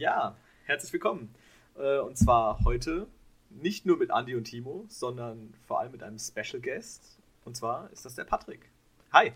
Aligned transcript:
Ja, 0.00 0.34
herzlich 0.64 0.94
willkommen. 0.94 1.34
Äh, 1.76 1.98
und 1.98 2.16
zwar 2.16 2.64
heute 2.64 3.06
nicht 3.50 3.84
nur 3.84 3.98
mit 3.98 4.08
Andy 4.08 4.34
und 4.34 4.44
Timo, 4.44 4.86
sondern 4.88 5.52
vor 5.66 5.78
allem 5.78 5.92
mit 5.92 6.02
einem 6.02 6.18
Special 6.18 6.58
Guest. 6.58 7.18
Und 7.44 7.54
zwar 7.54 7.90
ist 7.90 8.06
das 8.06 8.14
der 8.14 8.24
Patrick. 8.24 8.70
Hi. 9.12 9.34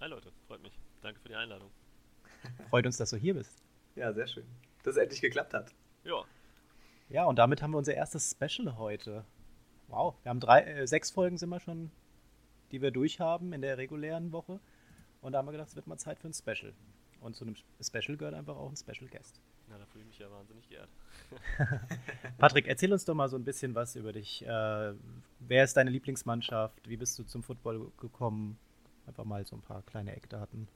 Hi 0.00 0.08
Leute, 0.08 0.32
freut 0.48 0.60
mich. 0.64 0.76
Danke 1.00 1.20
für 1.20 1.28
die 1.28 1.36
Einladung. 1.36 1.70
Freut 2.70 2.86
uns, 2.86 2.96
dass 2.96 3.10
du 3.10 3.16
hier 3.16 3.34
bist. 3.34 3.62
Ja, 3.94 4.12
sehr 4.12 4.26
schön. 4.26 4.44
Dass 4.82 4.96
es 4.96 5.00
endlich 5.00 5.20
geklappt 5.20 5.54
hat. 5.54 5.72
Ja. 6.02 6.24
Ja, 7.08 7.26
und 7.26 7.38
damit 7.38 7.62
haben 7.62 7.70
wir 7.70 7.78
unser 7.78 7.94
erstes 7.94 8.32
Special 8.32 8.76
heute. 8.76 9.24
Wow, 9.86 10.16
wir 10.24 10.30
haben 10.30 10.40
drei, 10.40 10.62
äh, 10.62 10.88
sechs 10.88 11.12
Folgen 11.12 11.38
sind 11.38 11.50
wir 11.50 11.60
schon, 11.60 11.92
die 12.72 12.82
wir 12.82 12.90
durchhaben 12.90 13.52
in 13.52 13.62
der 13.62 13.78
regulären 13.78 14.32
Woche. 14.32 14.58
Und 15.20 15.34
da 15.34 15.38
haben 15.38 15.46
wir 15.46 15.52
gedacht, 15.52 15.68
es 15.68 15.76
wird 15.76 15.86
mal 15.86 15.98
Zeit 15.98 16.18
für 16.18 16.26
ein 16.26 16.34
Special. 16.34 16.74
Und 17.20 17.36
zu 17.36 17.44
einem 17.44 17.54
Special 17.80 18.16
gehört 18.16 18.34
einfach 18.34 18.56
auch 18.56 18.68
ein 18.68 18.76
Special 18.76 19.08
Guest. 19.08 19.40
Na, 19.68 19.78
da 19.78 19.86
fühle 19.86 20.02
ich 20.02 20.08
mich 20.08 20.18
ja 20.18 20.30
wahnsinnig 20.30 20.68
geehrt. 20.68 20.90
Patrick, 22.38 22.66
erzähl 22.66 22.92
uns 22.92 23.04
doch 23.04 23.14
mal 23.14 23.28
so 23.28 23.36
ein 23.36 23.44
bisschen 23.44 23.74
was 23.74 23.96
über 23.96 24.12
dich. 24.12 24.44
Äh, 24.44 24.94
wer 25.40 25.64
ist 25.64 25.76
deine 25.76 25.90
Lieblingsmannschaft? 25.90 26.88
Wie 26.88 26.96
bist 26.96 27.18
du 27.18 27.24
zum 27.24 27.42
Football 27.42 27.90
gekommen? 27.98 28.58
Einfach 29.06 29.24
mal 29.24 29.44
so 29.46 29.56
ein 29.56 29.62
paar 29.62 29.82
kleine 29.82 30.14
Eckdaten. 30.14 30.68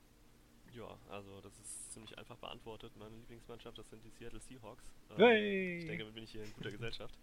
Ja, 0.72 0.96
also 1.10 1.40
das 1.40 1.52
ist 1.60 1.92
ziemlich 1.92 2.16
einfach 2.16 2.36
beantwortet. 2.36 2.92
Meine 2.96 3.16
Lieblingsmannschaft, 3.16 3.76
das 3.78 3.88
sind 3.90 4.04
die 4.04 4.10
Seattle 4.10 4.40
Seahawks. 4.40 4.84
Ähm, 5.10 5.16
hey. 5.16 5.78
Ich 5.78 5.86
denke, 5.86 6.04
da 6.04 6.10
bin 6.10 6.24
ich 6.24 6.30
hier 6.30 6.44
in 6.44 6.52
guter 6.54 6.70
Gesellschaft. 6.70 7.14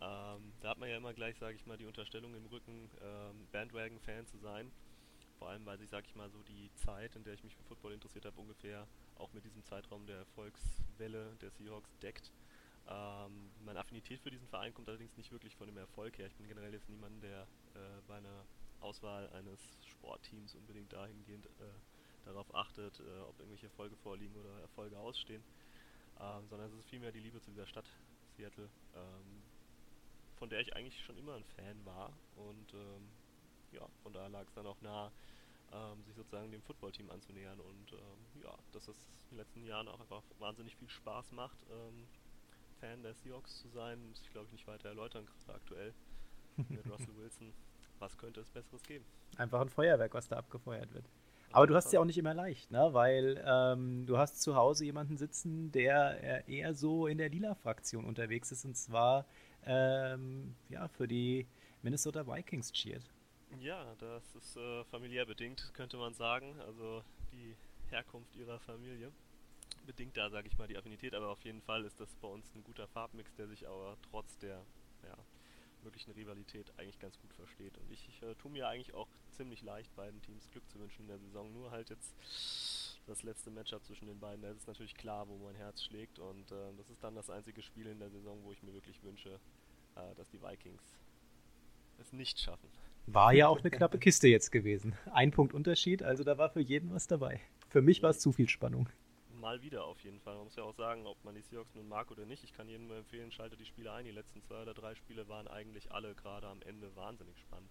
Ähm, 0.00 0.52
da 0.60 0.70
hat 0.70 0.78
man 0.78 0.88
ja 0.88 0.96
immer 0.96 1.14
gleich, 1.14 1.36
sage 1.38 1.56
ich 1.56 1.66
mal, 1.66 1.76
die 1.76 1.86
Unterstellung 1.86 2.34
im 2.34 2.46
Rücken, 2.46 2.90
ähm, 3.02 3.46
Bandwagon-Fan 3.52 4.26
zu 4.26 4.38
sein. 4.38 4.70
Vor 5.38 5.48
allem, 5.48 5.64
weil 5.66 5.78
sich, 5.78 5.90
sage 5.90 6.06
ich 6.08 6.14
mal, 6.14 6.30
so 6.30 6.42
die 6.42 6.70
Zeit, 6.74 7.16
in 7.16 7.24
der 7.24 7.34
ich 7.34 7.44
mich 7.44 7.54
für 7.56 7.64
Football 7.64 7.92
interessiert 7.92 8.24
habe, 8.24 8.40
ungefähr 8.40 8.86
auch 9.16 9.32
mit 9.32 9.44
diesem 9.44 9.64
Zeitraum 9.64 10.06
der 10.06 10.18
Erfolgswelle 10.18 11.36
der 11.40 11.50
Seahawks 11.50 11.96
deckt. 11.98 12.32
Ähm, 12.86 13.50
meine 13.64 13.80
Affinität 13.80 14.20
für 14.20 14.30
diesen 14.30 14.48
Verein 14.48 14.74
kommt 14.74 14.88
allerdings 14.88 15.16
nicht 15.16 15.32
wirklich 15.32 15.56
von 15.56 15.66
dem 15.66 15.76
Erfolg 15.78 16.18
her. 16.18 16.26
Ich 16.26 16.36
bin 16.36 16.48
generell 16.48 16.72
jetzt 16.72 16.88
niemand, 16.88 17.22
der 17.22 17.42
äh, 17.74 18.00
bei 18.06 18.16
einer 18.16 18.44
Auswahl 18.80 19.28
eines 19.30 19.60
Sportteams 19.86 20.54
unbedingt 20.54 20.92
dahingehend 20.92 21.46
äh, 21.46 21.80
darauf 22.24 22.54
achtet, 22.54 23.00
äh, 23.00 23.20
ob 23.20 23.38
irgendwelche 23.38 23.66
Erfolge 23.66 23.96
vorliegen 23.96 24.36
oder 24.36 24.60
Erfolge 24.60 24.98
ausstehen, 24.98 25.42
ähm, 26.20 26.46
sondern 26.48 26.70
es 26.70 26.78
ist 26.78 26.88
vielmehr 26.88 27.12
die 27.12 27.20
Liebe 27.20 27.40
zu 27.40 27.50
dieser 27.50 27.66
Stadt 27.66 27.86
Seattle, 28.36 28.68
ähm, 28.94 29.42
von 30.36 30.50
der 30.50 30.60
ich 30.60 30.76
eigentlich 30.76 31.02
schon 31.04 31.16
immer 31.16 31.34
ein 31.34 31.44
Fan 31.44 31.84
war 31.86 32.12
und 32.36 32.74
ähm, 32.74 33.08
ja, 33.72 33.88
von 34.02 34.12
daher 34.12 34.28
lag 34.28 34.46
es 34.46 34.54
dann 34.54 34.66
auch 34.66 34.80
nah, 34.82 35.10
ähm, 35.74 36.02
sich 36.04 36.14
sozusagen 36.14 36.50
dem 36.50 36.62
Footballteam 36.62 37.10
anzunähern 37.10 37.58
und 37.60 37.92
ähm, 37.92 38.42
ja, 38.42 38.54
dass 38.72 38.88
es 38.88 38.96
in 39.30 39.36
den 39.36 39.38
letzten 39.38 39.66
Jahren 39.66 39.88
auch 39.88 40.00
einfach 40.00 40.22
wahnsinnig 40.38 40.76
viel 40.76 40.88
Spaß 40.88 41.32
macht, 41.32 41.58
ähm, 41.70 42.06
Fan 42.80 43.02
der 43.02 43.14
Seahawks 43.14 43.60
zu 43.60 43.68
sein, 43.68 44.06
muss 44.08 44.20
ich 44.20 44.30
glaube 44.30 44.46
ich 44.46 44.52
nicht 44.52 44.66
weiter 44.66 44.88
erläutern, 44.88 45.26
gerade 45.26 45.58
aktuell 45.58 45.94
mit 46.68 46.86
Russell 46.90 47.16
Wilson. 47.16 47.52
Was 47.98 48.18
könnte 48.18 48.40
es 48.40 48.50
Besseres 48.50 48.82
geben? 48.82 49.04
Einfach 49.36 49.60
ein 49.60 49.68
Feuerwerk, 49.68 50.14
was 50.14 50.28
da 50.28 50.36
abgefeuert 50.36 50.92
wird. 50.92 51.04
Aber 51.52 51.68
du 51.68 51.76
hast 51.76 51.86
es 51.86 51.92
ja 51.92 52.00
auch 52.00 52.04
nicht 52.04 52.18
immer 52.18 52.34
leicht, 52.34 52.72
ne? 52.72 52.88
weil 52.92 53.42
ähm, 53.46 54.06
du 54.06 54.18
hast 54.18 54.42
zu 54.42 54.56
Hause 54.56 54.84
jemanden 54.84 55.16
sitzen, 55.16 55.70
der 55.70 56.48
eher 56.48 56.74
so 56.74 57.06
in 57.06 57.16
der 57.16 57.28
Lila-Fraktion 57.28 58.04
unterwegs 58.04 58.50
ist 58.50 58.64
und 58.64 58.76
zwar 58.76 59.24
ähm, 59.64 60.56
ja, 60.68 60.88
für 60.88 61.06
die 61.06 61.46
Minnesota 61.82 62.26
Vikings 62.26 62.72
cheert. 62.72 63.08
Ja, 63.60 63.94
das 63.96 64.34
ist 64.34 64.56
äh, 64.56 64.84
familiär 64.84 65.26
bedingt, 65.26 65.72
könnte 65.74 65.96
man 65.96 66.14
sagen. 66.14 66.60
Also 66.60 67.02
die 67.32 67.56
Herkunft 67.88 68.34
ihrer 68.36 68.58
Familie 68.60 69.12
bedingt 69.86 70.16
da, 70.16 70.30
sage 70.30 70.48
ich 70.48 70.58
mal, 70.58 70.66
die 70.66 70.76
Affinität. 70.76 71.14
Aber 71.14 71.28
auf 71.28 71.44
jeden 71.44 71.62
Fall 71.62 71.84
ist 71.84 72.00
das 72.00 72.14
bei 72.16 72.28
uns 72.28 72.54
ein 72.54 72.64
guter 72.64 72.86
Farbmix, 72.88 73.34
der 73.34 73.48
sich 73.48 73.66
aber 73.68 73.96
trotz 74.10 74.38
der 74.38 74.64
ja, 75.04 75.16
möglichen 75.82 76.12
Rivalität 76.12 76.72
eigentlich 76.78 76.98
ganz 76.98 77.18
gut 77.18 77.32
versteht. 77.34 77.76
Und 77.78 77.90
ich, 77.90 78.08
ich 78.08 78.22
äh, 78.22 78.34
tue 78.34 78.50
mir 78.50 78.68
eigentlich 78.68 78.94
auch 78.94 79.08
ziemlich 79.32 79.62
leicht, 79.62 79.94
beiden 79.94 80.20
Teams 80.22 80.50
Glück 80.50 80.68
zu 80.68 80.78
wünschen 80.80 81.02
in 81.02 81.08
der 81.08 81.18
Saison. 81.18 81.52
Nur 81.52 81.70
halt 81.70 81.90
jetzt 81.90 82.14
das 83.06 83.22
letzte 83.22 83.50
Matchup 83.50 83.84
zwischen 83.84 84.06
den 84.06 84.18
beiden, 84.18 84.42
da 84.42 84.50
ist 84.50 84.66
natürlich 84.66 84.94
klar, 84.94 85.28
wo 85.28 85.36
mein 85.38 85.54
Herz 85.54 85.82
schlägt. 85.82 86.18
Und 86.18 86.50
äh, 86.50 86.72
das 86.76 86.90
ist 86.90 87.02
dann 87.04 87.14
das 87.14 87.30
einzige 87.30 87.62
Spiel 87.62 87.86
in 87.86 87.98
der 87.98 88.10
Saison, 88.10 88.42
wo 88.42 88.52
ich 88.52 88.62
mir 88.62 88.72
wirklich 88.72 89.02
wünsche, 89.02 89.38
äh, 89.96 90.14
dass 90.16 90.28
die 90.30 90.42
Vikings 90.42 90.82
es 91.98 92.12
nicht 92.12 92.40
schaffen. 92.40 92.68
War 93.06 93.32
ja 93.32 93.48
auch 93.48 93.60
eine 93.60 93.70
knappe 93.70 93.98
Kiste 93.98 94.28
jetzt 94.28 94.50
gewesen. 94.50 94.94
Ein 95.12 95.30
Punkt 95.30 95.54
Unterschied, 95.54 96.02
also 96.02 96.24
da 96.24 96.38
war 96.38 96.50
für 96.50 96.60
jeden 96.60 96.92
was 96.92 97.06
dabei. 97.06 97.40
Für 97.68 97.82
mich 97.82 98.02
war 98.02 98.10
es 98.10 98.20
zu 98.20 98.32
viel 98.32 98.48
Spannung. 98.48 98.88
Mal 99.40 99.60
wieder 99.62 99.84
auf 99.84 100.00
jeden 100.00 100.20
Fall. 100.20 100.36
Man 100.36 100.44
muss 100.44 100.56
ja 100.56 100.62
auch 100.62 100.74
sagen, 100.74 101.06
ob 101.06 101.22
man 101.24 101.34
die 101.34 101.42
Seahawks 101.42 101.74
nun 101.74 101.88
mag 101.88 102.10
oder 102.10 102.24
nicht. 102.24 102.44
Ich 102.44 102.54
kann 102.54 102.68
jedem 102.68 102.86
nur 102.86 102.96
empfehlen, 102.96 103.30
schaltet 103.30 103.60
die 103.60 103.66
Spiele 103.66 103.92
ein. 103.92 104.04
Die 104.06 104.10
letzten 104.10 104.42
zwei 104.42 104.62
oder 104.62 104.72
drei 104.72 104.94
Spiele 104.94 105.28
waren 105.28 105.48
eigentlich 105.48 105.92
alle 105.92 106.14
gerade 106.14 106.46
am 106.46 106.62
Ende 106.62 106.94
wahnsinnig 106.96 107.38
spannend. 107.40 107.70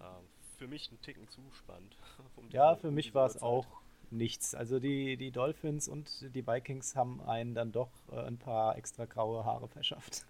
Ähm, 0.00 0.28
für 0.58 0.68
mich 0.68 0.92
ein 0.92 1.00
Ticken 1.00 1.28
zu 1.28 1.40
spannend. 1.58 1.96
Um 2.36 2.48
ja, 2.50 2.76
für 2.76 2.88
um 2.88 2.94
mich 2.94 3.14
war 3.14 3.26
es 3.26 3.42
auch 3.42 3.66
nichts. 4.10 4.54
Also 4.54 4.78
die, 4.78 5.16
die 5.16 5.32
Dolphins 5.32 5.88
und 5.88 6.34
die 6.34 6.46
Vikings 6.46 6.94
haben 6.94 7.20
einen 7.22 7.54
dann 7.54 7.72
doch 7.72 7.90
äh, 8.12 8.20
ein 8.20 8.38
paar 8.38 8.76
extra 8.76 9.06
graue 9.06 9.44
Haare 9.44 9.68
verschafft. 9.68 10.26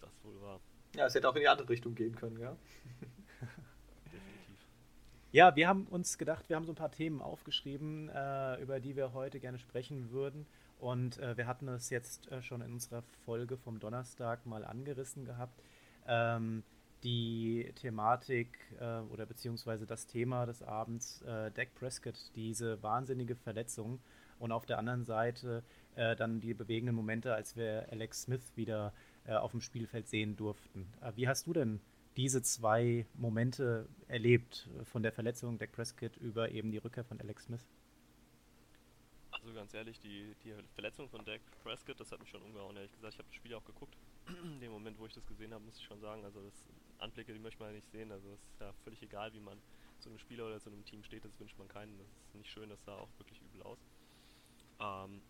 Das 0.00 0.10
wohl 0.22 0.40
war. 0.42 0.60
Ja, 0.96 1.06
es 1.06 1.14
hätte 1.14 1.28
auch 1.28 1.34
in 1.34 1.40
die 1.40 1.48
andere 1.48 1.68
Richtung 1.68 1.94
gehen 1.94 2.14
können, 2.14 2.38
ja. 2.38 2.56
Ja, 5.34 5.56
wir 5.56 5.66
haben 5.66 5.88
uns 5.88 6.16
gedacht, 6.16 6.48
wir 6.48 6.54
haben 6.54 6.64
so 6.64 6.70
ein 6.70 6.76
paar 6.76 6.92
Themen 6.92 7.20
aufgeschrieben, 7.20 8.08
äh, 8.08 8.62
über 8.62 8.78
die 8.78 8.94
wir 8.94 9.14
heute 9.14 9.40
gerne 9.40 9.58
sprechen 9.58 10.12
würden. 10.12 10.46
Und 10.78 11.18
äh, 11.18 11.36
wir 11.36 11.48
hatten 11.48 11.66
es 11.66 11.90
jetzt 11.90 12.30
äh, 12.30 12.40
schon 12.40 12.60
in 12.60 12.74
unserer 12.74 13.02
Folge 13.24 13.56
vom 13.56 13.80
Donnerstag 13.80 14.46
mal 14.46 14.64
angerissen 14.64 15.24
gehabt. 15.24 15.60
Ähm, 16.06 16.62
die 17.02 17.68
Thematik 17.74 18.60
äh, 18.78 19.00
oder 19.12 19.26
beziehungsweise 19.26 19.86
das 19.86 20.06
Thema 20.06 20.46
des 20.46 20.62
Abends, 20.62 21.20
äh, 21.22 21.50
Dak 21.50 21.74
Prescott, 21.74 22.30
diese 22.36 22.80
wahnsinnige 22.84 23.34
Verletzung 23.34 23.98
und 24.38 24.52
auf 24.52 24.66
der 24.66 24.78
anderen 24.78 25.04
Seite 25.04 25.64
äh, 25.96 26.14
dann 26.14 26.38
die 26.38 26.54
bewegenden 26.54 26.94
Momente, 26.94 27.34
als 27.34 27.56
wir 27.56 27.88
Alex 27.90 28.22
Smith 28.22 28.52
wieder 28.54 28.92
auf 29.26 29.52
dem 29.52 29.62
Spielfeld 29.62 30.06
sehen 30.06 30.36
durften. 30.36 30.86
wie 31.14 31.26
hast 31.26 31.46
du 31.46 31.54
denn 31.54 31.80
diese 32.16 32.42
zwei 32.42 33.06
Momente 33.14 33.88
erlebt, 34.08 34.68
von 34.84 35.02
der 35.02 35.12
Verletzung 35.12 35.58
Dak 35.58 35.72
Prescott 35.72 36.16
über 36.16 36.50
eben 36.50 36.70
die 36.70 36.78
Rückkehr 36.78 37.04
von 37.04 37.20
Alex 37.20 37.44
Smith? 37.44 37.66
Also 39.30 39.52
ganz 39.52 39.74
ehrlich, 39.74 39.98
die, 39.98 40.34
die 40.44 40.54
Verletzung 40.74 41.08
von 41.08 41.24
Dak 41.24 41.40
Prescott, 41.62 41.98
das 41.98 42.12
hat 42.12 42.20
mich 42.20 42.30
schon 42.30 42.42
umgehauen, 42.42 42.76
ehrlich 42.76 42.92
gesagt. 42.92 43.14
Ich 43.14 43.18
habe 43.18 43.28
das 43.28 43.36
Spiel 43.36 43.54
auch 43.54 43.64
geguckt. 43.64 43.96
In 44.42 44.60
dem 44.60 44.72
Moment, 44.72 44.98
wo 44.98 45.06
ich 45.06 45.12
das 45.12 45.26
gesehen 45.26 45.52
habe, 45.52 45.64
muss 45.64 45.76
ich 45.76 45.84
schon 45.84 46.00
sagen, 46.00 46.24
also 46.24 46.40
das 46.42 46.64
Anblicke, 46.98 47.32
die 47.32 47.40
möchte 47.40 47.60
man 47.60 47.70
ja 47.70 47.76
nicht 47.76 47.90
sehen. 47.90 48.10
Also 48.12 48.28
es 48.32 48.40
ist 48.40 48.60
ja 48.60 48.72
völlig 48.84 49.02
egal, 49.02 49.32
wie 49.34 49.40
man 49.40 49.58
zu 49.98 50.08
einem 50.08 50.18
Spieler 50.18 50.46
oder 50.46 50.60
zu 50.60 50.70
einem 50.70 50.84
Team 50.84 51.02
steht, 51.02 51.24
das 51.24 51.38
wünscht 51.40 51.58
man 51.58 51.68
keinen. 51.68 51.98
Das 51.98 52.06
ist 52.06 52.34
nicht 52.34 52.50
schön, 52.50 52.70
das 52.70 52.82
sah 52.84 52.94
auch 52.94 53.08
wirklich 53.18 53.40
übel 53.42 53.62
aus. 53.62 53.78
Ähm, 54.80 55.20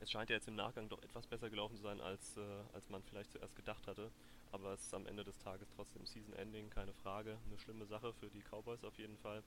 es 0.00 0.10
scheint 0.10 0.30
ja 0.30 0.36
jetzt 0.36 0.48
im 0.48 0.56
Nachgang 0.56 0.88
doch 0.88 1.02
etwas 1.02 1.26
besser 1.26 1.50
gelaufen 1.50 1.76
zu 1.76 1.82
sein, 1.82 2.00
als, 2.00 2.36
äh, 2.36 2.40
als 2.72 2.88
man 2.88 3.02
vielleicht 3.02 3.30
zuerst 3.30 3.54
gedacht 3.54 3.86
hatte. 3.86 4.10
Aber 4.52 4.72
es 4.72 4.82
ist 4.82 4.94
am 4.94 5.06
Ende 5.06 5.24
des 5.24 5.38
Tages 5.38 5.70
trotzdem 5.76 6.04
Season-Ending, 6.04 6.70
keine 6.70 6.92
Frage. 6.94 7.38
Eine 7.46 7.58
schlimme 7.58 7.86
Sache 7.86 8.12
für 8.14 8.30
die 8.30 8.42
Cowboys 8.42 8.84
auf 8.84 8.98
jeden 8.98 9.16
Fall. 9.18 9.42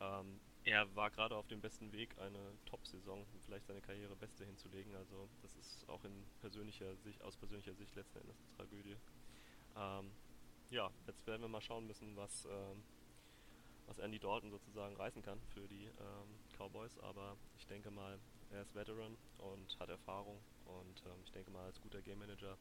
Ähm, 0.00 0.40
er 0.64 0.94
war 0.94 1.10
gerade 1.10 1.36
auf 1.36 1.46
dem 1.48 1.60
besten 1.60 1.92
Weg, 1.92 2.16
eine 2.18 2.38
Top-Saison, 2.66 3.26
vielleicht 3.44 3.66
seine 3.66 3.80
Karriere 3.80 4.14
beste 4.16 4.44
hinzulegen. 4.44 4.94
Also 4.94 5.28
das 5.42 5.56
ist 5.56 5.88
auch 5.88 6.04
in 6.04 6.24
persönlicher 6.40 6.96
Sicht, 6.96 7.20
aus 7.22 7.36
persönlicher 7.36 7.74
Sicht 7.74 7.94
letzten 7.94 8.20
Endes 8.20 8.38
eine 8.38 8.56
Tragödie. 8.56 8.96
Ähm, 9.76 10.10
ja, 10.70 10.90
jetzt 11.06 11.26
werden 11.26 11.42
wir 11.42 11.48
mal 11.48 11.60
schauen 11.60 11.86
müssen, 11.86 12.16
was, 12.16 12.46
ähm, 12.46 12.82
was 13.86 13.98
Andy 13.98 14.18
Dalton 14.18 14.50
sozusagen 14.50 14.96
reißen 14.96 15.22
kann 15.22 15.40
für 15.52 15.66
die 15.66 15.86
ähm, 15.86 16.38
Cowboys. 16.56 16.98
Aber 17.00 17.36
ich 17.58 17.66
denke 17.66 17.90
mal, 17.90 18.18
er 18.50 18.62
ist 18.62 18.74
Veteran 18.74 19.16
und 19.38 19.78
hat 19.80 19.88
Erfahrung. 19.88 20.38
Und 20.64 21.02
ähm, 21.06 21.20
ich 21.24 21.32
denke 21.32 21.50
mal, 21.50 21.64
als 21.64 21.80
guter 21.80 22.00
Game 22.02 22.20
Manager 22.20 22.56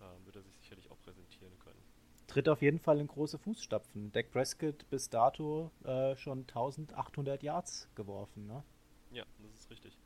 ähm, 0.00 0.26
wird 0.26 0.36
er 0.36 0.42
sich 0.42 0.54
sicherlich 0.56 0.90
auch 0.90 1.00
präsentieren 1.00 1.52
können. 1.58 1.82
Tritt 2.26 2.48
auf 2.48 2.62
jeden 2.62 2.78
Fall 2.78 3.00
in 3.00 3.06
große 3.06 3.38
Fußstapfen. 3.38 4.12
Dak 4.12 4.30
Prescott 4.30 4.88
bis 4.90 5.10
dato 5.10 5.70
äh, 5.84 6.16
schon 6.16 6.40
1800 6.40 7.42
Yards 7.42 7.88
geworfen, 7.94 8.46
ne? 8.46 8.62
Ja, 9.10 9.24
das 9.42 9.60
ist 9.60 9.70
richtig. 9.70 9.96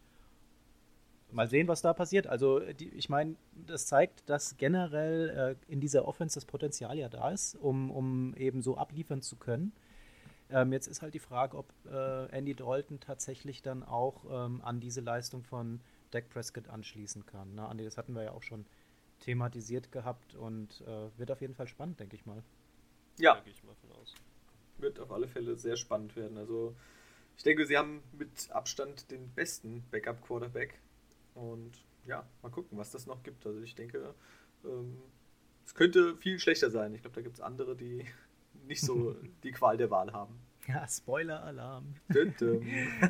Mal 1.31 1.49
sehen, 1.49 1.69
was 1.69 1.83
da 1.83 1.93
passiert. 1.93 2.27
Also, 2.27 2.61
die, 2.61 2.89
ich 2.89 3.09
meine, 3.09 3.37
das 3.53 3.87
zeigt, 3.87 4.29
dass 4.29 4.57
generell 4.57 5.57
äh, 5.69 5.73
in 5.73 5.81
dieser 5.81 6.09
Offense 6.09 6.35
das 6.35 6.47
Potenzial 6.47 6.97
ja 6.99 7.09
da 7.09 7.31
ist, 7.31 7.55
um, 7.55 7.91
um 7.91 8.35
eben 8.35 8.63
so 8.63 8.77
abliefern 8.77 9.21
zu 9.21 9.37
können. 9.37 9.73
Ähm, 10.51 10.73
jetzt 10.73 10.87
ist 10.87 11.03
halt 11.03 11.13
die 11.13 11.19
Frage, 11.19 11.57
ob 11.57 11.67
äh, 11.91 12.27
Andy 12.31 12.55
Dalton 12.55 13.01
tatsächlich 13.01 13.63
dann 13.63 13.83
auch 13.83 14.25
ähm, 14.31 14.63
an 14.65 14.81
diese 14.81 15.03
Leistung 15.03 15.45
von 15.45 15.81
Dak 16.11 16.31
Prescott 16.31 16.69
anschließen 16.69 17.27
kann. 17.27 17.55
Ne? 17.55 17.67
Andi, 17.67 17.85
das 17.85 17.99
hatten 17.99 18.15
wir 18.15 18.23
ja 18.23 18.33
auch 18.33 18.43
schon 18.43 18.65
thematisiert 19.21 19.93
gehabt 19.93 20.35
und 20.35 20.81
äh, 20.83 21.19
wird 21.19 21.31
auf 21.31 21.41
jeden 21.41 21.55
Fall 21.55 21.69
spannend, 21.69 22.01
denke 22.01 22.17
ich 22.17 22.27
mal. 22.27 22.43
Ja. 23.19 23.35
Da 23.35 23.41
gehe 23.41 23.53
ich 23.53 23.65
mal 23.65 23.75
von 23.75 23.93
aus. 23.93 24.15
Wird 24.79 25.01
auf 25.01 25.11
alle 25.11 25.29
Fälle 25.29 25.57
sehr 25.57 25.77
spannend 25.77 26.15
werden. 26.17 26.39
Also 26.39 26.77
ich 27.37 27.43
denke, 27.43 27.67
sie 27.67 27.77
haben 27.77 28.03
mit 28.13 28.51
Abstand 28.51 29.11
den 29.11 29.31
besten 29.35 29.85
Backup-Quarterback. 29.91 30.81
Und 31.35 31.85
ja, 32.07 32.27
mal 32.43 32.51
gucken, 32.51 32.79
was 32.79 32.91
das 32.91 33.07
noch 33.07 33.23
gibt. 33.23 33.47
Also 33.47 33.61
ich 33.61 33.75
denke, 33.75 34.15
ähm, 34.65 34.99
es 35.65 35.75
könnte 35.75 36.17
viel 36.17 36.39
schlechter 36.39 36.71
sein. 36.71 36.95
Ich 36.95 37.03
glaube, 37.03 37.15
da 37.15 37.23
gibt 37.23 37.37
es 37.37 37.41
andere, 37.41 37.77
die 37.77 38.05
nicht 38.67 38.81
so 38.81 39.15
die 39.43 39.53
Qual 39.53 39.77
der 39.77 39.91
Wahl 39.91 40.13
haben. 40.13 40.41
Ja, 40.69 40.87
Spoiler-Alarm. 40.87 41.95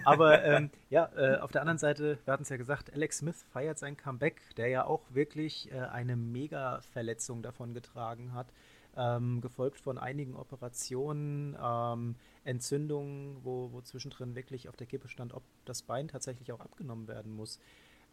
Aber 0.05 0.44
ähm, 0.44 0.70
ja, 0.90 1.10
äh, 1.16 1.38
auf 1.38 1.50
der 1.50 1.62
anderen 1.62 1.78
Seite, 1.78 2.19
wir 2.25 2.32
hatten 2.32 2.44
es 2.44 2.50
ja 2.50 2.56
gesagt, 2.56 2.93
Alex 2.93 3.19
Smith 3.19 3.44
feiert 3.52 3.81
sein 3.81 3.96
Comeback, 3.96 4.40
der 4.56 4.69
ja 4.69 4.84
auch 4.84 5.02
wirklich 5.10 5.69
äh, 5.72 5.81
eine 5.81 6.14
Mega-Verletzung 6.14 7.43
davon 7.43 7.75
getragen 7.75 8.32
hat. 8.32 8.52
Ähm, 8.96 9.40
gefolgt 9.40 9.81
von 9.81 9.99
einigen 9.99 10.37
Operationen, 10.37 11.56
ähm, 11.60 12.14
Entzündungen, 12.44 13.38
wo, 13.43 13.72
wo 13.72 13.81
zwischendrin 13.81 14.37
wirklich 14.37 14.69
auf 14.69 14.76
der 14.76 14.87
Kippe 14.87 15.08
stand, 15.08 15.34
ob 15.34 15.43
das 15.64 15.82
Bein 15.82 16.06
tatsächlich 16.08 16.52
auch 16.52 16.61
abgenommen 16.61 17.08
werden 17.08 17.34
muss. 17.34 17.58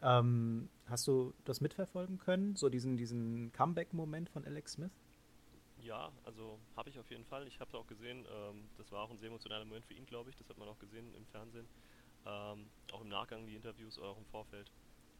Ähm, 0.01 0.69
hast 0.87 1.07
du 1.07 1.33
das 1.45 1.61
mitverfolgen 1.61 2.17
können, 2.17 2.55
so 2.55 2.69
diesen, 2.69 2.97
diesen 2.97 3.51
Comeback-Moment 3.53 4.29
von 4.29 4.43
Alex 4.43 4.73
Smith? 4.73 4.91
Ja, 5.85 6.11
also 6.23 6.59
habe 6.75 6.89
ich 6.89 6.97
auf 6.99 7.09
jeden 7.11 7.25
Fall. 7.25 7.47
Ich 7.47 7.59
habe 7.59 7.69
es 7.69 7.75
auch 7.75 7.85
gesehen. 7.85 8.25
Ähm, 8.27 8.71
das 8.75 8.91
war 8.91 9.03
auch 9.03 9.11
ein 9.11 9.19
sehr 9.19 9.27
emotionaler 9.27 9.65
Moment 9.65 9.85
für 9.85 9.93
ihn, 9.93 10.05
glaube 10.07 10.29
ich. 10.31 10.35
Das 10.35 10.49
hat 10.49 10.57
man 10.57 10.67
auch 10.67 10.79
gesehen 10.79 11.13
im 11.13 11.27
Fernsehen. 11.27 11.69
Ähm, 12.25 12.71
auch 12.91 13.01
im 13.01 13.09
Nachgang 13.09 13.45
die 13.47 13.55
Interviews, 13.55 13.99
auch 13.99 14.17
im 14.17 14.25
Vorfeld. 14.25 14.71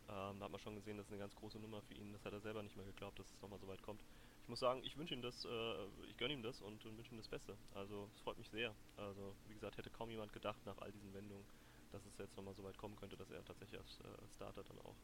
Ähm, 0.07 0.39
da 0.39 0.45
hat 0.45 0.51
man 0.51 0.59
schon 0.59 0.75
gesehen, 0.75 0.97
das 0.97 1.07
ist 1.07 1.11
eine 1.11 1.19
ganz 1.19 1.35
große 1.35 1.59
Nummer 1.59 1.81
für 1.83 1.95
ihn. 1.95 2.13
Das 2.13 2.25
hat 2.25 2.33
er 2.33 2.41
selber 2.41 2.63
nicht 2.63 2.77
mehr 2.77 2.85
geglaubt, 2.85 3.19
dass 3.19 3.33
es 3.33 3.41
nochmal 3.41 3.59
so 3.59 3.67
weit 3.67 3.81
kommt. 3.83 4.03
Ich 4.43 4.49
muss 4.49 4.59
sagen, 4.59 4.83
ich 4.83 4.97
wünsche 4.97 5.13
ihm 5.15 5.21
das, 5.23 5.45
äh, 5.45 5.85
ich 6.07 6.17
gönne 6.17 6.33
ihm 6.33 6.43
das 6.43 6.61
und, 6.61 6.85
und 6.85 6.97
wünsche 6.97 7.13
ihm 7.13 7.17
das 7.17 7.29
Beste. 7.29 7.59
Also 7.71 8.09
es 8.15 8.21
freut 8.21 8.37
mich 8.37 8.49
sehr. 8.49 8.75
Also 8.97 9.37
wie 9.45 9.55
gesagt, 9.55 9.77
hätte 9.77 9.91
kaum 9.91 10.11
jemand 10.11 10.33
gedacht 10.33 10.65
nach 10.65 10.77
all 10.79 10.91
diesen 10.91 11.13
Wendungen, 11.13 11.47
dass 11.91 12.05
es 12.05 12.17
jetzt 12.19 12.37
nochmal 12.37 12.55
so 12.55 12.63
weit 12.63 12.77
kommen 12.77 12.95
könnte, 12.95 13.17
dass 13.17 13.31
er 13.31 13.43
tatsächlich 13.45 13.79
als 13.79 13.99
äh, 14.01 14.29
Starter 14.29 14.63
dann 14.63 14.79
auch 14.81 14.97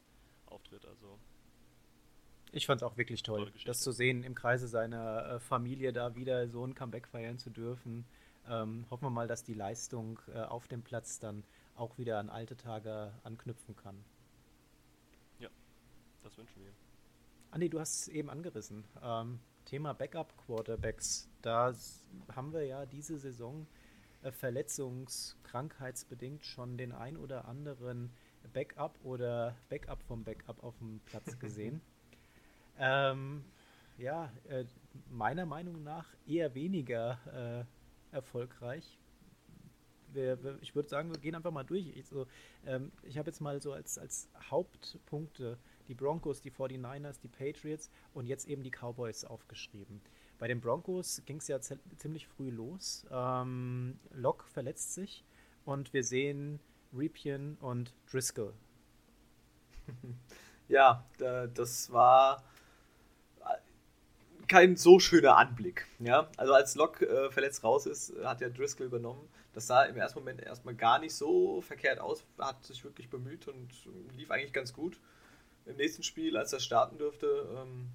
auftritt. 0.46 0.86
Also 0.86 1.20
ich 2.52 2.66
fand 2.66 2.82
es 2.82 2.82
auch 2.82 2.96
wirklich 2.96 3.22
toll, 3.22 3.50
das 3.64 3.80
zu 3.80 3.92
sehen, 3.92 4.22
im 4.22 4.34
Kreise 4.34 4.68
seiner 4.68 5.24
äh, 5.26 5.40
Familie 5.40 5.92
da 5.92 6.14
wieder 6.14 6.48
so 6.48 6.64
ein 6.64 6.74
Comeback 6.74 7.08
feiern 7.08 7.38
zu 7.38 7.50
dürfen. 7.50 8.04
Ähm, 8.48 8.84
hoffen 8.90 9.06
wir 9.06 9.10
mal, 9.10 9.26
dass 9.26 9.42
die 9.42 9.54
Leistung 9.54 10.20
äh, 10.34 10.40
auf 10.40 10.68
dem 10.68 10.82
Platz 10.82 11.18
dann 11.18 11.44
auch 11.74 11.96
wieder 11.96 12.18
an 12.18 12.28
alte 12.28 12.56
Tage 12.56 13.12
anknüpfen 13.22 13.74
kann. 13.74 14.04
Ja, 15.38 15.48
das 16.22 16.36
wünschen 16.36 16.62
wir. 16.62 16.72
Andi, 17.50 17.70
du 17.70 17.80
hast 17.80 18.02
es 18.02 18.08
eben 18.08 18.28
angerissen. 18.28 18.84
Ähm, 19.02 19.40
Thema 19.64 19.94
Backup-Quarterbacks. 19.94 21.30
Da 21.40 21.74
haben 22.34 22.52
wir 22.52 22.66
ja 22.66 22.84
diese 22.84 23.18
Saison 23.18 23.66
äh, 24.22 24.30
verletzungs-, 24.30 25.36
krankheitsbedingt 25.44 26.44
schon 26.44 26.76
den 26.76 26.92
ein 26.92 27.16
oder 27.16 27.46
anderen 27.46 28.10
Backup 28.52 28.98
oder 29.04 29.56
Backup 29.70 30.02
vom 30.02 30.24
Backup 30.24 30.62
auf 30.62 30.76
dem 30.78 31.00
Platz 31.06 31.38
gesehen. 31.38 31.80
Ähm, 32.78 33.44
ja, 33.98 34.32
äh, 34.48 34.64
meiner 35.10 35.46
Meinung 35.46 35.82
nach 35.82 36.06
eher 36.26 36.54
weniger 36.54 37.66
äh, 38.12 38.14
erfolgreich. 38.14 38.98
Ich 40.60 40.74
würde 40.74 40.90
sagen, 40.90 41.10
wir 41.10 41.18
gehen 41.18 41.34
einfach 41.34 41.50
mal 41.50 41.64
durch. 41.64 41.96
Ich, 41.96 42.06
so, 42.06 42.26
ähm, 42.66 42.92
ich 43.02 43.16
habe 43.16 43.30
jetzt 43.30 43.40
mal 43.40 43.62
so 43.62 43.72
als, 43.72 43.96
als 43.96 44.28
Hauptpunkte 44.50 45.58
die 45.88 45.94
Broncos, 45.94 46.42
die 46.42 46.50
49ers, 46.50 47.18
die 47.22 47.28
Patriots 47.28 47.90
und 48.12 48.26
jetzt 48.26 48.46
eben 48.46 48.62
die 48.62 48.70
Cowboys 48.70 49.24
aufgeschrieben. 49.24 50.02
Bei 50.38 50.48
den 50.48 50.60
Broncos 50.60 51.22
ging 51.24 51.38
es 51.38 51.48
ja 51.48 51.60
ziemlich 51.60 52.26
früh 52.26 52.50
los. 52.50 53.06
Ähm, 53.10 53.98
Locke 54.10 54.46
verletzt 54.48 54.92
sich 54.92 55.24
und 55.64 55.94
wir 55.94 56.04
sehen 56.04 56.60
Ripien 56.92 57.56
und 57.60 57.94
Driscoll. 58.10 58.54
Ja, 60.68 61.04
das 61.18 61.92
war 61.92 62.42
kein 64.52 64.76
so 64.76 65.00
schöner 65.00 65.38
Anblick. 65.38 65.86
Ja? 65.98 66.28
Also 66.36 66.52
als 66.52 66.74
Locke 66.74 67.08
äh, 67.08 67.30
verletzt 67.30 67.64
raus 67.64 67.86
ist, 67.86 68.14
hat 68.22 68.42
ja 68.42 68.50
Driscoll 68.50 68.86
übernommen. 68.86 69.26
Das 69.54 69.66
sah 69.66 69.84
im 69.84 69.96
ersten 69.96 70.18
Moment 70.18 70.42
erstmal 70.42 70.74
gar 70.74 70.98
nicht 70.98 71.14
so 71.14 71.62
verkehrt 71.62 71.98
aus, 72.00 72.26
hat 72.38 72.62
sich 72.62 72.84
wirklich 72.84 73.08
bemüht 73.08 73.48
und 73.48 73.70
lief 74.14 74.30
eigentlich 74.30 74.52
ganz 74.52 74.74
gut. 74.74 75.00
Im 75.64 75.76
nächsten 75.76 76.02
Spiel, 76.02 76.36
als 76.36 76.52
er 76.52 76.60
starten 76.60 76.98
dürfte, 76.98 77.48
ähm, 77.56 77.88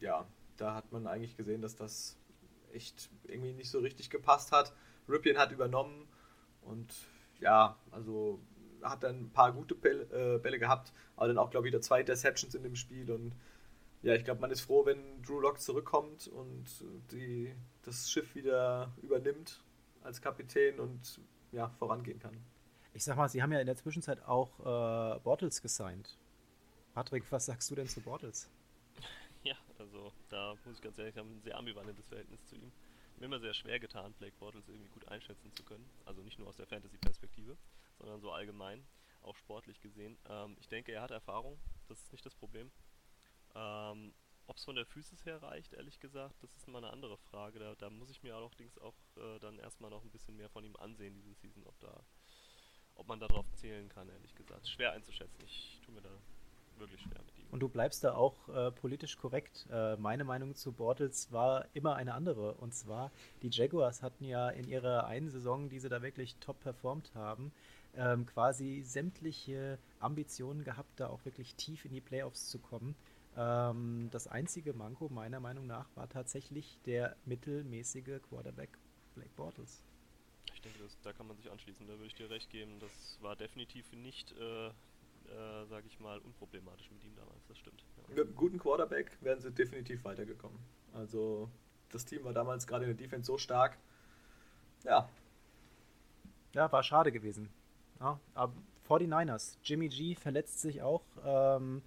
ja, 0.00 0.26
da 0.56 0.74
hat 0.74 0.92
man 0.92 1.06
eigentlich 1.06 1.36
gesehen, 1.36 1.60
dass 1.60 1.76
das 1.76 2.16
echt 2.72 3.10
irgendwie 3.24 3.52
nicht 3.52 3.70
so 3.70 3.80
richtig 3.80 4.08
gepasst 4.08 4.50
hat. 4.50 4.72
Ripien 5.10 5.36
hat 5.36 5.52
übernommen 5.52 6.08
und 6.62 6.94
ja, 7.38 7.76
also 7.90 8.40
hat 8.82 9.02
dann 9.02 9.24
ein 9.24 9.30
paar 9.30 9.52
gute 9.52 9.74
Bälle, 9.74 10.04
äh, 10.04 10.38
Bälle 10.38 10.58
gehabt, 10.58 10.94
aber 11.16 11.28
dann 11.28 11.38
auch, 11.38 11.50
glaube 11.50 11.66
ich, 11.66 11.72
wieder 11.74 11.82
zwei 11.82 12.00
Interceptions 12.00 12.54
in 12.54 12.62
dem 12.62 12.76
Spiel 12.76 13.10
und 13.10 13.34
ja, 14.02 14.14
ich 14.14 14.24
glaube, 14.24 14.40
man 14.40 14.50
ist 14.50 14.60
froh, 14.60 14.86
wenn 14.86 15.22
Drew 15.22 15.40
Lock 15.40 15.60
zurückkommt 15.60 16.28
und 16.28 16.64
die, 17.10 17.54
das 17.82 18.10
Schiff 18.10 18.34
wieder 18.34 18.92
übernimmt 19.02 19.62
als 20.02 20.20
Kapitän 20.20 20.78
und 20.78 21.20
ja, 21.52 21.68
vorangehen 21.78 22.18
kann. 22.18 22.36
Ich 22.94 23.04
sag 23.04 23.16
mal, 23.16 23.28
sie 23.28 23.42
haben 23.42 23.52
ja 23.52 23.60
in 23.60 23.66
der 23.66 23.76
Zwischenzeit 23.76 24.22
auch 24.24 24.58
äh, 24.60 25.18
Bortles 25.20 25.62
gesigned. 25.62 26.16
Patrick, 26.94 27.30
was 27.30 27.46
sagst 27.46 27.70
du 27.70 27.74
denn 27.74 27.88
zu 27.88 28.00
Bortles? 28.00 28.50
Ja, 29.44 29.54
also 29.78 30.12
da 30.30 30.56
muss 30.64 30.74
ich 30.74 30.82
ganz 30.82 30.98
ehrlich 30.98 31.14
sagen, 31.14 31.30
ein 31.30 31.40
sehr 31.42 31.56
ambivalentes 31.56 32.08
Verhältnis 32.08 32.44
zu 32.46 32.56
ihm. 32.56 32.72
Mir 33.18 33.26
immer 33.26 33.38
sehr 33.38 33.54
schwer 33.54 33.78
getan, 33.78 34.12
Blake 34.14 34.34
Bortles 34.40 34.68
irgendwie 34.68 34.88
gut 34.88 35.06
einschätzen 35.06 35.52
zu 35.52 35.62
können. 35.62 35.88
Also 36.06 36.22
nicht 36.22 36.40
nur 36.40 36.48
aus 36.48 36.56
der 36.56 36.66
Fantasy-Perspektive, 36.66 37.56
sondern 37.98 38.20
so 38.20 38.32
allgemein, 38.32 38.84
auch 39.22 39.36
sportlich 39.36 39.80
gesehen. 39.80 40.18
Ähm, 40.28 40.56
ich 40.58 40.66
denke, 40.66 40.90
er 40.90 41.02
hat 41.02 41.12
Erfahrung, 41.12 41.56
das 41.86 42.00
ist 42.00 42.10
nicht 42.10 42.26
das 42.26 42.34
Problem. 42.34 42.72
Ähm, 43.58 44.14
Ob 44.46 44.56
es 44.56 44.64
von 44.64 44.76
der 44.76 44.86
Physis 44.86 45.26
her 45.26 45.42
reicht, 45.42 45.72
ehrlich 45.74 45.98
gesagt, 46.00 46.42
das 46.42 46.54
ist 46.54 46.68
mal 46.68 46.78
eine 46.78 46.92
andere 46.92 47.18
Frage. 47.18 47.58
Da, 47.58 47.74
da 47.74 47.90
muss 47.90 48.10
ich 48.10 48.22
mir 48.22 48.34
allerdings 48.34 48.78
auch 48.78 48.94
äh, 49.16 49.38
dann 49.40 49.58
erstmal 49.58 49.90
noch 49.90 50.04
ein 50.04 50.10
bisschen 50.10 50.36
mehr 50.36 50.48
von 50.48 50.64
ihm 50.64 50.76
ansehen, 50.76 51.14
diese 51.14 51.34
Season, 51.34 51.64
ob 51.66 51.78
da 51.80 52.04
ob 52.98 53.06
man 53.06 53.20
darauf 53.20 53.46
zählen 53.54 53.88
kann, 53.88 54.08
ehrlich 54.08 54.34
gesagt. 54.34 54.68
Schwer 54.68 54.92
einzuschätzen. 54.92 55.40
Ich 55.46 55.80
tue 55.84 55.94
mir 55.94 56.02
da 56.02 56.10
wirklich 56.78 57.00
schwer 57.00 57.20
mit 57.24 57.38
ihm. 57.38 57.46
Und 57.50 57.60
du 57.60 57.68
bleibst 57.68 58.04
da 58.04 58.14
auch 58.14 58.48
äh, 58.48 58.70
politisch 58.72 59.16
korrekt. 59.16 59.66
Äh, 59.70 59.96
meine 59.96 60.24
Meinung 60.24 60.54
zu 60.54 60.72
Bortles 60.72 61.32
war 61.32 61.66
immer 61.74 61.94
eine 61.94 62.14
andere. 62.14 62.54
Und 62.54 62.74
zwar, 62.74 63.10
die 63.42 63.50
Jaguars 63.50 64.02
hatten 64.02 64.24
ja 64.24 64.50
in 64.50 64.68
ihrer 64.68 65.06
einen 65.06 65.30
Saison, 65.30 65.68
die 65.68 65.78
sie 65.78 65.88
da 65.88 66.02
wirklich 66.02 66.36
top 66.36 66.60
performt 66.60 67.14
haben, 67.14 67.52
ähm, 67.96 68.26
quasi 68.26 68.82
sämtliche 68.82 69.78
Ambitionen 70.00 70.64
gehabt, 70.64 71.00
da 71.00 71.08
auch 71.08 71.24
wirklich 71.24 71.54
tief 71.54 71.84
in 71.84 71.92
die 71.92 72.00
Playoffs 72.00 72.48
zu 72.48 72.58
kommen. 72.58 72.94
Ähm, 73.36 74.08
das 74.10 74.26
einzige 74.26 74.72
Manko 74.72 75.08
meiner 75.08 75.40
Meinung 75.40 75.66
nach 75.66 75.88
war 75.94 76.08
tatsächlich 76.08 76.78
der 76.86 77.16
mittelmäßige 77.24 78.20
Quarterback 78.28 78.78
Blake 79.14 79.30
Bortles. 79.36 79.82
Ich 80.54 80.62
denke, 80.62 80.78
das, 80.80 80.98
da 81.02 81.12
kann 81.12 81.26
man 81.26 81.36
sich 81.36 81.50
anschließen, 81.50 81.86
da 81.86 81.92
würde 81.94 82.06
ich 82.06 82.14
dir 82.14 82.30
recht 82.30 82.50
geben. 82.50 82.78
Das 82.80 83.18
war 83.20 83.36
definitiv 83.36 83.92
nicht, 83.92 84.32
äh, 84.32 84.68
äh, 84.68 84.72
sage 85.66 85.86
ich 85.86 86.00
mal, 86.00 86.18
unproblematisch 86.18 86.90
mit 86.90 87.04
ihm 87.04 87.14
damals, 87.14 87.46
das 87.46 87.58
stimmt. 87.58 87.84
Ja. 87.96 88.14
Mit 88.14 88.26
einem 88.26 88.34
guten 88.34 88.58
Quarterback 88.58 89.16
wären 89.20 89.40
sie 89.40 89.52
definitiv 89.52 90.04
weitergekommen. 90.04 90.58
Also 90.94 91.48
das 91.90 92.04
Team 92.04 92.24
war 92.24 92.32
damals 92.32 92.66
gerade 92.66 92.84
in 92.84 92.96
der 92.96 93.06
Defense 93.06 93.26
so 93.26 93.38
stark. 93.38 93.78
Ja. 94.84 95.08
Ja, 96.54 96.70
war 96.72 96.82
schade 96.82 97.12
gewesen. 97.12 97.50
Ja, 98.00 98.18
aber 98.34 98.54
49ers, 98.88 99.58
Jimmy 99.62 99.88
G 99.88 100.14
verletzt 100.14 100.60
sich 100.60 100.82
auch. 100.82 101.04
Ähm, 101.24 101.82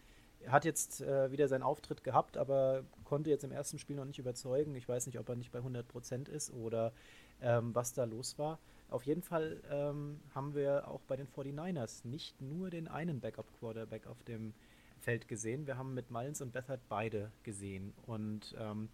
hat 0.47 0.65
jetzt 0.65 1.01
äh, 1.01 1.31
wieder 1.31 1.47
seinen 1.47 1.63
Auftritt 1.63 2.03
gehabt, 2.03 2.37
aber 2.37 2.83
konnte 3.03 3.29
jetzt 3.29 3.43
im 3.43 3.51
ersten 3.51 3.79
Spiel 3.79 3.95
noch 3.95 4.05
nicht 4.05 4.19
überzeugen. 4.19 4.75
Ich 4.75 4.87
weiß 4.87 5.05
nicht, 5.05 5.19
ob 5.19 5.29
er 5.29 5.35
nicht 5.35 5.51
bei 5.51 5.59
100% 5.59 6.29
ist 6.29 6.51
oder 6.53 6.93
ähm, 7.41 7.73
was 7.75 7.93
da 7.93 8.05
los 8.05 8.37
war. 8.37 8.59
Auf 8.89 9.03
jeden 9.03 9.21
Fall 9.21 9.61
ähm, 9.69 10.19
haben 10.35 10.53
wir 10.53 10.87
auch 10.87 11.01
bei 11.07 11.15
den 11.15 11.27
49ers 11.27 12.05
nicht 12.05 12.41
nur 12.41 12.69
den 12.69 12.87
einen 12.87 13.21
Backup-Quarterback 13.21 14.07
auf 14.07 14.21
dem 14.23 14.53
Feld 14.99 15.27
gesehen. 15.27 15.65
Wir 15.65 15.77
haben 15.77 15.93
mit 15.93 16.11
Mullins 16.11 16.41
und 16.41 16.51
Bethard 16.51 16.81
beide 16.89 17.31
gesehen. 17.43 17.93
Und 18.05 18.55
ähm, 18.59 18.89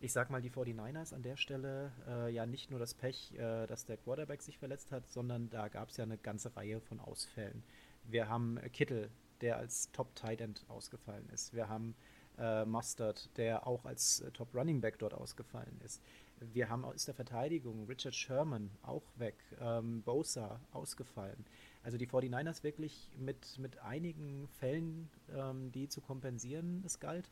ich 0.00 0.12
sag 0.12 0.30
mal, 0.30 0.42
die 0.42 0.50
49ers 0.50 1.14
an 1.14 1.22
der 1.22 1.36
Stelle 1.36 1.92
äh, 2.08 2.30
ja 2.30 2.44
nicht 2.44 2.70
nur 2.70 2.78
das 2.78 2.94
Pech, 2.94 3.32
äh, 3.34 3.66
dass 3.66 3.86
der 3.86 3.96
Quarterback 3.96 4.42
sich 4.42 4.58
verletzt 4.58 4.92
hat, 4.92 5.08
sondern 5.08 5.48
da 5.48 5.68
gab 5.68 5.88
es 5.88 5.96
ja 5.96 6.04
eine 6.04 6.18
ganze 6.18 6.54
Reihe 6.56 6.80
von 6.80 7.00
Ausfällen. 7.00 7.62
Wir 8.04 8.28
haben 8.28 8.60
Kittel, 8.72 9.10
der 9.40 9.58
als 9.58 9.90
Top 9.92 10.14
Tight 10.14 10.40
End 10.40 10.64
ausgefallen 10.68 11.28
ist. 11.32 11.54
Wir 11.54 11.68
haben 11.68 11.94
äh, 12.38 12.64
Mustard, 12.64 13.36
der 13.36 13.66
auch 13.66 13.84
als 13.84 14.20
äh, 14.20 14.30
Top 14.30 14.54
Running 14.54 14.80
Back 14.80 14.98
dort 14.98 15.14
ausgefallen 15.14 15.80
ist. 15.84 16.02
Wir 16.40 16.68
haben 16.68 16.84
aus 16.84 17.06
der 17.06 17.14
Verteidigung 17.14 17.86
Richard 17.86 18.14
Sherman 18.14 18.70
auch 18.82 19.04
weg, 19.16 19.36
ähm, 19.58 20.02
Bosa 20.02 20.60
ausgefallen. 20.72 21.46
Also 21.82 21.96
die 21.96 22.06
49ers 22.06 22.62
wirklich 22.62 23.10
mit, 23.16 23.58
mit 23.58 23.78
einigen 23.78 24.46
Fällen, 24.48 25.08
ähm, 25.34 25.72
die 25.72 25.88
zu 25.88 26.00
kompensieren 26.00 26.82
es 26.84 27.00
galt. 27.00 27.30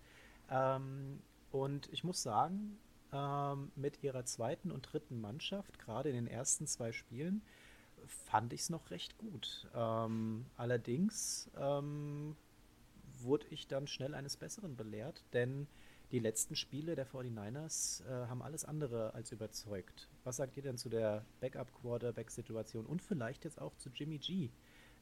Ähm, 0.50 1.20
und 1.50 1.92
ich 1.92 2.02
muss 2.02 2.22
sagen, 2.22 2.78
ähm, 3.12 3.72
mit 3.76 4.02
ihrer 4.02 4.24
zweiten 4.24 4.70
und 4.70 4.92
dritten 4.92 5.20
Mannschaft, 5.20 5.78
gerade 5.78 6.08
in 6.08 6.14
den 6.14 6.26
ersten 6.26 6.66
zwei 6.66 6.92
Spielen, 6.92 7.42
fand 8.06 8.52
ich 8.52 8.62
es 8.62 8.70
noch 8.70 8.90
recht 8.90 9.18
gut. 9.18 9.68
Ähm, 9.74 10.46
allerdings 10.56 11.50
ähm, 11.56 12.36
wurde 13.20 13.46
ich 13.50 13.66
dann 13.66 13.86
schnell 13.86 14.14
eines 14.14 14.36
Besseren 14.36 14.76
belehrt, 14.76 15.24
denn 15.32 15.66
die 16.10 16.18
letzten 16.18 16.54
Spiele 16.54 16.94
der 16.94 17.06
49ers 17.06 18.06
äh, 18.06 18.28
haben 18.28 18.42
alles 18.42 18.64
andere 18.64 19.14
als 19.14 19.32
überzeugt. 19.32 20.08
Was 20.22 20.36
sagt 20.36 20.56
ihr 20.56 20.62
denn 20.62 20.76
zu 20.76 20.88
der 20.88 21.24
Backup-Quarterback-Situation 21.40 22.86
und 22.86 23.02
vielleicht 23.02 23.44
jetzt 23.44 23.60
auch 23.60 23.74
zu 23.76 23.90
Jimmy 23.90 24.18
G 24.18 24.50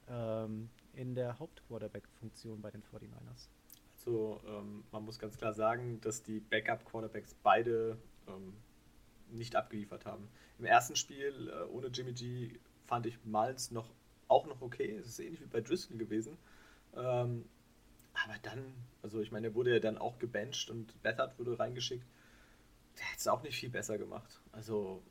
ähm, 0.08 0.70
in 0.94 1.14
der 1.14 1.38
Haupt-Quarterback-Funktion 1.38 2.60
bei 2.62 2.70
den 2.70 2.82
49ers? 2.82 3.48
Also 3.94 4.40
ähm, 4.46 4.84
man 4.90 5.04
muss 5.04 5.18
ganz 5.18 5.36
klar 5.36 5.52
sagen, 5.52 6.00
dass 6.00 6.22
die 6.22 6.40
Backup-Quarterbacks 6.40 7.34
beide 7.42 7.98
ähm, 8.26 8.54
nicht 9.30 9.56
abgeliefert 9.56 10.06
haben. 10.06 10.28
Im 10.58 10.64
ersten 10.64 10.96
Spiel 10.96 11.48
äh, 11.48 11.64
ohne 11.70 11.88
Jimmy 11.88 12.12
G 12.12 12.58
fand 12.92 13.06
ich 13.06 13.24
Miles 13.24 13.70
noch 13.70 13.88
auch 14.28 14.46
noch 14.46 14.60
okay. 14.60 14.96
Es 14.96 15.06
ist 15.06 15.18
ähnlich 15.18 15.40
wie 15.40 15.46
bei 15.46 15.62
Driscoll 15.62 15.96
gewesen. 15.96 16.36
Ähm, 16.94 17.48
aber 18.12 18.34
dann, 18.42 18.74
also 19.02 19.22
ich 19.22 19.32
meine, 19.32 19.46
er 19.46 19.54
wurde 19.54 19.72
ja 19.72 19.78
dann 19.78 19.96
auch 19.96 20.18
gebencht 20.18 20.68
und 20.68 21.02
Bethard 21.02 21.38
wurde 21.38 21.58
reingeschickt. 21.58 22.04
Der 22.98 23.06
hätte 23.06 23.16
es 23.16 23.28
auch 23.28 23.42
nicht 23.42 23.56
viel 23.56 23.70
besser 23.70 23.96
gemacht. 23.96 24.42
Also 24.52 25.02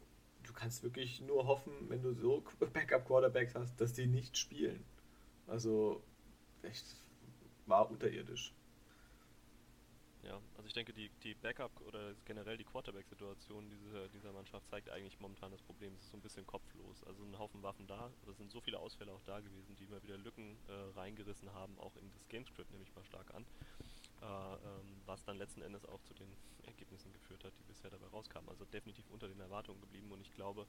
du 0.43 0.53
kannst 0.53 0.83
wirklich 0.83 1.21
nur 1.21 1.47
hoffen, 1.47 1.73
wenn 1.89 2.03
du 2.03 2.13
so 2.13 2.43
Backup-Quarterbacks 2.59 3.55
hast, 3.55 3.81
dass 3.81 3.93
die 3.93 4.05
nicht 4.05 4.37
spielen. 4.37 4.85
Also 5.47 6.03
echt 6.61 6.85
war 7.65 7.89
unterirdisch. 7.89 8.53
Ja, 10.23 10.39
also 10.55 10.67
ich 10.67 10.73
denke, 10.73 10.93
die, 10.93 11.09
die 11.23 11.33
Backup 11.33 11.71
oder 11.81 12.13
generell 12.25 12.55
die 12.55 12.63
Quarterback-Situation 12.63 13.69
dieser, 13.69 14.07
dieser 14.09 14.31
Mannschaft 14.31 14.67
zeigt 14.69 14.89
eigentlich 14.89 15.19
momentan 15.19 15.51
das 15.51 15.61
Problem. 15.63 15.93
Es 15.95 16.03
ist 16.03 16.11
so 16.11 16.17
ein 16.17 16.21
bisschen 16.21 16.45
kopflos. 16.45 17.03
Also 17.05 17.23
ein 17.23 17.37
Haufen 17.39 17.63
Waffen 17.63 17.87
da. 17.87 18.11
Es 18.29 18.37
sind 18.37 18.51
so 18.51 18.61
viele 18.61 18.77
Ausfälle 18.77 19.11
auch 19.11 19.23
da 19.25 19.39
gewesen, 19.39 19.75
die 19.77 19.85
immer 19.85 20.01
wieder 20.03 20.17
Lücken 20.17 20.57
äh, 20.67 20.97
reingerissen 20.97 21.51
haben, 21.53 21.77
auch 21.79 21.95
in 21.95 22.11
das 22.13 22.27
Gamescript 22.27 22.69
nehme 22.71 22.83
ich 22.83 22.95
mal 22.95 23.03
stark 23.05 23.33
an. 23.33 23.45
Äh, 24.21 24.25
ähm, 24.25 25.01
was 25.07 25.23
dann 25.25 25.37
letzten 25.37 25.63
Endes 25.63 25.83
auch 25.85 26.01
zu 26.03 26.13
den 26.13 26.31
Ergebnissen 26.67 27.11
geführt 27.13 27.43
hat, 27.43 27.53
die 27.57 27.63
bisher 27.63 27.89
dabei 27.89 28.07
rauskamen. 28.07 28.49
Also 28.49 28.65
definitiv 28.65 29.09
unter 29.09 29.27
den 29.27 29.39
Erwartungen 29.39 29.81
geblieben 29.81 30.11
und 30.11 30.21
ich 30.21 30.31
glaube, 30.35 30.67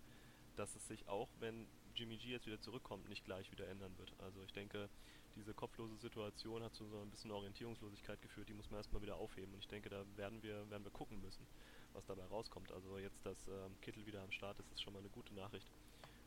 dass 0.56 0.74
es 0.74 0.86
sich 0.88 1.06
auch, 1.08 1.28
wenn 1.40 1.66
Jimmy 1.94 2.16
G 2.16 2.30
jetzt 2.30 2.46
wieder 2.46 2.60
zurückkommt, 2.60 3.08
nicht 3.08 3.24
gleich 3.24 3.50
wieder 3.52 3.68
ändern 3.68 3.96
wird. 3.98 4.14
Also 4.18 4.42
ich 4.42 4.52
denke, 4.52 4.88
diese 5.34 5.54
kopflose 5.54 5.96
Situation 5.96 6.62
hat 6.62 6.74
zu 6.74 6.86
so 6.88 7.00
ein 7.00 7.10
bisschen 7.10 7.30
Orientierungslosigkeit 7.30 8.20
geführt, 8.22 8.48
die 8.48 8.54
muss 8.54 8.70
man 8.70 8.78
erstmal 8.78 9.02
wieder 9.02 9.16
aufheben. 9.16 9.54
Und 9.54 9.60
ich 9.60 9.68
denke, 9.68 9.88
da 9.88 10.04
werden 10.16 10.42
wir, 10.42 10.68
werden 10.70 10.84
wir 10.84 10.90
gucken 10.90 11.20
müssen, 11.20 11.46
was 11.92 12.06
dabei 12.06 12.24
rauskommt. 12.24 12.72
Also 12.72 12.98
jetzt, 12.98 13.24
dass 13.24 13.48
ähm, 13.48 13.80
Kittel 13.80 14.06
wieder 14.06 14.22
am 14.22 14.32
Start 14.32 14.58
ist, 14.58 14.70
ist 14.72 14.82
schon 14.82 14.92
mal 14.92 15.00
eine 15.00 15.10
gute 15.10 15.34
Nachricht. 15.34 15.70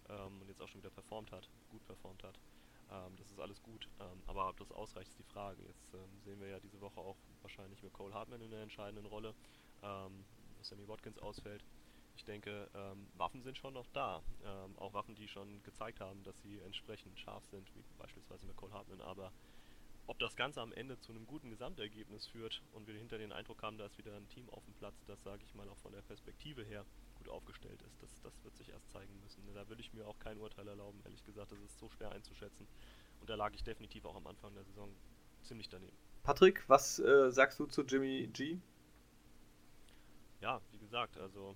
Ähm, 0.09 0.41
und 0.41 0.47
jetzt 0.47 0.61
auch 0.61 0.67
schon 0.67 0.81
wieder 0.81 0.91
performt 0.91 1.31
hat, 1.31 1.49
gut 1.69 1.83
performt 1.85 2.23
hat. 2.23 2.39
Ähm, 2.89 3.15
das 3.17 3.31
ist 3.31 3.39
alles 3.39 3.61
gut. 3.61 3.89
Ähm, 3.99 4.21
aber 4.27 4.49
ob 4.49 4.57
das 4.57 4.71
ausreicht, 4.71 5.09
ist 5.09 5.19
die 5.19 5.23
Frage. 5.23 5.63
Jetzt 5.63 5.93
ähm, 5.93 6.21
sehen 6.23 6.39
wir 6.39 6.47
ja 6.47 6.59
diese 6.59 6.81
Woche 6.81 6.99
auch 6.99 7.17
wahrscheinlich 7.41 7.81
mit 7.83 7.93
Cole 7.93 8.13
Hartman 8.13 8.41
in 8.41 8.51
der 8.51 8.61
entscheidenden 8.61 9.05
Rolle. 9.05 9.35
Ähm, 9.81 10.25
Sammy 10.61 10.87
Watkins 10.87 11.19
ausfällt 11.19 11.63
ich 12.15 12.23
denke, 12.23 12.69
ähm, 12.73 13.07
Waffen 13.17 13.41
sind 13.41 13.57
schon 13.57 13.73
noch 13.73 13.87
da. 13.93 14.23
Ähm, 14.43 14.77
auch 14.77 14.93
Waffen, 14.93 15.15
die 15.15 15.27
schon 15.27 15.61
gezeigt 15.63 15.99
haben, 15.99 16.23
dass 16.23 16.41
sie 16.41 16.59
entsprechend 16.59 17.19
scharf 17.19 17.45
sind, 17.45 17.73
wie 17.75 17.83
beispielsweise 17.97 18.45
mit 18.45 18.55
Cole 18.55 18.73
Hartman. 18.73 19.01
Aber 19.01 19.31
ob 20.07 20.19
das 20.19 20.35
Ganze 20.35 20.61
am 20.61 20.71
Ende 20.71 20.99
zu 20.99 21.11
einem 21.11 21.25
guten 21.25 21.49
Gesamtergebnis 21.49 22.27
führt 22.27 22.61
und 22.73 22.87
wir 22.87 22.95
hinter 22.95 23.17
den 23.17 23.31
Eindruck 23.31 23.63
haben, 23.63 23.77
da 23.77 23.85
ist 23.85 23.97
wieder 23.97 24.15
ein 24.15 24.27
Team 24.29 24.49
auf 24.49 24.63
dem 24.65 24.73
Platz, 24.75 25.03
das, 25.07 25.23
sage 25.23 25.43
ich 25.43 25.53
mal, 25.55 25.67
auch 25.67 25.77
von 25.77 25.91
der 25.91 26.01
Perspektive 26.03 26.63
her 26.63 26.85
gut 27.15 27.29
aufgestellt 27.29 27.81
ist, 27.81 28.01
das, 28.01 28.21
das 28.21 28.43
wird 28.43 28.55
sich 28.55 28.69
erst 28.69 28.89
zeigen 28.91 29.19
müssen. 29.21 29.41
Da 29.53 29.67
würde 29.67 29.81
ich 29.81 29.93
mir 29.93 30.07
auch 30.07 30.19
kein 30.19 30.37
Urteil 30.37 30.67
erlauben, 30.67 31.01
ehrlich 31.05 31.23
gesagt. 31.23 31.51
Das 31.51 31.59
ist 31.59 31.79
so 31.79 31.89
schwer 31.89 32.11
einzuschätzen. 32.11 32.67
Und 33.19 33.29
da 33.29 33.35
lag 33.35 33.53
ich 33.55 33.63
definitiv 33.63 34.05
auch 34.05 34.15
am 34.15 34.27
Anfang 34.27 34.53
der 34.53 34.63
Saison 34.63 34.89
ziemlich 35.41 35.69
daneben. 35.69 35.97
Patrick, 36.23 36.67
was 36.67 36.99
äh, 36.99 37.31
sagst 37.31 37.59
du 37.59 37.65
zu 37.65 37.81
Jimmy 37.83 38.27
G? 38.27 38.59
Ja, 40.41 40.61
wie 40.71 40.77
gesagt, 40.77 41.17
also 41.17 41.55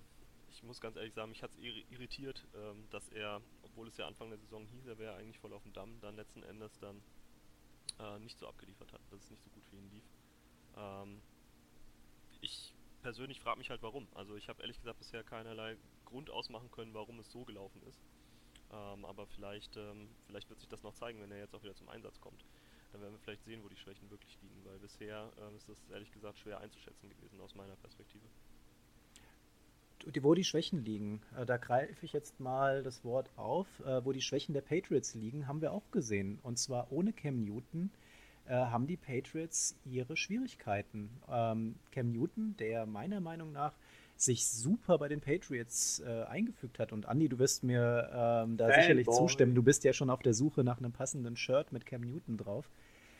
ich 0.50 0.62
muss 0.62 0.80
ganz 0.80 0.96
ehrlich 0.96 1.14
sagen, 1.14 1.30
mich 1.30 1.42
hat 1.42 1.52
es 1.52 1.58
irritiert, 1.58 2.46
ähm, 2.54 2.88
dass 2.90 3.08
er, 3.08 3.40
obwohl 3.62 3.88
es 3.88 3.96
ja 3.96 4.06
Anfang 4.06 4.30
der 4.30 4.38
Saison 4.38 4.66
hieß, 4.66 4.86
er 4.86 4.98
wäre 4.98 5.16
eigentlich 5.16 5.38
voll 5.38 5.52
auf 5.52 5.62
dem 5.62 5.72
Damm, 5.72 6.00
dann 6.00 6.16
letzten 6.16 6.42
Endes 6.42 6.78
dann 6.78 7.02
äh, 7.98 8.18
nicht 8.18 8.38
so 8.38 8.48
abgeliefert 8.48 8.92
hat, 8.92 9.00
dass 9.10 9.24
es 9.24 9.30
nicht 9.30 9.42
so 9.42 9.50
gut 9.50 9.64
für 9.66 9.76
ihn 9.76 9.90
lief. 9.90 10.04
Ähm, 10.76 11.22
ich 12.40 12.74
persönlich 13.02 13.40
frage 13.40 13.58
mich 13.58 13.70
halt 13.70 13.82
warum. 13.82 14.08
Also 14.14 14.36
ich 14.36 14.48
habe 14.48 14.60
ehrlich 14.62 14.78
gesagt 14.78 14.98
bisher 14.98 15.22
keinerlei 15.22 15.76
Grund 16.04 16.30
ausmachen 16.30 16.70
können, 16.70 16.94
warum 16.94 17.18
es 17.20 17.30
so 17.30 17.44
gelaufen 17.44 17.82
ist. 17.84 18.02
Ähm, 18.72 19.04
aber 19.04 19.26
vielleicht, 19.26 19.76
ähm, 19.76 20.08
vielleicht 20.26 20.48
wird 20.48 20.60
sich 20.60 20.68
das 20.68 20.82
noch 20.82 20.94
zeigen, 20.94 21.20
wenn 21.20 21.30
er 21.30 21.38
jetzt 21.38 21.54
auch 21.54 21.62
wieder 21.62 21.74
zum 21.74 21.88
Einsatz 21.88 22.20
kommt. 22.20 22.44
Dann 22.92 23.00
werden 23.00 23.14
wir 23.14 23.20
vielleicht 23.20 23.44
sehen, 23.44 23.62
wo 23.62 23.68
die 23.68 23.76
Schwächen 23.76 24.10
wirklich 24.10 24.40
liegen, 24.42 24.64
weil 24.64 24.78
bisher 24.78 25.32
ähm, 25.38 25.56
ist 25.56 25.68
das 25.68 25.88
ehrlich 25.90 26.10
gesagt 26.10 26.38
schwer 26.38 26.58
einzuschätzen 26.60 27.08
gewesen 27.08 27.40
aus 27.40 27.54
meiner 27.54 27.76
Perspektive 27.76 28.26
wo 30.22 30.34
die 30.34 30.44
Schwächen 30.44 30.84
liegen, 30.84 31.20
äh, 31.36 31.46
da 31.46 31.56
greife 31.56 32.04
ich 32.04 32.12
jetzt 32.12 32.40
mal 32.40 32.82
das 32.82 33.04
Wort 33.04 33.30
auf, 33.36 33.66
äh, 33.80 34.04
wo 34.04 34.12
die 34.12 34.20
Schwächen 34.20 34.52
der 34.52 34.60
Patriots 34.60 35.14
liegen, 35.14 35.46
haben 35.46 35.60
wir 35.60 35.72
auch 35.72 35.90
gesehen. 35.90 36.38
Und 36.42 36.58
zwar 36.58 36.90
ohne 36.90 37.12
Cam 37.12 37.44
Newton 37.44 37.90
äh, 38.46 38.54
haben 38.54 38.86
die 38.86 38.96
Patriots 38.96 39.76
ihre 39.84 40.16
Schwierigkeiten. 40.16 41.10
Ähm, 41.28 41.76
Cam 41.92 42.12
Newton, 42.12 42.56
der 42.58 42.86
meiner 42.86 43.20
Meinung 43.20 43.52
nach 43.52 43.72
sich 44.16 44.46
super 44.46 44.98
bei 44.98 45.08
den 45.08 45.22
Patriots 45.22 46.02
eingefügt 46.02 46.78
hat. 46.78 46.92
Und 46.92 47.06
Andi, 47.06 47.30
du 47.30 47.38
wirst 47.38 47.64
mir 47.64 48.10
ähm, 48.12 48.58
da 48.58 48.66
Fanboy. 48.66 48.82
sicherlich 48.82 49.06
zustimmen. 49.06 49.54
Du 49.54 49.62
bist 49.62 49.82
ja 49.82 49.94
schon 49.94 50.10
auf 50.10 50.20
der 50.20 50.34
Suche 50.34 50.62
nach 50.62 50.76
einem 50.76 50.92
passenden 50.92 51.36
Shirt 51.36 51.72
mit 51.72 51.86
Cam 51.86 52.02
Newton 52.02 52.36
drauf. 52.36 52.68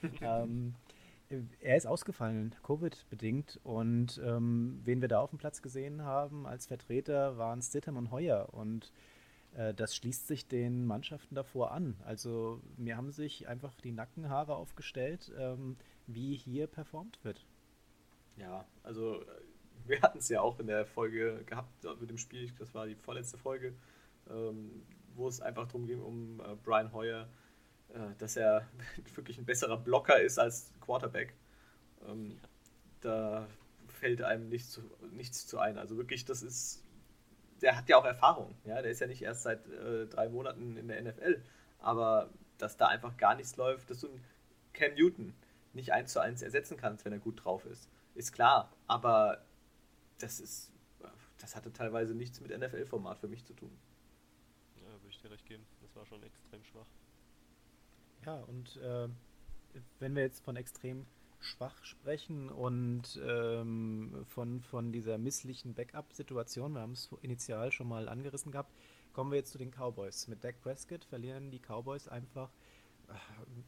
ähm, 0.21 0.75
er 1.61 1.77
ist 1.77 1.87
ausgefallen, 1.87 2.55
Covid-bedingt. 2.63 3.61
Und 3.63 4.21
ähm, 4.25 4.81
wen 4.85 5.01
wir 5.01 5.09
da 5.09 5.21
auf 5.21 5.31
dem 5.31 5.39
Platz 5.39 5.63
gesehen 5.63 6.03
haben 6.03 6.47
als 6.47 6.67
Vertreter 6.67 7.39
waren 7.39 7.63
Stidham 7.63 7.97
und 7.97 8.11
Heuer. 8.11 8.49
Und 8.53 8.93
äh, 9.55 9.75
das 9.75 9.95
schließt 9.95 10.27
sich 10.27 10.49
den 10.49 10.87
Mannschaften 10.87 11.35
davor 11.35 11.73
an. 11.73 11.97
Also 12.05 12.61
mir 12.77 12.97
haben 12.97 13.13
sich 13.13 13.49
einfach 13.49 13.75
die 13.75 13.93
Nackenhaare 13.93 14.55
aufgestellt, 14.55 15.33
ähm, 15.39 15.77
wie 16.07 16.35
hier 16.35 16.67
performt 16.67 17.19
wird. 17.23 17.47
Ja, 18.37 18.65
also 18.83 19.23
äh, 19.23 19.27
wir 19.87 20.03
hatten 20.03 20.19
es 20.19 20.29
ja 20.29 20.41
auch 20.41 20.59
in 20.59 20.67
der 20.67 20.87
Folge 20.87 21.43
gehabt 21.47 21.85
mit 22.01 22.11
dem 22.11 22.19
Spiel, 22.19 22.51
das 22.59 22.75
war 22.75 22.87
die 22.87 22.95
vorletzte 22.95 23.39
Folge, 23.39 23.75
ähm, 24.29 24.83
wo 25.15 25.29
es 25.29 25.41
einfach 25.41 25.67
darum 25.67 25.87
ging, 25.87 26.01
um 26.01 26.41
äh, 26.41 26.55
Brian 26.63 26.87
äh, 26.87 27.27
dass 28.19 28.37
er 28.37 28.67
wirklich 29.15 29.39
ein 29.39 29.45
besserer 29.45 29.77
Blocker 29.77 30.21
ist 30.21 30.39
als 30.39 30.73
Quarterback. 30.81 31.35
Ähm, 32.07 32.31
ja. 32.31 32.49
Da 33.01 33.47
fällt 33.89 34.23
einem 34.23 34.49
nichts 34.49 34.71
zu, 34.71 34.83
nichts 35.13 35.47
zu 35.47 35.59
ein. 35.59 35.79
Also 35.79 35.97
wirklich, 35.97 36.25
das 36.25 36.43
ist, 36.43 36.85
der 37.61 37.77
hat 37.77 37.89
ja 37.89 37.97
auch 37.97 38.05
Erfahrung. 38.05 38.55
Ja? 38.65 38.83
Der 38.83 38.91
ist 38.91 39.01
ja 39.01 39.07
nicht 39.07 39.23
erst 39.23 39.43
seit 39.43 39.67
äh, 39.69 40.07
drei 40.07 40.29
Monaten 40.29 40.77
in 40.77 40.89
der 40.89 41.03
NFL. 41.03 41.43
Aber 41.79 42.31
dass 42.59 42.77
da 42.77 42.89
einfach 42.89 43.17
gar 43.17 43.35
nichts 43.35 43.57
läuft, 43.57 43.91
dass 43.91 44.01
du 44.01 44.09
Cam 44.73 44.95
Newton 44.95 45.35
nicht 45.73 45.93
eins 45.93 46.13
zu 46.13 46.21
eins 46.21 46.43
ersetzen 46.43 46.77
kannst, 46.77 47.05
wenn 47.05 47.13
er 47.13 47.19
gut 47.19 47.45
drauf 47.45 47.65
ist, 47.65 47.89
ist 48.15 48.33
klar. 48.33 48.73
Aber 48.87 49.45
das 50.19 50.41
ist, 50.41 50.73
das 51.39 51.57
hatte 51.57 51.73
teilweise 51.73 52.15
nichts 52.15 52.41
mit 52.41 52.57
NFL-Format 52.57 53.19
für 53.19 53.29
mich 53.29 53.45
zu 53.45 53.55
tun. 53.55 53.77
Ja, 54.77 54.93
würde 54.93 55.09
ich 55.09 55.19
dir 55.19 55.31
recht 55.31 55.47
geben. 55.47 55.67
Das 55.81 55.95
war 55.97 56.05
schon 56.05 56.23
extrem 56.23 56.63
schwach. 56.65 56.87
Ja, 58.27 58.37
und 58.47 58.77
äh, 58.77 59.09
wenn 59.99 60.15
wir 60.15 60.23
jetzt 60.23 60.45
von 60.45 60.57
extrem 60.57 61.07
schwach 61.41 61.83
sprechen 61.85 62.51
und 62.51 63.19
ähm, 63.27 64.25
von, 64.27 64.61
von 64.61 64.93
dieser 64.93 65.17
misslichen 65.17 65.75
Backup-Situation, 65.75 66.75
wir 66.75 66.83
haben 66.83 66.93
es 66.93 67.11
initial 67.23 67.73
schon 67.73 67.89
mal 67.89 68.09
angerissen 68.09 68.53
gehabt, 68.53 68.75
kommen 69.13 69.31
wir 69.31 69.39
jetzt 69.39 69.53
zu 69.53 69.59
den 69.59 69.71
Cowboys. 69.71 70.29
Mit 70.29 70.45
Dak 70.45 70.61
Prescott 70.61 71.05
verlieren 71.05 71.51
die 71.51 71.59
Cowboys 71.59 72.09
einfach 72.09 72.51
äh, 73.09 73.13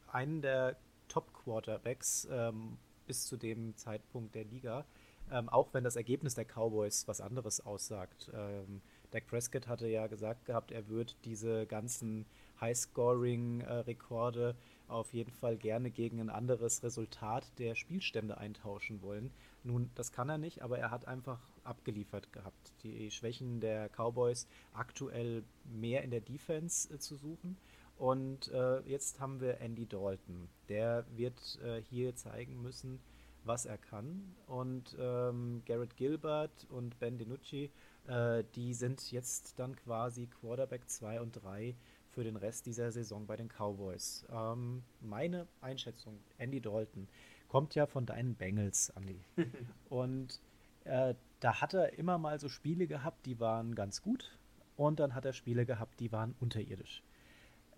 einen 0.09 0.43
der 0.43 0.77
Top-Quarterbacks 1.09 2.29
ähm, 2.31 2.77
bis 3.07 3.25
zu 3.25 3.37
dem 3.37 3.77
Zeitpunkt 3.77 4.35
der 4.35 4.45
Liga, 4.45 4.85
ähm, 5.31 5.49
auch 5.49 5.73
wenn 5.73 5.85
das 5.85 5.97
Ergebnis 5.97 6.35
der 6.35 6.45
Cowboys 6.45 7.09
was 7.09 7.23
anderes 7.23 7.61
aussagt. 7.61 8.31
Ähm, 8.35 8.83
Dak 9.11 9.27
Prescott 9.27 9.67
hatte 9.67 9.89
ja 9.89 10.07
gesagt 10.07 10.45
gehabt, 10.45 10.73
er 10.73 10.89
wird 10.89 11.17
diese 11.25 11.67
ganzen 11.67 12.27
High-Scoring-Rekorde 12.63 14.57
auf 14.89 15.13
jeden 15.13 15.33
Fall 15.33 15.57
gerne 15.57 15.91
gegen 15.91 16.21
ein 16.21 16.31
anderes 16.31 16.83
Resultat 16.83 17.51
der 17.59 17.75
Spielstände 17.75 18.39
eintauschen 18.39 19.03
wollen. 19.03 19.31
Nun, 19.65 19.91
das 19.95 20.13
kann 20.13 20.29
er 20.29 20.39
nicht, 20.39 20.63
aber 20.63 20.79
er 20.79 20.91
hat 20.91 21.07
einfach 21.07 21.41
abgeliefert 21.65 22.33
gehabt. 22.33 22.73
Die 22.83 23.11
Schwächen 23.11 23.61
der 23.61 23.89
Cowboys 23.89 24.47
aktuell 24.73 25.45
mehr 25.65 26.03
in 26.03 26.11
der 26.11 26.21
Defense 26.21 26.93
äh, 26.93 26.99
zu 26.99 27.17
suchen. 27.17 27.57
Und 27.97 28.49
äh, 28.49 28.81
jetzt 28.81 29.21
haben 29.21 29.41
wir 29.41 29.61
Andy 29.61 29.87
Dalton. 29.87 30.49
Der 30.69 31.05
wird 31.17 31.59
äh, 31.65 31.81
hier 31.83 32.15
zeigen 32.17 32.61
müssen, 32.61 33.01
was 33.45 33.65
er 33.65 33.79
kann. 33.79 34.35
Und 34.47 34.97
ähm, 34.99 35.63
Garrett 35.67 35.97
Gilbert 35.97 36.67
und 36.71 36.99
Ben 36.99 37.19
DiNucci, 37.19 37.71
äh, 38.07 38.45
die 38.55 38.75
sind 38.75 39.11
jetzt 39.13 39.59
dann 39.59 39.77
quasi 39.77 40.27
Quarterback 40.27 40.89
2 40.89 41.21
und 41.21 41.33
3 41.43 41.75
für 42.13 42.25
den 42.25 42.37
Rest 42.37 42.67
dieser 42.67 42.93
Saison 42.93 43.27
bei 43.27 43.37
den 43.37 43.49
Cowboys. 43.49 44.25
Ähm, 44.31 44.83
meine 45.01 45.47
Einschätzung, 45.61 46.19
Andy 46.39 46.61
Dalton. 46.61 47.09
kommt 47.49 47.75
ja 47.75 47.87
von 47.87 48.07
deinen 48.07 48.35
Bengals, 48.35 48.93
Andi. 48.97 49.21
und 49.89 50.41
äh, 50.85 51.15
da 51.41 51.61
hat 51.61 51.75
er 51.75 51.99
immer 51.99 52.19
mal 52.19 52.39
so 52.39 52.49
Spiele 52.49 52.87
gehabt, 52.87 53.27
die 53.27 53.41
waren 53.41 53.75
ganz 53.75 54.03
gut. 54.03 54.39
Und 54.77 55.01
dann 55.01 55.15
hat 55.15 55.25
er 55.25 55.33
Spiele 55.33 55.67
gehabt, 55.67 56.01
die 56.01 56.13
waren 56.13 56.35
unterirdisch. 56.41 57.03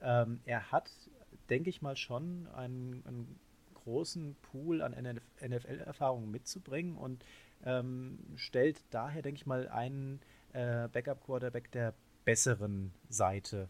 Ähm, 0.01 0.41
er 0.45 0.71
hat, 0.71 0.91
denke 1.51 1.71
ich 1.71 1.83
mal, 1.83 1.97
schon 1.97 2.47
einen, 2.55 3.03
einen 3.07 3.39
großen 3.75 4.37
Pool 4.43 4.83
an 4.83 4.93
NFL-Erfahrungen 5.41 6.31
mitzubringen 6.31 6.97
und 6.97 7.25
ähm, 7.65 8.19
stellt 8.37 8.83
daher, 8.91 9.23
denke 9.23 9.37
ich 9.37 9.47
mal, 9.47 9.69
einen 9.69 10.21
äh, 10.53 10.89
Backup-Quarterback 10.89 11.71
der 11.73 11.95
besseren 12.25 12.93
Seite. 13.09 13.69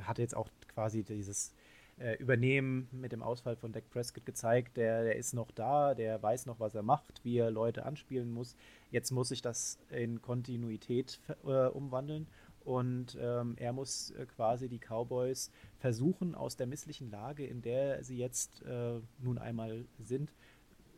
Hat 0.00 0.18
jetzt 0.18 0.36
auch 0.36 0.48
quasi 0.68 1.02
dieses 1.02 1.54
äh, 1.98 2.16
Übernehmen 2.16 2.88
mit 2.92 3.12
dem 3.12 3.22
Ausfall 3.22 3.56
von 3.56 3.72
Dak 3.72 3.88
Prescott 3.90 4.26
gezeigt. 4.26 4.76
Der, 4.76 5.04
der 5.04 5.16
ist 5.16 5.34
noch 5.34 5.50
da, 5.50 5.94
der 5.94 6.22
weiß 6.22 6.46
noch, 6.46 6.60
was 6.60 6.74
er 6.74 6.82
macht, 6.82 7.24
wie 7.24 7.38
er 7.38 7.50
Leute 7.50 7.84
anspielen 7.84 8.32
muss. 8.32 8.56
Jetzt 8.90 9.10
muss 9.10 9.28
sich 9.28 9.42
das 9.42 9.78
in 9.90 10.22
Kontinuität 10.22 11.20
äh, 11.44 11.66
umwandeln 11.66 12.26
und 12.64 13.18
ähm, 13.20 13.56
er 13.58 13.72
muss 13.72 14.10
äh, 14.10 14.26
quasi 14.26 14.68
die 14.68 14.78
Cowboys 14.78 15.50
versuchen, 15.78 16.34
aus 16.34 16.56
der 16.56 16.66
misslichen 16.66 17.10
Lage, 17.10 17.44
in 17.44 17.62
der 17.62 18.04
sie 18.04 18.16
jetzt 18.16 18.62
äh, 18.62 19.00
nun 19.18 19.38
einmal 19.38 19.84
sind, 19.98 20.32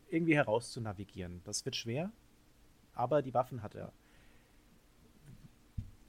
irgendwie 0.09 0.35
herauszunavigieren. 0.35 1.41
Das 1.43 1.65
wird 1.65 1.75
schwer, 1.75 2.11
aber 2.93 3.21
die 3.21 3.33
Waffen 3.33 3.63
hat 3.63 3.75
er. 3.75 3.91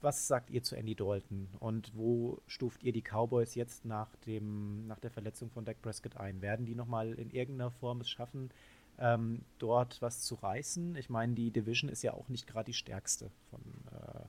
Was 0.01 0.27
sagt 0.27 0.51
ihr 0.51 0.61
zu 0.61 0.75
Andy 0.75 0.93
Dalton 0.93 1.47
und 1.59 1.91
wo 1.95 2.39
stuft 2.45 2.83
ihr 2.83 2.91
die 2.91 3.01
Cowboys 3.01 3.55
jetzt 3.55 3.83
nach, 3.83 4.15
dem, 4.27 4.85
nach 4.85 4.99
der 4.99 5.09
Verletzung 5.09 5.49
von 5.49 5.65
Dak 5.65 5.81
Prescott 5.81 6.17
ein? 6.17 6.41
Werden 6.41 6.67
die 6.67 6.75
nochmal 6.75 7.13
in 7.13 7.31
irgendeiner 7.31 7.71
Form 7.71 8.01
es 8.01 8.09
schaffen, 8.09 8.51
ähm, 8.99 9.41
dort 9.57 9.99
was 10.01 10.21
zu 10.21 10.35
reißen? 10.35 10.95
Ich 10.97 11.09
meine, 11.09 11.33
die 11.33 11.49
Division 11.49 11.89
ist 11.89 12.03
ja 12.03 12.13
auch 12.13 12.29
nicht 12.29 12.45
gerade 12.45 12.65
die 12.65 12.73
stärkste 12.73 13.31
von, 13.49 13.61
äh, 13.91 14.19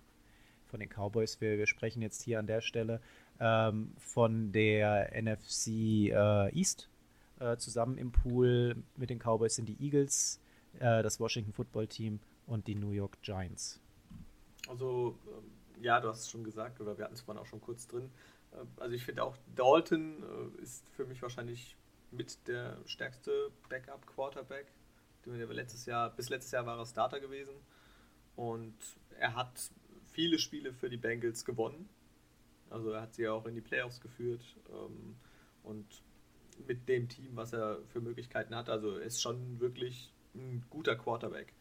von 0.68 0.80
den 0.80 0.88
Cowboys. 0.88 1.38
Wir, 1.42 1.58
wir 1.58 1.66
sprechen 1.66 2.00
jetzt 2.00 2.22
hier 2.22 2.38
an 2.38 2.46
der 2.46 2.62
Stelle 2.62 3.02
ähm, 3.38 3.92
von 3.98 4.52
der 4.52 5.12
NFC 5.20 5.68
äh, 5.68 6.58
East. 6.58 6.88
Äh, 7.40 7.58
zusammen 7.58 7.98
im 7.98 8.10
Pool 8.10 8.76
mit 8.96 9.10
den 9.10 9.18
Cowboys 9.18 9.54
sind 9.54 9.68
die 9.68 9.76
Eagles, 9.84 10.40
äh, 10.80 11.02
das 11.02 11.20
Washington 11.20 11.52
Football 11.52 11.86
Team 11.86 12.20
und 12.46 12.66
die 12.66 12.74
New 12.74 12.90
York 12.90 13.20
Giants. 13.22 13.80
Also, 14.66 15.16
ähm, 15.26 15.57
ja, 15.80 16.00
du 16.00 16.08
hast 16.08 16.20
es 16.20 16.30
schon 16.30 16.44
gesagt, 16.44 16.80
oder 16.80 16.96
wir 16.98 17.04
hatten 17.04 17.14
es 17.14 17.20
vorhin 17.20 17.40
auch 17.40 17.46
schon 17.46 17.60
kurz 17.60 17.86
drin. 17.86 18.10
Äh, 18.52 18.64
also 18.80 18.94
ich 18.94 19.04
finde 19.04 19.22
auch, 19.22 19.36
Dalton 19.54 20.22
äh, 20.22 20.62
ist 20.62 20.88
für 20.90 21.04
mich 21.04 21.20
wahrscheinlich 21.22 21.76
mit 22.10 22.46
der 22.48 22.78
stärkste 22.86 23.50
Backup-Quarterback. 23.68 24.66
Letztes 25.26 25.84
Jahr, 25.84 26.10
bis 26.10 26.30
letztes 26.30 26.52
Jahr 26.52 26.64
war 26.64 26.78
er 26.78 26.86
Starter 26.86 27.20
gewesen. 27.20 27.54
Und 28.34 28.76
er 29.18 29.34
hat 29.34 29.70
viele 30.12 30.38
Spiele 30.38 30.72
für 30.72 30.88
die 30.88 30.96
Bengals 30.96 31.44
gewonnen. 31.44 31.88
Also 32.70 32.90
er 32.92 33.02
hat 33.02 33.14
sie 33.14 33.22
ja 33.22 33.32
auch 33.32 33.46
in 33.46 33.54
die 33.54 33.60
Playoffs 33.60 34.00
geführt. 34.00 34.42
Ähm, 34.70 35.16
und 35.64 36.02
mit 36.66 36.88
dem 36.88 37.08
Team, 37.08 37.36
was 37.36 37.52
er 37.52 37.78
für 37.92 38.00
Möglichkeiten 38.00 38.54
hat, 38.54 38.68
also 38.70 38.96
er 38.96 39.06
ist 39.06 39.20
schon 39.20 39.60
wirklich 39.60 40.12
ein 40.34 40.64
guter 40.70 40.96
Quarterback. 40.96 41.52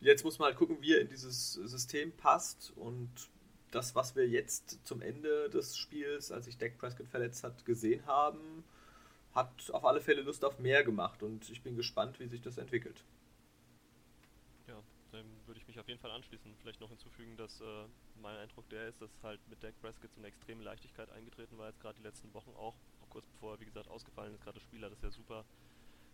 Jetzt 0.00 0.24
muss 0.24 0.38
man 0.38 0.46
halt 0.46 0.56
gucken, 0.58 0.78
wie 0.80 0.94
er 0.94 1.00
in 1.00 1.08
dieses 1.08 1.54
System 1.54 2.12
passt 2.12 2.72
und 2.76 3.10
das, 3.70 3.94
was 3.94 4.14
wir 4.14 4.28
jetzt 4.28 4.86
zum 4.86 5.02
Ende 5.02 5.50
des 5.50 5.76
Spiels, 5.76 6.30
als 6.30 6.44
sich 6.46 6.58
Dak 6.58 6.78
Prescott 6.78 7.08
verletzt 7.08 7.44
hat, 7.44 7.64
gesehen 7.64 8.06
haben, 8.06 8.64
hat 9.34 9.70
auf 9.72 9.84
alle 9.84 10.00
Fälle 10.00 10.22
Lust 10.22 10.44
auf 10.44 10.58
mehr 10.58 10.84
gemacht 10.84 11.22
und 11.22 11.50
ich 11.50 11.62
bin 11.62 11.76
gespannt, 11.76 12.20
wie 12.20 12.28
sich 12.28 12.40
das 12.40 12.58
entwickelt. 12.58 13.02
Mich 15.76 15.82
auf 15.82 15.88
jeden 15.88 16.00
Fall 16.00 16.10
anschließen. 16.12 16.56
Vielleicht 16.62 16.80
noch 16.80 16.88
hinzufügen, 16.88 17.36
dass 17.36 17.60
äh, 17.60 17.64
mein 18.22 18.34
Eindruck 18.38 18.66
der 18.70 18.88
ist, 18.88 19.02
dass 19.02 19.10
halt 19.22 19.46
mit 19.46 19.62
Dak 19.62 19.78
Prescott 19.82 20.10
so 20.10 20.20
eine 20.20 20.28
extreme 20.28 20.62
Leichtigkeit 20.62 21.10
eingetreten 21.10 21.58
war, 21.58 21.68
jetzt 21.68 21.80
gerade 21.80 21.98
die 21.98 22.02
letzten 22.02 22.32
Wochen 22.32 22.48
auch, 22.56 22.74
auch 23.02 23.10
kurz 23.10 23.26
bevor 23.26 23.52
er, 23.52 23.60
wie 23.60 23.66
gesagt, 23.66 23.86
ausgefallen 23.88 24.32
ist, 24.32 24.42
gerade 24.42 24.54
das 24.54 24.62
Spiel 24.62 24.82
hat 24.82 24.92
das 24.92 25.02
ja 25.02 25.10
super 25.10 25.44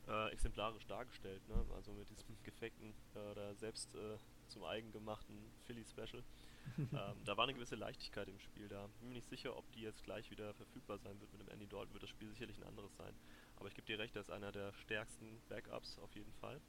äh, 0.09 0.31
exemplarisch 0.33 0.87
dargestellt, 0.87 1.47
ne? 1.49 1.65
also 1.75 1.93
mit 1.93 2.09
diesem 2.11 2.37
gefakten 2.43 2.95
äh, 3.15 3.19
oder 3.31 3.55
selbst 3.55 3.95
äh, 3.95 4.17
zum 4.49 4.65
eigen 4.65 4.93
gemachten 4.93 5.53
Philly-Special. 5.67 6.23
ähm, 6.79 7.17
da 7.25 7.37
war 7.37 7.45
eine 7.45 7.55
gewisse 7.55 7.75
Leichtigkeit 7.75 8.29
im 8.29 8.38
Spiel 8.38 8.69
da. 8.69 8.88
Bin 9.01 9.09
mir 9.09 9.15
nicht 9.15 9.29
sicher, 9.29 9.57
ob 9.57 9.71
die 9.73 9.81
jetzt 9.81 10.05
gleich 10.05 10.31
wieder 10.31 10.55
verfügbar 10.55 10.99
sein 10.99 11.21
wird 11.21 11.33
mit 11.33 11.41
dem 11.41 11.49
Andy 11.49 11.67
Dalton, 11.67 11.93
wird 11.93 12.03
das 12.03 12.11
Spiel 12.11 12.29
sicherlich 12.31 12.57
ein 12.59 12.65
anderes 12.65 12.95
sein. 12.97 13.15
Aber 13.57 13.69
ich 13.69 13.75
gebe 13.75 13.87
dir 13.87 13.99
recht, 13.99 14.15
er 14.17 14.23
ist 14.23 14.31
einer 14.31 14.53
der 14.53 14.73
stärksten 14.75 15.41
Backups 15.49 15.99
auf 15.99 16.15
jeden 16.15 16.33
Fall. 16.35 16.61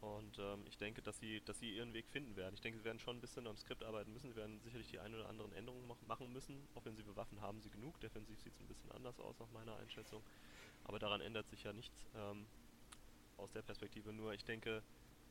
Und 0.00 0.38
ähm, 0.38 0.64
ich 0.66 0.76
denke, 0.76 1.00
dass 1.00 1.18
sie, 1.18 1.40
dass 1.46 1.58
sie 1.58 1.76
ihren 1.76 1.94
Weg 1.94 2.06
finden 2.08 2.36
werden. 2.36 2.54
Ich 2.54 2.60
denke, 2.60 2.78
sie 2.78 2.84
werden 2.84 2.98
schon 2.98 3.16
ein 3.16 3.20
bisschen 3.20 3.46
am 3.46 3.56
Skript 3.56 3.82
arbeiten 3.84 4.12
müssen. 4.12 4.30
Sie 4.30 4.36
werden 4.36 4.60
sicherlich 4.60 4.88
die 4.88 4.98
ein 4.98 5.14
oder 5.14 5.28
anderen 5.28 5.52
Änderungen 5.52 5.90
machen 6.06 6.32
müssen. 6.32 6.68
Offensive 6.74 7.16
Waffen 7.16 7.40
haben 7.40 7.62
sie 7.62 7.70
genug. 7.70 7.98
Defensiv 8.00 8.38
sieht 8.40 8.52
es 8.52 8.60
ein 8.60 8.68
bisschen 8.68 8.92
anders 8.92 9.18
aus, 9.18 9.38
nach 9.38 9.50
meiner 9.52 9.76
Einschätzung. 9.76 10.22
Aber 10.84 10.98
daran 10.98 11.20
ändert 11.20 11.48
sich 11.48 11.64
ja 11.64 11.72
nichts 11.72 12.06
ähm, 12.14 12.46
aus 13.36 13.52
der 13.52 13.62
Perspektive. 13.62 14.12
Nur 14.12 14.32
ich 14.34 14.44
denke, 14.44 14.82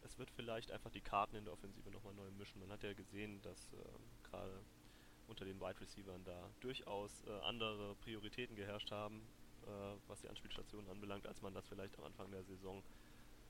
es 0.02 0.18
wird 0.18 0.30
vielleicht 0.32 0.72
einfach 0.72 0.92
die 0.92 1.02
Karten 1.02 1.36
in 1.36 1.46
der 1.46 1.54
Offensive 1.54 1.90
nochmal 1.92 2.14
neu 2.14 2.30
mischen. 2.32 2.60
Man 2.60 2.72
hat 2.72 2.84
ja 2.84 2.94
gesehen, 2.94 3.42
dass 3.42 3.74
äh, 3.74 3.78
gerade 4.24 4.60
unter 5.28 5.46
den 5.46 5.60
Wide 5.60 5.80
Receivers 5.80 6.22
da 6.26 6.50
durchaus 6.60 7.24
äh, 7.26 7.32
andere 7.44 7.96
Prioritäten 7.96 8.56
geherrscht 8.56 8.92
haben, 8.92 9.22
äh, 9.66 9.68
was 10.08 10.22
die 10.22 10.30
Anspielstationen 10.30 10.90
anbelangt, 10.90 11.28
als 11.28 11.42
man 11.42 11.54
das 11.54 11.68
vielleicht 11.68 11.98
am 11.98 12.06
Anfang 12.06 12.32
der 12.32 12.44
Saison 12.44 12.84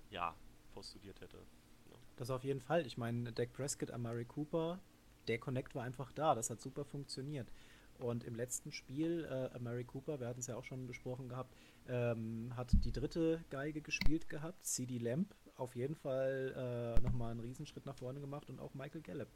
ja 0.10 0.36
postuliert 0.74 1.20
hätte. 1.22 1.38
Ja. 1.38 1.98
Das 2.18 2.30
auf 2.30 2.44
jeden 2.44 2.62
Fall. 2.62 2.86
Ich 2.86 2.98
meine, 2.98 3.32
Dak 3.32 3.54
Prescott, 3.54 3.92
Amari 3.92 4.26
Cooper, 4.26 4.80
der 5.28 5.40
Connect 5.40 5.74
war 5.76 5.84
einfach 5.84 6.12
da. 6.12 6.36
Das 6.36 6.50
hat 6.50 6.62
super 6.62 6.86
funktioniert. 6.86 7.52
Und 8.00 8.24
im 8.24 8.36
letzten 8.36 8.72
Spiel, 8.72 9.26
äh, 9.30 9.56
Amari 9.56 9.84
Cooper, 9.84 10.20
wir 10.20 10.28
hatten 10.28 10.40
es 10.40 10.48
ja 10.48 10.56
auch 10.56 10.64
schon 10.64 10.88
besprochen 10.88 11.30
gehabt, 11.30 11.56
ähm, 11.88 12.52
hat 12.56 12.72
die 12.84 12.92
dritte 12.92 13.44
Geige 13.50 13.82
gespielt 13.82 14.30
gehabt. 14.30 14.66
CD 14.66 14.98
Lamp 14.98 15.34
auf 15.56 15.76
jeden 15.76 15.96
Fall 15.96 16.98
äh, 16.98 17.02
nochmal 17.02 17.32
einen 17.32 17.40
Riesenschritt 17.40 17.86
nach 17.86 17.96
vorne 17.96 18.20
gemacht 18.20 18.50
und 18.50 18.60
auch 18.60 18.74
Michael 18.74 19.02
Gallup, 19.02 19.30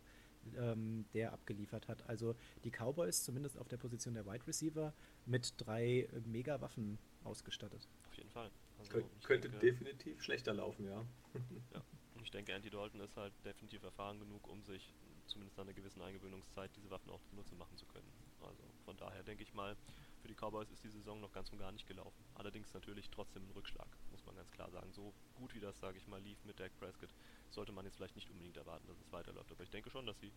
ähm, 0.58 1.06
der 1.13 1.34
abgeliefert 1.34 1.88
hat. 1.88 2.08
Also 2.10 2.36
die 2.63 2.72
Cowboys, 2.72 3.24
zumindest 3.24 3.58
auf 3.58 3.67
der 3.67 3.78
Position 3.78 4.15
der 4.15 4.26
Wide 4.26 4.48
Receiver, 4.48 4.93
mit 5.26 5.54
drei 5.58 6.10
Mega-Waffen 6.26 6.98
ausgestattet. 7.24 7.88
Auf 8.08 8.15
jeden 8.15 8.30
Fall. 8.30 8.50
Also 8.80 9.02
könnte 9.24 9.50
denke, 9.50 9.65
definitiv 9.65 10.22
schlechter 10.22 10.54
laufen, 10.54 10.86
ja. 10.86 11.06
ja. 11.74 11.82
Und 12.15 12.24
ich 12.24 12.32
denke, 12.32 12.54
Andy 12.54 12.70
Dalton 12.70 13.02
ist 13.02 13.17
halt 13.17 13.34
definitiv 13.46 13.84
erfahren 13.84 14.20
genug, 14.20 14.48
um 14.48 14.63
sich 14.63 14.93
zumindest 15.28 15.58
nach 15.58 15.65
einer 15.65 15.74
gewissen 15.74 16.02
Eingewöhnungszeit 16.02 16.72
diese 16.76 16.89
Waffen 16.89 17.10
auch 17.12 17.22
zunutze 17.24 17.56
machen 17.56 17.78
zu 17.78 17.86
können. 17.86 18.08
Also 18.41 18.63
von 18.86 18.97
daher 18.97 19.23
denke 19.23 19.43
ich 19.43 19.54
mal, 19.54 19.76
für 20.21 20.28
die 20.28 20.36
Cowboys 20.36 20.69
ist 20.71 20.84
die 20.84 20.89
Saison 20.89 21.21
noch 21.21 21.32
ganz 21.32 21.52
und 21.52 21.60
gar 21.60 21.71
nicht 21.71 21.88
gelaufen. 21.88 22.23
Allerdings 22.36 22.73
natürlich 22.73 23.10
trotzdem 23.10 23.43
ein 23.43 23.52
Rückschlag, 23.52 23.88
muss 24.12 24.26
man 24.26 24.36
ganz 24.36 24.52
klar 24.52 24.69
sagen. 24.71 24.91
So 24.91 25.13
gut 25.36 25.54
wie 25.54 25.60
das, 25.60 25.80
sage 25.80 25.97
ich 25.97 26.08
mal, 26.08 26.21
lief 26.21 26.43
mit 26.45 26.60
Dak 26.60 26.71
Prescott, 26.80 27.13
sollte 27.50 27.71
man 27.71 27.86
jetzt 27.86 27.95
vielleicht 27.95 28.15
nicht 28.15 28.30
unbedingt 28.30 28.58
erwarten, 28.58 28.88
dass 28.88 29.00
es 29.00 29.12
weiterläuft. 29.12 29.52
Aber 29.52 29.63
ich 29.63 29.69
denke 29.69 29.89
schon, 29.89 30.06
dass 30.06 30.19
sie 30.19 30.32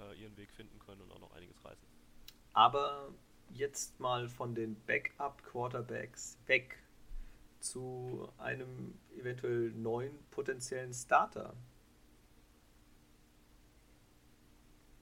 äh, 0.00 0.20
ihren 0.20 0.36
Weg 0.36 0.52
finden 0.52 0.78
können 0.78 1.00
und 1.02 1.12
auch 1.12 1.20
noch 1.20 1.32
einiges 1.32 1.64
reißen. 1.64 1.86
Aber 2.52 3.10
jetzt 3.50 3.98
mal 4.00 4.28
von 4.28 4.54
den 4.54 4.76
Backup-Quarterbacks 4.86 6.38
weg 6.46 6.78
zu 7.60 8.28
einem 8.38 8.98
eventuell 9.16 9.70
neuen 9.72 10.16
potenziellen 10.30 10.92
Starter. 10.94 11.54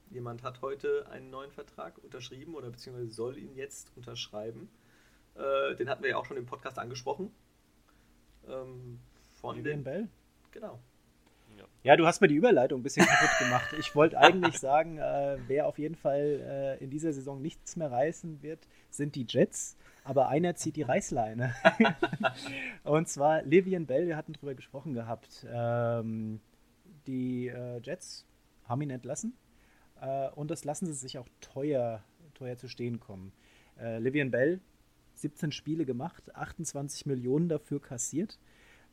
Jemand 0.09 0.43
hat 0.43 0.61
heute 0.61 1.07
einen 1.09 1.29
neuen 1.29 1.51
Vertrag 1.51 1.97
unterschrieben 2.03 2.55
oder 2.55 2.69
beziehungsweise 2.69 3.09
soll 3.09 3.37
ihn 3.37 3.55
jetzt 3.55 3.91
unterschreiben. 3.95 4.69
Äh, 5.35 5.75
den 5.75 5.89
hatten 5.89 6.03
wir 6.03 6.11
ja 6.11 6.17
auch 6.17 6.25
schon 6.25 6.37
im 6.37 6.45
Podcast 6.45 6.79
angesprochen. 6.79 7.31
Ähm, 8.47 8.99
von 9.41 9.63
den 9.63 9.83
Bell? 9.83 10.07
Genau. 10.51 10.79
Ja, 11.83 11.95
du 11.95 12.05
hast 12.05 12.21
mir 12.21 12.27
die 12.27 12.35
Überleitung 12.35 12.81
ein 12.81 12.83
bisschen 12.83 13.05
kaputt 13.05 13.39
gemacht. 13.39 13.73
Ich 13.79 13.95
wollte 13.95 14.17
eigentlich 14.17 14.59
sagen, 14.59 14.97
äh, 14.97 15.37
wer 15.47 15.67
auf 15.67 15.79
jeden 15.79 15.95
Fall 15.95 16.77
äh, 16.79 16.83
in 16.83 16.89
dieser 16.89 17.13
Saison 17.13 17.41
nichts 17.41 17.75
mehr 17.75 17.91
reißen 17.91 18.41
wird, 18.41 18.67
sind 18.89 19.15
die 19.15 19.25
Jets. 19.27 19.77
Aber 20.03 20.29
einer 20.29 20.55
zieht 20.55 20.75
die 20.75 20.83
Reißleine. 20.83 21.53
und 22.83 23.07
zwar 23.07 23.41
Livian 23.43 23.85
Bell, 23.85 24.07
wir 24.07 24.17
hatten 24.17 24.33
darüber 24.33 24.53
gesprochen 24.53 24.93
gehabt. 24.93 25.45
Ähm, 25.49 26.39
die 27.07 27.47
äh, 27.47 27.79
Jets 27.81 28.25
haben 28.65 28.81
ihn 28.81 28.89
entlassen. 28.89 29.33
Äh, 30.01 30.29
und 30.31 30.51
das 30.51 30.63
lassen 30.63 30.85
sie 30.87 30.93
sich 30.93 31.17
auch 31.17 31.27
teuer, 31.41 32.03
teuer 32.33 32.57
zu 32.57 32.67
stehen 32.67 32.99
kommen. 32.99 33.31
Äh, 33.79 33.99
Livian 33.99 34.31
Bell, 34.31 34.59
17 35.15 35.51
Spiele 35.51 35.85
gemacht, 35.85 36.35
28 36.35 37.05
Millionen 37.05 37.49
dafür 37.49 37.81
kassiert. 37.81 38.39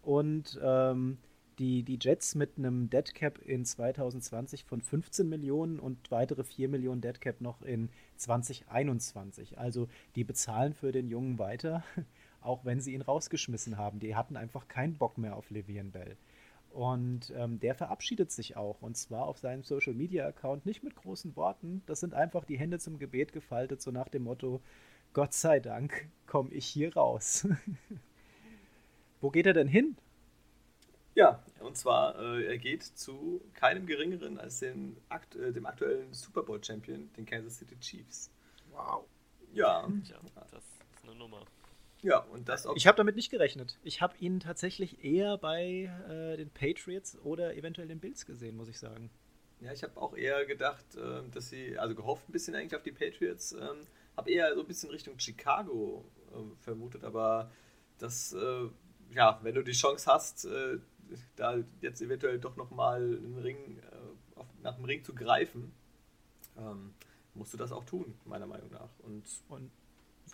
Und 0.02 0.58
ähm, 0.62 1.18
die, 1.58 1.82
die 1.82 1.98
Jets 2.00 2.34
mit 2.34 2.58
einem 2.58 2.90
Deadcap 2.90 3.38
in 3.38 3.64
2020 3.64 4.64
von 4.64 4.80
15 4.80 5.28
Millionen 5.28 5.78
und 5.78 6.10
weitere 6.10 6.44
4 6.44 6.68
Millionen 6.68 7.00
Deadcap 7.00 7.40
noch 7.40 7.62
in 7.62 7.90
2021. 8.16 9.58
Also 9.58 9.88
die 10.16 10.24
bezahlen 10.24 10.74
für 10.74 10.92
den 10.92 11.08
Jungen 11.08 11.38
weiter, 11.38 11.84
auch 12.40 12.64
wenn 12.64 12.80
sie 12.80 12.94
ihn 12.94 13.02
rausgeschmissen 13.02 13.78
haben. 13.78 14.00
Die 14.00 14.16
hatten 14.16 14.36
einfach 14.36 14.68
keinen 14.68 14.96
Bock 14.96 15.16
mehr 15.16 15.36
auf 15.36 15.50
Le'Veon 15.50 15.90
Bell. 15.90 16.16
Und 16.74 17.32
ähm, 17.36 17.60
der 17.60 17.76
verabschiedet 17.76 18.32
sich 18.32 18.56
auch. 18.56 18.82
Und 18.82 18.96
zwar 18.96 19.26
auf 19.26 19.38
seinem 19.38 19.62
Social 19.62 19.94
Media 19.94 20.26
Account 20.26 20.66
nicht 20.66 20.82
mit 20.82 20.96
großen 20.96 21.36
Worten. 21.36 21.82
Das 21.86 22.00
sind 22.00 22.14
einfach 22.14 22.44
die 22.44 22.58
Hände 22.58 22.80
zum 22.80 22.98
Gebet 22.98 23.32
gefaltet, 23.32 23.80
so 23.80 23.92
nach 23.92 24.08
dem 24.08 24.24
Motto: 24.24 24.60
Gott 25.12 25.34
sei 25.34 25.60
Dank 25.60 26.08
komme 26.26 26.50
ich 26.50 26.66
hier 26.66 26.96
raus. 26.96 27.46
Wo 29.20 29.30
geht 29.30 29.46
er 29.46 29.52
denn 29.52 29.68
hin? 29.68 29.96
Ja, 31.14 31.44
und 31.60 31.76
zwar, 31.76 32.18
äh, 32.18 32.44
er 32.44 32.58
geht 32.58 32.82
zu 32.82 33.40
keinem 33.54 33.86
geringeren 33.86 34.40
als 34.40 34.58
den 34.58 34.96
akt 35.08 35.36
äh, 35.36 35.52
dem 35.52 35.66
aktuellen 35.66 36.12
Super 36.12 36.42
Bowl 36.42 36.62
Champion, 36.62 37.08
den 37.16 37.24
Kansas 37.24 37.58
City 37.58 37.78
Chiefs. 37.78 38.32
Wow. 38.72 39.04
Ja. 39.52 39.88
Ja, 40.08 40.16
das 40.50 40.64
ist 40.64 41.04
eine 41.04 41.14
Nummer. 41.14 41.44
Ja, 42.04 42.18
und 42.18 42.50
das 42.50 42.66
auch. 42.66 42.76
Ich 42.76 42.86
habe 42.86 42.98
damit 42.98 43.16
nicht 43.16 43.30
gerechnet. 43.30 43.78
Ich 43.82 44.02
habe 44.02 44.14
ihn 44.18 44.38
tatsächlich 44.38 45.02
eher 45.02 45.38
bei 45.38 45.90
äh, 46.06 46.36
den 46.36 46.50
Patriots 46.50 47.18
oder 47.24 47.56
eventuell 47.56 47.88
den 47.88 47.98
Bills 47.98 48.26
gesehen, 48.26 48.56
muss 48.56 48.68
ich 48.68 48.78
sagen. 48.78 49.10
Ja, 49.60 49.72
ich 49.72 49.82
habe 49.82 49.98
auch 49.98 50.14
eher 50.14 50.44
gedacht, 50.44 50.84
äh, 50.96 51.22
dass 51.32 51.48
sie, 51.48 51.78
also 51.78 51.94
gehofft 51.94 52.28
ein 52.28 52.32
bisschen 52.32 52.54
eigentlich 52.54 52.76
auf 52.76 52.82
die 52.82 52.92
Patriots, 52.92 53.52
ähm, 53.52 53.80
habe 54.18 54.30
eher 54.30 54.54
so 54.54 54.60
ein 54.60 54.66
bisschen 54.66 54.90
Richtung 54.90 55.18
Chicago 55.18 56.04
äh, 56.32 56.62
vermutet, 56.62 57.04
aber 57.04 57.50
das, 57.96 58.34
äh, 58.34 58.68
ja, 59.14 59.40
wenn 59.42 59.54
du 59.54 59.62
die 59.62 59.72
Chance 59.72 60.12
hast, 60.12 60.44
äh, 60.44 60.78
da 61.36 61.56
jetzt 61.80 62.02
eventuell 62.02 62.38
doch 62.38 62.56
nochmal 62.56 63.00
einen 63.00 63.38
Ring, 63.38 63.78
äh, 63.78 64.38
auf, 64.38 64.46
nach 64.62 64.74
dem 64.76 64.84
Ring 64.84 65.02
zu 65.02 65.14
greifen, 65.14 65.72
ähm, 66.58 66.92
musst 67.32 67.54
du 67.54 67.56
das 67.56 67.72
auch 67.72 67.84
tun, 67.84 68.14
meiner 68.26 68.46
Meinung 68.46 68.70
nach. 68.70 68.90
Und, 68.98 69.24
Und 69.48 69.70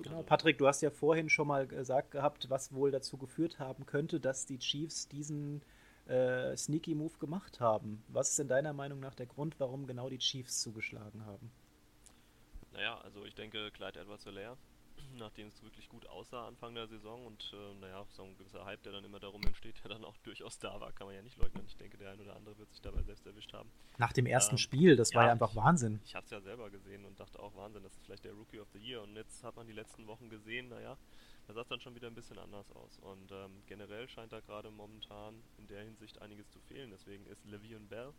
genau, 0.03 0.23
Patrick, 0.23 0.59
du 0.59 0.67
hast 0.67 0.81
ja 0.81 0.91
vorhin 0.91 1.29
schon 1.29 1.49
mal 1.49 1.67
gesagt 1.67 2.11
gehabt, 2.11 2.51
was 2.51 2.73
wohl 2.73 2.91
dazu 2.91 3.17
geführt 3.17 3.59
haben 3.59 3.87
könnte, 3.87 4.21
dass 4.21 4.47
die 4.47 4.59
Chiefs 4.59 5.09
diesen 5.09 5.63
äh, 6.07 6.57
Sneaky 6.57 6.95
Move 6.95 7.19
gemacht 7.19 7.61
haben. 7.61 8.03
Was 8.09 8.31
ist 8.31 8.41
in 8.41 8.49
deiner 8.49 8.73
Meinung 8.73 9.01
nach 9.01 9.15
der 9.15 9.27
Grund, 9.27 9.59
warum 9.59 9.87
genau 9.87 10.09
die 10.09 10.19
Chiefs 10.19 10.61
zugeschlagen 10.61 11.25
haben? 11.27 11.51
Naja, 12.73 13.01
also 13.03 13.25
ich 13.25 13.35
denke, 13.35 13.71
Clyde 13.73 14.01
edwards 14.01 14.27
helaire 14.27 14.57
nachdem 15.17 15.49
es 15.49 15.63
wirklich 15.63 15.89
gut 15.89 16.07
aussah 16.07 16.47
Anfang 16.47 16.75
der 16.75 16.87
Saison 16.87 17.27
und 17.27 17.53
äh, 17.53 17.75
naja, 17.81 18.05
so 18.11 18.23
ein 18.23 18.37
gewisser 18.37 18.65
Hype, 18.65 18.83
der 18.83 18.93
dann 18.93 19.05
immer 19.05 19.21
darum 19.21 19.43
entsteht, 19.43 19.77
der 19.85 19.91
dann 19.91 20.05
auch 20.05 20.17
durchaus 20.25 20.59
da 20.59 20.81
war, 20.81 20.93
kann 20.93 21.07
man 21.07 21.17
ja 21.17 21.23
nicht 21.23 21.37
leugnen. 21.37 21.65
Ich 21.67 21.77
denke, 21.77 21.97
der 21.97 22.11
ein 22.13 22.21
oder 22.21 22.37
andere 22.37 22.59
wird 22.59 22.71
sich 22.71 22.81
dabei 22.81 23.03
selbst 23.03 23.27
erwischt 23.27 23.53
haben. 23.53 23.71
Nach 23.99 24.13
dem 24.13 24.27
ersten 24.27 24.55
Ähm, 24.55 24.59
Spiel, 24.59 24.97
das 24.97 25.15
war 25.15 25.23
ja, 25.23 25.29
ja 25.29 25.33
einfach 25.33 25.55
Wahnsinn. 25.57 26.01
Ich 26.05 26.15
habe 26.15 26.25
es 26.25 26.31
ja 26.31 26.41
selber 26.41 26.71
gesehen 26.71 27.05
und 27.05 27.19
dachte 27.19 27.39
auch, 27.41 27.55
Wahnsinn, 27.57 27.83
das 27.83 27.93
ist 27.95 28.05
vielleicht 28.05 28.25
der 28.25 28.33
Rookie 28.33 28.61
of 28.61 28.69
the 28.73 28.79
Year. 28.79 29.03
Und 29.03 29.15
jetzt 29.17 29.43
hat 29.45 29.57
man 29.57 29.67
die 29.67 29.73
letzten 29.73 30.07
Wochen 30.07 30.29
gesehen, 30.29 30.69
naja, 30.69 30.97
da 31.47 31.55
sah 31.55 31.63
es 31.63 31.69
dann 31.69 31.81
schon 31.81 31.95
wieder 31.95 32.07
ein 32.07 32.15
bisschen 32.15 32.39
anders 32.39 32.71
aus. 32.73 32.99
Und 33.01 33.33
ähm, 33.33 33.63
generell 33.67 34.09
scheint 34.09 34.33
da 34.33 34.41
gerade 34.41 34.71
momentan 34.71 35.43
in 35.59 35.67
der 35.67 35.83
Hinsicht 35.83 36.21
einiges 36.23 36.49
zu 36.51 36.61
fehlen. 36.61 36.91
Deswegen 36.91 37.27
ist 37.27 37.45
Le'Veon 37.47 37.89
Bell 37.89 38.13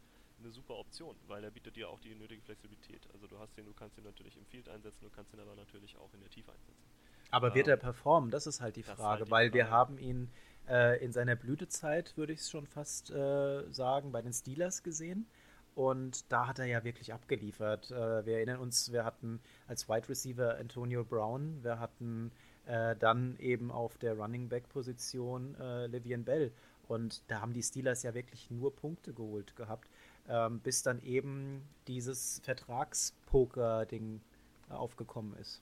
eine 0.43 0.51
super 0.51 0.75
Option, 0.75 1.15
weil 1.27 1.43
er 1.43 1.51
bietet 1.51 1.75
dir 1.75 1.89
auch 1.89 1.99
die 1.99 2.15
nötige 2.15 2.41
Flexibilität. 2.41 3.07
Also 3.13 3.27
du 3.27 3.39
hast 3.39 3.55
den, 3.57 3.65
du 3.65 3.73
kannst 3.73 3.97
ihn 3.97 4.03
natürlich 4.03 4.37
im 4.37 4.45
Field 4.45 4.69
einsetzen, 4.69 5.03
du 5.03 5.09
kannst 5.09 5.33
ihn 5.33 5.39
aber 5.39 5.55
natürlich 5.55 5.97
auch 5.97 6.13
in 6.13 6.19
der 6.19 6.29
Tiefe 6.29 6.51
einsetzen. 6.51 6.83
Aber 7.29 7.55
wird 7.55 7.67
er 7.67 7.77
performen? 7.77 8.29
Das 8.29 8.45
ist 8.47 8.61
halt 8.61 8.75
die 8.75 8.83
Frage, 8.83 9.01
halt 9.03 9.27
die 9.27 9.31
weil 9.31 9.53
wir 9.53 9.65
Frage. 9.65 9.75
haben 9.75 9.97
ihn 9.97 10.31
äh, 10.67 11.03
in 11.03 11.11
seiner 11.11 11.35
Blütezeit, 11.35 12.15
würde 12.17 12.33
ich 12.33 12.41
es 12.41 12.49
schon 12.49 12.67
fast 12.67 13.09
äh, 13.11 13.71
sagen, 13.71 14.11
bei 14.11 14.21
den 14.21 14.33
Steelers 14.33 14.83
gesehen. 14.83 15.27
Und 15.73 16.29
da 16.31 16.47
hat 16.47 16.59
er 16.59 16.65
ja 16.65 16.83
wirklich 16.83 17.13
abgeliefert. 17.13 17.91
Äh, 17.91 18.25
wir 18.25 18.35
erinnern 18.35 18.59
uns, 18.59 18.91
wir 18.91 19.05
hatten 19.05 19.39
als 19.67 19.87
Wide 19.87 20.09
Receiver 20.09 20.57
Antonio 20.57 21.05
Brown, 21.05 21.63
wir 21.63 21.79
hatten 21.79 22.31
äh, 22.65 22.95
dann 22.97 23.37
eben 23.37 23.71
auf 23.71 23.97
der 23.97 24.17
Running 24.17 24.49
Back 24.49 24.67
Position 24.69 25.55
äh, 25.55 25.87
Livian 25.87 26.25
Bell. 26.25 26.51
Und 26.87 27.23
da 27.31 27.39
haben 27.39 27.53
die 27.53 27.63
Steelers 27.63 28.03
ja 28.03 28.13
wirklich 28.13 28.51
nur 28.51 28.75
Punkte 28.75 29.13
geholt 29.13 29.55
gehabt, 29.55 29.89
ähm, 30.27 30.59
bis 30.59 30.83
dann 30.83 31.01
eben 31.01 31.67
dieses 31.87 32.41
Vertragspoker-Ding 32.43 34.21
äh, 34.69 34.73
aufgekommen 34.73 35.35
ist. 35.37 35.61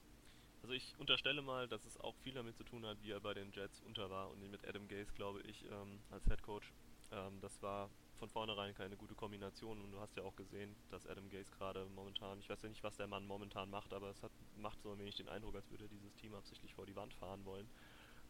Also 0.62 0.74
ich 0.74 0.94
unterstelle 1.00 1.42
mal, 1.42 1.68
dass 1.68 1.86
es 1.86 2.00
auch 2.00 2.16
viel 2.18 2.34
damit 2.34 2.56
zu 2.56 2.64
tun 2.64 2.86
hat, 2.86 2.98
wie 3.02 3.12
er 3.12 3.20
bei 3.20 3.34
den 3.34 3.52
Jets 3.52 3.82
unter 3.82 4.10
war 4.10 4.30
und 4.30 4.52
mit 4.52 4.68
Adam 4.68 4.88
Gase, 4.88 5.12
glaube 5.16 5.42
ich, 5.42 5.66
ähm, 5.66 6.00
als 6.12 6.26
Head 6.26 6.44
Coach. 6.44 6.72
Ähm, 7.12 7.40
das 7.42 7.62
war 7.62 7.90
von 8.18 8.30
vornherein 8.30 8.76
keine 8.76 8.98
gute 8.98 9.16
Kombination 9.16 9.82
und 9.82 9.92
du 9.92 10.00
hast 10.00 10.16
ja 10.18 10.24
auch 10.24 10.36
gesehen, 10.36 10.76
dass 10.92 11.08
Adam 11.08 11.30
Gase 11.30 11.50
gerade 11.58 11.86
momentan, 11.96 12.40
ich 12.40 12.50
weiß 12.50 12.62
ja 12.62 12.70
nicht, 12.70 12.84
was 12.84 12.98
der 12.98 13.08
Mann 13.08 13.26
momentan 13.26 13.70
macht, 13.70 13.94
aber 13.94 14.10
es 14.10 14.22
hat, 14.22 14.32
macht 14.58 14.82
so 14.82 14.92
ein 14.92 15.00
wenig 15.00 15.16
den 15.16 15.30
Eindruck, 15.30 15.56
als 15.56 15.72
würde 15.72 15.86
er 15.86 15.90
dieses 15.90 16.14
Team 16.16 16.36
absichtlich 16.36 16.74
vor 16.74 16.86
die 16.86 16.96
Wand 16.96 17.14
fahren 17.14 17.46
wollen. 17.46 17.68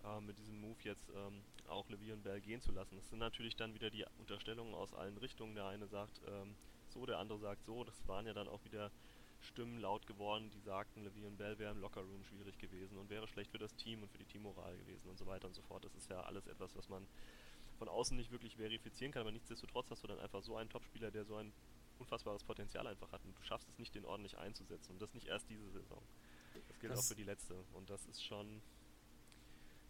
Ähm, 0.06 0.26
mit 0.26 0.38
diesem 0.38 0.60
Move 0.62 0.78
jetzt 0.84 1.10
ähm, 1.10 1.44
auch 1.68 1.88
Le'Veon 1.90 2.22
Bell 2.22 2.40
gehen 2.42 2.62
zu 2.62 2.72
lassen. 2.72 2.96
Das 2.96 3.10
sind 3.10 3.20
natürlich 3.20 3.56
dann 3.56 3.74
wieder 3.74 3.90
die 3.90 4.06
Unterstellungen 4.18 4.74
aus 4.74 4.94
allen 4.94 5.18
Richtungen. 5.18 5.56
Der 5.56 5.66
eine 5.66 5.88
sagt 5.88 6.22
ähm, 6.28 6.56
so, 6.88 7.06
der 7.06 7.18
andere 7.20 7.40
sagt 7.40 7.66
so. 7.66 7.84
Das 7.84 8.08
waren 8.08 8.26
ja 8.26 8.34
dann 8.34 8.48
auch 8.48 8.64
wieder 8.64 8.92
Stimmen 9.42 9.80
laut 9.80 10.06
geworden, 10.08 10.50
die 10.52 10.60
sagten, 10.60 11.06
Le'Veon 11.06 11.38
Bell 11.38 11.58
wäre 11.60 11.72
im 11.72 11.80
Lockerroom 11.80 12.24
schwierig 12.26 12.58
gewesen 12.58 12.98
und 12.98 13.10
wäre 13.10 13.28
schlecht 13.28 13.52
für 13.52 13.58
das 13.58 13.74
Team 13.76 14.04
und 14.04 14.12
für 14.12 14.18
die 14.18 14.26
Teammoral 14.26 14.78
gewesen 14.78 15.10
und 15.10 15.18
so 15.18 15.26
weiter 15.26 15.48
und 15.48 15.54
so 15.54 15.62
fort. 15.62 15.84
Das 15.86 15.96
ist 15.96 16.10
ja 16.10 16.22
alles 16.22 16.46
etwas, 16.48 16.76
was 16.76 16.90
man 16.90 17.08
von 17.78 17.88
außen 17.88 18.18
nicht 18.18 18.32
wirklich 18.32 18.58
verifizieren 18.58 19.14
kann, 19.14 19.22
aber 19.22 19.32
nichtsdestotrotz 19.32 19.90
hast 19.92 20.04
du 20.04 20.08
dann 20.08 20.20
einfach 20.20 20.44
so 20.44 20.58
einen 20.58 20.70
Topspieler, 20.70 21.12
der 21.12 21.24
so 21.24 21.36
ein 21.38 21.54
unfassbares 22.00 22.44
Potenzial 22.44 22.86
einfach 22.88 23.12
hat 23.14 23.24
und 23.24 23.38
du 23.38 23.42
schaffst 23.44 23.70
es 23.70 23.78
nicht, 23.80 23.96
den 23.96 24.04
ordentlich 24.06 24.38
einzusetzen 24.38 24.92
und 24.94 25.02
das 25.02 25.14
nicht 25.14 25.28
erst 25.28 25.50
diese 25.50 25.70
Saison. 25.70 26.02
Das 26.68 26.80
gilt 26.80 26.92
Das- 26.92 27.00
auch 27.00 27.04
für 27.06 27.16
die 27.16 27.24
letzte 27.24 27.56
und 27.74 27.90
das 27.90 28.06
ist 28.08 28.22
schon 28.24 28.62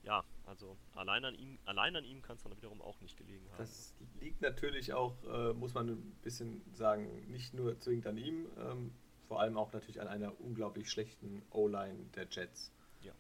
ja, 0.04 0.24
also 0.46 0.78
allein 0.96 1.26
an 1.26 1.36
ihm, 1.36 1.60
allein 1.66 1.96
an 1.96 2.06
ihm 2.06 2.22
kann 2.22 2.36
es 2.36 2.44
dann 2.44 2.56
wiederum 2.56 2.82
auch 2.82 3.00
nicht 3.02 3.18
gelegen 3.18 3.46
haben. 3.52 3.60
Das 3.60 3.94
liegt 4.20 4.42
natürlich 4.42 4.94
auch, 4.94 5.16
äh, 5.26 5.54
muss 5.54 5.74
man 5.74 5.90
ein 5.90 6.18
bisschen 6.22 6.62
sagen, 6.74 7.30
nicht 7.30 7.54
nur 7.54 7.78
zwingend 7.80 8.08
an 8.08 8.18
ihm, 8.18 8.48
ähm, 8.58 8.92
vor 9.28 9.40
allem 9.40 9.58
auch 9.58 9.72
natürlich 9.74 10.02
an 10.02 10.08
einer 10.08 10.40
unglaublich 10.42 10.90
schlechten 10.90 11.44
O-Line 11.52 12.06
der 12.16 12.28
Jets. 12.30 12.72
Ja. 13.02 13.14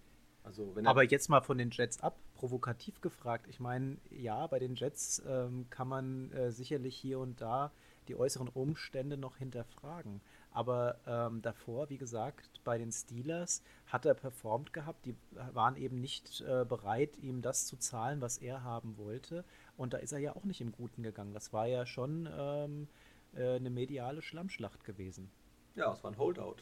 Also 0.44 0.76
wenn 0.76 0.86
er, 0.86 0.90
Aber 0.90 1.04
jetzt 1.04 1.30
mal 1.30 1.42
von 1.42 1.58
den 1.58 1.70
Jets 1.70 2.00
ab, 2.00 2.18
provokativ 2.34 3.02
gefragt. 3.02 3.48
Ich 3.48 3.60
meine, 3.60 3.98
ja, 4.10 4.48
bei 4.48 4.60
den 4.60 4.76
Jets 4.76 5.22
ähm, 5.28 5.70
kann 5.70 5.88
man 5.88 6.32
äh, 6.32 6.52
sicherlich 6.52 6.96
hier 6.96 7.20
und 7.20 7.42
da 7.42 7.72
die 8.08 8.16
äußeren 8.16 8.48
Umstände 8.48 9.18
noch 9.18 9.38
hinterfragen. 9.38 10.22
Aber 10.52 11.00
ähm, 11.06 11.42
davor, 11.42 11.90
wie 11.90 11.98
gesagt, 11.98 12.62
bei 12.64 12.78
den 12.78 12.92
Steelers 12.92 13.64
hat 13.86 14.06
er 14.06 14.16
performt 14.16 14.74
gehabt. 14.74 15.06
Die 15.06 15.16
waren 15.54 15.76
eben 15.76 16.02
nicht 16.02 16.42
äh, 16.42 16.66
bereit, 16.68 17.18
ihm 17.18 17.42
das 17.42 17.68
zu 17.68 17.78
zahlen, 17.78 18.22
was 18.22 18.38
er 18.40 18.64
haben 18.64 18.98
wollte. 18.98 19.46
Und 19.78 19.94
da 19.94 19.98
ist 19.98 20.12
er 20.12 20.20
ja 20.20 20.36
auch 20.36 20.44
nicht 20.46 20.62
im 20.62 20.72
Guten 20.72 21.04
gegangen. 21.04 21.34
Das 21.34 21.54
war 21.54 21.68
ja 21.68 21.86
schon 21.86 22.28
ähm, 22.32 22.88
äh, 23.36 23.56
eine 23.56 23.70
mediale 23.70 24.22
Schlammschlacht 24.22 24.84
gewesen. 24.84 25.32
ja, 25.76 25.94
es 25.94 26.04
war 26.04 26.12
ein 26.12 26.18
Holdout. 26.18 26.58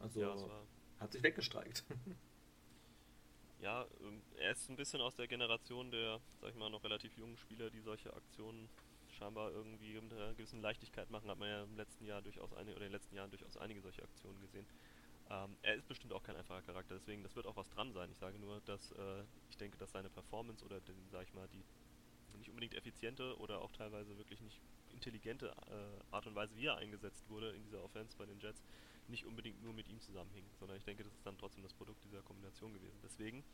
Also 0.00 0.20
ja, 0.20 0.36
hat 0.98 1.12
sich 1.12 1.22
weggestreikt. 1.22 1.84
Ja, 3.60 3.86
ähm, 4.02 4.22
er 4.36 4.52
ist 4.52 4.68
ein 4.70 4.76
bisschen 4.76 5.00
aus 5.00 5.16
der 5.16 5.26
Generation 5.26 5.90
der, 5.90 6.20
sag 6.40 6.50
ich 6.50 6.56
mal, 6.56 6.70
noch 6.70 6.84
relativ 6.84 7.16
jungen 7.16 7.36
Spieler, 7.36 7.70
die 7.70 7.80
solche 7.80 8.14
Aktionen 8.14 8.68
scheinbar 9.18 9.50
irgendwie 9.52 10.00
mit 10.00 10.12
einer 10.12 10.34
gewissen 10.34 10.62
Leichtigkeit 10.62 11.10
machen. 11.10 11.30
Hat 11.30 11.38
man 11.38 11.48
ja 11.48 11.62
im 11.62 11.76
letzten 11.76 12.04
Jahr 12.04 12.22
durchaus 12.22 12.52
eine, 12.54 12.70
oder 12.70 12.86
in 12.86 12.92
den 12.92 12.92
letzten 12.92 13.14
Jahren 13.16 13.30
durchaus 13.30 13.56
einige 13.56 13.80
solche 13.80 14.02
Aktionen 14.02 14.40
gesehen. 14.40 14.66
Ähm, 15.30 15.58
er 15.62 15.74
ist 15.74 15.88
bestimmt 15.88 16.12
auch 16.12 16.22
kein 16.22 16.36
einfacher 16.36 16.62
Charakter, 16.62 16.94
deswegen, 16.94 17.22
das 17.22 17.36
wird 17.36 17.46
auch 17.46 17.56
was 17.56 17.68
dran 17.68 17.92
sein. 17.92 18.10
Ich 18.10 18.18
sage 18.18 18.38
nur, 18.38 18.60
dass 18.62 18.92
äh, 18.92 19.24
ich 19.50 19.56
denke, 19.58 19.76
dass 19.76 19.92
seine 19.92 20.08
Performance 20.08 20.64
oder 20.64 20.80
den, 20.80 21.08
sag 21.10 21.24
ich 21.24 21.34
mal, 21.34 21.48
die 21.48 21.64
nicht 22.38 22.48
unbedingt 22.48 22.74
effiziente 22.74 23.36
oder 23.38 23.60
auch 23.60 23.72
teilweise 23.72 24.16
wirklich 24.16 24.40
nicht 24.40 24.60
intelligente 24.90 25.54
äh, 25.66 26.14
Art 26.14 26.26
und 26.26 26.34
Weise, 26.34 26.56
wie 26.56 26.66
er 26.66 26.76
eingesetzt 26.76 27.28
wurde 27.28 27.50
in 27.50 27.62
dieser 27.62 27.82
Offense 27.82 28.16
bei 28.16 28.26
den 28.26 28.38
Jets, 28.40 28.62
nicht 29.08 29.26
unbedingt 29.26 29.62
nur 29.62 29.72
mit 29.72 29.88
ihm 29.88 30.00
zusammenhing, 30.00 30.46
sondern 30.58 30.76
ich 30.76 30.84
denke, 30.84 31.02
das 31.04 31.12
ist 31.14 31.26
dann 31.26 31.38
trotzdem 31.38 31.62
das 31.62 31.74
Produkt 31.74 32.02
dieser 32.04 32.22
Kombination 32.22 32.72
gewesen. 32.72 33.00
Deswegen, 33.02 33.44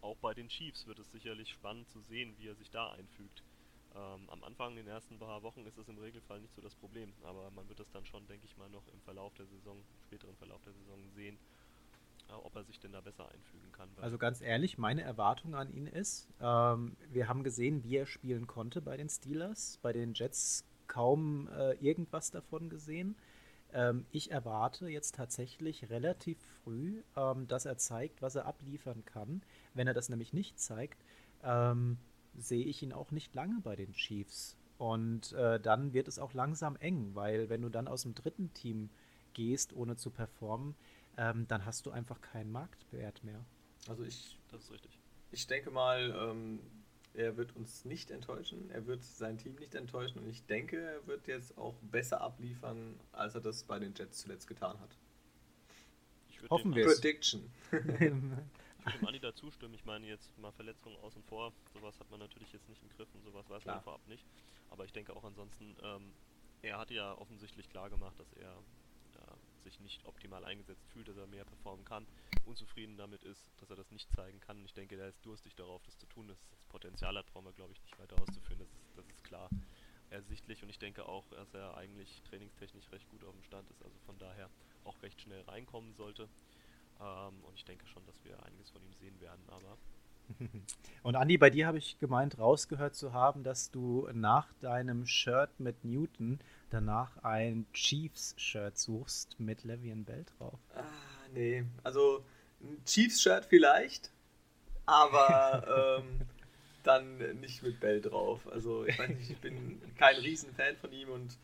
auch 0.00 0.16
bei 0.18 0.32
den 0.34 0.48
Chiefs 0.48 0.86
wird 0.86 0.98
es 0.98 1.10
sicherlich 1.10 1.50
spannend 1.50 1.88
zu 1.90 2.00
sehen, 2.00 2.34
wie 2.38 2.48
er 2.48 2.54
sich 2.54 2.70
da 2.70 2.92
einfügt. 2.92 3.42
Ähm, 3.94 4.30
am 4.30 4.44
Anfang, 4.44 4.70
in 4.70 4.76
den 4.76 4.88
ersten 4.88 5.18
paar 5.18 5.42
Wochen, 5.42 5.66
ist 5.66 5.76
das 5.76 5.88
im 5.88 5.98
Regelfall 5.98 6.40
nicht 6.40 6.54
so 6.54 6.62
das 6.62 6.74
Problem, 6.74 7.12
aber 7.24 7.50
man 7.50 7.68
wird 7.68 7.80
das 7.80 7.90
dann 7.90 8.04
schon, 8.04 8.26
denke 8.28 8.46
ich 8.46 8.56
mal, 8.56 8.68
noch 8.70 8.86
im 8.92 9.00
Verlauf 9.00 9.34
der 9.34 9.46
Saison, 9.46 9.82
späteren 10.06 10.36
Verlauf 10.36 10.62
der 10.62 10.72
Saison 10.72 10.98
sehen, 11.14 11.38
äh, 12.28 12.32
ob 12.32 12.54
er 12.54 12.64
sich 12.64 12.78
denn 12.78 12.92
da 12.92 13.00
besser 13.00 13.28
einfügen 13.28 13.72
kann. 13.72 13.88
Also 14.00 14.16
ganz 14.16 14.40
ehrlich, 14.40 14.78
meine 14.78 15.02
Erwartung 15.02 15.56
an 15.56 15.72
ihn 15.72 15.88
ist, 15.88 16.28
ähm, 16.40 16.96
wir 17.10 17.28
haben 17.28 17.42
gesehen, 17.42 17.82
wie 17.82 17.96
er 17.96 18.06
spielen 18.06 18.46
konnte 18.46 18.80
bei 18.80 18.96
den 18.96 19.08
Steelers, 19.08 19.78
bei 19.82 19.92
den 19.92 20.14
Jets 20.14 20.64
kaum 20.86 21.48
äh, 21.48 21.72
irgendwas 21.74 22.30
davon 22.30 22.68
gesehen. 22.68 23.16
Ähm, 23.72 24.06
ich 24.10 24.30
erwarte 24.30 24.88
jetzt 24.88 25.14
tatsächlich 25.16 25.90
relativ 25.90 26.38
früh, 26.62 27.02
ähm, 27.16 27.48
dass 27.48 27.64
er 27.64 27.76
zeigt, 27.76 28.22
was 28.22 28.34
er 28.36 28.46
abliefern 28.46 29.04
kann. 29.04 29.42
Wenn 29.74 29.86
er 29.86 29.94
das 29.94 30.08
nämlich 30.08 30.32
nicht 30.32 30.58
zeigt, 30.58 31.04
ähm, 31.42 31.98
sehe 32.40 32.64
ich 32.64 32.82
ihn 32.82 32.92
auch 32.92 33.10
nicht 33.10 33.34
lange 33.34 33.60
bei 33.62 33.76
den 33.76 33.92
Chiefs. 33.92 34.56
Und 34.78 35.32
äh, 35.32 35.60
dann 35.60 35.92
wird 35.92 36.08
es 36.08 36.18
auch 36.18 36.32
langsam 36.32 36.76
eng, 36.76 37.10
weil 37.14 37.48
wenn 37.50 37.60
du 37.62 37.68
dann 37.68 37.86
aus 37.86 38.02
dem 38.02 38.14
dritten 38.14 38.52
Team 38.54 38.88
gehst, 39.34 39.74
ohne 39.74 39.96
zu 39.96 40.10
performen, 40.10 40.74
ähm, 41.16 41.46
dann 41.48 41.66
hast 41.66 41.84
du 41.86 41.90
einfach 41.90 42.20
keinen 42.20 42.50
Marktwert 42.50 43.22
mehr. 43.22 43.44
Also 43.88 44.04
ich 44.04 44.38
das 44.50 44.64
ist 44.64 44.72
richtig. 44.72 44.98
Ich 45.32 45.46
denke 45.46 45.70
mal, 45.70 46.14
ähm, 46.18 46.60
er 47.14 47.36
wird 47.36 47.54
uns 47.56 47.84
nicht 47.84 48.10
enttäuschen, 48.10 48.70
er 48.70 48.86
wird 48.86 49.02
sein 49.02 49.38
Team 49.38 49.54
nicht 49.56 49.74
enttäuschen 49.74 50.20
und 50.20 50.28
ich 50.28 50.44
denke, 50.46 50.80
er 50.80 51.06
wird 51.06 51.26
jetzt 51.26 51.58
auch 51.58 51.74
besser 51.90 52.20
abliefern, 52.20 52.98
als 53.12 53.34
er 53.34 53.40
das 53.40 53.64
bei 53.64 53.78
den 53.78 53.94
Jets 53.94 54.18
zuletzt 54.18 54.46
getan 54.46 54.78
hat. 54.80 54.96
Hoffen 56.48 56.74
wir 56.74 56.86
Prediction. 56.86 57.50
dem 58.92 59.06
Andi 59.06 59.20
da 59.20 59.34
zustimmen. 59.34 59.74
Ich 59.74 59.84
meine 59.84 60.06
jetzt 60.06 60.36
mal 60.38 60.52
Verletzungen 60.52 60.96
außen 60.96 61.22
vor. 61.24 61.52
Sowas 61.72 61.98
hat 62.00 62.10
man 62.10 62.20
natürlich 62.20 62.52
jetzt 62.52 62.68
nicht 62.68 62.82
im 62.82 62.88
Griff 62.90 63.08
und 63.14 63.22
sowas 63.22 63.48
weiß 63.48 63.62
Klar. 63.62 63.76
man 63.76 63.84
vorab 63.84 64.06
nicht. 64.06 64.26
Aber 64.70 64.84
ich 64.84 64.92
denke 64.92 65.14
auch 65.14 65.24
ansonsten, 65.24 65.76
ähm, 65.82 66.12
er 66.62 66.78
hatte 66.78 66.94
ja 66.94 67.16
offensichtlich 67.16 67.68
klar 67.68 67.90
gemacht, 67.90 68.18
dass 68.18 68.32
er 68.34 68.52
äh, 68.52 69.62
sich 69.62 69.80
nicht 69.80 70.04
optimal 70.04 70.44
eingesetzt 70.44 70.86
fühlt, 70.92 71.08
dass 71.08 71.16
er 71.16 71.26
mehr 71.26 71.44
performen 71.44 71.84
kann, 71.84 72.06
unzufrieden 72.44 72.96
damit 72.96 73.22
ist, 73.24 73.50
dass 73.58 73.70
er 73.70 73.76
das 73.76 73.90
nicht 73.90 74.10
zeigen 74.12 74.40
kann. 74.40 74.58
Und 74.58 74.64
ich 74.64 74.74
denke, 74.74 74.96
er 74.96 75.08
ist 75.08 75.24
durstig 75.24 75.54
darauf, 75.56 75.82
das 75.84 75.98
zu 75.98 76.06
tun. 76.06 76.28
Das, 76.28 76.38
das 76.50 76.62
Potenzial 76.64 77.16
hat, 77.16 77.26
brauchen 77.26 77.46
wir, 77.46 77.52
glaube 77.52 77.72
ich, 77.72 77.82
nicht 77.82 77.98
weiter 77.98 78.20
auszuführen. 78.20 78.58
Das 78.58 78.68
ist, 78.68 78.96
das 78.96 79.06
ist 79.06 79.24
klar 79.24 79.48
ersichtlich 80.10 80.62
und 80.62 80.68
ich 80.68 80.78
denke 80.78 81.06
auch, 81.06 81.26
dass 81.28 81.54
er 81.54 81.76
eigentlich 81.76 82.22
trainingstechnisch 82.28 82.90
recht 82.92 83.08
gut 83.08 83.24
auf 83.24 83.32
dem 83.32 83.44
Stand 83.44 83.70
ist. 83.70 83.82
Also 83.82 83.96
von 84.06 84.18
daher 84.18 84.50
auch 84.84 85.00
recht 85.02 85.20
schnell 85.20 85.40
reinkommen 85.42 85.94
sollte. 85.94 86.28
Ähm, 87.00 87.34
und 87.42 87.54
ich 87.54 87.64
denke 87.64 87.86
schon, 87.86 88.04
dass 88.06 88.22
wir 88.24 88.42
einiges 88.44 88.70
von 88.70 88.82
ihm 88.82 88.92
sehen 88.94 89.20
werden, 89.20 89.42
aber. 89.48 89.76
Und 91.02 91.16
Andi, 91.16 91.38
bei 91.38 91.50
dir 91.50 91.66
habe 91.66 91.78
ich 91.78 91.98
gemeint, 91.98 92.38
rausgehört 92.38 92.94
zu 92.94 93.12
haben, 93.12 93.42
dass 93.42 93.70
du 93.70 94.08
nach 94.12 94.52
deinem 94.60 95.06
Shirt 95.06 95.50
mit 95.58 95.84
Newton 95.84 96.38
danach 96.68 97.16
ein 97.24 97.66
Chiefs-Shirt 97.72 98.78
suchst 98.78 99.40
mit 99.40 99.64
Levian 99.64 100.04
Bell 100.04 100.24
drauf. 100.38 100.60
Ah, 100.74 100.82
nee. 101.32 101.64
Also 101.82 102.24
ein 102.60 102.84
Chiefs-Shirt 102.84 103.46
vielleicht, 103.46 104.12
aber 104.86 106.02
ähm, 106.04 106.20
dann 106.84 107.40
nicht 107.40 107.62
mit 107.62 107.80
Bell 107.80 108.00
drauf. 108.00 108.46
Also 108.52 108.84
ich 108.84 108.98
weiß 108.98 109.08
nicht, 109.08 109.30
ich 109.30 109.38
bin 109.38 109.80
kein 109.96 110.16
Riesenfan 110.16 110.76
von 110.76 110.92
ihm 110.92 111.08
und 111.08 111.38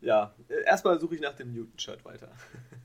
ja, 0.00 0.34
erstmal 0.64 0.98
suche 0.98 1.16
ich 1.16 1.20
nach 1.20 1.34
dem 1.34 1.52
Newton-Shirt 1.52 2.04
weiter. 2.04 2.28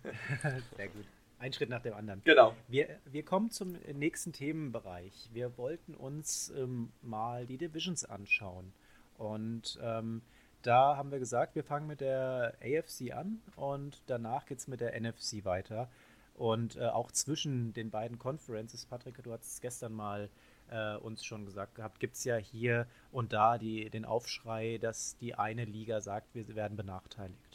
Sehr 0.76 0.90
gut. 0.90 1.06
Ein 1.40 1.54
Schritt 1.54 1.70
nach 1.70 1.82
dem 1.82 1.94
anderen. 1.94 2.22
Genau. 2.24 2.56
Wir, 2.68 3.00
wir 3.06 3.24
kommen 3.24 3.52
zum 3.52 3.74
nächsten 3.94 4.34
Themenbereich. 4.34 5.30
Wir 5.34 5.58
wollten 5.58 5.94
uns 5.94 6.52
ähm, 6.58 6.92
mal 7.02 7.46
die 7.46 7.58
Divisions 7.58 8.06
anschauen. 8.06 8.74
Und 9.18 9.80
ähm, 9.82 10.24
da 10.64 10.98
haben 10.98 11.12
wir 11.12 11.20
gesagt, 11.20 11.56
wir 11.56 11.64
fangen 11.64 11.88
mit 11.88 12.02
der 12.02 12.56
AFC 12.62 13.14
an 13.14 13.42
und 13.56 14.02
danach 14.08 14.46
geht 14.46 14.58
es 14.58 14.68
mit 14.68 14.82
der 14.82 15.00
NFC 15.00 15.46
weiter. 15.46 15.90
Und 16.34 16.76
äh, 16.76 16.88
auch 16.88 17.12
zwischen 17.12 17.74
den 17.74 17.90
beiden 17.90 18.20
Conferences, 18.20 18.86
Patrick, 18.86 19.22
du 19.24 19.32
hast 19.32 19.46
es 19.46 19.62
gestern 19.62 19.94
mal 19.94 20.30
äh, 20.70 20.96
uns 20.98 21.24
schon 21.24 21.46
gesagt 21.46 21.76
gehabt, 21.76 22.00
gibt 22.00 22.16
es 22.16 22.24
ja 22.24 22.36
hier 22.36 22.88
und 23.12 23.34
da 23.34 23.58
die, 23.58 23.90
den 23.90 24.06
Aufschrei, 24.06 24.78
dass 24.80 25.18
die 25.18 25.36
eine 25.36 25.66
Liga 25.66 26.02
sagt, 26.02 26.34
wir 26.36 26.48
werden 26.56 26.78
benachteiligt. 26.78 27.47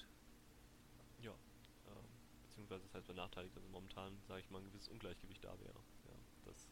Beziehungsweise 2.73 2.87
es 2.87 2.95
heißt 2.95 3.07
benachteiligt, 3.07 3.57
also 3.57 3.69
momentan, 3.69 4.17
sage 4.29 4.41
ich 4.41 4.51
mal, 4.51 4.59
ein 4.59 4.65
gewisses 4.65 4.89
Ungleichgewicht 4.89 5.45
da 5.45 5.53
wäre. 5.61 5.79
Ja, 6.07 6.17
das, 6.47 6.69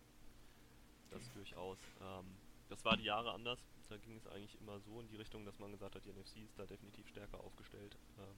das 1.10 1.32
durchaus. 1.32 1.78
Ähm, 2.00 2.24
das 2.68 2.84
war 2.84 2.96
die 2.96 3.04
Jahre 3.04 3.32
anders. 3.32 3.58
Da 3.88 3.96
ging 3.98 4.16
es 4.16 4.26
eigentlich 4.28 4.58
immer 4.60 4.80
so 4.80 5.00
in 5.00 5.08
die 5.08 5.16
Richtung, 5.16 5.44
dass 5.44 5.58
man 5.58 5.72
gesagt 5.72 5.94
hat, 5.94 6.04
die 6.04 6.12
NFC 6.12 6.38
ist 6.44 6.58
da 6.58 6.64
definitiv 6.64 7.06
stärker 7.08 7.40
aufgestellt. 7.40 7.98
Ähm, 8.18 8.36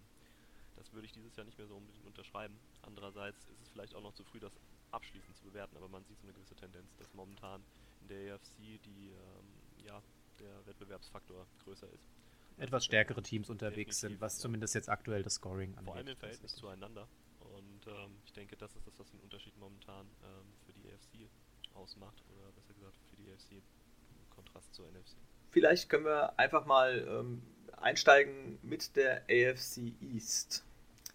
das 0.77 0.93
würde 0.93 1.07
ich 1.07 1.13
dieses 1.13 1.37
Jahr 1.37 1.45
nicht 1.45 1.59
mehr 1.59 1.69
so 1.69 1.77
unbedingt 1.77 2.07
unterschreiben. 2.07 2.59
Andererseits 2.83 3.45
ist 3.45 3.61
es 3.61 3.69
vielleicht 3.69 3.95
auch 3.95 4.03
noch 4.03 4.15
zu 4.15 4.25
früh, 4.25 4.41
das 4.41 4.59
abschließend 4.91 5.37
zu 5.37 5.45
bewerten, 5.45 5.77
aber 5.77 5.89
man 5.89 6.05
sieht 6.05 6.19
so 6.19 6.27
eine 6.27 6.33
gewisse 6.33 6.57
Tendenz, 6.57 6.97
dass 6.97 7.13
momentan 7.15 7.63
in 8.01 8.09
der 8.09 8.35
AFC 8.35 8.83
die, 8.85 9.11
ähm, 9.11 9.85
ja, 9.85 10.03
der 10.41 10.67
Wettbewerbsfaktor 10.67 11.47
größer 11.63 11.89
ist. 11.93 12.09
Etwas 12.57 12.85
stärkere 12.85 13.23
Teams 13.23 13.51
unterwegs 13.51 14.01
sind, 14.01 14.21
was 14.21 14.39
ja. 14.39 14.43
zumindest 14.43 14.75
jetzt 14.75 14.89
aktuell 14.89 15.23
das 15.23 15.35
Scoring 15.35 15.71
angeht. 15.71 15.85
Vor 15.85 15.97
allem 15.97 16.09
im 16.09 16.17
Verhältnis 16.17 16.55
zueinander. 16.55 17.09
Und 17.85 17.93
ähm, 17.93 18.17
ich 18.25 18.33
denke, 18.33 18.57
das 18.57 18.75
ist 18.77 18.87
das, 18.87 18.99
was 18.99 19.11
den 19.11 19.21
Unterschied 19.21 19.57
momentan 19.59 20.07
ähm, 20.23 20.47
für 20.65 20.73
die 20.73 20.87
AFC 20.93 21.29
ausmacht. 21.75 22.23
Oder 22.31 22.53
besser 22.53 22.75
gesagt 22.75 22.97
für 23.11 23.17
die 23.17 23.31
AFC 23.33 23.53
im 23.53 24.31
Kontrast 24.31 24.75
zur 24.75 24.87
NFC. 24.91 25.17
Vielleicht 25.51 25.89
können 25.89 26.05
wir 26.05 26.39
einfach 26.39 26.65
mal 26.67 27.07
ähm, 27.09 27.43
einsteigen 27.77 28.59
mit 28.63 28.97
der 28.97 29.23
AFC 29.29 29.95
East. 30.01 30.65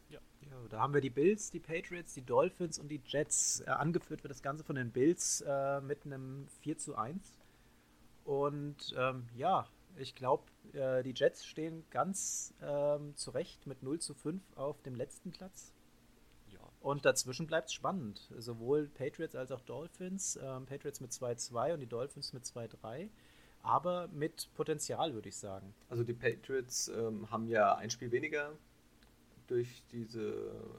Ja. 0.09 0.19
ja. 0.41 0.67
da 0.69 0.79
haben 0.79 0.93
wir 0.93 1.01
die 1.01 1.09
Bills, 1.09 1.51
die 1.51 1.59
Patriots, 1.59 2.13
die 2.13 2.25
Dolphins 2.25 2.79
und 2.79 2.89
die 2.89 3.01
Jets. 3.05 3.61
Äh, 3.61 3.69
angeführt 3.69 4.23
wird 4.23 4.31
das 4.31 4.41
Ganze 4.41 4.63
von 4.63 4.75
den 4.75 4.91
Bills 4.91 5.41
äh, 5.41 5.81
mit 5.81 6.05
einem 6.05 6.47
4 6.61 6.77
zu 6.77 6.95
1. 6.95 7.37
Und 8.25 8.93
ähm, 8.97 9.27
ja, 9.35 9.67
ich 9.95 10.13
glaube, 10.15 10.43
äh, 10.73 11.01
die 11.01 11.13
Jets 11.15 11.45
stehen 11.45 11.85
ganz 11.89 12.53
ähm, 12.61 13.15
zurecht 13.15 13.65
mit 13.65 13.83
0 13.83 13.99
zu 13.99 14.13
5 14.13 14.41
auf 14.57 14.81
dem 14.81 14.95
letzten 14.95 15.31
Platz. 15.31 15.71
Und 16.79 17.05
dazwischen 17.05 17.47
bleibt 17.47 17.69
es 17.69 17.73
spannend. 17.73 18.29
Sowohl 18.37 18.87
Patriots 18.87 19.35
als 19.35 19.51
auch 19.51 19.61
Dolphins. 19.61 20.39
Ähm, 20.41 20.65
Patriots 20.65 21.01
mit 21.01 21.11
2-2 21.11 21.73
und 21.73 21.79
die 21.79 21.87
Dolphins 21.87 22.33
mit 22.33 22.43
2-3 22.43 23.09
aber 23.67 24.07
mit 24.09 24.49
Potenzial, 24.55 25.13
würde 25.13 25.29
ich 25.29 25.35
sagen. 25.35 25.73
Also 25.89 26.03
die 26.03 26.13
Patriots 26.13 26.87
ähm, 26.87 27.29
haben 27.29 27.47
ja 27.47 27.75
ein 27.75 27.89
Spiel 27.89 28.11
weniger 28.11 28.53
durch 29.47 29.83
diese 29.91 30.21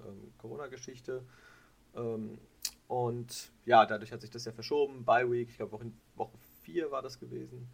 ähm, 0.06 0.32
Corona-Geschichte. 0.38 1.22
Ähm, 1.94 2.38
und 2.86 3.52
ja, 3.66 3.84
dadurch 3.84 4.12
hat 4.12 4.22
sich 4.22 4.30
das 4.30 4.44
ja 4.46 4.52
verschoben. 4.52 5.04
Bye 5.04 5.30
Week, 5.30 5.48
ich 5.50 5.56
glaube 5.56 5.72
Woche, 5.72 5.90
Woche 6.16 6.38
4 6.62 6.90
war 6.90 7.02
das 7.02 7.20
gewesen. 7.20 7.68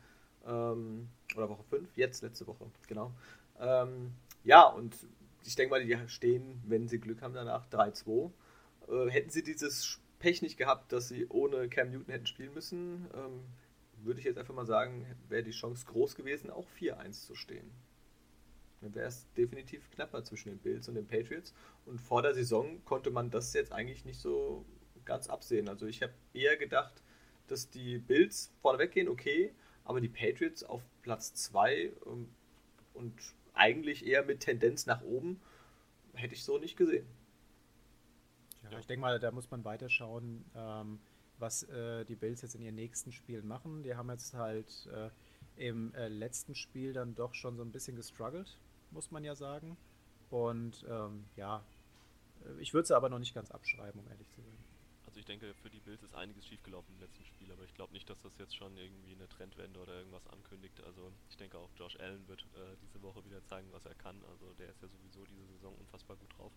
Ähm, 0.47 1.09
oder 1.37 1.49
Woche 1.49 1.63
5, 1.65 1.97
jetzt 1.97 2.23
letzte 2.23 2.47
Woche, 2.47 2.67
genau. 2.89 3.13
Ähm, 3.61 4.13
ja, 4.43 4.67
und 4.67 4.97
ich 5.45 5.57
denke 5.57 5.71
mal, 5.71 5.85
die 5.85 5.97
stehen, 6.09 6.63
wenn 6.67 6.89
sie 6.89 6.99
Glück 6.99 7.23
haben, 7.23 7.35
danach 7.35 7.69
3-2. 7.69 8.31
Äh, 8.89 9.11
hätten 9.11 9.31
sie 9.31 9.43
dieses 9.43 10.01
Pech 10.19 10.43
nicht 10.43 10.57
gehabt, 10.57 10.93
dass 10.93 11.09
sie 11.09 11.27
ohne 11.29 11.69
Cam 11.69 11.91
Newton 11.91 12.13
hätten 12.13 12.27
spielen 12.27 12.55
müssen, 12.55 13.09
ähm, 13.15 13.45
würde 14.03 14.21
ich 14.21 14.27
jetzt 14.27 14.39
einfach 14.39 14.55
mal 14.55 14.67
sagen, 14.67 15.07
wäre 15.29 15.43
die 15.43 15.51
Chance 15.51 15.87
groß 15.87 16.15
gewesen, 16.15 16.51
auch 16.51 16.69
4-1 16.79 17.27
zu 17.27 17.35
stehen. 17.35 17.71
Dann 18.81 18.95
wäre 18.95 19.09
es 19.09 19.27
definitiv 19.35 19.91
knapper 19.91 20.25
zwischen 20.25 20.51
den 20.51 20.59
Bills 20.59 20.89
und 20.89 20.95
den 20.95 21.07
Patriots. 21.07 21.55
Und 21.87 22.01
vor 22.01 22.21
der 22.21 22.35
Saison 22.35 22.85
konnte 22.85 23.11
man 23.11 23.31
das 23.31 23.53
jetzt 23.55 23.73
eigentlich 23.73 24.05
nicht 24.05 24.21
so 24.21 24.67
ganz 25.05 25.29
absehen. 25.29 25.69
Also 25.69 25.87
ich 25.87 26.03
habe 26.03 26.13
eher 26.35 26.57
gedacht, 26.57 27.03
dass 27.47 27.71
die 27.71 27.99
Bills 27.99 28.53
vorne 28.61 28.79
weggehen, 28.79 29.09
okay, 29.09 29.55
aber 29.85 30.01
die 30.01 30.09
Patriots 30.09 30.65
auf 30.65 30.83
Platz 31.03 31.35
2 31.35 31.93
ähm, 32.07 32.29
und 32.95 33.15
eigentlich 33.55 34.07
eher 34.07 34.25
mit 34.25 34.41
Tendenz 34.41 34.87
nach 34.87 35.03
oben, 35.03 35.41
hätte 36.15 36.35
ich 36.35 36.45
so 36.45 36.59
nicht 36.59 36.77
gesehen. 36.77 37.07
Ja, 38.71 38.79
ich 38.79 38.87
denke 38.87 39.01
mal, 39.01 39.19
da 39.19 39.31
muss 39.31 39.51
man 39.51 39.65
weiterschauen. 39.65 40.45
Ähm, 40.55 40.99
was 41.39 41.65
äh, 41.65 42.05
die 42.05 42.17
Bills 42.17 42.43
jetzt 42.43 42.55
in 42.55 42.63
ihren 42.63 42.75
nächsten 42.75 43.13
Spielen 43.13 43.47
machen. 43.47 43.83
Die 43.83 43.95
haben 43.95 44.11
jetzt 44.11 44.35
halt 44.35 44.89
äh, 44.93 45.11
im 45.57 45.95
äh, 45.95 46.09
letzten 46.09 46.55
Spiel 46.55 46.93
dann 46.93 47.15
doch 47.15 47.35
schon 47.35 47.57
so 47.57 47.63
ein 47.63 47.73
bisschen 47.73 47.97
gestruggelt, 47.97 48.59
muss 48.91 49.11
man 49.11 49.25
ja 49.25 49.35
sagen. 49.35 49.77
Und 50.31 50.85
ähm, 50.89 51.25
ja, 51.37 51.65
äh, 52.45 52.61
ich 52.61 52.75
würde 52.75 52.87
sie 52.87 52.97
aber 52.97 53.09
noch 53.09 53.19
nicht 53.19 53.35
ganz 53.35 53.51
abschreiben, 53.51 54.01
um 54.01 54.09
ehrlich 54.09 54.29
zu 54.31 54.43
sein. 54.43 54.64
Also 55.15 55.21
ich 55.21 55.27
denke, 55.27 55.55
für 55.55 55.71
die 55.71 55.79
Bills 55.79 56.03
ist 56.03 56.13
einiges 56.17 56.45
schiefgelaufen 56.45 56.93
im 56.97 57.01
letzten 57.01 57.25
Spiel, 57.25 57.53
aber 57.53 57.63
ich 57.63 57.73
glaube 57.73 57.93
nicht, 57.93 58.11
dass 58.11 58.21
das 58.23 58.37
jetzt 58.37 58.57
schon 58.57 58.77
irgendwie 58.77 59.13
eine 59.13 59.29
Trendwende 59.29 59.79
oder 59.79 59.95
irgendwas 59.95 60.27
ankündigt. 60.27 60.83
Also 60.83 61.13
ich 61.31 61.37
denke 61.37 61.57
auch 61.57 61.71
Josh 61.77 61.95
Allen 62.01 62.27
wird 62.27 62.43
äh, 62.57 62.77
diese 62.83 63.01
Woche 63.01 63.25
wieder 63.25 63.41
zeigen, 63.45 63.71
was 63.71 63.87
er 63.87 63.95
kann. 63.95 64.25
Also 64.25 64.53
der 64.55 64.71
ist 64.71 64.83
ja 64.83 64.89
sowieso 64.89 65.25
diese 65.27 65.47
Saison 65.47 65.73
unfassbar 65.77 66.17
gut 66.17 66.37
drauf. 66.37 66.53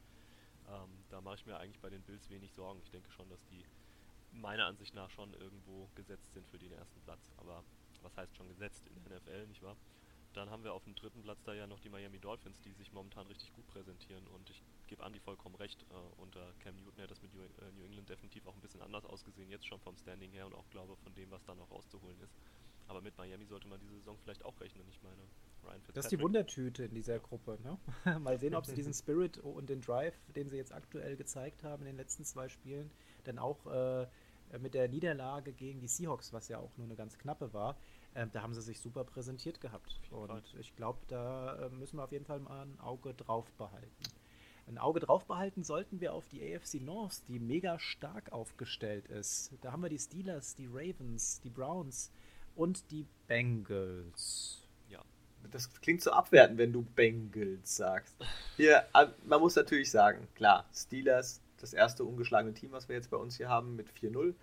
Ähm, 0.67 1.05
da 1.09 1.21
mache 1.21 1.35
ich 1.35 1.45
mir 1.45 1.59
eigentlich 1.59 1.79
bei 1.81 1.91
den 1.91 2.01
Bills 2.01 2.31
wenig 2.31 2.51
Sorgen. 2.53 2.81
Ich 2.81 2.89
denke 2.89 3.11
schon, 3.11 3.29
dass 3.29 3.45
die 3.45 3.63
meiner 4.31 4.65
Ansicht 4.65 4.95
nach 4.95 5.11
schon 5.11 5.35
irgendwo 5.35 5.91
gesetzt 5.93 6.33
sind 6.33 6.47
für 6.47 6.57
den 6.57 6.71
ersten 6.71 6.99
Platz. 7.01 7.31
Aber 7.37 7.63
was 8.01 8.17
heißt 8.17 8.35
schon 8.35 8.49
gesetzt 8.49 8.87
in 8.87 9.03
der 9.03 9.19
NFL, 9.19 9.45
nicht 9.45 9.61
wahr? 9.61 9.77
Dann 10.33 10.49
haben 10.49 10.63
wir 10.63 10.73
auf 10.73 10.83
dem 10.83 10.95
dritten 10.95 11.21
Platz 11.21 11.43
da 11.43 11.53
ja 11.53 11.67
noch 11.67 11.79
die 11.79 11.89
Miami 11.89 12.17
Dolphins, 12.17 12.59
die 12.61 12.73
sich 12.73 12.91
momentan 12.91 13.27
richtig 13.27 13.53
gut 13.53 13.67
präsentieren. 13.67 14.25
Und 14.25 14.49
ich 14.49 14.63
gebe 14.87 15.03
Andy 15.03 15.19
vollkommen 15.19 15.55
recht. 15.55 15.85
Äh, 15.89 16.21
unter 16.21 16.53
Cam 16.59 16.75
Newton 16.83 17.03
hat 17.03 17.11
das 17.11 17.21
mit 17.21 17.33
New, 17.33 17.41
äh, 17.41 17.71
New, 17.75 17.83
England 17.83 18.09
definitiv 18.09 18.45
auch 18.47 18.55
ein 18.55 18.61
bisschen 18.61 18.81
anders 18.81 19.05
ausgesehen, 19.05 19.49
jetzt 19.49 19.65
schon 19.65 19.79
vom 19.79 19.95
Standing 19.97 20.31
her 20.31 20.45
und 20.45 20.55
auch 20.55 20.69
glaube 20.69 20.95
von 20.97 21.13
dem, 21.13 21.29
was 21.31 21.43
da 21.45 21.55
noch 21.55 21.69
rauszuholen 21.71 22.19
ist. 22.21 22.35
Aber 22.87 23.01
mit 23.01 23.17
Miami 23.17 23.45
sollte 23.45 23.67
man 23.67 23.79
diese 23.79 23.95
Saison 23.95 24.17
vielleicht 24.23 24.45
auch 24.45 24.59
rechnen. 24.61 24.87
Ich 24.89 25.01
meine, 25.03 25.21
Ryan 25.65 25.81
Das 25.93 26.05
ist 26.05 26.11
die 26.11 26.21
Wundertüte 26.21 26.85
in 26.85 26.93
dieser 26.93 27.19
Gruppe. 27.19 27.57
Ne? 27.61 28.19
Mal 28.19 28.37
sehen, 28.39 28.55
ob 28.55 28.65
sie 28.65 28.75
diesen 28.75 28.93
Spirit 28.93 29.37
und 29.39 29.69
den 29.69 29.81
Drive, 29.81 30.15
den 30.35 30.49
sie 30.49 30.55
jetzt 30.55 30.73
aktuell 30.73 31.17
gezeigt 31.17 31.63
haben 31.63 31.81
in 31.81 31.87
den 31.87 31.97
letzten 31.97 32.23
zwei 32.23 32.47
Spielen, 32.47 32.89
dann 33.25 33.39
auch 33.39 33.65
äh, 33.67 34.07
äh, 34.51 34.59
mit 34.59 34.73
der 34.73 34.87
Niederlage 34.87 35.53
gegen 35.53 35.79
die 35.79 35.87
Seahawks, 35.87 36.33
was 36.33 36.47
ja 36.47 36.59
auch 36.59 36.75
nur 36.77 36.85
eine 36.85 36.95
ganz 36.95 37.17
knappe 37.17 37.53
war, 37.53 37.77
äh, 38.13 38.27
da 38.31 38.41
haben 38.41 38.53
sie 38.53 38.61
sich 38.61 38.79
super 38.79 39.03
präsentiert 39.03 39.61
gehabt. 39.61 39.99
Und 40.11 40.27
Fall. 40.27 40.59
ich 40.59 40.75
glaube, 40.75 40.99
da 41.07 41.55
äh, 41.55 41.69
müssen 41.69 41.97
wir 41.97 42.03
auf 42.03 42.11
jeden 42.11 42.25
Fall 42.25 42.39
mal 42.39 42.65
ein 42.65 42.79
Auge 42.79 43.13
drauf 43.13 43.51
behalten. 43.53 44.03
Ein 44.67 44.77
Auge 44.77 44.99
drauf 44.99 45.25
behalten 45.25 45.63
sollten 45.63 46.01
wir 46.01 46.13
auf 46.13 46.27
die 46.27 46.41
AFC 46.41 46.81
North, 46.81 47.21
die 47.29 47.39
mega 47.39 47.79
stark 47.79 48.33
aufgestellt 48.33 49.07
ist. 49.07 49.53
Da 49.61 49.71
haben 49.71 49.81
wir 49.81 49.89
die 49.89 49.99
Steelers, 49.99 50.55
die 50.55 50.67
Ravens, 50.67 51.39
die 51.41 51.49
Browns 51.49 52.11
und 52.55 52.91
die 52.91 53.05
Bengals. 53.27 54.61
Ja. 54.89 55.01
Das 55.51 55.69
klingt 55.81 56.01
so 56.01 56.11
abwertend, 56.11 56.57
wenn 56.57 56.73
du 56.73 56.81
Bengals 56.81 57.77
sagst. 57.77 58.15
Hier, 58.57 58.85
äh, 58.93 59.07
man 59.25 59.39
muss 59.39 59.55
natürlich 59.55 59.89
sagen, 59.89 60.27
klar, 60.35 60.65
Steelers, 60.73 61.41
das 61.61 61.73
erste 61.73 62.03
ungeschlagene 62.03 62.53
Team, 62.53 62.71
was 62.71 62.89
wir 62.89 62.95
jetzt 62.95 63.09
bei 63.09 63.17
uns 63.17 63.37
hier 63.37 63.49
haben, 63.49 63.75
mit 63.75 63.87
4-0. 63.89 64.35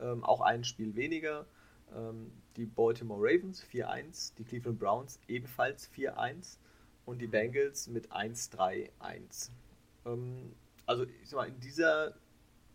Ähm, 0.00 0.24
auch 0.24 0.40
ein 0.40 0.64
Spiel 0.64 0.96
weniger. 0.96 1.46
Ähm, 1.94 2.32
die 2.56 2.66
Baltimore 2.66 3.20
Ravens 3.20 3.64
4-1, 3.64 4.34
die 4.36 4.44
Cleveland 4.44 4.78
Browns 4.78 5.20
ebenfalls 5.28 5.88
4-1 5.92 6.58
und 7.06 7.22
die 7.22 7.26
Bengals 7.26 7.86
mit 7.86 8.12
1-3-1. 8.12 9.50
Ähm, 10.06 10.54
also 10.86 11.04
ich 11.04 11.28
sag 11.28 11.38
mal, 11.38 11.48
in 11.48 11.60
dieser 11.60 12.14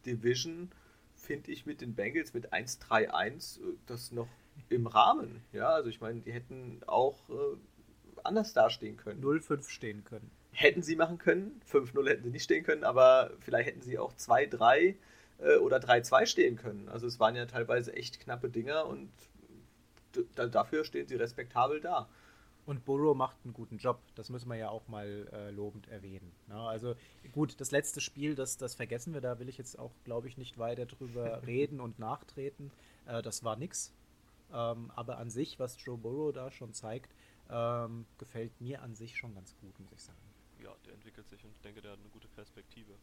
Division 0.06 0.72
finde 1.16 1.52
ich 1.52 1.66
mit 1.66 1.82
den 1.82 1.96
Bengals 1.96 2.34
mit 2.34 2.54
1-3-1 2.54 3.60
äh, 3.60 3.76
das 3.88 4.12
noch 4.12 4.28
im 4.70 4.88
Rahmen. 4.88 5.44
Ja, 5.52 5.70
also 5.70 5.90
ich 5.90 6.02
meine, 6.02 6.22
die 6.22 6.32
hätten 6.32 6.82
auch 6.86 7.30
äh, 7.30 7.58
anders 8.24 8.54
dastehen 8.54 8.98
können. 8.98 9.24
0-5 9.24 9.70
stehen 9.70 10.04
können. 10.04 10.30
Hätten 10.52 10.84
sie 10.84 10.96
machen 10.96 11.18
können. 11.18 11.62
5-0 11.72 12.08
hätten 12.08 12.24
sie 12.24 12.30
nicht 12.30 12.44
stehen 12.44 12.64
können, 12.64 12.84
aber 12.84 13.32
vielleicht 13.40 13.70
hätten 13.70 13.82
sie 13.82 13.98
auch 13.98 14.14
2-3 14.14 14.96
äh, 15.40 15.56
oder 15.58 15.78
3-2 15.78 16.26
stehen 16.26 16.56
können. 16.58 16.90
Also 16.90 17.08
es 17.08 17.20
waren 17.20 17.36
ja 17.36 17.46
teilweise 17.46 17.94
echt 17.94 18.20
knappe 18.20 18.50
Dinger 18.50 18.86
und 18.86 19.10
dafür 20.36 20.86
stehen 20.86 21.08
sie 21.08 21.16
respektabel 21.16 21.82
da. 21.82 22.08
Und 22.66 22.86
Burrow 22.86 23.16
macht 23.16 23.38
einen 23.44 23.54
guten 23.54 23.78
Job. 23.78 24.02
Das 24.16 24.30
müssen 24.30 24.50
wir 24.50 24.56
ja 24.56 24.70
auch 24.70 24.88
mal 24.88 25.28
äh, 25.34 25.52
lobend 25.52 25.88
erwähnen. 25.90 26.32
Ja, 26.48 26.56
ne? 26.56 26.70
also 26.70 26.96
gut, 27.34 27.60
das 27.60 27.72
letzte 27.72 28.00
Spiel, 28.00 28.36
das, 28.36 28.58
das 28.58 28.76
vergessen 28.76 29.14
wir. 29.14 29.22
Da 29.22 29.40
will 29.40 29.50
ich 29.50 29.58
jetzt 29.58 29.78
auch, 29.78 29.92
glaube 30.06 30.28
ich, 30.28 30.38
nicht 30.38 30.58
weiter 30.58 30.86
drüber 30.86 31.44
reden 31.46 31.82
und 31.82 32.00
nachtreten. 32.00 32.72
Äh, 33.06 33.22
das 33.22 33.44
war 33.44 33.58
nix. 33.58 33.94
Ähm, 34.54 34.92
aber 34.96 35.18
an 35.18 35.30
sich, 35.30 35.60
was 35.60 35.84
Joe 35.84 35.98
Burrow 35.98 36.32
da 36.32 36.52
schon 36.52 36.74
zeigt, 36.74 37.14
ähm, 37.50 38.06
gefällt 38.18 38.62
mir 38.62 38.82
an 38.82 38.96
sich 38.96 39.18
schon 39.18 39.34
ganz 39.34 39.56
gut, 39.58 39.78
muss 39.80 39.92
ich 39.92 40.02
sagen. 40.02 40.18
Ja, 40.62 40.74
der 40.86 40.94
entwickelt 40.94 41.28
sich 41.28 41.44
und 41.44 41.52
ich 41.52 41.62
denke, 41.62 41.82
der 41.82 41.92
hat 41.92 42.00
eine 42.00 42.10
gute 42.10 42.30
Perspektive 42.30 42.94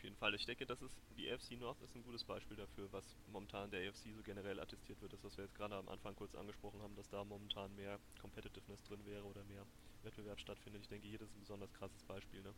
auf 0.00 0.04
jeden 0.04 0.16
Fall. 0.16 0.34
Ich 0.34 0.46
denke, 0.46 0.64
das 0.64 0.80
ist 0.80 0.96
die 1.18 1.30
AFC 1.30 1.58
North 1.58 1.78
ist 1.82 1.94
ein 1.94 2.02
gutes 2.02 2.24
Beispiel 2.24 2.56
dafür, 2.56 2.90
was 2.90 3.04
momentan 3.30 3.70
der 3.70 3.86
AFC 3.86 4.14
so 4.16 4.22
generell 4.22 4.58
attestiert 4.58 4.98
wird. 5.02 5.12
Das, 5.12 5.22
was 5.22 5.36
wir 5.36 5.44
jetzt 5.44 5.54
gerade 5.54 5.74
am 5.74 5.90
Anfang 5.90 6.16
kurz 6.16 6.34
angesprochen 6.34 6.80
haben, 6.80 6.96
dass 6.96 7.10
da 7.10 7.22
momentan 7.22 7.76
mehr 7.76 7.98
Competitiveness 8.18 8.82
drin 8.84 9.04
wäre 9.04 9.24
oder 9.24 9.44
mehr 9.44 9.66
Wettbewerb 10.02 10.40
stattfindet. 10.40 10.80
Ich 10.80 10.88
denke, 10.88 11.06
hier 11.06 11.20
ist 11.20 11.36
ein 11.36 11.40
besonders 11.40 11.70
krasses 11.74 12.02
Beispiel. 12.04 12.40
Ne? 12.40 12.54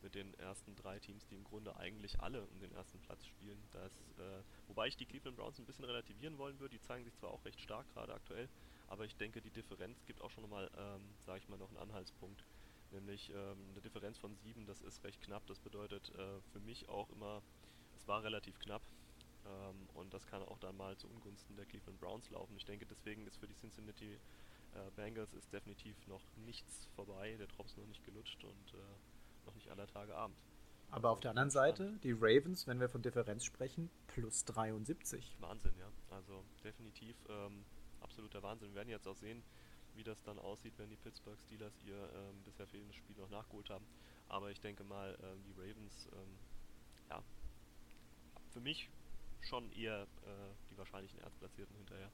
Mit 0.00 0.14
den 0.14 0.32
ersten 0.38 0.74
drei 0.74 0.98
Teams, 0.98 1.26
die 1.26 1.34
im 1.34 1.44
Grunde 1.44 1.76
eigentlich 1.76 2.18
alle 2.20 2.40
um 2.46 2.60
den 2.60 2.72
ersten 2.72 2.98
Platz 3.00 3.26
spielen. 3.26 3.62
Das, 3.72 3.92
äh, 4.18 4.42
wobei 4.66 4.86
ich 4.86 4.96
die 4.96 5.04
Cleveland 5.04 5.36
Browns 5.36 5.58
ein 5.58 5.66
bisschen 5.66 5.84
relativieren 5.84 6.38
wollen 6.38 6.58
würde. 6.60 6.78
Die 6.78 6.80
zeigen 6.80 7.04
sich 7.04 7.14
zwar 7.16 7.30
auch 7.30 7.44
recht 7.44 7.60
stark 7.60 7.86
gerade 7.92 8.14
aktuell, 8.14 8.48
aber 8.86 9.04
ich 9.04 9.14
denke, 9.16 9.42
die 9.42 9.50
Differenz 9.50 10.02
gibt 10.06 10.22
auch 10.22 10.30
schon 10.30 10.44
nochmal, 10.44 10.70
ähm, 10.78 11.02
sage 11.26 11.40
ich 11.40 11.48
mal, 11.50 11.58
noch 11.58 11.68
einen 11.68 11.78
Anhaltspunkt 11.78 12.42
nämlich 12.92 13.30
ähm, 13.30 13.58
eine 13.70 13.80
Differenz 13.80 14.18
von 14.18 14.34
7, 14.36 14.66
das 14.66 14.80
ist 14.82 15.02
recht 15.04 15.20
knapp. 15.22 15.46
Das 15.46 15.58
bedeutet 15.60 16.10
äh, 16.10 16.40
für 16.52 16.60
mich 16.60 16.88
auch 16.88 17.10
immer, 17.10 17.42
es 17.96 18.06
war 18.06 18.22
relativ 18.22 18.58
knapp 18.58 18.82
ähm, 19.44 19.88
und 19.94 20.12
das 20.12 20.26
kann 20.26 20.42
auch 20.42 20.58
dann 20.58 20.76
mal 20.76 20.96
zu 20.96 21.08
Ungunsten 21.08 21.56
der 21.56 21.66
Cleveland 21.66 22.00
Browns 22.00 22.30
laufen. 22.30 22.56
Ich 22.56 22.64
denke, 22.64 22.86
deswegen 22.86 23.26
ist 23.26 23.36
für 23.36 23.46
die 23.46 23.54
Cincinnati 23.54 24.18
äh, 24.74 24.90
Bengals 24.94 25.32
ist 25.34 25.52
definitiv 25.52 25.96
noch 26.06 26.22
nichts 26.44 26.88
vorbei, 26.94 27.36
der 27.38 27.46
Drops 27.46 27.76
noch 27.76 27.86
nicht 27.86 28.04
gelutscht 28.04 28.42
und 28.44 28.74
äh, 28.74 29.46
noch 29.46 29.54
nicht 29.54 29.70
aller 29.70 29.86
Tage 29.86 30.14
Abend. 30.14 30.36
Aber 30.90 31.10
auf 31.10 31.20
der 31.20 31.30
anderen 31.30 31.50
Seite, 31.50 31.98
die 32.02 32.12
Ravens, 32.12 32.66
wenn 32.66 32.78
wir 32.78 32.88
von 32.88 33.02
Differenz 33.02 33.44
sprechen, 33.44 33.90
plus 34.06 34.44
73. 34.44 35.36
Wahnsinn, 35.40 35.74
ja. 35.78 35.90
Also 36.10 36.44
definitiv 36.62 37.16
ähm, 37.28 37.64
absoluter 38.00 38.42
Wahnsinn. 38.42 38.68
Wir 38.68 38.76
werden 38.76 38.90
jetzt 38.90 39.08
auch 39.08 39.16
sehen, 39.16 39.42
wie 39.96 40.04
das 40.04 40.22
dann 40.22 40.38
aussieht, 40.38 40.74
wenn 40.78 40.90
die 40.90 40.96
Pittsburgh 40.96 41.38
Steelers 41.40 41.74
ihr 41.84 41.96
ähm, 41.96 42.42
bisher 42.44 42.66
fehlendes 42.66 42.96
Spiel 42.96 43.16
noch 43.16 43.30
nachgeholt 43.30 43.70
haben. 43.70 43.86
Aber 44.28 44.50
ich 44.50 44.60
denke 44.60 44.84
mal, 44.84 45.16
ähm, 45.22 45.42
die 45.44 45.52
Ravens, 45.52 46.08
ähm, 46.12 46.38
ja, 47.10 47.22
für 48.52 48.60
mich 48.60 48.90
schon 49.40 49.70
eher 49.72 50.02
äh, 50.02 50.06
die 50.70 50.78
wahrscheinlichen 50.78 51.20
Erstplatzierten 51.20 51.76
hinterher. 51.76 52.10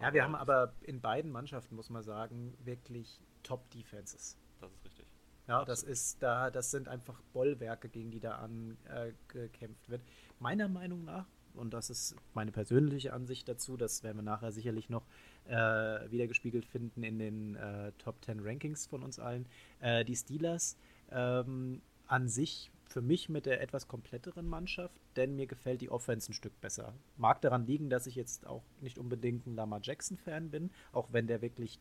Ja, 0.00 0.12
wir 0.12 0.24
haben 0.24 0.34
aber 0.34 0.74
in 0.82 1.00
beiden 1.00 1.30
Mannschaften, 1.30 1.76
muss 1.76 1.88
man 1.88 2.02
sagen, 2.02 2.56
wirklich 2.64 3.20
Top-Defenses. 3.42 4.36
Das 4.60 4.72
ist 4.72 4.84
richtig. 4.84 5.06
Ja, 5.46 5.60
Absolut. 5.60 5.68
das 5.68 5.82
ist 5.82 6.22
da, 6.22 6.50
das 6.50 6.70
sind 6.70 6.88
einfach 6.88 7.20
Bollwerke, 7.32 7.88
gegen 7.88 8.10
die 8.10 8.20
da 8.20 8.36
angekämpft 8.36 9.86
äh, 9.86 9.90
wird. 9.90 10.02
Meiner 10.38 10.68
Meinung 10.68 11.04
nach, 11.04 11.26
und 11.54 11.74
das 11.74 11.90
ist 11.90 12.16
meine 12.32 12.50
persönliche 12.50 13.12
Ansicht 13.12 13.48
dazu, 13.48 13.76
das 13.76 14.02
werden 14.02 14.18
wir 14.18 14.22
nachher 14.22 14.52
sicherlich 14.52 14.88
noch 14.88 15.06
äh, 15.48 16.10
wiedergespiegelt 16.10 16.64
finden 16.64 17.02
in 17.02 17.18
den 17.18 17.56
äh, 17.56 17.92
Top 17.98 18.24
10 18.24 18.40
Rankings 18.40 18.86
von 18.86 19.02
uns 19.02 19.18
allen. 19.18 19.46
Äh, 19.80 20.04
die 20.04 20.16
Steelers 20.16 20.76
ähm, 21.10 21.82
an 22.06 22.28
sich 22.28 22.70
für 22.86 23.02
mich 23.02 23.28
mit 23.28 23.46
der 23.46 23.60
etwas 23.60 23.88
kompletteren 23.88 24.46
Mannschaft, 24.46 25.00
denn 25.16 25.34
mir 25.36 25.46
gefällt 25.46 25.80
die 25.80 25.90
Offense 25.90 26.30
ein 26.30 26.34
Stück 26.34 26.60
besser. 26.60 26.94
Mag 27.16 27.40
daran 27.40 27.66
liegen, 27.66 27.90
dass 27.90 28.06
ich 28.06 28.14
jetzt 28.14 28.46
auch 28.46 28.62
nicht 28.80 28.98
unbedingt 28.98 29.46
ein 29.46 29.56
Lamar 29.56 29.80
Jackson-Fan 29.82 30.50
bin, 30.50 30.70
auch 30.92 31.12
wenn 31.12 31.26
der 31.26 31.42
wirklich 31.42 31.80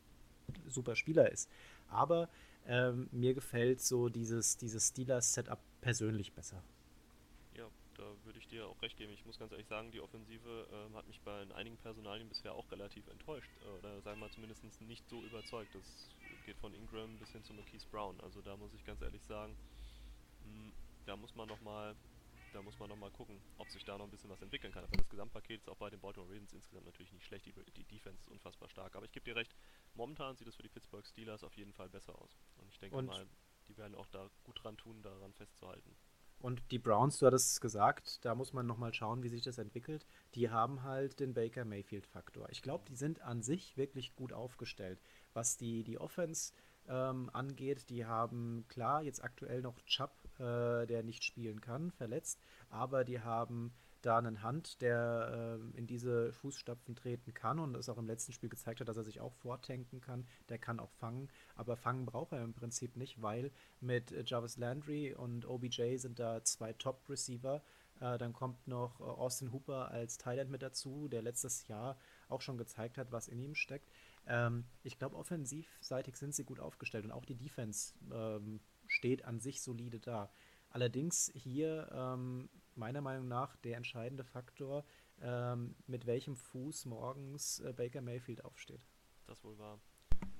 super 0.67 0.95
Spieler 0.95 1.31
ist. 1.31 1.49
Aber 1.87 2.29
ähm, 2.65 3.09
mir 3.11 3.33
gefällt 3.33 3.81
so 3.81 4.09
dieses, 4.09 4.57
dieses 4.57 4.89
Steelers-Setup 4.89 5.59
persönlich 5.81 6.33
besser 6.33 6.63
dir 8.53 8.67
auch 8.67 8.81
recht 8.81 8.97
geben. 8.97 9.11
Ich 9.13 9.25
muss 9.25 9.37
ganz 9.37 9.51
ehrlich 9.51 9.67
sagen, 9.67 9.91
die 9.91 10.01
Offensive 10.01 10.67
ähm, 10.71 10.95
hat 10.95 11.07
mich 11.07 11.21
bei 11.21 11.41
einigen 11.53 11.77
Personalien 11.77 12.29
bisher 12.29 12.53
auch 12.53 12.71
relativ 12.71 13.07
enttäuscht. 13.07 13.51
Äh, 13.61 13.65
oder 13.65 14.01
sagen 14.01 14.19
wir 14.19 14.27
mal 14.27 14.31
zumindest 14.31 14.63
nicht 14.81 15.07
so 15.07 15.23
überzeugt. 15.25 15.75
Das 15.75 16.15
geht 16.43 16.57
von 16.57 16.73
Ingram 16.73 17.17
bis 17.19 17.31
hin 17.31 17.43
zu 17.43 17.53
Marquise 17.53 17.87
Brown. 17.89 18.19
Also 18.21 18.41
da 18.41 18.55
muss 18.57 18.73
ich 18.73 18.83
ganz 18.83 19.01
ehrlich 19.01 19.23
sagen, 19.23 19.57
mh, 20.41 20.45
hm, 20.45 20.73
da 21.05 21.17
muss 21.17 21.35
man 21.35 21.47
nochmal 21.47 21.95
da 22.53 22.61
muss 22.61 22.77
man 22.77 22.87
nochmal 22.87 23.09
gucken, 23.09 23.41
ob 23.57 23.71
sich 23.71 23.83
da 23.83 23.97
noch 23.97 24.05
ein 24.05 24.11
bisschen 24.11 24.29
was 24.29 24.41
entwickeln 24.41 24.71
kann. 24.71 24.83
Aber 24.83 24.95
das 24.95 25.09
Gesamtpaket 25.09 25.61
ist 25.61 25.69
auch 25.69 25.77
bei 25.77 25.89
den 25.89 25.99
Baltimore 25.99 26.31
Ravens 26.31 26.53
insgesamt 26.53 26.85
natürlich 26.85 27.11
nicht 27.11 27.25
schlecht. 27.25 27.45
Die, 27.47 27.53
die 27.71 27.83
Defense 27.83 28.21
ist 28.21 28.27
unfassbar 28.27 28.69
stark. 28.69 28.95
Aber 28.95 29.05
ich 29.05 29.11
gebe 29.11 29.23
dir 29.23 29.35
recht, 29.35 29.55
momentan 29.95 30.35
sieht 30.35 30.47
es 30.47 30.55
für 30.55 30.61
die 30.61 30.69
Pittsburgh 30.69 31.05
Steelers 31.05 31.43
auf 31.43 31.57
jeden 31.57 31.73
Fall 31.73 31.89
besser 31.89 32.17
aus. 32.21 32.37
Und 32.57 32.69
ich 32.69 32.77
denke 32.77 32.95
Und 32.95 33.07
mal, 33.07 33.27
die 33.67 33.77
werden 33.77 33.95
auch 33.95 34.05
da 34.07 34.29
gut 34.43 34.63
dran 34.63 34.77
tun, 34.77 35.01
daran 35.01 35.33
festzuhalten. 35.33 35.97
Und 36.43 36.61
die 36.71 36.77
Browns, 36.77 37.19
du 37.19 37.25
hattest 37.25 37.51
es 37.53 37.61
gesagt, 37.61 38.25
da 38.25 38.35
muss 38.35 38.51
man 38.51 38.67
nochmal 38.67 38.93
schauen, 38.93 39.23
wie 39.23 39.29
sich 39.29 39.43
das 39.43 39.59
entwickelt. 39.59 40.05
Die 40.35 40.49
haben 40.49 40.83
halt 40.83 41.21
den 41.21 41.33
Baker 41.33 41.63
Mayfield-Faktor. 41.63 42.49
Ich 42.49 42.61
glaube, 42.61 42.83
die 42.89 42.97
sind 42.97 43.21
an 43.21 43.41
sich 43.41 43.77
wirklich 43.77 44.13
gut 44.13 44.33
aufgestellt. 44.33 44.99
Was 45.31 45.55
die, 45.55 45.85
die 45.85 45.97
Offense 45.97 46.51
ähm, 46.89 47.29
angeht, 47.31 47.89
die 47.89 48.05
haben 48.05 48.65
klar 48.67 49.01
jetzt 49.03 49.23
aktuell 49.23 49.61
noch 49.61 49.79
Chubb, 49.83 50.11
äh, 50.37 50.85
der 50.85 51.03
nicht 51.03 51.23
spielen 51.23 51.61
kann, 51.61 51.91
verletzt, 51.91 52.41
aber 52.67 53.05
die 53.05 53.21
haben 53.21 53.73
da 54.05 54.17
einen 54.17 54.43
Hand, 54.43 54.81
der 54.81 55.59
äh, 55.73 55.77
in 55.77 55.87
diese 55.87 56.31
Fußstapfen 56.33 56.95
treten 56.95 57.33
kann 57.33 57.59
und 57.59 57.75
es 57.75 57.89
auch 57.89 57.97
im 57.97 58.07
letzten 58.07 58.33
Spiel 58.33 58.49
gezeigt 58.49 58.79
hat, 58.79 58.87
dass 58.87 58.97
er 58.97 59.03
sich 59.03 59.21
auch 59.21 59.33
vortanken 59.33 60.01
kann. 60.01 60.27
Der 60.49 60.59
kann 60.59 60.79
auch 60.79 60.91
fangen, 60.91 61.29
aber 61.55 61.75
fangen 61.77 62.05
braucht 62.05 62.33
er 62.33 62.43
im 62.43 62.53
Prinzip 62.53 62.95
nicht, 62.95 63.21
weil 63.21 63.51
mit 63.79 64.11
äh, 64.11 64.23
Jarvis 64.25 64.57
Landry 64.57 65.13
und 65.13 65.45
OBJ 65.45 65.97
sind 65.97 66.19
da 66.19 66.43
zwei 66.43 66.73
Top-Receiver. 66.73 67.63
Äh, 67.99 68.17
dann 68.17 68.33
kommt 68.33 68.67
noch 68.67 68.99
äh, 68.99 69.03
Austin 69.03 69.51
Hooper 69.51 69.89
als 69.91 70.17
Thailand 70.17 70.49
mit 70.49 70.61
dazu, 70.61 71.07
der 71.07 71.21
letztes 71.21 71.67
Jahr 71.67 71.97
auch 72.27 72.41
schon 72.41 72.57
gezeigt 72.57 72.97
hat, 72.97 73.11
was 73.11 73.27
in 73.27 73.39
ihm 73.39 73.55
steckt. 73.55 73.89
Ähm, 74.27 74.65
ich 74.83 74.97
glaube, 74.97 75.15
offensivseitig 75.15 76.17
sind 76.17 76.33
sie 76.35 76.43
gut 76.43 76.59
aufgestellt 76.59 77.05
und 77.05 77.11
auch 77.11 77.25
die 77.25 77.35
Defense 77.35 77.93
ähm, 78.11 78.59
steht 78.87 79.25
an 79.25 79.39
sich 79.39 79.61
solide 79.61 79.99
da. 79.99 80.31
Allerdings 80.69 81.31
hier 81.35 81.89
ähm, 81.93 82.49
meiner 82.77 83.01
Meinung 83.01 83.27
nach 83.27 83.55
der 83.57 83.77
entscheidende 83.77 84.23
Faktor, 84.23 84.85
ähm, 85.21 85.75
mit 85.87 86.05
welchem 86.05 86.35
Fuß 86.35 86.85
morgens 86.85 87.59
äh, 87.59 87.73
Baker 87.73 88.01
Mayfield 88.01 88.43
aufsteht. 88.43 88.81
Das 89.27 89.43
wohl 89.43 89.57
war. 89.57 89.79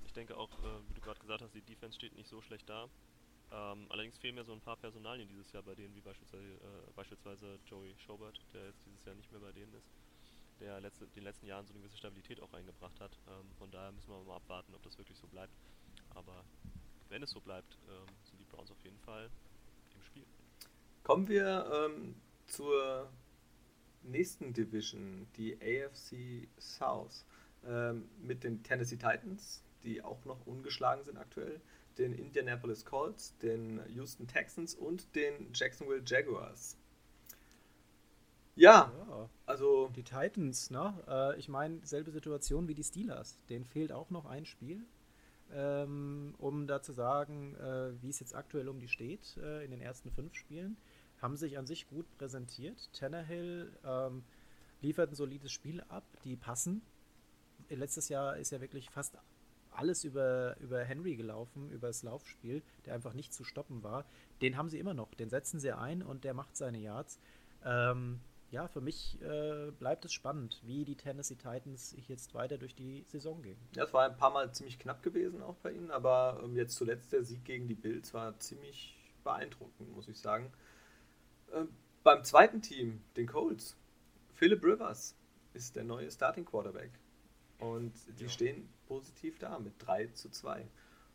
Ich 0.04 0.12
denke 0.12 0.36
auch, 0.36 0.50
äh, 0.60 0.88
wie 0.88 0.94
du 0.94 1.00
gerade 1.00 1.20
gesagt 1.20 1.42
hast, 1.42 1.54
die 1.54 1.62
Defense 1.62 1.96
steht 1.96 2.14
nicht 2.14 2.28
so 2.28 2.40
schlecht 2.42 2.68
da. 2.68 2.88
Ähm, 3.50 3.86
allerdings 3.88 4.18
fehlen 4.18 4.34
mir 4.34 4.44
so 4.44 4.52
ein 4.52 4.60
paar 4.60 4.76
Personalien 4.76 5.28
dieses 5.28 5.52
Jahr 5.52 5.62
bei 5.62 5.74
denen, 5.74 5.94
wie 5.94 6.00
beispielsweise, 6.00 6.44
äh, 6.44 6.92
beispielsweise 6.94 7.58
Joey 7.66 7.94
Schobert, 7.98 8.40
der 8.52 8.66
jetzt 8.66 8.84
dieses 8.86 9.04
Jahr 9.04 9.14
nicht 9.14 9.30
mehr 9.30 9.40
bei 9.40 9.52
denen 9.52 9.72
ist, 9.74 9.88
der 10.60 10.80
letzte, 10.80 11.06
den 11.08 11.24
letzten 11.24 11.46
Jahren 11.46 11.66
so 11.66 11.72
eine 11.72 11.80
gewisse 11.80 11.98
Stabilität 11.98 12.40
auch 12.40 12.52
reingebracht 12.52 12.98
hat. 13.00 13.16
Ähm, 13.28 13.50
von 13.58 13.70
daher 13.70 13.92
müssen 13.92 14.10
wir 14.10 14.22
mal 14.24 14.36
abwarten, 14.36 14.74
ob 14.74 14.82
das 14.82 14.98
wirklich 14.98 15.18
so 15.18 15.26
bleibt. 15.26 15.54
Aber 16.10 16.44
wenn 17.08 17.22
es 17.22 17.30
so 17.30 17.40
bleibt, 17.40 17.78
ähm, 17.88 18.06
sind 18.24 18.40
die 18.40 18.44
Browns 18.44 18.70
auf 18.70 18.82
jeden 18.82 18.98
Fall 18.98 19.30
im 19.94 20.02
Spiel. 20.02 20.26
Kommen 21.04 21.28
wir 21.28 21.70
ähm, 21.70 22.14
zur 22.46 23.10
nächsten 24.02 24.54
Division, 24.54 25.26
die 25.36 25.54
AFC 25.56 26.48
South, 26.58 27.26
ähm, 27.66 28.08
mit 28.22 28.42
den 28.42 28.62
Tennessee 28.62 28.96
Titans, 28.96 29.62
die 29.82 30.02
auch 30.02 30.24
noch 30.24 30.46
ungeschlagen 30.46 31.04
sind 31.04 31.18
aktuell. 31.18 31.60
den 31.98 32.12
Indianapolis 32.12 32.84
Colts, 32.84 33.36
den 33.38 33.80
Houston 33.94 34.26
Texans 34.26 34.74
und 34.74 35.14
den 35.14 35.50
Jacksonville 35.54 36.02
Jaguars. 36.04 36.76
Ja, 38.56 38.92
ja. 39.08 39.30
also. 39.46 39.90
Die 39.94 40.02
Titans, 40.02 40.70
ne? 40.70 40.94
Äh, 41.06 41.38
ich 41.38 41.48
meine, 41.48 41.78
selbe 41.84 42.10
Situation 42.10 42.66
wie 42.66 42.74
die 42.74 42.82
Steelers. 42.82 43.38
Denen 43.48 43.64
fehlt 43.64 43.92
auch 43.92 44.10
noch 44.10 44.26
ein 44.26 44.44
Spiel, 44.44 44.84
ähm, 45.52 46.34
um 46.38 46.66
da 46.66 46.82
zu 46.82 46.92
sagen, 46.92 47.54
äh, 47.56 47.92
wie 48.02 48.08
es 48.08 48.18
jetzt 48.18 48.34
aktuell 48.34 48.68
um 48.68 48.80
die 48.80 48.88
steht 48.88 49.36
äh, 49.36 49.64
in 49.64 49.70
den 49.70 49.80
ersten 49.80 50.10
fünf 50.10 50.34
Spielen. 50.34 50.76
Haben 51.24 51.38
sich 51.38 51.56
an 51.56 51.66
sich 51.66 51.88
gut 51.88 52.04
präsentiert. 52.18 52.90
Tannehill 52.92 53.72
ähm, 53.82 54.24
liefert 54.82 55.10
ein 55.10 55.14
solides 55.14 55.52
Spiel 55.52 55.80
ab, 55.88 56.04
die 56.22 56.36
passen. 56.36 56.82
Letztes 57.70 58.10
Jahr 58.10 58.36
ist 58.36 58.52
ja 58.52 58.60
wirklich 58.60 58.90
fast 58.90 59.16
alles 59.70 60.04
über, 60.04 60.54
über 60.60 60.84
Henry 60.84 61.16
gelaufen, 61.16 61.70
über 61.70 61.86
das 61.86 62.02
Laufspiel, 62.02 62.62
der 62.84 62.92
einfach 62.92 63.14
nicht 63.14 63.32
zu 63.32 63.42
stoppen 63.42 63.82
war. 63.82 64.04
Den 64.42 64.58
haben 64.58 64.68
sie 64.68 64.78
immer 64.78 64.92
noch, 64.92 65.14
den 65.14 65.30
setzen 65.30 65.58
sie 65.60 65.72
ein 65.72 66.02
und 66.02 66.24
der 66.24 66.34
macht 66.34 66.58
seine 66.58 66.76
Yards. 66.76 67.18
Ähm, 67.64 68.20
ja, 68.50 68.68
für 68.68 68.82
mich 68.82 69.18
äh, 69.22 69.70
bleibt 69.70 70.04
es 70.04 70.12
spannend, 70.12 70.60
wie 70.66 70.84
die 70.84 70.94
Tennessee 70.94 71.36
Titans 71.36 71.96
jetzt 72.06 72.34
weiter 72.34 72.58
durch 72.58 72.74
die 72.74 73.06
Saison 73.08 73.40
gehen. 73.40 73.56
Ja, 73.74 73.84
es 73.84 73.94
war 73.94 74.04
ein 74.04 74.18
paar 74.18 74.30
Mal 74.30 74.52
ziemlich 74.52 74.78
knapp 74.78 75.02
gewesen 75.02 75.40
auch 75.40 75.56
bei 75.62 75.72
ihnen, 75.72 75.90
aber 75.90 76.42
ähm, 76.44 76.54
jetzt 76.54 76.76
zuletzt 76.76 77.14
der 77.14 77.24
Sieg 77.24 77.46
gegen 77.46 77.66
die 77.66 77.74
Bills 77.74 78.12
war 78.12 78.38
ziemlich 78.40 78.94
beeindruckend, 79.24 79.90
muss 79.94 80.06
ich 80.06 80.20
sagen. 80.20 80.52
Ähm, 81.54 81.68
beim 82.02 82.24
zweiten 82.24 82.60
Team, 82.60 83.02
den 83.16 83.26
Colts, 83.26 83.76
Philip 84.34 84.62
Rivers 84.64 85.16
ist 85.54 85.76
der 85.76 85.84
neue 85.84 86.10
Starting 86.10 86.44
Quarterback. 86.44 86.90
Und 87.58 87.92
die 88.18 88.24
ja. 88.24 88.28
stehen 88.28 88.68
positiv 88.86 89.38
da 89.38 89.58
mit 89.58 89.74
3 89.78 90.08
zu 90.08 90.28
2. 90.28 90.66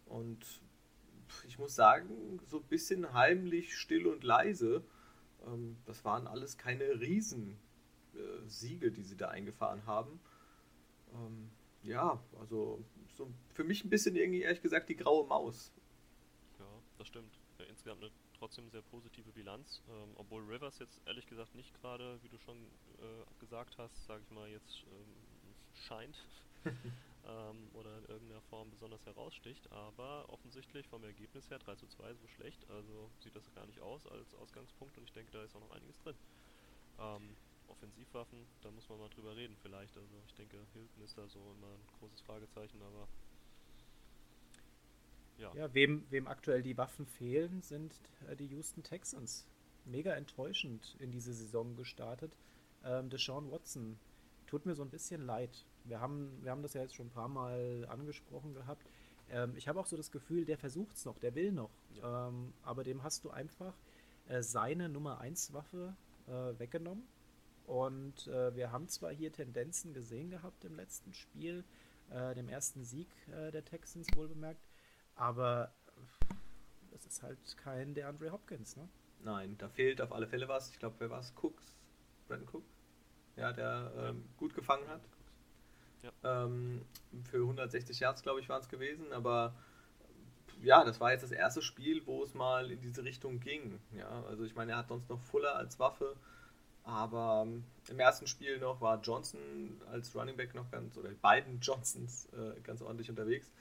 Und 0.05 0.39
ich 1.47 1.59
muss 1.59 1.75
sagen, 1.75 2.39
so 2.47 2.57
ein 2.57 2.63
bisschen 2.63 3.13
heimlich, 3.13 3.77
still 3.77 4.07
und 4.07 4.23
leise 4.23 4.83
ähm, 5.47 5.77
das 5.85 6.03
waren 6.05 6.27
alles 6.27 6.57
keine 6.57 6.99
Riesensiege, 6.99 8.87
äh, 8.87 8.91
die 8.91 9.03
sie 9.03 9.17
da 9.17 9.29
eingefahren 9.29 9.85
haben. 9.85 10.19
Ähm, 11.13 11.49
ja, 11.83 12.21
also 12.39 12.83
so 13.07 13.31
für 13.53 13.63
mich 13.63 13.83
ein 13.85 13.89
bisschen 13.89 14.15
irgendwie 14.15 14.41
ehrlich 14.41 14.61
gesagt 14.61 14.89
die 14.89 14.95
graue 14.95 15.25
Maus. 15.27 15.71
Ja, 16.59 16.65
das 16.97 17.07
stimmt. 17.07 17.39
Ja, 17.57 17.65
insgesamt 17.65 18.03
eine 18.03 18.11
trotzdem 18.39 18.69
sehr 18.69 18.81
positive 18.81 19.31
Bilanz, 19.31 19.83
ähm, 19.87 20.13
obwohl 20.15 20.43
Rivers 20.43 20.79
jetzt 20.79 21.01
ehrlich 21.05 21.27
gesagt 21.27 21.55
nicht 21.55 21.73
gerade, 21.73 22.21
wie 22.23 22.29
du 22.29 22.37
schon 22.39 22.71
äh, 22.97 23.25
gesagt 23.39 23.77
hast, 23.77 24.05
sage 24.05 24.23
ich 24.23 24.31
mal 24.31 24.49
jetzt 24.49 24.83
ähm, 24.87 25.55
scheint. 25.73 26.17
ähm, 27.23 27.69
oder 27.73 27.97
in 27.97 28.05
irgendeiner 28.05 28.41
Form 28.41 28.69
besonders 28.69 29.05
heraussticht, 29.05 29.71
aber 29.71 30.29
offensichtlich 30.29 30.87
vom 30.87 31.03
Ergebnis 31.03 31.49
her 31.49 31.59
3 31.59 31.75
zu 31.75 31.87
2 31.87 32.13
so 32.15 32.27
schlecht, 32.27 32.69
also 32.69 33.11
sieht 33.19 33.35
das 33.35 33.51
gar 33.53 33.65
nicht 33.65 33.81
aus 33.81 34.05
als 34.07 34.33
Ausgangspunkt. 34.35 34.97
Und 34.97 35.03
ich 35.03 35.11
denke, 35.13 35.31
da 35.31 35.43
ist 35.43 35.55
auch 35.55 35.61
noch 35.61 35.71
einiges 35.71 35.97
drin. 35.99 36.17
Ähm, 36.97 37.37
Offensivwaffen, 37.67 38.47
da 38.61 38.71
muss 38.71 38.89
man 38.89 38.99
mal 38.99 39.09
drüber 39.09 39.35
reden 39.35 39.55
vielleicht, 39.61 39.95
also 39.95 40.23
ich 40.25 40.33
denke, 40.33 40.65
Hilton 40.73 41.03
ist 41.03 41.17
da 41.17 41.27
so 41.27 41.51
immer 41.51 41.75
ein 41.75 41.85
großes 41.99 42.19
Fragezeichen, 42.21 42.81
aber 42.81 43.07
ja. 45.39 45.51
ja 45.55 45.73
wem, 45.73 46.05
wem 46.09 46.27
aktuell 46.27 46.61
die 46.61 46.77
Waffen 46.77 47.05
fehlen, 47.05 47.61
sind 47.61 47.93
äh, 48.29 48.35
die 48.35 48.47
Houston 48.47 48.83
Texans. 48.83 49.45
Mega 49.85 50.13
enttäuschend 50.13 50.95
in 50.99 51.11
diese 51.11 51.33
Saison 51.33 51.75
gestartet. 51.75 52.35
Ähm, 52.83 53.09
Deshaun 53.09 53.49
Watson 53.51 53.97
tut 54.45 54.65
mir 54.65 54.75
so 54.75 54.83
ein 54.83 54.89
bisschen 54.89 55.25
leid 55.25 55.65
wir 55.89 55.99
haben, 55.99 56.31
wir 56.41 56.51
haben 56.51 56.61
das 56.61 56.73
ja 56.73 56.81
jetzt 56.81 56.95
schon 56.95 57.07
ein 57.07 57.11
paar 57.11 57.27
Mal 57.27 57.85
angesprochen 57.89 58.53
gehabt. 58.53 58.85
Ähm, 59.29 59.53
ich 59.55 59.67
habe 59.67 59.79
auch 59.79 59.85
so 59.85 59.97
das 59.97 60.11
Gefühl, 60.11 60.45
der 60.45 60.57
versucht 60.57 60.95
es 60.95 61.05
noch, 61.05 61.17
der 61.19 61.35
will 61.35 61.51
noch. 61.51 61.71
Ja. 61.95 62.27
Ähm, 62.27 62.53
aber 62.63 62.83
dem 62.83 63.03
hast 63.03 63.25
du 63.25 63.31
einfach 63.31 63.73
äh, 64.27 64.41
seine 64.41 64.89
Nummer 64.89 65.19
1 65.19 65.53
Waffe 65.53 65.95
äh, 66.27 66.59
weggenommen. 66.59 67.03
Und 67.65 68.27
äh, 68.27 68.55
wir 68.55 68.71
haben 68.71 68.87
zwar 68.87 69.11
hier 69.11 69.31
Tendenzen 69.31 69.93
gesehen 69.93 70.31
gehabt 70.31 70.65
im 70.65 70.75
letzten 70.75 71.13
Spiel, 71.13 71.63
äh, 72.09 72.33
dem 72.33 72.49
ersten 72.49 72.83
Sieg 72.83 73.07
äh, 73.27 73.51
der 73.51 73.63
Texans 73.63 74.07
wohl 74.15 74.27
bemerkt, 74.27 74.61
aber 75.19 75.73
das 76.91 77.05
ist 77.05 77.21
halt 77.21 77.37
kein 77.57 77.93
der 77.93 78.07
Andre 78.07 78.31
Hopkins, 78.31 78.77
ne? 78.77 78.87
Nein, 79.21 79.57
da 79.57 79.67
fehlt 79.67 80.01
auf 80.01 80.13
alle 80.13 80.27
Fälle 80.27 80.47
was. 80.47 80.71
Ich 80.71 80.79
glaube, 80.79 80.95
wer 80.99 81.09
war 81.09 81.19
es? 81.19 81.33
Cooks? 81.35 81.75
Brandon 82.27 82.47
Cook? 82.51 82.63
Ja, 83.35 83.51
der 83.51 83.91
ähm, 83.97 84.23
gut 84.37 84.55
gefangen 84.55 84.87
hat. 84.87 85.01
Ja. 86.03 86.45
Ähm, 86.45 86.85
für 87.29 87.41
160 87.41 87.99
Yards, 87.99 88.21
glaube 88.21 88.39
ich, 88.39 88.47
waren 88.47 88.61
es 88.61 88.69
gewesen. 88.69 89.11
Aber 89.11 89.53
ja, 90.61 90.85
das 90.85 91.01
war 91.01 91.11
jetzt 91.11 91.23
das 91.23 91.31
erste 91.31 91.61
Spiel, 91.61 92.05
wo 92.05 92.23
es 92.23 92.33
mal 92.33 92.71
in 92.71 92.79
diese 92.79 93.03
Richtung 93.03 93.41
ging. 93.41 93.79
Ja, 93.91 94.23
also 94.23 94.45
ich 94.45 94.55
meine, 94.55 94.71
er 94.71 94.77
hat 94.77 94.87
sonst 94.87 95.09
noch 95.09 95.19
Fuller 95.19 95.55
als 95.55 95.79
Waffe. 95.79 96.15
Aber 96.83 97.43
ähm, 97.45 97.65
im 97.89 97.99
ersten 97.99 98.25
Spiel 98.25 98.57
noch 98.57 98.79
war 98.79 99.01
Johnson 99.01 99.81
als 99.91 100.15
Running 100.15 100.37
Back 100.37 100.55
noch 100.55 100.71
ganz, 100.71 100.97
oder 100.97 101.09
beiden 101.09 101.59
Johnsons 101.59 102.27
äh, 102.27 102.59
ganz 102.61 102.81
ordentlich 102.81 103.09
unterwegs. 103.09 103.51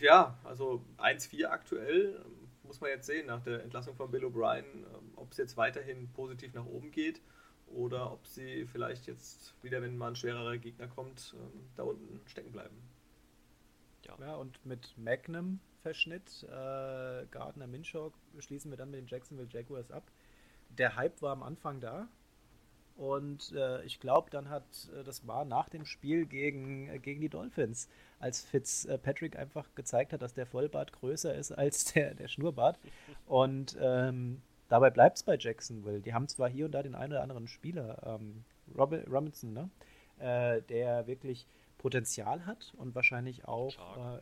Ja, 0.00 0.38
also 0.44 0.84
1-4 0.98 1.46
aktuell 1.46 2.24
muss 2.62 2.80
man 2.80 2.90
jetzt 2.90 3.06
sehen 3.06 3.26
nach 3.26 3.42
der 3.42 3.62
Entlassung 3.62 3.94
von 3.94 4.10
Bill 4.10 4.24
O'Brien, 4.24 4.64
äh, 4.64 5.16
ob 5.16 5.32
es 5.32 5.38
jetzt 5.38 5.56
weiterhin 5.56 6.08
positiv 6.12 6.54
nach 6.54 6.66
oben 6.66 6.90
geht 6.90 7.20
oder 7.68 8.12
ob 8.12 8.26
sie 8.26 8.66
vielleicht 8.66 9.06
jetzt 9.06 9.54
wieder, 9.62 9.82
wenn 9.82 9.96
mal 9.96 10.08
ein 10.08 10.16
schwererer 10.16 10.58
Gegner 10.58 10.88
kommt, 10.88 11.34
ähm, 11.36 11.68
da 11.76 11.82
unten 11.82 12.20
stecken 12.26 12.52
bleiben. 12.52 12.76
Ja, 14.04 14.16
ja 14.20 14.34
und 14.36 14.64
mit 14.64 14.96
Magnum 14.96 15.60
Verschnitt, 15.82 16.42
äh, 16.44 17.26
Gardner 17.30 17.66
Minshaw 17.66 18.12
schließen 18.38 18.70
wir 18.70 18.76
dann 18.76 18.90
mit 18.90 19.00
den 19.00 19.06
Jacksonville 19.06 19.48
Jaguars 19.50 19.90
ab. 19.90 20.10
Der 20.70 20.96
Hype 20.96 21.22
war 21.22 21.32
am 21.32 21.42
Anfang 21.42 21.80
da. 21.80 22.08
Und 22.96 23.52
äh, 23.52 23.82
ich 23.84 24.00
glaube, 24.00 24.30
dann 24.30 24.48
hat, 24.48 24.64
äh, 24.98 25.04
das 25.04 25.26
war 25.26 25.44
nach 25.44 25.68
dem 25.68 25.84
Spiel 25.84 26.24
gegen, 26.26 26.88
äh, 26.88 26.98
gegen 26.98 27.20
die 27.20 27.28
Dolphins, 27.28 27.88
als 28.18 28.42
Fitzpatrick 28.42 29.36
einfach 29.36 29.66
gezeigt 29.74 30.14
hat, 30.14 30.22
dass 30.22 30.32
der 30.32 30.46
Vollbart 30.46 30.92
größer 30.92 31.34
ist 31.34 31.52
als 31.52 31.92
der, 31.92 32.14
der 32.14 32.28
Schnurrbart. 32.28 32.78
Und 33.26 33.76
ähm, 33.80 34.40
Dabei 34.68 34.90
bleibt 34.90 35.18
es 35.18 35.22
bei 35.22 35.36
Jacksonville. 35.38 36.00
Die 36.00 36.12
haben 36.12 36.28
zwar 36.28 36.48
hier 36.48 36.66
und 36.66 36.72
da 36.72 36.82
den 36.82 36.94
einen 36.94 37.12
oder 37.12 37.22
anderen 37.22 37.46
Spieler, 37.46 38.18
ähm, 38.20 38.44
Robinson, 38.76 39.52
ne? 39.52 39.70
Äh, 40.18 40.62
der 40.62 41.06
wirklich 41.06 41.46
Potenzial 41.78 42.46
hat 42.46 42.74
und 42.78 42.94
wahrscheinlich 42.94 43.46
auch 43.46 43.74
äh, 44.16 44.20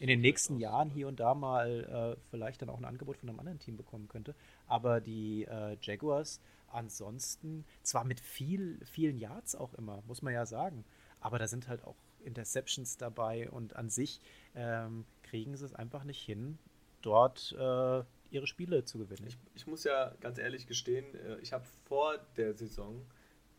in 0.00 0.08
den 0.08 0.20
nächsten 0.20 0.58
Jahren 0.58 0.90
hier 0.90 1.08
und 1.08 1.20
da 1.20 1.34
mal 1.34 2.16
äh, 2.16 2.20
vielleicht 2.30 2.62
dann 2.62 2.70
auch 2.70 2.78
ein 2.78 2.84
Angebot 2.84 3.18
von 3.18 3.28
einem 3.28 3.38
anderen 3.38 3.58
Team 3.58 3.76
bekommen 3.76 4.08
könnte. 4.08 4.34
Aber 4.66 5.00
die 5.00 5.44
äh, 5.44 5.76
Jaguars 5.80 6.40
ansonsten, 6.68 7.64
zwar 7.82 8.04
mit 8.04 8.20
viel, 8.20 8.84
vielen 8.84 9.18
Yards 9.18 9.54
auch 9.54 9.74
immer, 9.74 10.02
muss 10.06 10.22
man 10.22 10.34
ja 10.34 10.46
sagen, 10.46 10.84
aber 11.20 11.38
da 11.38 11.46
sind 11.46 11.68
halt 11.68 11.84
auch 11.84 11.96
Interceptions 12.20 12.96
dabei 12.96 13.50
und 13.50 13.76
an 13.76 13.88
sich 13.88 14.20
ähm, 14.54 15.06
kriegen 15.22 15.56
sie 15.56 15.64
es 15.64 15.74
einfach 15.74 16.04
nicht 16.04 16.20
hin, 16.20 16.58
dort 17.02 17.52
äh, 17.52 18.04
ihre 18.30 18.46
Spiele 18.46 18.84
zu 18.84 18.98
gewinnen. 18.98 19.26
Ich, 19.28 19.38
ich 19.54 19.66
muss 19.66 19.84
ja 19.84 20.14
ganz 20.20 20.38
ehrlich 20.38 20.66
gestehen, 20.66 21.14
äh, 21.14 21.38
ich 21.38 21.52
habe 21.52 21.64
vor 21.84 22.18
der 22.36 22.54
Saison 22.54 23.06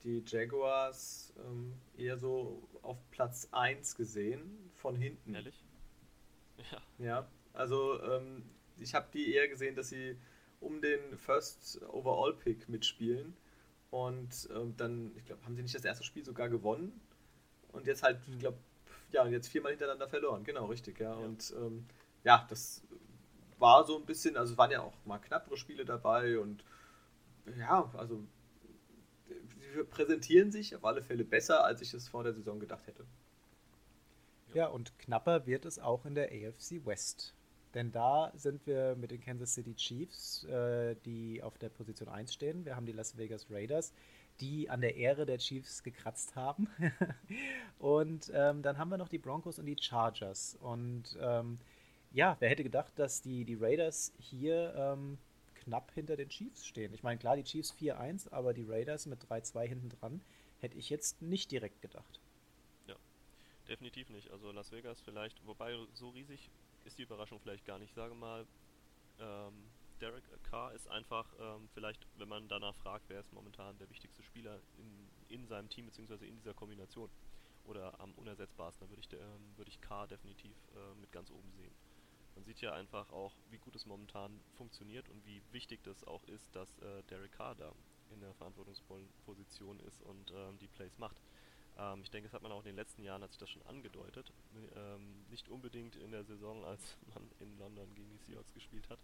die 0.03 0.23
Jaguars 0.25 1.33
ähm, 1.45 1.73
eher 1.97 2.17
so 2.17 2.67
auf 2.81 2.97
Platz 3.09 3.47
1 3.51 3.95
gesehen, 3.95 4.71
von 4.75 4.95
hinten. 4.95 5.33
Ehrlich? 5.33 5.63
Ja. 6.71 7.05
Ja, 7.05 7.31
also 7.53 8.01
ähm, 8.03 8.43
ich 8.77 8.93
habe 8.93 9.07
die 9.13 9.33
eher 9.33 9.47
gesehen, 9.47 9.75
dass 9.75 9.89
sie 9.89 10.17
um 10.59 10.81
den 10.81 11.17
First 11.17 11.81
Overall 11.89 12.33
Pick 12.33 12.67
mitspielen. 12.69 13.35
Und 13.89 14.49
ähm, 14.53 14.75
dann, 14.77 15.11
ich 15.15 15.25
glaube, 15.25 15.43
haben 15.45 15.55
sie 15.55 15.61
nicht 15.61 15.75
das 15.75 15.85
erste 15.85 16.03
Spiel 16.03 16.25
sogar 16.25 16.49
gewonnen. 16.49 16.99
Und 17.71 17.87
jetzt 17.87 18.03
halt, 18.03 18.19
ich 18.27 18.39
glaube, 18.39 18.57
ja, 19.11 19.25
jetzt 19.27 19.47
viermal 19.47 19.71
hintereinander 19.71 20.07
verloren. 20.07 20.43
Genau, 20.43 20.65
richtig, 20.65 20.99
ja. 20.99 21.11
ja. 21.11 21.25
Und 21.25 21.53
ähm, 21.57 21.85
ja, 22.23 22.45
das 22.49 22.83
war 23.59 23.85
so 23.85 23.97
ein 23.97 24.05
bisschen, 24.05 24.37
also 24.37 24.53
es 24.53 24.57
waren 24.57 24.71
ja 24.71 24.81
auch 24.81 24.93
mal 25.05 25.19
knappere 25.19 25.57
Spiele 25.57 25.85
dabei 25.85 26.39
und 26.39 26.63
ja, 27.57 27.89
also 27.95 28.23
sie 29.27 29.83
präsentieren 29.85 30.51
sich 30.51 30.75
auf 30.75 30.83
alle 30.83 31.01
Fälle 31.01 31.23
besser, 31.23 31.63
als 31.63 31.81
ich 31.81 31.93
es 31.93 32.07
vor 32.07 32.23
der 32.23 32.33
Saison 32.33 32.59
gedacht 32.59 32.85
hätte. 32.87 33.05
Ja, 34.53 34.67
und 34.67 34.97
knapper 34.99 35.45
wird 35.45 35.65
es 35.65 35.79
auch 35.79 36.05
in 36.05 36.15
der 36.15 36.29
AFC 36.31 36.85
West. 36.85 37.33
Denn 37.77 37.91
da 37.91 38.31
sind 38.33 38.65
wir 38.65 38.95
mit 38.95 39.11
den 39.11 39.21
Kansas 39.21 39.53
City 39.53 39.75
Chiefs, 39.75 40.43
äh, 40.45 40.95
die 41.05 41.43
auf 41.43 41.59
der 41.59 41.69
Position 41.69 42.09
1 42.09 42.33
stehen. 42.33 42.65
Wir 42.65 42.75
haben 42.75 42.87
die 42.87 42.91
Las 42.91 43.19
Vegas 43.19 43.45
Raiders, 43.51 43.93
die 44.39 44.67
an 44.67 44.81
der 44.81 44.95
Ehre 44.95 45.27
der 45.27 45.37
Chiefs 45.37 45.83
gekratzt 45.83 46.35
haben. 46.35 46.67
und 47.77 48.31
ähm, 48.33 48.63
dann 48.63 48.79
haben 48.79 48.89
wir 48.89 48.97
noch 48.97 49.09
die 49.09 49.19
Broncos 49.19 49.59
und 49.59 49.67
die 49.67 49.77
Chargers. 49.79 50.57
Und 50.59 51.15
ähm, 51.21 51.59
ja, 52.11 52.35
wer 52.39 52.49
hätte 52.49 52.63
gedacht, 52.63 52.97
dass 52.97 53.21
die, 53.21 53.45
die 53.45 53.53
Raiders 53.53 54.11
hier 54.17 54.73
ähm, 54.75 55.19
knapp 55.53 55.91
hinter 55.93 56.15
den 56.15 56.29
Chiefs 56.29 56.65
stehen? 56.65 56.95
Ich 56.95 57.03
meine, 57.03 57.19
klar, 57.19 57.35
die 57.35 57.43
Chiefs 57.43 57.75
4-1, 57.79 58.31
aber 58.31 58.55
die 58.55 58.63
Raiders 58.63 59.05
mit 59.05 59.23
3-2 59.23 59.67
hinten 59.67 59.89
dran, 59.89 60.21
hätte 60.61 60.79
ich 60.79 60.89
jetzt 60.89 61.21
nicht 61.21 61.51
direkt 61.51 61.83
gedacht. 61.83 62.19
Ja, 62.87 62.95
definitiv 63.67 64.09
nicht. 64.09 64.31
Also 64.31 64.51
Las 64.51 64.71
Vegas 64.71 64.99
vielleicht, 64.99 65.45
wobei 65.45 65.77
so 65.93 66.09
riesig 66.09 66.49
ist 66.87 66.97
die 66.97 67.03
Überraschung 67.03 67.39
vielleicht 67.39 67.65
gar 67.65 67.77
nicht. 67.77 67.89
Ich 67.89 67.95
sage 67.95 68.15
mal, 68.15 68.47
ähm, 69.19 69.69
Derek 69.99 70.23
Carr 70.43 70.73
ist 70.73 70.87
einfach 70.87 71.33
ähm, 71.39 71.67
vielleicht, 71.73 72.07
wenn 72.15 72.29
man 72.29 72.47
danach 72.47 72.75
fragt, 72.75 73.09
wer 73.09 73.19
ist 73.19 73.33
momentan 73.33 73.77
der 73.77 73.89
wichtigste 73.89 74.23
Spieler 74.23 74.61
in, 74.77 75.09
in 75.27 75.47
seinem 75.47 75.69
Team 75.69 75.87
bzw. 75.87 76.27
in 76.27 76.35
dieser 76.35 76.53
Kombination 76.53 77.09
oder 77.63 77.99
am 77.99 78.13
unersetzbarsten, 78.13 78.85
dann 78.85 78.89
würde 78.91 79.01
ich, 79.01 79.11
ähm, 79.13 79.57
würd 79.57 79.67
ich 79.67 79.81
Carr 79.81 80.07
definitiv 80.07 80.55
äh, 80.75 80.95
mit 80.95 81.11
ganz 81.11 81.29
oben 81.31 81.51
sehen. 81.51 81.75
Man 82.35 82.45
sieht 82.45 82.61
ja 82.61 82.73
einfach 82.73 83.09
auch, 83.11 83.33
wie 83.49 83.57
gut 83.57 83.75
es 83.75 83.85
momentan 83.85 84.39
funktioniert 84.53 85.09
und 85.09 85.25
wie 85.25 85.41
wichtig 85.51 85.83
das 85.83 86.03
auch 86.03 86.23
ist, 86.25 86.55
dass 86.55 86.77
äh, 86.79 87.03
Derek 87.09 87.31
Carr 87.31 87.55
da 87.55 87.73
in 88.11 88.19
der 88.21 88.33
verantwortungsvollen 88.35 89.11
Position 89.25 89.79
ist 89.79 90.01
und 90.03 90.31
ähm, 90.31 90.57
die 90.59 90.67
Plays 90.67 90.97
macht. 90.99 91.19
Ähm, 91.77 92.01
ich 92.01 92.11
denke, 92.11 92.27
das 92.27 92.33
hat 92.33 92.41
man 92.41 92.51
auch 92.51 92.59
in 92.59 92.65
den 92.65 92.75
letzten 92.75 93.03
Jahren, 93.03 93.21
hat 93.21 93.31
sich 93.31 93.39
das 93.39 93.49
schon 93.49 93.61
angedeutet. 93.63 94.31
Ähm, 94.75 95.25
nicht 95.29 95.49
unbedingt 95.49 95.95
in 95.95 96.11
der 96.11 96.23
Saison, 96.23 96.63
als 96.65 96.97
man 97.13 97.29
in 97.39 97.57
London 97.57 97.93
gegen 97.95 98.09
die 98.09 98.17
Seahawks 98.17 98.53
gespielt 98.53 98.89
hat. 98.89 98.99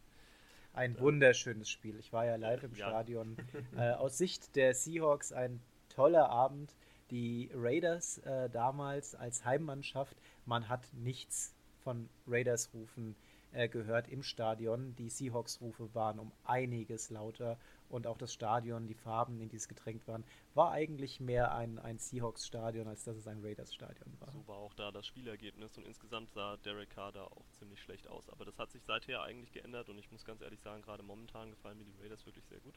Ein 0.74 1.00
wunderschönes 1.00 1.70
Spiel. 1.70 2.00
Ich 2.00 2.12
war 2.14 2.26
ja 2.26 2.36
live 2.36 2.64
im 2.64 2.76
ja. 2.76 2.88
Stadion. 2.88 3.38
Äh, 3.78 3.92
aus 3.92 4.18
Sicht 4.18 4.56
der 4.56 4.74
Seahawks 4.74 5.32
ein 5.32 5.62
toller 5.90 6.30
Abend. 6.30 6.76
Die 7.12 7.52
Raiders 7.54 8.20
äh, 8.20 8.50
damals 8.50 9.14
als 9.14 9.46
Heimmannschaft, 9.46 10.18
man 10.46 10.70
hat 10.70 10.82
nichts 10.94 11.54
von 11.84 12.10
Raiders-Rufen 12.28 13.12
äh, 13.12 13.33
gehört 13.54 14.08
im 14.08 14.24
Stadion. 14.24 14.96
Die 14.96 15.10
Seahawks-Rufe 15.10 15.94
waren 15.94 16.20
um 16.20 16.32
einiges 16.44 17.10
lauter 17.10 17.58
und 17.90 18.08
auch 18.08 18.18
das 18.18 18.34
Stadion, 18.34 18.88
die 18.88 18.96
Farben, 18.96 19.40
in 19.40 19.50
die 19.50 19.58
es 19.58 19.68
getränkt 19.68 20.08
waren, 20.08 20.24
war 20.56 20.72
eigentlich 20.72 21.20
mehr 21.20 21.54
ein, 21.54 21.78
ein 21.78 22.00
Seahawks-Stadion, 22.00 22.88
als 22.88 23.04
dass 23.04 23.16
es 23.16 23.28
ein 23.28 23.42
Raiders-Stadion 23.44 24.20
war. 24.20 24.32
So 24.32 24.48
war 24.48 24.58
auch 24.58 24.74
da 24.74 24.92
das 24.92 25.06
Spielergebnis 25.06 25.78
und 25.78 25.86
insgesamt 25.86 26.32
sah 26.32 26.58
Derek 26.58 26.90
Carr 26.90 27.12
da 27.12 27.26
auch 27.26 27.46
ziemlich 27.52 27.80
schlecht 27.82 28.08
aus. 28.08 28.30
Aber 28.30 28.46
das 28.46 28.58
hat 28.58 28.72
sich 28.72 28.84
seither 28.84 29.22
eigentlich 29.22 29.52
geändert 29.52 29.90
und 29.90 30.00
ich 30.00 30.12
muss 30.12 30.26
ganz 30.26 30.42
ehrlich 30.42 30.60
sagen, 30.62 30.82
gerade 30.82 31.04
momentan 31.04 31.52
gefallen 31.52 31.78
mir 31.78 31.86
die 31.86 32.02
Raiders 32.02 32.26
wirklich 32.26 32.46
sehr 32.46 32.60
gut. 32.60 32.74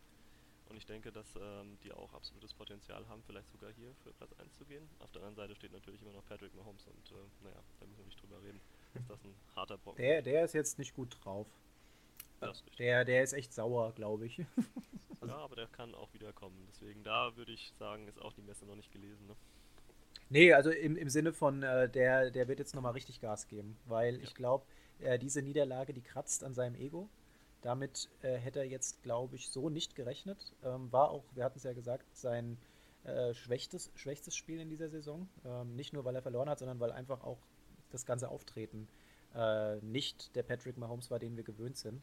Und 0.68 0.76
ich 0.76 0.84
denke, 0.84 1.12
dass 1.12 1.36
ähm, 1.36 1.78
die 1.84 1.92
auch 1.92 2.12
absolutes 2.12 2.52
Potenzial 2.52 3.06
haben, 3.08 3.22
vielleicht 3.22 3.48
sogar 3.48 3.70
hier 3.72 3.94
für 4.02 4.12
Platz 4.12 4.32
1 4.38 4.54
zu 4.56 4.64
gehen. 4.64 4.88
Auf 4.98 5.10
der 5.12 5.22
anderen 5.22 5.36
Seite 5.36 5.54
steht 5.54 5.72
natürlich 5.72 6.02
immer 6.02 6.12
noch 6.12 6.26
Patrick 6.26 6.54
Mahomes 6.54 6.86
und 6.88 7.10
äh, 7.12 7.44
naja, 7.44 7.62
da 7.78 7.86
müssen 7.86 8.00
wir 8.00 8.06
nicht 8.06 8.20
drüber 8.20 8.42
reden. 8.42 8.60
Ist 8.96 9.10
das 9.10 9.24
ein 9.24 9.34
harter 9.54 9.78
Brocken? 9.78 10.02
Der, 10.02 10.22
der 10.22 10.44
ist 10.44 10.54
jetzt 10.54 10.78
nicht 10.78 10.94
gut 10.94 11.18
drauf. 11.24 11.46
Der, 12.78 13.04
der 13.04 13.22
ist 13.22 13.32
echt 13.32 13.52
sauer, 13.52 13.92
glaube 13.92 14.26
ich. 14.26 14.38
ja, 15.26 15.36
aber 15.36 15.56
der 15.56 15.66
kann 15.68 15.94
auch 15.94 16.12
wieder 16.12 16.32
kommen. 16.32 16.66
Deswegen, 16.68 17.02
da 17.02 17.34
würde 17.36 17.52
ich 17.52 17.72
sagen, 17.78 18.06
ist 18.08 18.20
auch 18.20 18.32
die 18.34 18.42
Messe 18.42 18.66
noch 18.66 18.76
nicht 18.76 18.92
gelesen. 18.92 19.26
Ne? 19.26 19.34
Nee, 20.28 20.52
also 20.52 20.70
im, 20.70 20.96
im 20.96 21.08
Sinne 21.08 21.32
von, 21.32 21.62
äh, 21.62 21.88
der, 21.88 22.30
der 22.30 22.48
wird 22.48 22.58
jetzt 22.58 22.74
nochmal 22.74 22.92
richtig 22.92 23.20
Gas 23.20 23.48
geben, 23.48 23.76
weil 23.86 24.16
ja. 24.16 24.22
ich 24.22 24.34
glaube, 24.34 24.66
äh, 25.00 25.18
diese 25.18 25.42
Niederlage, 25.42 25.92
die 25.92 26.02
kratzt 26.02 26.44
an 26.44 26.54
seinem 26.54 26.74
Ego. 26.74 27.08
Damit 27.62 28.10
äh, 28.22 28.36
hätte 28.36 28.60
er 28.60 28.66
jetzt, 28.66 29.02
glaube 29.02 29.36
ich, 29.36 29.48
so 29.48 29.70
nicht 29.70 29.94
gerechnet. 29.94 30.52
Ähm, 30.62 30.92
war 30.92 31.10
auch, 31.10 31.24
wir 31.34 31.42
hatten 31.42 31.58
es 31.58 31.64
ja 31.64 31.72
gesagt, 31.72 32.04
sein 32.14 32.58
äh, 33.04 33.34
schwächstes, 33.34 33.90
schwächstes 33.94 34.36
Spiel 34.36 34.60
in 34.60 34.68
dieser 34.68 34.88
Saison. 34.88 35.28
Ähm, 35.44 35.74
nicht 35.74 35.92
nur, 35.92 36.04
weil 36.04 36.14
er 36.14 36.22
verloren 36.22 36.48
hat, 36.48 36.58
sondern 36.58 36.80
weil 36.80 36.92
einfach 36.92 37.24
auch 37.24 37.38
das 37.96 38.06
ganze 38.06 38.28
Auftreten 38.28 38.88
äh, 39.34 39.76
nicht 39.76 40.34
der 40.36 40.42
Patrick 40.42 40.76
Mahomes 40.76 41.10
war, 41.10 41.18
den 41.18 41.36
wir 41.36 41.44
gewöhnt 41.44 41.76
sind. 41.76 42.02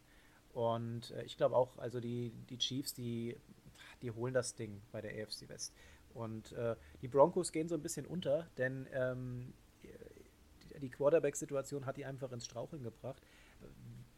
Und 0.53 1.11
äh, 1.11 1.23
ich 1.23 1.37
glaube 1.37 1.55
auch, 1.55 1.77
also 1.77 1.99
die, 1.99 2.31
die 2.49 2.57
Chiefs, 2.57 2.93
die, 2.93 3.37
die 4.01 4.11
holen 4.11 4.33
das 4.33 4.55
Ding 4.55 4.81
bei 4.91 5.01
der 5.01 5.11
AFC 5.11 5.49
West. 5.49 5.73
Und 6.13 6.51
äh, 6.51 6.75
die 7.01 7.07
Broncos 7.07 7.51
gehen 7.51 7.67
so 7.67 7.75
ein 7.75 7.81
bisschen 7.81 8.05
unter, 8.05 8.47
denn 8.57 8.87
ähm, 8.93 9.53
die 10.83 10.89
Quarterback-Situation 10.89 11.85
hat 11.85 11.97
die 11.97 12.05
einfach 12.05 12.31
ins 12.31 12.45
Straucheln 12.45 12.83
gebracht. 12.83 13.21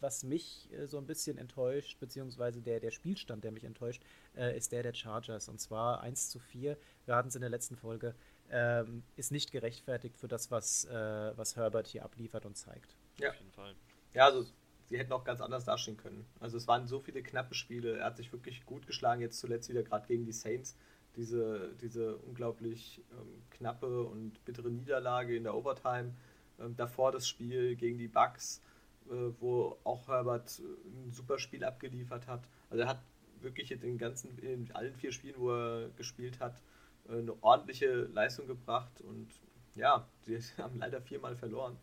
Was 0.01 0.23
mich 0.23 0.69
äh, 0.73 0.87
so 0.87 0.97
ein 0.97 1.05
bisschen 1.05 1.37
enttäuscht, 1.37 1.99
beziehungsweise 1.99 2.61
der, 2.61 2.79
der 2.79 2.91
Spielstand, 2.91 3.43
der 3.43 3.51
mich 3.51 3.63
enttäuscht, 3.63 4.03
äh, 4.35 4.57
ist 4.57 4.71
der 4.71 4.83
der 4.83 4.93
Chargers. 4.93 5.47
Und 5.47 5.59
zwar 5.59 6.01
1 6.01 6.29
zu 6.29 6.39
4. 6.39 6.77
Wir 7.05 7.15
hatten 7.15 7.29
es 7.29 7.35
in 7.35 7.41
der 7.41 7.49
letzten 7.49 7.75
Folge. 7.75 8.15
Ähm, 8.51 9.03
ist 9.15 9.31
nicht 9.31 9.51
gerechtfertigt 9.51 10.17
für 10.17 10.27
das, 10.27 10.51
was, 10.51 10.85
äh, 10.85 11.33
was 11.35 11.55
Herbert 11.55 11.87
hier 11.87 12.03
abliefert 12.05 12.45
und 12.45 12.55
zeigt. 12.55 12.95
Ja, 13.17 13.29
auf 13.29 13.35
jeden 13.37 13.51
Fall. 13.51 13.75
Ja, 14.13 14.25
also 14.25 14.45
sie 14.87 14.97
hätten 14.99 15.11
auch 15.13 15.23
ganz 15.23 15.41
anders 15.41 15.65
dastehen 15.65 15.97
können. 15.97 16.25
Also 16.39 16.57
es 16.57 16.67
waren 16.67 16.87
so 16.87 16.99
viele 16.99 17.23
knappe 17.23 17.55
Spiele. 17.55 17.97
Er 17.97 18.05
hat 18.05 18.17
sich 18.17 18.31
wirklich 18.31 18.65
gut 18.65 18.85
geschlagen, 18.85 19.21
jetzt 19.21 19.39
zuletzt 19.39 19.69
wieder 19.69 19.83
gerade 19.83 20.07
gegen 20.07 20.25
die 20.25 20.31
Saints. 20.31 20.77
Diese, 21.15 21.73
diese 21.81 22.17
unglaublich 22.17 23.01
ähm, 23.11 23.41
knappe 23.49 24.03
und 24.03 24.43
bittere 24.45 24.69
Niederlage 24.69 25.35
in 25.35 25.43
der 25.43 25.55
Overtime. 25.55 26.13
Ähm, 26.59 26.75
davor 26.75 27.11
das 27.11 27.27
Spiel 27.27 27.75
gegen 27.75 27.97
die 27.97 28.07
Bucks, 28.07 28.61
äh, 29.09 29.31
wo 29.39 29.77
auch 29.83 30.07
Herbert 30.07 30.59
äh, 30.59 31.07
ein 31.07 31.11
super 31.11 31.39
Spiel 31.39 31.63
abgeliefert 31.63 32.27
hat. 32.27 32.47
Also 32.69 32.83
er 32.83 32.89
hat 32.89 33.01
wirklich 33.41 33.71
in 33.71 33.79
den 33.79 33.97
ganzen, 33.97 34.37
in 34.39 34.71
allen 34.73 34.93
vier 34.93 35.11
Spielen, 35.11 35.35
wo 35.37 35.51
er 35.51 35.89
gespielt 35.97 36.39
hat, 36.39 36.57
äh, 36.57 36.74
eine 37.09 37.43
ordentliche 37.43 38.03
Leistung 38.05 38.47
gebracht 38.47 39.01
und 39.01 39.29
ja, 39.75 40.07
sie 40.23 40.39
haben 40.57 40.79
leider 40.79 41.01
viermal 41.01 41.35
verloren. 41.35 41.77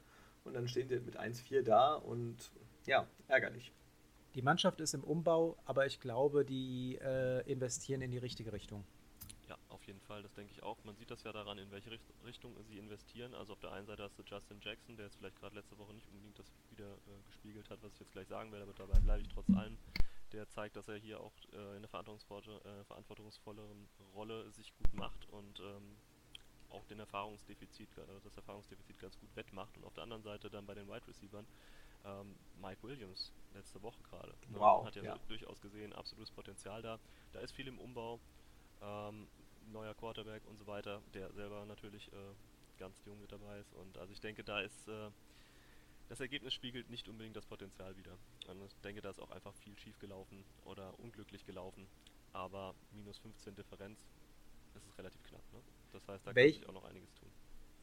Und 0.45 0.55
dann 0.55 0.67
stehen 0.67 0.89
sie 0.89 0.99
mit 0.99 1.19
1-4 1.19 1.63
da 1.63 1.95
und 1.95 2.51
ja, 2.87 3.07
ärgerlich. 3.29 3.73
Die 4.35 4.43
Mannschaft 4.43 4.81
ist 4.81 4.95
im 4.95 5.05
Umbau, 5.05 5.57
aber 5.67 5.87
ich 5.87 6.01
glaube, 6.01 6.45
die 6.45 6.99
äh, 7.01 7.43
investieren 7.51 8.01
in 8.01 8.11
die 8.11 8.19
richtige 8.19 8.53
Richtung. 8.53 8.85
Ja, 9.49 9.59
auf 9.69 9.85
jeden 9.87 10.01
Fall, 10.01 10.23
das 10.23 10.33
denke 10.33 10.53
ich 10.53 10.63
auch. 10.63 10.79
Man 10.85 10.97
sieht 10.97 11.11
das 11.11 11.23
ja 11.23 11.33
daran, 11.33 11.59
in 11.59 11.71
welche 11.71 11.91
Richt 11.91 12.05
Richtung 12.25 12.57
sie 12.69 12.79
investieren. 12.79 13.35
Also 13.35 13.53
auf 13.53 13.61
der 13.61 13.73
einen 13.73 13.87
Seite 13.87 14.03
hast 14.03 14.19
du 14.19 14.23
Justin 14.23 14.59
Jackson, 14.63 14.97
der 14.97 15.07
jetzt 15.07 15.17
vielleicht 15.17 15.39
gerade 15.39 15.55
letzte 15.55 15.79
Woche 15.79 15.93
nicht 15.93 16.09
unbedingt 16.09 16.39
das 16.39 16.47
wieder 16.71 16.87
äh, 16.87 17.23
gespiegelt 17.27 17.69
hat, 17.69 17.79
was 17.83 17.93
ich 17.93 18.01
jetzt 18.01 18.13
gleich 18.13 18.27
sagen 18.29 18.51
werde, 18.51 18.65
aber 18.65 18.73
dabei 18.73 18.99
bleibe 19.01 19.21
ich 19.21 19.29
trotz 19.29 19.51
allem. 19.51 19.77
Der 20.33 20.49
zeigt, 20.49 20.77
dass 20.77 20.89
er 20.89 20.97
hier 20.97 21.21
auch 21.21 21.33
äh, 21.53 21.57
in 21.57 21.77
einer 21.77 21.89
verantwortungsvolle, 21.89 22.61
äh, 22.65 22.85
verantwortungsvolleren 22.85 23.89
Rolle 24.15 24.51
sich 24.51 24.75
gut 24.75 24.95
macht 24.95 25.29
und 25.29 25.61
ähm, 25.61 25.97
auch 26.71 26.85
den 26.87 26.99
Erfahrungsdefizit, 27.01 27.89
äh, 27.99 28.21
das 28.25 28.37
Erfahrungsdefizit 28.37 28.99
ganz 28.99 29.19
gut 29.19 29.35
wettmacht. 29.37 29.77
Und 29.77 29.85
auf 29.85 29.95
der 29.95 30.05
anderen 30.05 30.23
Seite 30.23 30.49
dann 30.49 30.67
bei 30.67 30.75
den 30.75 30.89
Wide 30.89 31.07
Receivers 31.07 31.53
ähm, 32.05 32.35
Mike 32.61 32.83
Williams 32.83 33.33
letzte 33.55 33.83
Woche 33.83 34.03
gerade. 34.03 34.31
Ne? 34.49 34.59
Wow. 34.59 34.85
Hat 34.87 34.97
ja, 34.97 35.03
ja. 35.03 35.19
Durchaus 35.29 35.61
gesehen 35.61 35.93
absolutes 35.93 36.31
Potenzial 36.31 36.83
da. 36.83 36.99
Da 37.33 37.41
ist 37.41 37.53
viel 37.53 37.69
im 37.69 37.79
Umbau. 37.79 38.19
Ähm, 38.81 39.29
neuer 39.71 39.95
Quarterback 39.95 40.45
und 40.47 40.59
so 40.59 40.67
weiter, 40.67 41.03
der 41.15 41.33
selber 41.33 41.65
natürlich 41.67 42.13
äh, 42.13 42.35
ganz 42.79 43.01
jung 43.05 43.21
mit 43.21 43.31
dabei 43.31 43.59
ist. 43.59 43.73
Und 43.75 43.97
also 43.99 44.13
ich 44.13 44.21
denke, 44.21 44.43
da 44.43 44.61
ist 44.61 44.89
äh, 44.89 45.11
das 46.13 46.21
Ergebnis 46.21 46.53
spiegelt 46.53 46.91
nicht 46.91 47.09
unbedingt 47.09 47.37
das 47.37 47.47
Potenzial 47.47 47.97
wieder. 47.97 48.19
Und 48.47 48.63
ich 48.67 48.75
denke, 48.85 49.01
da 49.01 49.09
ist 49.09 49.19
auch 49.19 49.31
einfach 49.31 49.55
viel 49.55 49.79
schief 49.79 49.99
gelaufen 49.99 50.45
oder 50.67 50.93
unglücklich 50.99 51.47
gelaufen. 51.47 51.87
Aber 52.35 52.75
minus 52.91 53.17
15 53.21 53.55
Differenz, 53.55 53.99
das 54.75 54.85
ist 54.85 54.99
relativ 54.99 55.23
knapp. 55.23 55.41
Ne? 55.55 55.61
Das 55.91 56.07
heißt, 56.07 56.27
da 56.27 56.35
Welch, 56.35 56.57
kann 56.57 56.61
sich 56.61 56.69
auch 56.69 56.75
noch 56.75 56.85
einiges 56.85 57.15
tun. 57.15 57.31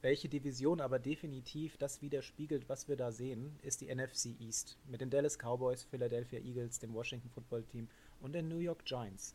Welche 0.02 0.30
Division 0.30 0.80
aber 0.80 1.00
definitiv 1.00 1.78
das 1.78 2.04
widerspiegelt, 2.04 2.70
was 2.70 2.88
wir 2.88 2.96
da 2.96 3.12
sehen, 3.12 3.58
ist 3.64 3.82
die 3.82 3.94
NFC 3.94 4.40
East. 4.40 4.78
Mit 4.86 5.02
den 5.02 5.10
Dallas 5.10 5.40
Cowboys, 5.40 5.84
Philadelphia 5.86 6.38
Eagles, 6.38 6.78
dem 6.78 6.94
Washington 6.94 7.32
Football 7.32 7.64
Team 7.64 7.90
und 8.22 8.34
den 8.34 8.48
New 8.48 8.60
York 8.60 8.86
Giants. 8.86 9.34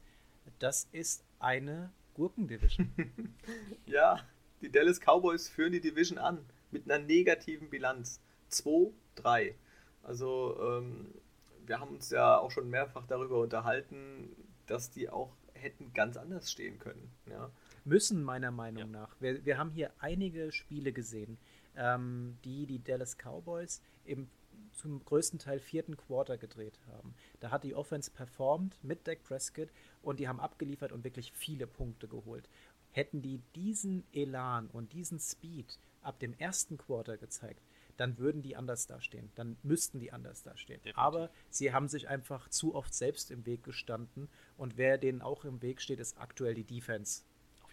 Das 0.60 0.86
ist 0.92 1.24
eine 1.40 1.92
Gurkendivision. 2.14 2.92
ja, 3.86 4.24
die 4.60 4.70
Dallas 4.70 5.00
Cowboys 5.00 5.48
führen 5.48 5.72
die 5.72 5.80
Division 5.80 6.18
an 6.18 6.46
mit 6.70 6.88
einer 6.88 7.04
negativen 7.04 7.68
Bilanz. 7.70 8.20
2-3. 8.62 9.54
Also 10.02 10.56
ähm, 10.60 11.14
wir 11.66 11.80
haben 11.80 11.94
uns 11.94 12.10
ja 12.10 12.38
auch 12.38 12.50
schon 12.50 12.70
mehrfach 12.70 13.06
darüber 13.06 13.40
unterhalten, 13.40 14.36
dass 14.66 14.90
die 14.90 15.08
auch 15.08 15.32
hätten 15.54 15.92
ganz 15.94 16.16
anders 16.16 16.50
stehen 16.50 16.78
können. 16.78 17.10
Ja 17.26 17.50
müssen, 17.84 18.22
meiner 18.22 18.50
Meinung 18.50 18.92
ja. 18.92 19.00
nach. 19.00 19.16
Wir, 19.20 19.44
wir 19.44 19.58
haben 19.58 19.70
hier 19.70 19.92
einige 19.98 20.52
Spiele 20.52 20.92
gesehen, 20.92 21.38
ähm, 21.76 22.38
die 22.44 22.66
die 22.66 22.82
Dallas 22.82 23.16
Cowboys 23.16 23.82
im 24.04 24.28
zum 24.72 25.04
größten 25.04 25.38
Teil 25.38 25.60
vierten 25.60 25.96
Quarter 25.96 26.36
gedreht 26.36 26.80
haben. 26.88 27.14
Da 27.38 27.52
hat 27.52 27.62
die 27.62 27.76
Offense 27.76 28.10
performt 28.10 28.76
mit 28.82 29.06
Dak 29.06 29.22
Prescott 29.22 29.68
und 30.02 30.18
die 30.18 30.26
haben 30.26 30.40
abgeliefert 30.40 30.90
und 30.90 31.04
wirklich 31.04 31.32
viele 31.32 31.68
Punkte 31.68 32.08
geholt. 32.08 32.48
Hätten 32.90 33.22
die 33.22 33.40
diesen 33.54 34.04
Elan 34.12 34.68
und 34.68 34.92
diesen 34.92 35.20
Speed 35.20 35.78
ab 36.02 36.18
dem 36.18 36.34
ersten 36.38 36.76
Quarter 36.76 37.16
gezeigt, 37.16 37.62
dann 37.96 38.18
würden 38.18 38.42
die 38.42 38.56
anders 38.56 38.86
dastehen. 38.86 39.30
Dann 39.34 39.56
müssten 39.62 40.00
die 40.00 40.12
anders 40.12 40.42
dastehen. 40.42 40.80
Definitiv. 40.80 40.98
Aber 40.98 41.30
sie 41.50 41.72
haben 41.72 41.88
sich 41.88 42.08
einfach 42.08 42.48
zu 42.48 42.74
oft 42.74 42.94
selbst 42.94 43.30
im 43.30 43.46
Weg 43.46 43.64
gestanden 43.64 44.28
und 44.56 44.76
wer 44.76 44.98
denen 44.98 45.22
auch 45.22 45.44
im 45.44 45.62
Weg 45.62 45.80
steht, 45.80 46.00
ist 46.00 46.18
aktuell 46.18 46.54
die 46.54 46.64
Defense 46.64 47.22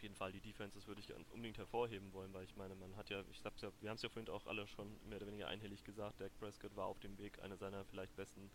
auf 0.01 0.03
jeden 0.03 0.15
Fall 0.15 0.31
die 0.31 0.39
Defenses 0.39 0.87
würde 0.87 0.99
ich 0.99 1.13
unbedingt 1.31 1.59
hervorheben 1.59 2.11
wollen, 2.11 2.33
weil 2.33 2.43
ich 2.43 2.55
meine, 2.55 2.73
man 2.73 2.95
hat 2.95 3.11
ja, 3.11 3.21
ich 3.29 3.39
sag's 3.39 3.61
ja, 3.61 3.71
wir 3.81 3.89
haben 3.91 3.97
es 3.97 4.01
ja 4.01 4.09
vorhin 4.09 4.33
auch 4.33 4.47
alle 4.47 4.65
schon 4.65 4.87
mehr 5.07 5.17
oder 5.17 5.27
weniger 5.27 5.47
einhellig 5.47 5.83
gesagt, 5.83 6.19
Dak 6.19 6.31
Prescott 6.39 6.75
war 6.75 6.87
auf 6.87 6.99
dem 7.01 7.15
Weg, 7.19 7.37
eine 7.43 7.55
seiner 7.55 7.85
vielleicht 7.85 8.15
besten 8.15 8.49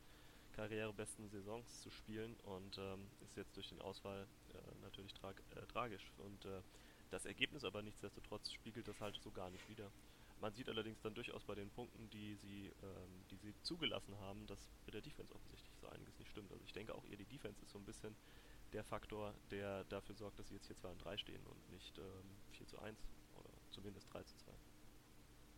karrierebesten 0.56 1.28
Saisons 1.28 1.82
zu 1.82 1.90
spielen 1.90 2.34
und 2.42 2.78
ähm, 2.78 3.06
ist 3.22 3.36
jetzt 3.36 3.54
durch 3.56 3.68
den 3.68 3.80
Ausfall 3.80 4.26
äh, 4.54 4.82
natürlich 4.82 5.14
tra 5.14 5.30
äh, 5.30 5.66
tragisch. 5.72 6.10
Und 6.18 6.44
äh, 6.46 6.62
das 7.10 7.26
Ergebnis 7.26 7.64
aber 7.64 7.82
nichtsdestotrotz 7.82 8.50
spiegelt 8.50 8.88
das 8.88 9.00
halt 9.00 9.14
so 9.22 9.30
gar 9.30 9.50
nicht 9.50 9.68
wieder. 9.68 9.92
Man 10.40 10.52
sieht 10.52 10.68
allerdings 10.68 11.00
dann 11.00 11.14
durchaus 11.14 11.44
bei 11.44 11.54
den 11.54 11.70
Punkten, 11.70 12.10
die 12.10 12.34
sie, 12.36 12.72
ähm, 12.82 13.24
die 13.30 13.36
sie 13.36 13.54
zugelassen 13.62 14.18
haben, 14.20 14.46
dass 14.46 14.68
mit 14.84 14.94
der 14.94 15.00
Defense 15.00 15.34
offensichtlich 15.34 15.76
so 15.80 15.88
einiges 15.88 16.18
nicht 16.18 16.30
stimmt. 16.30 16.52
Also 16.52 16.62
ich 16.64 16.72
denke 16.72 16.94
auch 16.94 17.04
eher 17.06 17.16
die 17.16 17.24
Defense 17.24 17.62
ist 17.62 17.70
so 17.70 17.78
ein 17.78 17.84
bisschen 17.84 18.14
der 18.72 18.84
Faktor, 18.84 19.34
der 19.50 19.84
dafür 19.84 20.14
sorgt, 20.14 20.38
dass 20.38 20.48
sie 20.48 20.54
jetzt 20.54 20.66
hier 20.66 20.76
2 20.76 20.88
und 20.90 21.04
3 21.04 21.16
stehen 21.16 21.46
und 21.46 21.70
nicht 21.70 21.98
ähm, 21.98 22.04
4 22.52 22.66
zu 22.66 22.78
1 22.78 22.98
oder 23.36 23.50
zumindest 23.70 24.12
3 24.12 24.22
zu 24.24 24.36
2. 24.36 24.52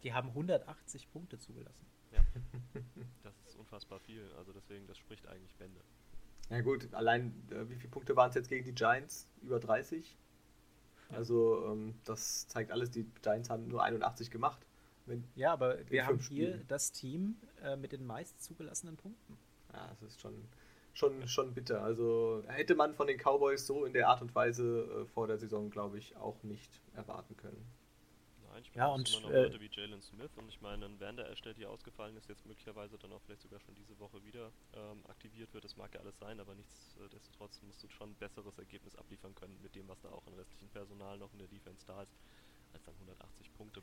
Die 0.05 0.13
haben 0.13 0.29
180 0.29 1.11
Punkte 1.11 1.39
zugelassen. 1.39 1.87
Ja, 2.13 2.21
das 3.23 3.35
ist 3.47 3.57
unfassbar 3.57 3.99
viel. 4.01 4.33
Also 4.37 4.53
deswegen, 4.53 4.87
das 4.87 4.97
spricht 4.99 5.27
eigentlich 5.27 5.55
Bände. 5.57 5.81
Ja 6.51 6.61
gut, 6.61 6.93
allein 6.95 7.35
äh, 7.51 7.69
wie 7.69 7.75
viele 7.75 7.91
Punkte 7.91 8.17
waren 8.17 8.31
es 8.31 8.37
jetzt 8.37 8.49
gegen 8.49 8.65
die 8.65 8.75
Giants? 8.75 9.29
Über 9.43 9.59
30? 9.59 10.17
Also 11.11 11.67
ähm, 11.67 11.95
das 12.05 12.47
zeigt 12.49 12.71
alles, 12.71 12.91
die 12.91 13.05
Giants 13.23 13.51
haben 13.51 13.69
nur 13.69 13.83
81 13.83 14.31
gemacht. 14.31 14.65
Ja, 15.35 15.53
aber 15.53 15.79
wir 15.91 16.07
haben 16.07 16.19
hier 16.19 16.49
Spielen. 16.49 16.65
das 16.69 16.93
Team 16.93 17.37
äh, 17.63 17.77
mit 17.77 17.93
den 17.93 18.07
meist 18.07 18.43
zugelassenen 18.43 18.97
Punkten. 18.97 19.39
Ja, 19.73 19.89
das 19.89 20.03
ist 20.03 20.21
schon, 20.21 20.49
schon, 20.95 21.29
schon 21.29 21.55
bitter. 21.55 21.83
Also 21.83 22.43
hätte 22.47 22.75
man 22.75 22.95
von 22.95 23.07
den 23.07 23.19
Cowboys 23.19 23.67
so 23.67 23.85
in 23.85 23.93
der 23.93 24.09
Art 24.09 24.23
und 24.23 24.35
Weise 24.35 25.05
äh, 25.05 25.07
vor 25.07 25.27
der 25.27 25.39
Saison, 25.39 25.71
glaube 25.71 25.99
ich, 25.99 26.17
auch 26.17 26.43
nicht 26.43 26.81
erwarten 26.95 27.37
können. 27.37 27.65
Nein, 28.59 28.63
ich 28.63 28.75
meine, 28.75 28.89
ja, 28.89 28.95
und, 28.95 29.13
immer 29.13 29.21
noch 29.23 29.31
äh, 29.31 29.43
Leute 29.45 29.61
wie 29.61 29.71
Jalen 29.71 30.03
Smith 30.03 30.31
und 30.37 30.49
ich 30.49 30.61
meine, 30.61 30.87
ein 30.87 30.99
Vander 31.01 31.31
Estelle, 31.31 31.55
die 31.55 31.67
ausgefallen 31.67 32.17
ist, 32.17 32.29
jetzt 32.29 32.45
möglicherweise 32.47 32.99
dann 32.99 33.13
auch 33.13 33.21
vielleicht 33.23 33.43
sogar 33.43 33.61
schon 33.61 33.75
diese 33.75 33.99
Woche 33.99 34.25
wieder 34.25 34.51
ähm, 34.75 35.05
aktiviert 35.07 35.53
wird. 35.55 35.65
Das 35.65 35.77
mag 35.77 35.95
ja 35.95 36.01
alles 36.01 36.19
sein, 36.19 36.41
aber 36.41 36.55
nichtsdestotrotz 36.55 37.61
musst 37.63 37.83
du 37.83 37.89
schon 37.89 38.11
ein 38.11 38.15
besseres 38.15 38.59
Ergebnis 38.59 38.97
abliefern 38.97 39.35
können 39.35 39.59
mit 39.63 39.75
dem, 39.75 39.87
was 39.89 40.01
da 40.01 40.09
auch 40.09 40.27
an 40.27 40.35
restlichen 40.35 40.69
Personal 40.71 41.19
noch 41.19 41.33
in 41.33 41.39
der 41.39 41.49
Defense 41.49 41.87
da 41.87 42.03
ist, 42.03 42.17
als 42.73 42.83
dann 42.85 42.95
180 42.95 43.53
Punkte 43.55 43.78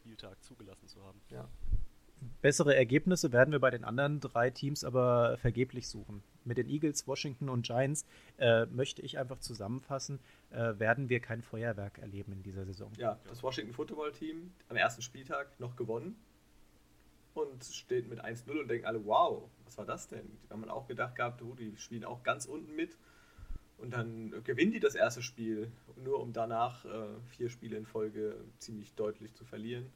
Spieltag 0.00 0.42
zugelassen 0.42 0.88
zu 0.88 1.02
haben. 1.04 1.20
Ja. 1.28 1.48
Bessere 2.42 2.74
Ergebnisse 2.74 3.32
werden 3.32 3.52
wir 3.52 3.60
bei 3.60 3.70
den 3.70 3.84
anderen 3.84 4.20
drei 4.20 4.50
Teams 4.50 4.84
aber 4.84 5.36
vergeblich 5.38 5.88
suchen. 5.88 6.22
Mit 6.44 6.58
den 6.58 6.68
Eagles, 6.68 7.06
Washington 7.06 7.48
und 7.48 7.66
Giants 7.66 8.04
äh, 8.38 8.66
möchte 8.66 9.02
ich 9.02 9.18
einfach 9.18 9.40
zusammenfassen, 9.40 10.20
äh, 10.50 10.78
werden 10.78 11.08
wir 11.08 11.20
kein 11.20 11.42
Feuerwerk 11.42 11.98
erleben 11.98 12.32
in 12.32 12.42
dieser 12.42 12.64
Saison. 12.64 12.92
Ja, 12.96 13.18
das 13.28 13.42
Washington 13.42 13.72
Football 13.72 14.12
Team 14.12 14.52
am 14.68 14.76
ersten 14.76 15.02
Spieltag 15.02 15.58
noch 15.60 15.76
gewonnen 15.76 16.16
und 17.34 17.64
steht 17.64 18.08
mit 18.08 18.22
1-0 18.22 18.50
und 18.58 18.68
denken 18.68 18.86
alle, 18.86 19.04
wow, 19.04 19.48
was 19.64 19.78
war 19.78 19.86
das 19.86 20.08
denn? 20.08 20.38
Da 20.48 20.54
haben 20.54 20.60
man 20.60 20.70
auch 20.70 20.86
gedacht 20.86 21.16
gehabt, 21.16 21.42
oh, 21.42 21.54
die 21.54 21.76
spielen 21.76 22.04
auch 22.04 22.22
ganz 22.22 22.46
unten 22.46 22.74
mit. 22.74 22.96
Und 23.80 23.92
dann 23.92 24.32
gewinnen 24.44 24.72
die 24.72 24.80
das 24.80 24.94
erste 24.94 25.22
Spiel, 25.22 25.70
nur 26.04 26.20
um 26.20 26.32
danach 26.32 26.84
äh, 26.84 26.88
vier 27.30 27.48
Spiele 27.48 27.76
in 27.76 27.86
Folge 27.86 28.36
ziemlich 28.58 28.94
deutlich 28.94 29.34
zu 29.34 29.44
verlieren 29.44 29.86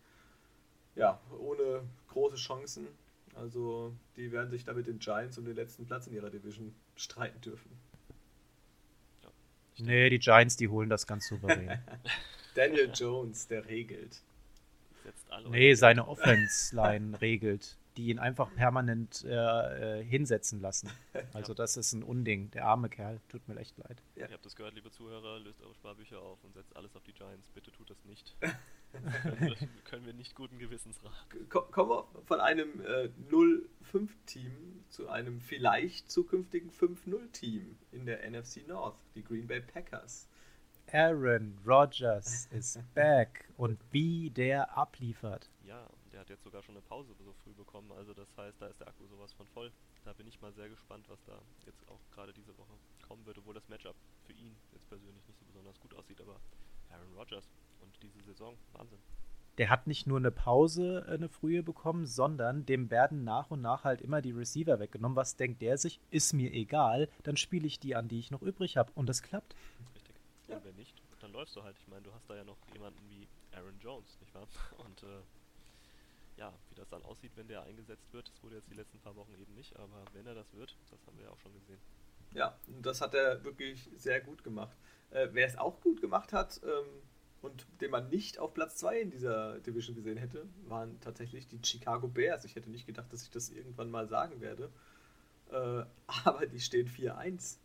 ja, 0.97 1.21
ohne 1.39 1.83
große 2.09 2.37
Chancen. 2.37 2.89
Also 3.35 3.93
die 4.17 4.31
werden 4.31 4.51
sich 4.51 4.65
damit 4.65 4.87
den 4.87 4.99
Giants 4.99 5.39
um 5.39 5.45
den 5.45 5.57
letzten 5.57 5.87
Platz 5.87 6.07
in 6.07 6.15
ihrer 6.15 6.31
Division 6.31 6.75
streiten 6.97 7.41
dürfen. 7.41 7.71
Nee, 9.79 10.09
die 10.09 10.21
Giants, 10.21 10.57
die 10.57 10.69
holen 10.69 10.89
das 10.89 11.07
ganz 11.07 11.27
souverän. 11.27 11.81
Daniel 12.55 12.93
Jones, 12.95 13.49
der 13.49 13.67
regelt. 13.67 14.23
nee, 15.49 15.75
seine 15.75 16.07
Offense-Line 16.07 17.21
regelt, 17.21 17.77
die 17.97 18.09
ihn 18.09 18.19
einfach 18.19 18.53
permanent 18.55 19.25
äh, 19.25 20.01
äh, 20.01 20.05
hinsetzen 20.05 20.61
lassen. 20.61 20.91
Also 21.33 21.53
ja. 21.53 21.57
das 21.57 21.77
ist 21.77 21.93
ein 21.93 22.03
Unding. 22.03 22.51
Der 22.53 22.67
arme 22.67 22.89
Kerl, 22.89 23.21
tut 23.29 23.49
mir 23.49 23.57
echt 23.57 23.77
leid. 23.79 24.03
Ja. 24.15 24.27
Ihr 24.27 24.35
habt 24.35 24.45
das 24.45 24.55
gehört, 24.55 24.75
liebe 24.75 24.91
Zuhörer, 24.91 25.41
löst 25.41 25.61
eure 25.63 25.75
Sparbücher 25.75 26.21
auf 26.21 26.43
und 26.45 26.55
setzt 26.55 26.77
alles 26.77 26.95
auf 26.95 27.03
die 27.03 27.13
Giants. 27.13 27.49
Bitte 27.49 27.73
tut 27.73 27.91
das 27.91 28.05
nicht. 28.05 28.37
können 29.85 30.07
wir 30.07 30.13
nicht 30.13 30.35
guten 30.35 30.59
Gewissens 30.59 31.01
raten. 31.03 31.49
Kommen 31.49 31.91
wir 31.91 32.07
von 32.25 32.41
einem 32.41 32.81
äh, 32.83 33.11
0-5-Team 33.31 34.85
zu 34.89 35.09
einem 35.09 35.41
vielleicht 35.41 36.11
zukünftigen 36.11 36.71
5-0-Team 36.71 37.77
in 37.93 38.07
der 38.07 38.29
NFC 38.31 38.67
North, 38.67 38.97
die 39.15 39.25
Green 39.25 39.47
Bay 39.47 39.61
Packers. 39.61 40.29
Aaron 40.93 41.59
Rodgers 41.67 42.47
ist 42.53 42.79
back 42.95 43.49
und 43.57 43.81
wie 43.91 44.31
der 44.31 44.77
abliefert. 44.77 45.51
Ja, 45.65 45.89
hat 46.25 46.31
jetzt 46.31 46.43
sogar 46.43 46.63
schon 46.63 46.75
eine 46.75 46.83
Pause 46.83 47.13
so 47.23 47.35
früh 47.45 47.53
bekommen, 47.53 47.93
also 47.93 48.15
das 48.15 48.35
heißt, 48.39 48.61
da 48.61 48.67
ist 48.67 48.81
der 48.81 48.89
Akku 48.89 49.07
sowas 49.07 49.35
von 49.35 49.47
voll. 49.49 49.71
Da 50.05 50.15
bin 50.15 50.27
ich 50.27 50.41
mal 50.41 50.53
sehr 50.55 50.71
gespannt, 50.71 51.05
was 51.09 51.23
da 51.25 51.39
jetzt 51.67 51.87
auch 51.91 52.01
gerade 52.15 52.33
diese 52.33 52.57
Woche 52.57 52.73
kommen 53.07 53.27
wird, 53.27 53.37
obwohl 53.37 53.53
das 53.53 53.69
Matchup 53.69 53.95
für 54.25 54.33
ihn 54.33 54.57
jetzt 54.73 54.89
persönlich 54.89 55.27
nicht 55.27 55.39
so 55.39 55.45
besonders 55.45 55.79
gut 55.81 55.93
aussieht, 55.95 56.21
aber 56.23 56.41
Aaron 56.91 57.13
Rodgers 57.15 57.45
und 57.83 57.93
diese 58.03 58.23
Saison, 58.23 58.57
Wahnsinn. 58.73 59.01
Der 59.59 59.69
hat 59.69 59.87
nicht 59.87 60.07
nur 60.07 60.17
eine 60.17 60.31
Pause, 60.31 61.05
äh, 61.07 61.13
eine 61.13 61.29
frühe 61.29 61.63
bekommen, 61.63 62.07
sondern 62.07 62.65
dem 62.65 62.91
werden 62.91 63.23
nach 63.23 63.51
und 63.51 63.61
nach 63.61 63.85
halt 63.85 64.01
immer 64.01 64.23
die 64.23 64.33
Receiver 64.33 64.81
weggenommen. 64.81 65.17
Was 65.17 65.37
denkt 65.37 65.61
der 65.61 65.77
sich? 65.77 66.01
Ist 66.11 66.33
mir 66.33 66.53
egal, 66.55 67.11
dann 67.23 67.37
spiele 67.37 67.67
ich 67.67 67.79
die 67.79 67.95
an, 67.95 68.09
die 68.09 68.19
ich 68.19 68.31
noch 68.31 68.43
übrig 68.43 68.79
habe. 68.79 68.91
Und 68.95 69.09
das 69.11 69.23
klappt. 69.23 69.55
Richtig. 69.95 70.17
Ja. 70.49 70.57
Und 70.57 70.65
wenn 70.65 70.77
nicht, 70.77 71.03
dann 71.21 71.33
läufst 71.33 71.55
du 71.55 71.63
halt. 71.63 71.77
Ich 71.79 71.87
meine, 71.87 72.03
du 72.03 72.13
hast 72.15 72.29
da 72.29 72.35
ja 72.35 72.45
noch 72.45 72.57
jemanden 72.73 72.99
wie 73.11 73.29
Aaron 73.55 73.79
Jones, 73.79 74.19
nicht 74.21 74.35
wahr? 74.35 74.49
Und 74.85 75.03
äh, 75.05 75.23
ja, 76.37 76.53
wie 76.69 76.75
das 76.75 76.89
dann 76.89 77.03
aussieht, 77.03 77.33
wenn 77.37 77.49
der 77.49 77.63
eingesetzt 77.63 78.13
wird, 78.13 78.29
das 78.29 78.43
wurde 78.43 78.57
jetzt 78.57 78.71
die 78.71 78.75
letzten 78.75 78.99
paar 78.99 79.17
Wochen 79.17 79.35
eben 79.35 79.55
nicht, 79.55 79.77
aber 79.77 80.05
wenn 80.13 80.27
er 80.27 80.35
das 80.35 80.53
wird, 80.55 80.77
das 80.91 81.07
haben 81.07 81.17
wir 81.19 81.27
ja 81.27 81.31
auch 81.31 81.39
schon 81.39 81.55
gesehen. 81.55 81.81
Ja, 82.33 82.59
das 82.83 83.01
hat 83.01 83.15
er 83.15 83.45
wirklich 83.45 83.89
sehr 83.97 84.21
gut 84.21 84.43
gemacht. 84.43 84.77
Äh, 85.11 85.29
wer 85.33 85.47
es 85.47 85.57
auch 85.57 85.81
gut 85.81 86.01
gemacht 86.01 86.33
hat, 86.33 86.61
ähm, 86.65 87.03
und 87.45 87.67
den 87.81 87.91
man 87.91 88.09
nicht 88.09 88.39
auf 88.39 88.55
Platz 88.55 88.77
2 88.77 89.01
in 89.01 89.11
dieser 89.11 89.61
Division 89.61 89.95
gesehen 89.95 90.17
hätte, 90.17 90.47
waren 90.67 90.99
tatsächlich 91.01 91.47
die 91.47 91.61
Chicago 91.63 92.09
Bears. 92.09 92.45
Ich 92.45 92.57
hätte 92.57 92.71
nicht 92.71 92.87
gedacht, 92.87 93.13
dass 93.13 93.23
ich 93.23 93.31
das 93.31 93.51
irgendwann 93.51 93.91
mal 93.91 94.09
sagen 94.09 94.41
werde. 94.41 94.73
Äh, 95.51 95.85
aber 96.25 96.47
die 96.47 96.61
stehen 96.61 96.89
4-1. 96.89 97.59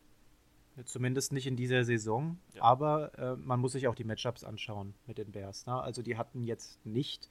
Zumindest 0.86 1.34
nicht 1.34 1.48
in 1.48 1.58
dieser 1.58 1.84
Saison, 1.84 2.40
ja. 2.54 2.62
aber 2.62 3.18
äh, 3.18 3.36
man 3.36 3.60
muss 3.60 3.74
sich 3.74 3.88
auch 3.88 3.96
die 3.96 4.06
Matchups 4.06 4.46
anschauen 4.46 4.94
mit 5.08 5.18
den 5.18 5.32
Bears. 5.32 5.66
Ne? 5.66 5.74
Also 5.74 6.02
die 6.02 6.16
hatten 6.16 6.44
jetzt 6.44 6.86
nicht 6.86 7.30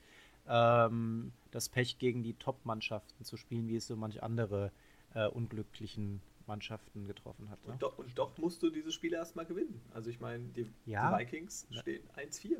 ähm, 0.48 1.32
das 1.50 1.68
Pech 1.68 1.98
gegen 1.98 2.22
die 2.22 2.34
Top-Mannschaften 2.34 3.24
zu 3.24 3.36
spielen, 3.36 3.68
wie 3.68 3.76
es 3.76 3.86
so 3.86 3.96
manche 3.96 4.22
andere 4.22 4.72
äh, 5.14 5.26
unglücklichen 5.26 6.20
Mannschaften 6.46 7.06
getroffen 7.06 7.50
hat. 7.50 7.64
Ne? 7.66 7.72
Und, 7.72 7.82
doch, 7.82 7.98
und, 7.98 8.18
doch, 8.18 8.36
musst 8.38 8.62
du 8.62 8.70
dieses 8.70 8.94
Spiel 8.94 9.12
erstmal 9.12 9.44
gewinnen. 9.44 9.80
Also 9.92 10.10
ich 10.10 10.20
meine, 10.20 10.44
die, 10.48 10.70
ja, 10.86 11.16
die 11.16 11.24
Vikings 11.24 11.68
stehen 11.70 12.02
1-4. 12.16 12.58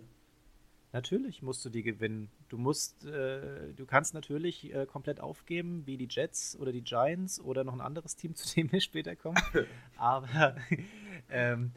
Natürlich 0.93 1.43
musst 1.43 1.65
du 1.65 1.69
die 1.69 1.83
gewinnen. 1.83 2.31
Du 2.49 2.57
musst, 2.57 3.05
äh, 3.05 3.75
du 3.75 3.85
kannst 3.85 4.15
natürlich 4.15 4.73
äh, 4.73 4.87
komplett 4.87 5.21
aufgeben, 5.21 5.87
wie 5.87 5.99
die 5.99 6.09
Jets 6.09 6.57
oder 6.59 6.73
die 6.73 6.83
Giants 6.83 7.41
oder 7.41 7.63
noch 7.63 7.75
ein 7.75 7.83
anderes 7.83 8.17
Team, 8.17 8.35
zu 8.37 8.55
dem 8.55 8.73
wir 8.73 8.81
später 8.81 9.17
kommen. 9.17 9.37
Aber 9.97 10.57
ähm, 11.31 11.73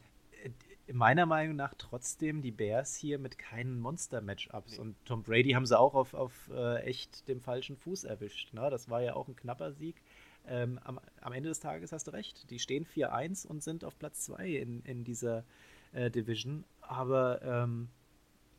meiner 0.93 1.25
Meinung 1.25 1.55
nach 1.55 1.73
trotzdem 1.77 2.41
die 2.41 2.51
Bears 2.51 2.95
hier 2.95 3.19
mit 3.19 3.37
keinen 3.37 3.79
Monster-Matchups. 3.79 4.73
Nee. 4.73 4.79
Und 4.79 4.95
Tom 5.05 5.23
Brady 5.23 5.51
haben 5.51 5.65
sie 5.65 5.77
auch 5.77 5.93
auf, 5.93 6.13
auf 6.13 6.49
äh, 6.53 6.83
echt 6.83 7.27
dem 7.27 7.41
falschen 7.41 7.77
Fuß 7.77 8.03
erwischt. 8.03 8.53
Ne? 8.53 8.69
Das 8.69 8.89
war 8.89 9.01
ja 9.01 9.15
auch 9.15 9.27
ein 9.27 9.35
knapper 9.35 9.73
Sieg. 9.73 10.01
Ähm, 10.47 10.79
am, 10.83 10.99
am, 11.21 11.33
Ende 11.33 11.49
des 11.49 11.59
Tages 11.59 11.91
hast 11.91 12.07
du 12.07 12.11
recht. 12.11 12.49
Die 12.49 12.59
stehen 12.59 12.85
4-1 12.85 13.45
und 13.45 13.61
sind 13.61 13.83
auf 13.83 13.97
Platz 13.99 14.21
2 14.21 14.47
in, 14.47 14.81
in 14.83 15.03
dieser 15.03 15.43
äh, 15.93 16.09
Division. 16.09 16.63
Aber 16.81 17.41
ähm, 17.43 17.89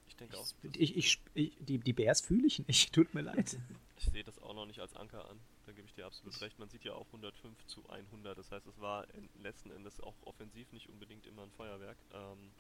ich 0.06 0.16
denke 0.16 0.36
auch. 0.36 0.46
Ich, 0.76 0.96
ich, 0.96 1.20
ich, 1.34 1.56
die, 1.60 1.78
die 1.78 1.92
Bears 1.92 2.20
fühle 2.20 2.46
ich 2.46 2.66
nicht. 2.66 2.92
Tut 2.94 3.14
mir 3.14 3.22
leid. 3.22 3.58
Ich 3.96 4.04
sehe 4.04 4.24
das 4.24 4.40
auch 4.42 4.54
noch 4.54 4.66
nicht 4.66 4.80
als 4.80 4.94
Anker 4.94 5.28
an. 5.28 5.40
Da 5.66 5.72
gebe 5.72 5.86
ich 5.86 5.94
dir 5.94 6.06
absolut 6.06 6.40
recht. 6.40 6.58
Man 6.58 6.68
sieht 6.68 6.84
ja 6.84 6.94
auch 6.94 7.06
105 7.06 7.66
zu 7.66 7.88
100. 7.88 8.36
Das 8.36 8.50
heißt, 8.50 8.66
es 8.66 8.80
war 8.80 9.06
letzten 9.34 9.70
Endes 9.70 10.00
auch 10.00 10.16
offensiv 10.22 10.72
nicht 10.72 10.88
unbedingt 10.88 11.26
immer 11.26 11.42
ein 11.42 11.52
Feuerwerk. 11.52 11.98
Ähm, 12.12 12.52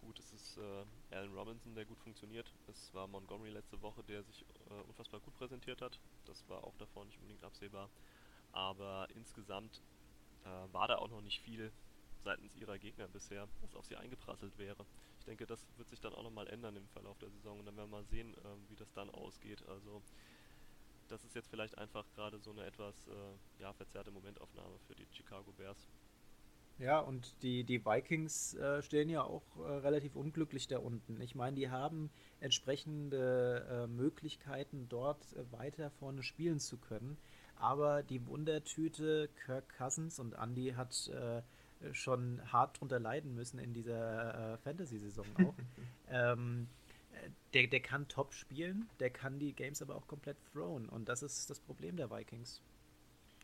gut, 0.00 0.18
es 0.18 0.32
ist 0.32 0.56
äh, 0.56 0.84
Allen 1.10 1.34
Robinson, 1.34 1.74
der 1.74 1.84
gut 1.84 1.98
funktioniert. 1.98 2.52
Es 2.68 2.92
war 2.94 3.06
Montgomery 3.06 3.50
letzte 3.50 3.80
Woche, 3.82 4.02
der 4.04 4.22
sich 4.22 4.44
äh, 4.70 4.82
unfassbar 4.88 5.20
gut 5.20 5.34
präsentiert 5.34 5.82
hat. 5.82 5.98
Das 6.24 6.48
war 6.48 6.64
auch 6.64 6.76
davor 6.78 7.04
nicht 7.04 7.18
unbedingt 7.18 7.44
absehbar 7.44 7.90
aber 8.56 9.06
insgesamt 9.14 9.82
äh, 10.44 10.72
war 10.72 10.88
da 10.88 10.96
auch 10.96 11.10
noch 11.10 11.20
nicht 11.20 11.40
viel 11.40 11.70
seitens 12.24 12.54
ihrer 12.56 12.78
Gegner 12.78 13.06
bisher, 13.06 13.48
was 13.60 13.76
auf 13.76 13.84
sie 13.84 13.96
eingeprasselt 13.96 14.56
wäre. 14.58 14.86
Ich 15.18 15.26
denke, 15.26 15.46
das 15.46 15.66
wird 15.76 15.90
sich 15.90 16.00
dann 16.00 16.14
auch 16.14 16.22
nochmal 16.22 16.48
ändern 16.48 16.76
im 16.76 16.88
Verlauf 16.88 17.18
der 17.18 17.30
Saison 17.30 17.58
und 17.58 17.66
dann 17.66 17.76
werden 17.76 17.90
wir 17.90 17.98
mal 17.98 18.04
sehen, 18.06 18.34
äh, 18.34 18.70
wie 18.70 18.76
das 18.76 18.92
dann 18.92 19.10
ausgeht. 19.10 19.62
Also 19.68 20.02
das 21.08 21.24
ist 21.24 21.34
jetzt 21.34 21.48
vielleicht 21.48 21.76
einfach 21.78 22.04
gerade 22.14 22.38
so 22.38 22.50
eine 22.50 22.64
etwas 22.64 23.08
äh, 23.08 23.62
ja, 23.62 23.72
verzerrte 23.72 24.10
Momentaufnahme 24.10 24.78
für 24.86 24.94
die 24.94 25.06
Chicago 25.10 25.52
Bears. 25.52 25.88
Ja, 26.78 27.00
und 27.00 27.42
die, 27.42 27.64
die 27.64 27.86
Vikings 27.86 28.54
äh, 28.54 28.82
stehen 28.82 29.08
ja 29.08 29.22
auch 29.22 29.42
äh, 29.56 29.62
relativ 29.62 30.14
unglücklich 30.14 30.68
da 30.68 30.78
unten. 30.78 31.20
Ich 31.22 31.34
meine, 31.34 31.56
die 31.56 31.70
haben 31.70 32.10
entsprechende 32.40 33.66
äh, 33.70 33.86
Möglichkeiten, 33.86 34.86
dort 34.88 35.32
äh, 35.32 35.50
weiter 35.52 35.90
vorne 35.90 36.22
spielen 36.22 36.60
zu 36.60 36.76
können. 36.76 37.16
Aber 37.58 38.02
die 38.02 38.26
Wundertüte 38.26 39.30
Kirk 39.46 39.74
Cousins 39.78 40.18
und 40.18 40.34
Andy 40.34 40.74
hat 40.76 41.08
äh, 41.08 41.40
schon 41.92 42.42
hart 42.52 42.78
drunter 42.78 43.00
leiden 43.00 43.34
müssen 43.34 43.58
in 43.58 43.72
dieser 43.72 44.58
Fantasy-Saison 44.58 45.26
auch. 45.42 45.54
ähm, 46.08 46.68
der, 47.54 47.66
der 47.66 47.80
kann 47.80 48.08
top 48.08 48.32
spielen, 48.32 48.88
der 49.00 49.10
kann 49.10 49.38
die 49.38 49.52
Games 49.52 49.82
aber 49.82 49.96
auch 49.96 50.06
komplett 50.06 50.36
thrown. 50.52 50.88
Und 50.88 51.08
das 51.08 51.22
ist 51.22 51.50
das 51.50 51.60
Problem 51.60 51.96
der 51.96 52.10
Vikings. 52.10 52.62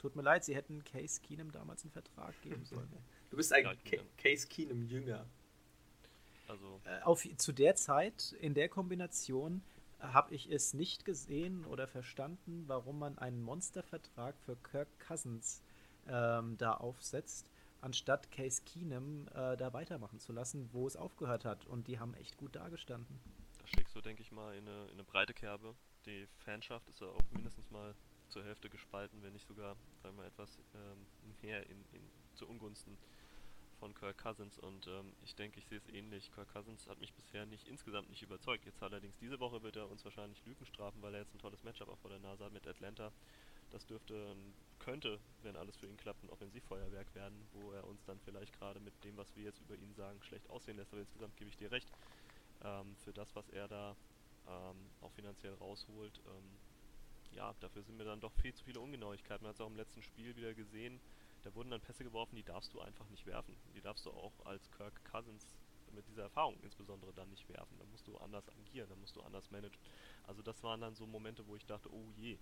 Tut 0.00 0.16
mir 0.16 0.22
leid, 0.22 0.44
sie 0.44 0.54
hätten 0.54 0.82
Case 0.84 1.20
Keenum 1.20 1.52
damals 1.52 1.84
einen 1.84 1.92
Vertrag 1.92 2.40
geben 2.42 2.64
sollen. 2.64 2.90
Du 3.30 3.38
bist 3.38 3.50
ein 3.54 3.64
ja, 3.64 3.72
Case 4.18 4.46
Keenum 4.46 4.82
Jünger. 4.82 5.24
Also. 6.48 6.82
Äh, 6.84 7.00
auf, 7.00 7.26
zu 7.38 7.52
der 7.52 7.76
Zeit, 7.76 8.36
in 8.40 8.52
der 8.52 8.68
Kombination, 8.68 9.62
habe 10.00 10.34
ich 10.34 10.50
es 10.50 10.74
nicht 10.74 11.04
gesehen 11.04 11.64
oder 11.64 11.86
verstanden, 11.86 12.64
warum 12.66 12.98
man 12.98 13.16
einen 13.18 13.40
Monstervertrag 13.40 14.34
für 14.40 14.56
Kirk 14.56 14.88
Cousins 15.06 15.62
ähm, 16.08 16.56
da 16.58 16.74
aufsetzt, 16.74 17.46
anstatt 17.80 18.30
Case 18.30 18.62
Keenum 18.64 19.28
äh, 19.28 19.56
da 19.56 19.72
weitermachen 19.72 20.18
zu 20.18 20.32
lassen, 20.32 20.68
wo 20.72 20.86
es 20.86 20.96
aufgehört 20.96 21.44
hat. 21.44 21.66
Und 21.66 21.88
die 21.88 21.98
haben 21.98 22.14
echt 22.14 22.36
gut 22.36 22.56
dagestanden. 22.56 23.18
Schlägst 23.72 23.94
du, 23.96 24.00
denke 24.02 24.22
ich 24.22 24.30
mal, 24.32 24.54
in 24.54 24.68
eine, 24.68 24.84
in 24.84 24.92
eine 24.92 25.04
breite 25.04 25.32
Kerbe. 25.32 25.74
Die 26.04 26.26
Fanschaft 26.44 26.88
ist 26.88 27.00
ja 27.00 27.06
auch 27.06 27.30
mindestens 27.30 27.70
mal 27.70 27.94
zur 28.28 28.44
Hälfte 28.44 28.68
gespalten, 28.68 29.22
wenn 29.22 29.32
nicht 29.32 29.46
sogar, 29.46 29.76
sagen 30.02 30.16
wir 30.16 30.24
etwas 30.26 30.58
ähm, 30.74 31.06
mehr 31.42 31.62
in, 31.68 31.84
in, 31.92 32.02
zu 32.34 32.46
Ungunsten 32.46 32.98
von 33.78 33.94
Kirk 33.94 34.18
Cousins 34.18 34.58
und 34.58 34.86
ähm, 34.86 35.12
ich 35.24 35.34
denke, 35.34 35.58
ich 35.58 35.66
sehe 35.66 35.78
es 35.78 35.88
ähnlich. 35.88 36.30
Kirk 36.32 36.52
Cousins 36.52 36.86
hat 36.86 37.00
mich 37.00 37.12
bisher 37.14 37.46
nicht 37.46 37.66
insgesamt 37.66 38.10
nicht 38.10 38.22
überzeugt. 38.22 38.64
Jetzt 38.64 38.82
allerdings 38.82 39.18
diese 39.18 39.40
Woche 39.40 39.62
wird 39.62 39.76
er 39.76 39.90
uns 39.90 40.04
wahrscheinlich 40.04 40.44
Lügen 40.44 40.66
strafen, 40.66 41.02
weil 41.02 41.14
er 41.14 41.20
jetzt 41.20 41.34
ein 41.34 41.38
tolles 41.38 41.64
Matchup 41.64 41.88
auch 41.88 41.98
vor 41.98 42.10
der 42.10 42.20
Nase 42.20 42.44
hat 42.44 42.52
mit 42.52 42.66
Atlanta. 42.66 43.10
Das 43.70 43.86
dürfte, 43.86 44.14
ähm, 44.14 44.54
könnte, 44.78 45.18
wenn 45.42 45.56
alles 45.56 45.76
für 45.76 45.86
ihn 45.86 45.96
klappt, 45.96 46.22
ein 46.22 46.30
Offensivfeuerwerk 46.30 47.14
werden, 47.14 47.48
wo 47.54 47.72
er 47.72 47.84
uns 47.86 48.04
dann 48.04 48.20
vielleicht 48.20 48.52
gerade 48.58 48.80
mit 48.80 48.92
dem, 49.02 49.16
was 49.16 49.34
wir 49.34 49.44
jetzt 49.44 49.60
über 49.60 49.74
ihn 49.76 49.94
sagen, 49.94 50.22
schlecht 50.22 50.48
aussehen 50.50 50.76
lässt. 50.76 50.92
Aber 50.92 51.00
insgesamt 51.00 51.36
gebe 51.36 51.48
ich 51.48 51.56
dir 51.56 51.70
recht. 51.70 51.90
Ähm, 52.62 52.96
für 52.96 53.12
das, 53.12 53.34
was 53.34 53.48
er 53.48 53.68
da 53.68 53.96
ähm, 54.46 54.90
auch 55.00 55.12
finanziell 55.12 55.54
rausholt, 55.54 56.20
ähm, 56.26 56.58
ja, 57.30 57.54
dafür 57.60 57.82
sind 57.82 57.96
mir 57.96 58.04
dann 58.04 58.20
doch 58.20 58.32
viel 58.34 58.54
zu 58.54 58.64
viele 58.64 58.80
Ungenauigkeiten. 58.80 59.42
Man 59.42 59.50
hat 59.50 59.56
es 59.56 59.60
auch 59.60 59.68
im 59.68 59.76
letzten 59.76 60.02
Spiel 60.02 60.36
wieder 60.36 60.54
gesehen 60.54 61.00
da 61.42 61.52
wurden 61.54 61.70
dann 61.70 61.80
Pässe 61.80 62.04
geworfen, 62.04 62.36
die 62.36 62.44
darfst 62.44 62.72
du 62.72 62.80
einfach 62.80 63.08
nicht 63.08 63.26
werfen. 63.26 63.56
Die 63.74 63.80
darfst 63.80 64.06
du 64.06 64.10
auch 64.10 64.32
als 64.46 64.70
Kirk 64.70 65.04
Cousins 65.04 65.44
mit 65.90 66.06
dieser 66.08 66.22
Erfahrung 66.22 66.58
insbesondere 66.62 67.12
dann 67.12 67.28
nicht 67.30 67.48
werfen. 67.48 67.78
Da 67.78 67.84
musst 67.84 68.06
du 68.06 68.16
anders 68.16 68.48
agieren, 68.48 68.88
da 68.88 68.96
musst 68.96 69.16
du 69.16 69.20
anders 69.22 69.50
managen. 69.50 69.78
Also 70.22 70.40
das 70.40 70.62
waren 70.62 70.80
dann 70.80 70.94
so 70.94 71.06
Momente, 71.06 71.46
wo 71.46 71.56
ich 71.56 71.66
dachte, 71.66 71.92
oh 71.92 72.10
je, 72.16 72.38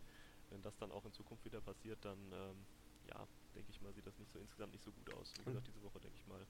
wenn 0.51 0.62
das 0.62 0.77
dann 0.77 0.93
auch 0.93 1.05
in 1.05 1.12
Zukunft 1.12 1.45
wieder 1.45 1.61
passiert, 1.61 2.05
dann 2.05 2.18
ähm, 2.33 2.66
ja, 3.09 3.27
denke 3.55 3.71
ich 3.71 3.81
mal, 3.81 3.93
sieht 3.95 4.07
das 4.07 4.18
nicht 4.18 4.31
so 4.31 4.39
insgesamt 4.39 4.73
nicht 4.73 4.85
so 4.85 4.93
gut 4.93 5.11
aus. 5.14 5.33
Wie 5.39 5.45
gesagt, 5.45 5.66
diese 5.66 5.83
Woche 5.83 5.99
denke 6.01 6.18
ich 6.18 6.27
mal, 6.27 6.47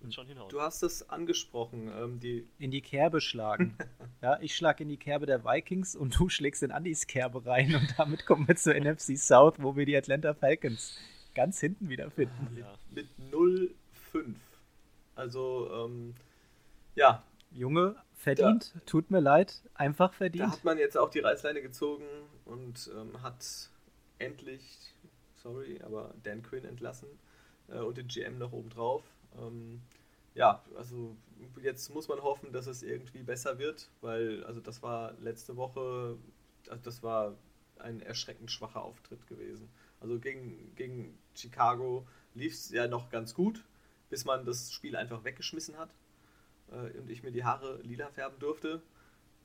wird 0.00 0.14
schon 0.14 0.26
hinhauen. 0.26 0.48
Du 0.48 0.60
hast 0.60 0.82
es 0.82 1.08
angesprochen, 1.08 1.90
ähm, 1.96 2.20
die 2.20 2.46
in 2.58 2.70
die 2.70 2.82
Kerbe 2.82 3.20
schlagen. 3.20 3.76
ja, 4.22 4.38
ich 4.40 4.54
schlage 4.54 4.82
in 4.82 4.88
die 4.88 4.96
Kerbe 4.96 5.26
der 5.26 5.44
Vikings 5.44 5.96
und 5.96 6.18
du 6.18 6.28
schlägst 6.28 6.62
in 6.62 6.70
Andys 6.70 7.06
Kerbe 7.06 7.44
rein 7.46 7.74
und 7.74 7.94
damit 7.98 8.26
kommen 8.26 8.46
wir 8.48 8.56
zur 8.56 8.74
NFC 8.74 9.16
South, 9.16 9.54
wo 9.58 9.76
wir 9.76 9.86
die 9.86 9.96
Atlanta 9.96 10.34
Falcons 10.34 10.98
ganz 11.34 11.60
hinten 11.60 11.88
wiederfinden. 11.88 12.56
Ja. 12.56 12.74
Mit 12.90 13.08
0,5. 13.30 14.34
Also, 15.14 15.70
ähm, 15.72 16.14
ja. 16.94 17.22
Junge, 17.50 17.96
verdient, 18.14 18.74
da, 18.74 18.80
tut 18.84 19.10
mir 19.10 19.20
leid, 19.20 19.62
einfach 19.74 20.12
verdient. 20.12 20.44
Da 20.44 20.52
hat 20.52 20.64
man 20.64 20.78
jetzt 20.78 20.98
auch 20.98 21.10
die 21.10 21.20
Reißleine 21.20 21.62
gezogen 21.62 22.04
und 22.44 22.90
ähm, 22.94 23.22
hat 23.22 23.70
endlich, 24.18 24.94
sorry, 25.42 25.80
aber 25.82 26.14
Dan 26.22 26.42
Quinn 26.42 26.64
entlassen 26.64 27.08
äh, 27.68 27.78
und 27.78 27.96
den 27.96 28.08
GM 28.08 28.38
noch 28.38 28.52
oben 28.52 28.68
drauf. 28.68 29.02
Ähm, 29.36 29.82
ja, 30.34 30.62
also 30.76 31.16
jetzt 31.60 31.92
muss 31.92 32.08
man 32.08 32.22
hoffen, 32.22 32.52
dass 32.52 32.66
es 32.66 32.82
irgendwie 32.82 33.22
besser 33.22 33.58
wird, 33.58 33.90
weil 34.00 34.44
also 34.44 34.60
das 34.60 34.82
war 34.82 35.12
letzte 35.20 35.56
Woche, 35.56 36.16
also 36.68 36.82
das 36.84 37.02
war 37.02 37.36
ein 37.78 38.00
erschreckend 38.00 38.50
schwacher 38.50 38.82
Auftritt 38.82 39.26
gewesen. 39.26 39.68
Also 40.00 40.18
gegen, 40.18 40.74
gegen 40.76 41.18
Chicago 41.34 42.06
lief 42.34 42.52
es 42.54 42.70
ja 42.70 42.86
noch 42.86 43.10
ganz 43.10 43.34
gut, 43.34 43.64
bis 44.10 44.24
man 44.24 44.44
das 44.44 44.72
Spiel 44.72 44.96
einfach 44.96 45.24
weggeschmissen 45.24 45.76
hat 45.76 45.90
äh, 46.70 46.98
und 46.98 47.10
ich 47.10 47.22
mir 47.22 47.32
die 47.32 47.44
Haare 47.44 47.80
lila 47.82 48.08
färben 48.10 48.38
durfte. 48.38 48.82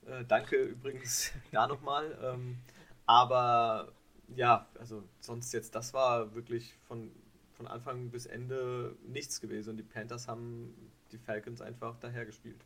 Äh, 0.06 0.24
danke 0.26 0.56
übrigens 0.56 1.32
da 1.52 1.66
nochmal. 1.66 2.16
Ähm, 2.22 2.58
aber 3.06 3.92
ja, 4.28 4.68
also 4.78 5.02
sonst 5.20 5.52
jetzt, 5.52 5.74
das 5.74 5.92
war 5.92 6.34
wirklich 6.34 6.74
von, 6.86 7.10
von 7.64 7.72
Anfang 7.72 8.10
bis 8.10 8.26
Ende 8.26 8.94
nichts 9.06 9.40
gewesen 9.40 9.70
und 9.70 9.76
die 9.78 9.82
Panthers 9.82 10.28
haben 10.28 10.74
die 11.12 11.18
Falcons 11.18 11.62
einfach 11.62 11.98
dahergespielt. 11.98 12.62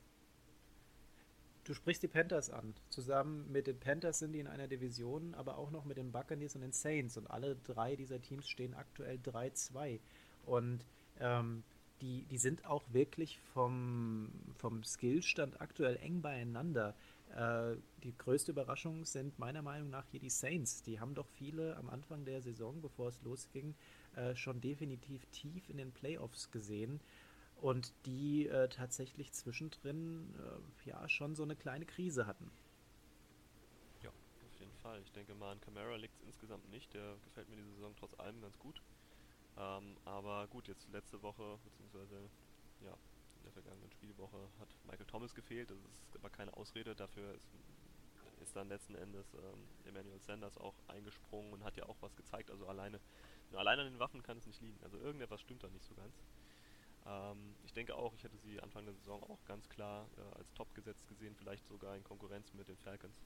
Du 1.63 1.75
sprichst 1.75 2.03
die 2.03 2.09
Panthers 2.09 2.51
an. 2.51 2.75
Zusammen 2.89 3.51
mit 3.53 3.67
den 3.67 3.79
Panthers 3.79 4.21
sind 4.21 4.33
die 4.33 4.41
in 4.41 4.47
einer 4.49 4.67
Division, 4.67 5.35
aber 5.35 5.59
auch 5.59 5.71
noch 5.71 5.85
mit 5.85 5.99
den 5.99 6.11
Buccaneers 6.11 6.55
und 6.57 6.63
den 6.63 6.73
Saints. 6.73 7.17
Und 7.17 7.27
alle 7.31 7.57
drei 7.57 7.95
dieser 7.95 8.21
Teams 8.21 8.49
stehen 8.49 8.75
aktuell 8.75 9.19
3-2. 9.19 10.01
Und 10.47 10.85
ähm, 11.21 11.63
die, 12.01 12.25
die 12.25 12.39
sind 12.39 12.65
auch 12.65 12.83
wirklich 12.93 13.39
vom, 13.53 14.31
vom 14.57 14.83
Skillstand 14.83 15.61
aktuell 15.61 15.97
eng 15.99 16.23
beieinander. 16.23 16.95
Äh, 17.37 17.77
die 18.03 18.17
größte 18.17 18.53
Überraschung 18.53 19.05
sind 19.05 19.39
meiner 19.39 19.63
Meinung 19.63 19.91
nach 19.91 20.07
hier 20.11 20.21
die 20.21 20.31
Saints. 20.31 20.83
Die 20.83 20.99
haben 20.99 21.15
doch 21.15 21.29
viele 21.29 21.77
am 21.77 21.91
Anfang 21.91 22.25
der 22.25 22.41
Saison, 22.41 22.81
bevor 22.81 23.09
es 23.09 23.21
losging, 23.23 23.75
äh, 24.19 24.35
schon 24.35 24.61
definitiv 24.61 25.25
tief 25.27 25.69
in 25.69 25.77
den 25.77 25.93
Playoffs 25.93 26.51
gesehen 26.51 27.01
und 27.61 27.93
die 28.07 28.49
äh, 28.49 28.69
tatsächlich 28.69 29.33
zwischendrin 29.33 30.35
äh, 30.39 30.89
ja 30.89 31.09
schon 31.09 31.35
so 31.35 31.43
eine 31.45 31.57
kleine 31.57 31.87
Krise 31.87 32.27
hatten. 32.27 32.51
Ja, 34.03 34.11
auf 34.11 34.61
jeden 34.61 34.75
Fall. 34.83 35.01
Ich 35.03 35.13
denke 35.13 35.35
mal, 35.35 35.53
an 35.53 35.61
Camara 35.61 35.97
liegt 35.97 36.17
es 36.17 36.23
insgesamt 36.23 36.69
nicht. 36.71 36.93
Der 36.95 37.17
gefällt 37.25 37.49
mir 37.49 37.57
diese 37.57 37.71
Saison 37.75 37.95
trotz 37.97 38.19
allem 38.19 38.41
ganz 38.41 38.59
gut. 38.59 38.83
Ähm, 39.57 39.97
aber 40.05 40.47
gut, 40.49 40.69
jetzt 40.69 40.89
letzte 40.93 41.23
Woche, 41.23 41.59
beziehungsweise 41.65 42.17
ja, 42.85 42.93
in 42.93 43.45
der 43.45 43.53
vergangenen 43.53 43.91
Spielwoche 43.91 44.49
hat 44.61 44.69
Michael 44.85 45.07
Thomas 45.07 45.35
gefehlt. 45.35 45.71
Das 45.71 45.79
ist 45.79 46.17
aber 46.17 46.31
keine 46.31 46.57
Ausrede. 46.57 46.95
Dafür 46.95 47.35
ist, 47.35 47.49
ist 48.41 48.55
dann 48.55 48.69
letzten 48.69 48.95
Endes 48.95 49.35
ähm, 49.35 49.69
Emmanuel 49.85 50.21
Sanders 50.21 50.59
auch 50.59 50.75
eingesprungen 50.87 51.53
und 51.53 51.65
hat 51.65 51.77
ja 51.77 51.87
auch 51.87 51.97
was 52.01 52.15
gezeigt. 52.15 52.51
Also 52.51 52.67
alleine, 52.69 53.01
allein 53.55 53.79
an 53.79 53.87
den 53.87 53.99
Waffen 53.99 54.23
kann 54.23 54.39
es 54.39 54.47
nicht 54.47 54.61
liegen. 54.61 54.79
Also 54.83 54.99
irgendetwas 54.99 55.41
stimmt 55.41 55.63
da 55.63 55.69
nicht 55.69 55.85
so 55.85 55.95
ganz. 55.95 56.15
Ähm, 57.07 57.55
ich 57.65 57.73
denke 57.73 57.95
auch, 57.95 58.15
ich 58.15 58.25
hätte 58.25 58.37
sie 58.39 58.61
Anfang 58.61 58.85
der 58.85 58.95
Saison 58.95 59.23
auch 59.25 59.45
ganz 59.47 59.69
klar 59.69 60.07
äh, 60.17 60.39
als 60.39 60.53
top 60.55 60.75
gesetzt 60.75 61.07
gesehen, 61.09 61.35
vielleicht 61.37 61.67
sogar 61.67 61.97
in 61.97 62.05
Konkurrenz 62.05 62.53
mit 62.55 62.69
den 62.69 62.77
Falcons. 62.77 63.17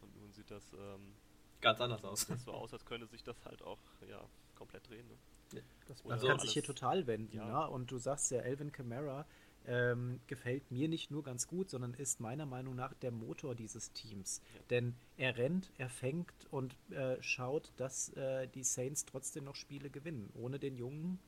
Und 0.00 0.16
nun 0.16 0.32
sieht 0.32 0.50
das 0.50 0.72
ähm, 0.72 1.14
ganz 1.60 1.80
anders 1.80 2.04
aus. 2.04 2.26
Das 2.26 2.44
so 2.44 2.52
aus, 2.52 2.72
als 2.72 2.84
könnte 2.84 3.06
sich 3.06 3.22
das 3.22 3.44
halt 3.44 3.62
auch 3.62 3.78
ja, 4.08 4.24
komplett 4.54 4.88
drehen. 4.88 5.06
Ne? 5.08 5.62
Das 5.86 6.04
also 6.04 6.26
kann 6.26 6.38
sich 6.38 6.52
hier 6.52 6.62
total 6.62 7.06
wenden. 7.06 7.36
Ja. 7.36 7.46
Ne? 7.46 7.70
Und 7.70 7.90
du 7.90 7.98
sagst 7.98 8.30
ja, 8.30 8.40
Elvin 8.40 8.70
Kamara 8.70 9.26
ähm, 9.66 10.20
gefällt 10.26 10.70
mir 10.70 10.88
nicht 10.88 11.10
nur 11.10 11.22
ganz 11.22 11.46
gut, 11.46 11.70
sondern 11.70 11.94
ist 11.94 12.20
meiner 12.20 12.46
Meinung 12.46 12.74
nach 12.74 12.94
der 12.94 13.10
Motor 13.10 13.54
dieses 13.54 13.92
Teams. 13.92 14.40
Ja. 14.54 14.60
Denn 14.70 14.94
er 15.16 15.36
rennt, 15.36 15.70
er 15.78 15.88
fängt 15.88 16.32
und 16.50 16.76
äh, 16.90 17.22
schaut, 17.22 17.72
dass 17.76 18.10
äh, 18.14 18.48
die 18.48 18.64
Saints 18.64 19.04
trotzdem 19.04 19.44
noch 19.44 19.54
Spiele 19.54 19.90
gewinnen. 19.90 20.30
Ohne 20.34 20.58
den 20.58 20.76
Jungen, 20.76 21.18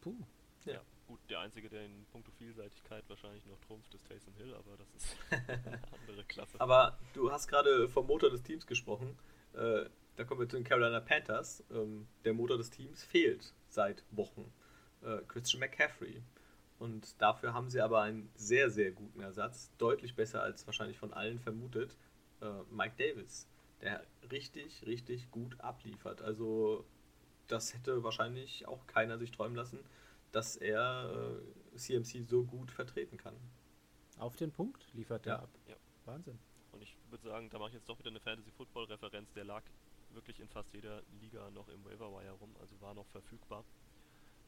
puh. 0.00 0.16
Ja. 0.64 0.80
Gut, 1.06 1.20
der 1.28 1.40
Einzige, 1.40 1.68
der 1.68 1.84
in 1.84 2.06
puncto 2.10 2.30
Vielseitigkeit 2.38 3.04
wahrscheinlich 3.08 3.44
noch 3.46 3.60
trumpft, 3.60 3.92
ist 3.94 4.06
Taysom 4.06 4.34
Hill, 4.36 4.54
aber 4.54 4.76
das 4.78 4.94
ist 4.94 5.16
eine 5.30 5.82
andere 5.92 6.24
Klasse. 6.24 6.60
Aber 6.60 6.98
du 7.12 7.30
hast 7.30 7.48
gerade 7.48 7.88
vom 7.88 8.06
Motor 8.06 8.30
des 8.30 8.42
Teams 8.42 8.66
gesprochen. 8.66 9.18
Äh, 9.52 9.84
da 10.16 10.24
kommen 10.24 10.40
wir 10.40 10.48
zu 10.48 10.56
den 10.56 10.64
Carolina 10.64 11.00
Panthers. 11.00 11.64
Ähm, 11.70 12.06
der 12.24 12.34
Motor 12.34 12.56
des 12.56 12.70
Teams 12.70 13.02
fehlt 13.02 13.52
seit 13.68 14.04
Wochen. 14.10 14.52
Äh, 15.02 15.18
Christian 15.28 15.60
McCaffrey. 15.60 16.22
Und 16.82 17.22
dafür 17.22 17.54
haben 17.54 17.70
sie 17.70 17.80
aber 17.80 18.02
einen 18.02 18.28
sehr, 18.34 18.68
sehr 18.68 18.90
guten 18.90 19.20
Ersatz. 19.20 19.70
Deutlich 19.78 20.16
besser 20.16 20.42
als 20.42 20.66
wahrscheinlich 20.66 20.98
von 20.98 21.12
allen 21.12 21.38
vermutet. 21.38 21.96
Äh, 22.40 22.50
Mike 22.72 22.96
Davis. 22.98 23.46
Der 23.82 24.04
richtig, 24.32 24.84
richtig 24.84 25.30
gut 25.30 25.60
abliefert. 25.60 26.22
Also 26.22 26.84
das 27.46 27.72
hätte 27.72 28.02
wahrscheinlich 28.02 28.66
auch 28.66 28.84
keiner 28.88 29.16
sich 29.16 29.30
träumen 29.30 29.54
lassen, 29.54 29.78
dass 30.32 30.56
er 30.56 31.38
äh, 31.72 31.76
CMC 31.76 32.24
so 32.28 32.42
gut 32.42 32.72
vertreten 32.72 33.16
kann. 33.16 33.36
Auf 34.18 34.34
den 34.34 34.50
Punkt 34.50 34.84
liefert 34.92 35.24
er 35.26 35.34
ja. 35.34 35.38
ab. 35.38 35.50
Ja. 35.68 35.76
Wahnsinn. 36.04 36.40
Und 36.72 36.82
ich 36.82 36.96
würde 37.10 37.28
sagen, 37.28 37.48
da 37.48 37.60
mache 37.60 37.68
ich 37.68 37.74
jetzt 37.74 37.88
doch 37.88 38.00
wieder 38.00 38.10
eine 38.10 38.18
Fantasy-Football-Referenz. 38.18 39.32
Der 39.34 39.44
lag 39.44 39.62
wirklich 40.10 40.40
in 40.40 40.48
fast 40.48 40.74
jeder 40.74 41.00
Liga 41.20 41.48
noch 41.52 41.68
im 41.68 41.84
Waiver-Wire 41.84 42.32
rum, 42.32 42.56
also 42.58 42.80
war 42.80 42.92
noch 42.92 43.06
verfügbar. 43.06 43.64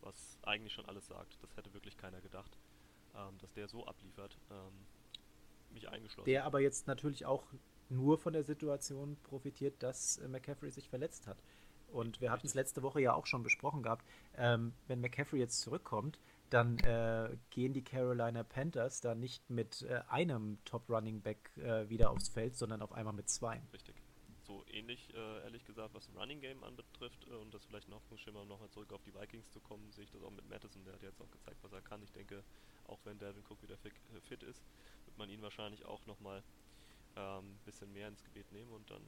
Was 0.05 0.39
eigentlich 0.43 0.73
schon 0.73 0.87
alles 0.87 1.07
sagt. 1.07 1.39
Das 1.43 1.57
hätte 1.57 1.73
wirklich 1.75 1.97
keiner 1.97 2.21
gedacht, 2.21 2.57
ähm, 3.15 3.37
dass 3.39 3.53
der 3.53 3.69
so 3.69 3.87
abliefert. 3.87 4.39
Ähm, 4.51 4.87
mich 5.75 5.89
eingeschlossen. 5.89 6.27
Der 6.27 6.45
aber 6.45 6.61
jetzt 6.61 6.87
natürlich 6.87 7.27
auch 7.27 7.45
nur 7.89 8.17
von 8.17 8.33
der 8.33 8.45
Situation 8.45 9.17
profitiert, 9.25 9.83
dass 9.83 10.19
äh, 10.19 10.29
McCaffrey 10.29 10.71
sich 10.71 10.89
verletzt 10.89 11.27
hat. 11.27 11.43
Und 11.89 12.21
wir 12.21 12.31
hatten 12.31 12.47
es 12.47 12.55
letzte 12.55 12.83
Woche 12.83 13.01
ja 13.01 13.13
auch 13.15 13.27
schon 13.27 13.43
besprochen 13.43 13.83
gehabt. 13.83 14.05
Ähm, 14.37 14.73
wenn 14.89 15.01
McCaffrey 15.01 15.39
jetzt 15.39 15.61
zurückkommt, 15.61 16.19
dann 16.51 16.79
äh, 16.79 17.37
gehen 17.51 17.73
die 17.73 17.83
Carolina 17.83 18.43
Panthers 18.43 19.01
da 19.01 19.15
nicht 19.15 19.49
mit 19.51 19.83
äh, 19.83 20.01
einem 20.09 20.59
Top 20.65 20.89
Running 20.89 21.21
Back 21.21 21.51
äh, 21.57 21.89
wieder 21.89 22.11
aufs 22.11 22.29
Feld, 22.29 22.57
sondern 22.57 22.83
auf 22.83 22.93
einmal 22.93 23.15
mit 23.15 23.29
zwei. 23.29 23.61
Richtig. 23.73 23.94
So 24.47 24.65
ähnlich, 24.71 25.09
äh, 25.15 25.43
ehrlich 25.43 25.65
gesagt, 25.65 25.95
was 25.95 26.09
Running 26.17 26.41
Game 26.41 26.63
anbetrifft 26.63 27.27
äh, 27.29 27.35
und 27.35 27.53
das 27.55 27.65
vielleicht 27.65 27.89
ein 27.89 27.95
Hoffnungsschimmer, 27.95 28.43
um 28.43 28.49
nochmal 28.49 28.69
zurück 28.71 28.93
auf 28.93 29.03
die 29.03 29.15
Vikings 29.15 29.51
zu 29.51 29.61
kommen, 29.61 29.91
sehe 29.93 30.05
ich 30.05 30.11
das 30.11 30.23
auch 30.23 30.31
mit 30.31 30.49
Madison. 30.49 30.85
Der 30.85 30.95
hat 30.95 31.03
jetzt 31.03 31.21
auch 31.21 31.31
gezeigt, 31.31 31.59
was 31.63 31.73
er 31.73 31.81
kann. 31.81 32.03
Ich 32.03 32.13
denke, 32.13 32.43
auch 32.87 32.99
wenn 33.05 33.19
Delvin 33.19 33.43
Cook 33.49 33.63
wieder 33.63 33.77
fit, 33.79 33.93
äh, 34.15 34.21
fit 34.21 34.43
ist, 34.43 34.63
wird 35.07 35.17
man 35.17 35.31
ihn 35.31 35.41
wahrscheinlich 35.41 35.85
auch 35.87 36.05
nochmal 36.07 36.43
ein 37.17 37.39
ähm, 37.39 37.59
bisschen 37.65 37.93
mehr 37.93 38.09
ins 38.09 38.23
Gebet 38.25 38.51
nehmen 38.53 38.71
und 38.73 38.91
dann 38.91 39.03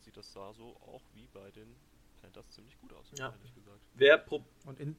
sieht 0.00 0.16
das 0.16 0.32
da 0.32 0.52
so 0.52 0.76
auch 0.86 1.02
wie 1.14 1.28
bei 1.32 1.50
den 1.52 1.74
Panthers 2.20 2.50
ziemlich 2.50 2.78
gut 2.80 2.92
aus, 2.92 3.10
ja. 3.16 3.30
ehrlich 3.30 3.54
gesagt. 3.54 3.80
Wer 3.94 4.18
pro 4.18 4.44
und 4.66 4.80
in, 4.80 4.96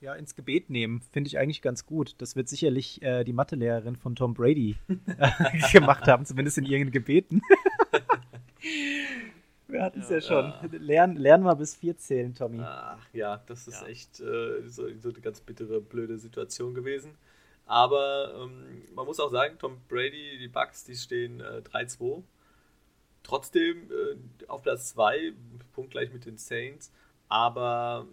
ja, 0.00 0.14
ins 0.14 0.34
Gebet 0.34 0.70
nehmen, 0.70 1.00
finde 1.00 1.28
ich 1.28 1.38
eigentlich 1.38 1.62
ganz 1.62 1.86
gut. 1.86 2.14
Das 2.18 2.36
wird 2.36 2.48
sicherlich 2.48 3.02
äh, 3.02 3.24
die 3.24 3.32
Mathelehrerin 3.32 3.96
von 3.96 4.14
Tom 4.14 4.34
Brady 4.34 4.76
äh, 4.88 5.68
gemacht 5.72 6.06
haben, 6.06 6.26
zumindest 6.26 6.58
in 6.58 6.64
ihren 6.64 6.90
Gebeten. 6.90 7.40
Wir 9.68 9.82
hatten 9.82 10.00
es 10.00 10.10
ja, 10.10 10.16
ja, 10.16 10.22
schon. 10.22 10.44
Ja. 10.44 10.78
Lern, 10.78 11.16
lern 11.16 11.42
mal 11.42 11.54
bis 11.54 11.74
vier 11.74 11.96
zählen, 11.96 12.34
Tommy. 12.34 12.62
Ach 12.62 13.04
ja, 13.12 13.42
das 13.46 13.66
ist 13.66 13.82
ja. 13.82 13.88
echt 13.88 14.20
äh, 14.20 14.62
so, 14.68 14.88
so, 15.00 15.08
eine 15.08 15.20
ganz 15.20 15.40
bittere, 15.40 15.80
blöde 15.80 16.18
Situation 16.18 16.72
gewesen. 16.72 17.16
Aber 17.64 18.32
ähm, 18.42 18.84
man 18.94 19.06
muss 19.06 19.18
auch 19.18 19.30
sagen, 19.30 19.58
Tom 19.58 19.80
Brady, 19.88 20.38
die 20.38 20.48
Bucks, 20.48 20.84
die 20.84 20.94
stehen 20.94 21.40
äh, 21.40 21.62
3-2. 21.72 22.22
Trotzdem 23.24 23.90
äh, 23.90 24.46
auf 24.46 24.62
Platz 24.62 24.90
2, 24.90 25.32
punktgleich 25.72 26.12
mit 26.12 26.26
den 26.26 26.38
Saints. 26.38 26.92
Aber 27.28 28.06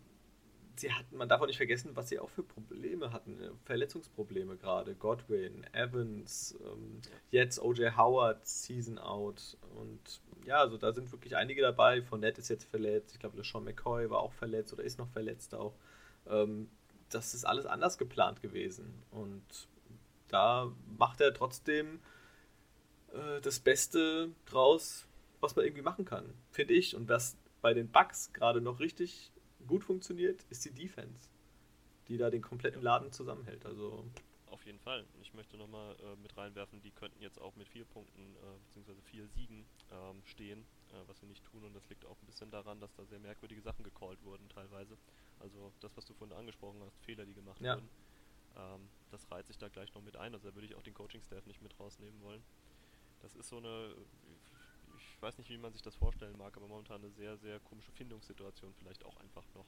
sie 0.76 0.92
hatten, 0.92 1.16
man 1.18 1.30
darf 1.30 1.40
auch 1.42 1.46
nicht 1.46 1.58
vergessen, 1.58 1.92
was 1.94 2.10
sie 2.10 2.18
auch 2.18 2.30
für 2.30 2.42
Probleme 2.42 3.14
hatten. 3.14 3.40
Äh, 3.40 3.52
Verletzungsprobleme 3.66 4.58
gerade. 4.58 4.96
Godwin, 4.96 5.64
Evans, 5.72 6.58
ähm, 6.66 7.00
jetzt 7.30 7.62
OJ 7.62 7.92
Howard, 7.96 8.44
Season 8.46 8.98
out. 8.98 9.56
Und 9.76 10.20
ja, 10.46 10.58
also 10.58 10.78
da 10.78 10.94
sind 10.94 11.12
wirklich 11.12 11.36
einige 11.36 11.62
dabei. 11.62 12.02
Fournette 12.02 12.42
ist 12.42 12.50
jetzt 12.50 12.66
verletzt. 12.66 13.14
Ich 13.14 13.20
glaube, 13.20 13.42
Sean 13.44 13.64
McCoy 13.64 14.10
war 14.10 14.20
auch 14.20 14.34
verletzt 14.34 14.74
oder 14.74 14.84
ist 14.84 15.00
noch 15.00 15.10
verletzt 15.10 15.56
auch. 15.56 15.76
Ähm, 16.28 16.70
das 17.10 17.34
ist 17.34 17.46
alles 17.46 17.66
anders 17.66 17.98
geplant 17.98 18.42
gewesen. 18.42 19.04
Und 19.12 19.44
da 20.28 20.72
macht 20.98 21.22
er 21.22 21.34
trotzdem 21.34 22.00
äh, 23.14 23.42
das 23.42 23.60
Beste 23.60 24.32
draus, 24.46 25.08
was 25.40 25.56
man 25.56 25.66
irgendwie 25.66 25.84
machen 25.84 26.06
kann, 26.06 26.34
finde 26.52 26.74
ich. 26.74 26.96
Und 26.96 27.08
was 27.10 27.38
bei 27.62 27.74
den 27.74 27.90
Bugs 27.90 28.34
gerade 28.34 28.62
noch 28.62 28.80
richtig 28.80 29.32
gut 29.68 29.84
funktioniert, 29.84 30.44
ist 30.50 30.66
die 30.66 30.74
Defense, 30.74 31.30
die 32.08 32.18
da 32.18 32.30
den 32.30 32.42
kompletten 32.42 32.82
Laden 32.82 33.12
zusammenhält. 33.12 33.66
Also 33.66 34.06
auf 34.64 34.68
jeden 34.68 34.80
Fall. 34.80 35.06
Ich 35.22 35.34
möchte 35.34 35.58
nochmal 35.58 35.94
äh, 36.00 36.16
mit 36.22 36.38
reinwerfen, 36.38 36.82
die 36.82 36.92
könnten 36.92 37.22
jetzt 37.22 37.40
auch 37.42 37.54
mit 37.58 37.68
vier 37.68 37.84
Punkten 37.84 38.22
äh, 38.38 38.74
bzw. 38.74 38.94
vier 39.02 39.28
Siegen 39.28 39.66
ähm, 39.92 40.24
stehen, 40.24 40.62
äh, 40.92 41.08
was 41.08 41.20
sie 41.20 41.26
nicht 41.26 41.44
tun. 41.44 41.66
Und 41.66 41.76
das 41.76 41.90
liegt 41.90 42.06
auch 42.06 42.16
ein 42.22 42.26
bisschen 42.26 42.50
daran, 42.50 42.80
dass 42.80 42.94
da 42.94 43.04
sehr 43.04 43.20
merkwürdige 43.20 43.62
Sachen 43.62 43.84
gecallt 43.84 44.24
wurden 44.24 44.48
teilweise. 44.48 44.98
Also 45.40 45.74
das, 45.82 45.98
was 45.98 46.06
du 46.06 46.14
vorhin 46.14 46.38
angesprochen 46.38 46.82
hast, 46.86 46.98
Fehler, 47.04 47.26
die 47.26 47.34
gemacht 47.34 47.60
ja. 47.60 47.76
wurden. 47.76 47.90
Ähm, 48.56 48.88
das 49.12 49.30
reiht 49.30 49.48
sich 49.48 49.58
da 49.58 49.68
gleich 49.68 49.94
noch 49.96 50.02
mit 50.02 50.16
ein. 50.16 50.34
Also 50.34 50.48
da 50.48 50.56
würde 50.56 50.66
ich 50.66 50.76
auch 50.76 50.84
den 50.84 50.94
Coaching-Staff 50.94 51.46
nicht 51.46 51.62
mit 51.62 51.78
rausnehmen 51.78 52.22
wollen. 52.22 52.42
Das 53.22 53.36
ist 53.36 53.50
so 53.50 53.58
eine, 53.58 53.94
ich 54.98 55.22
weiß 55.22 55.38
nicht, 55.40 55.50
wie 55.50 55.58
man 55.58 55.74
sich 55.74 55.82
das 55.82 55.96
vorstellen 55.98 56.38
mag, 56.38 56.56
aber 56.56 56.70
momentan 56.70 57.02
eine 57.02 57.12
sehr, 57.12 57.36
sehr 57.38 57.60
komische 57.60 57.92
Findungssituation 57.92 58.74
vielleicht 58.76 59.04
auch 59.04 59.18
einfach 59.18 59.44
noch. 59.56 59.66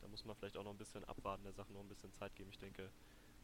Da 0.00 0.08
muss 0.08 0.24
man 0.24 0.34
vielleicht 0.34 0.56
auch 0.56 0.64
noch 0.64 0.70
ein 0.70 0.78
bisschen 0.78 1.04
abwarten, 1.04 1.44
der 1.44 1.52
Sache 1.52 1.74
noch 1.74 1.80
ein 1.80 1.88
bisschen 1.88 2.10
Zeit 2.14 2.34
geben. 2.36 2.48
Ich 2.50 2.58
denke, 2.58 2.90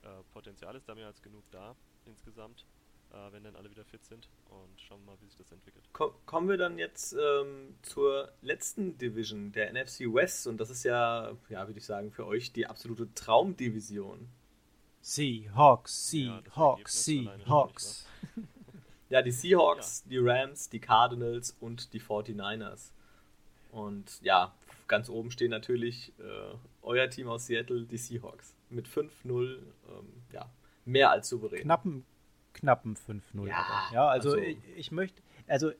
äh, 0.06 0.22
Potenzial 0.32 0.76
ist 0.76 0.88
da 0.88 0.94
mehr 0.94 1.06
als 1.06 1.20
genug 1.20 1.44
da 1.50 1.74
insgesamt, 2.04 2.64
äh, 3.12 3.32
wenn 3.32 3.42
dann 3.42 3.56
alle 3.56 3.70
wieder 3.70 3.84
fit 3.84 4.04
sind 4.04 4.28
und 4.50 4.80
schauen 4.80 5.00
wir 5.04 5.12
mal, 5.12 5.20
wie 5.20 5.26
sich 5.26 5.36
das 5.36 5.50
entwickelt. 5.50 5.84
kommen 5.92 6.48
wir 6.48 6.56
dann 6.56 6.78
jetzt 6.78 7.12
ähm, 7.12 7.74
zur 7.82 8.32
letzten 8.42 8.96
Division, 8.98 9.52
der 9.52 9.72
NFC 9.72 10.00
West 10.12 10.46
und 10.46 10.58
das 10.58 10.70
ist 10.70 10.84
ja, 10.84 11.32
ja, 11.48 11.66
würde 11.66 11.78
ich 11.78 11.86
sagen, 11.86 12.12
für 12.12 12.26
euch 12.26 12.52
die 12.52 12.66
absolute 12.66 13.12
Traumdivision. 13.14 14.28
Seahawks, 15.00 16.10
Seahawks, 16.10 17.04
Seahawks. 17.04 18.06
Ja, 19.08 19.22
die 19.22 19.30
Seahawks, 19.30 20.02
ja. 20.04 20.10
die 20.10 20.18
Rams, 20.18 20.68
die 20.68 20.80
Cardinals 20.80 21.56
und 21.60 21.92
die 21.92 22.00
49ers. 22.00 22.90
Und 23.70 24.20
ja, 24.20 24.52
ganz 24.88 25.08
oben 25.08 25.30
stehen 25.30 25.50
natürlich 25.50 26.12
äh, 26.18 26.56
euer 26.82 27.08
Team 27.08 27.28
aus 27.28 27.46
Seattle, 27.46 27.84
die 27.84 27.98
Seahawks. 27.98 28.55
Mit 28.68 28.88
5-0, 28.88 29.58
ähm, 29.88 30.22
ja, 30.32 30.50
mehr 30.84 31.10
als 31.10 31.28
souverän. 31.28 31.62
Knappen, 31.62 32.04
knappen 32.52 32.96
5-0. 32.96 33.46
Ja, 33.46 33.88
ja, 33.92 34.08
also, 34.08 34.30
also 34.30 34.42
ich, 34.42 34.58
ich, 34.76 34.92
möchte, 34.92 35.22
also 35.46 35.72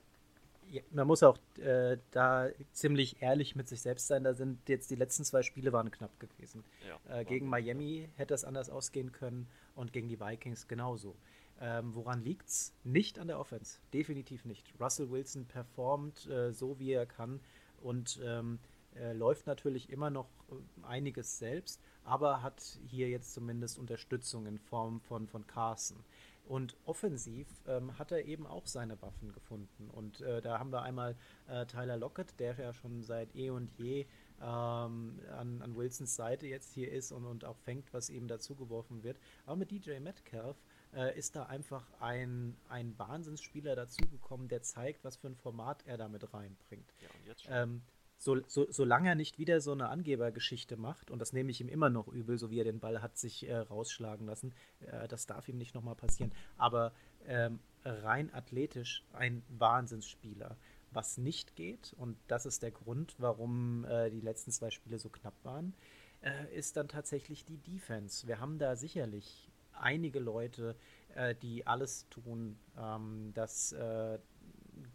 man 0.91 1.07
muss 1.07 1.23
auch 1.23 1.37
äh, 1.59 1.97
da 2.11 2.49
ziemlich 2.71 3.21
ehrlich 3.21 3.55
mit 3.55 3.67
sich 3.67 3.81
selbst 3.81 4.07
sein. 4.07 4.23
Da 4.23 4.33
sind 4.33 4.67
jetzt 4.67 4.91
die 4.91 4.95
letzten 4.95 5.23
zwei 5.23 5.41
Spiele 5.41 5.73
waren 5.73 5.91
knapp 5.91 6.19
gewesen. 6.19 6.63
Ja, 6.87 7.19
äh, 7.19 7.25
gegen 7.25 7.47
Miami 7.47 8.09
hätte 8.15 8.33
es 8.33 8.43
anders 8.43 8.69
ausgehen 8.69 9.11
können 9.11 9.47
und 9.75 9.93
gegen 9.93 10.07
die 10.07 10.19
Vikings 10.19 10.67
genauso. 10.67 11.15
Ähm, 11.59 11.95
woran 11.95 12.23
liegt's? 12.23 12.73
Nicht 12.83 13.17
an 13.19 13.27
der 13.27 13.39
Offense. 13.39 13.79
Definitiv 13.93 14.45
nicht. 14.45 14.73
Russell 14.79 15.09
Wilson 15.09 15.45
performt 15.45 16.27
äh, 16.27 16.51
so, 16.53 16.79
wie 16.79 16.91
er 16.91 17.05
kann 17.05 17.39
und 17.81 18.19
ähm, 18.23 18.59
äh, 18.95 19.13
läuft 19.13 19.47
natürlich 19.47 19.89
immer 19.89 20.09
noch 20.09 20.29
äh, 20.49 20.85
einiges 20.85 21.37
selbst, 21.37 21.81
aber 22.07 22.41
hat 22.41 22.79
hier 22.87 23.09
jetzt 23.09 23.33
zumindest 23.33 23.77
Unterstützung 23.77 24.45
in 24.47 24.57
Form 24.57 25.01
von, 25.01 25.27
von 25.27 25.45
Carson. 25.45 26.03
Und 26.47 26.77
offensiv 26.85 27.47
ähm, 27.67 27.99
hat 27.99 28.13
er 28.13 28.23
eben 28.23 28.47
auch 28.47 28.65
seine 28.65 29.01
Waffen 29.01 29.33
gefunden. 29.33 29.89
Und 29.91 30.21
äh, 30.21 30.41
da 30.41 30.59
haben 30.59 30.71
wir 30.71 30.81
einmal 30.81 31.17
äh, 31.47 31.65
Tyler 31.65 31.97
Lockett, 31.97 32.39
der 32.39 32.57
ja 32.57 32.73
schon 32.73 33.03
seit 33.03 33.35
eh 33.35 33.49
und 33.49 33.69
je 33.77 34.05
ähm, 34.39 35.19
an, 35.37 35.61
an, 35.61 35.75
Wilsons 35.75 36.15
Seite 36.15 36.47
jetzt 36.47 36.73
hier 36.73 36.89
ist 36.89 37.11
und, 37.11 37.25
und 37.25 37.43
auch 37.43 37.57
fängt, 37.57 37.93
was 37.93 38.09
ihm 38.09 38.29
dazugeworfen 38.29 39.03
wird. 39.03 39.19
Aber 39.45 39.57
mit 39.57 39.71
DJ 39.71 39.99
Metcalf 39.99 40.55
äh, 40.95 41.17
ist 41.17 41.35
da 41.35 41.47
einfach 41.47 41.85
ein, 41.99 42.55
ein 42.69 42.97
Wahnsinnsspieler 42.97 43.75
dazugekommen, 43.75 44.47
der 44.47 44.61
zeigt, 44.61 45.03
was 45.03 45.17
für 45.17 45.27
ein 45.27 45.35
Format 45.35 45.83
er 45.85 45.97
damit 45.97 46.33
reinbringt. 46.33 46.93
Ja, 47.01 47.63
ähm, 47.63 47.81
so, 48.17 48.37
so, 48.47 48.65
solange 48.69 49.09
er 49.09 49.15
nicht 49.15 49.37
wieder 49.37 49.61
so 49.61 49.71
eine 49.71 49.89
Angebergeschichte 49.89 50.77
macht, 50.77 51.11
und 51.11 51.19
das 51.19 51.33
nehme 51.33 51.51
ich 51.51 51.61
ihm 51.61 51.69
immer 51.69 51.89
noch 51.89 52.07
übel, 52.07 52.37
so 52.37 52.49
wie 52.49 52.59
er 52.59 52.63
den 52.63 52.79
Ball 52.79 53.01
hat 53.01 53.17
sich 53.17 53.47
äh, 53.47 53.55
rausschlagen 53.55 54.25
lassen, 54.25 54.53
äh, 54.81 55.07
das 55.07 55.25
darf 55.25 55.47
ihm 55.47 55.57
nicht 55.57 55.75
nochmal 55.75 55.95
passieren. 55.95 56.31
Aber 56.57 56.93
ähm, 57.27 57.59
rein 57.83 58.33
athletisch 58.33 59.03
ein 59.13 59.43
Wahnsinnsspieler. 59.49 60.57
Was 60.91 61.17
nicht 61.17 61.55
geht, 61.55 61.93
und 61.97 62.17
das 62.27 62.45
ist 62.45 62.63
der 62.63 62.71
Grund, 62.71 63.15
warum 63.17 63.85
äh, 63.85 64.09
die 64.09 64.21
letzten 64.21 64.51
zwei 64.51 64.71
Spiele 64.71 64.97
so 64.99 65.09
knapp 65.09 65.35
waren, 65.43 65.73
äh, 66.21 66.55
ist 66.55 66.77
dann 66.77 66.87
tatsächlich 66.87 67.45
die 67.45 67.57
Defense. 67.57 68.27
Wir 68.27 68.39
haben 68.39 68.57
da 68.57 68.75
sicherlich 68.75 69.49
einige 69.73 70.19
Leute, 70.19 70.75
äh, 71.13 71.35
die 71.35 71.67
alles 71.67 72.07
tun, 72.09 72.57
ähm, 72.79 73.31
dass 73.33 73.73
äh, 73.73 74.17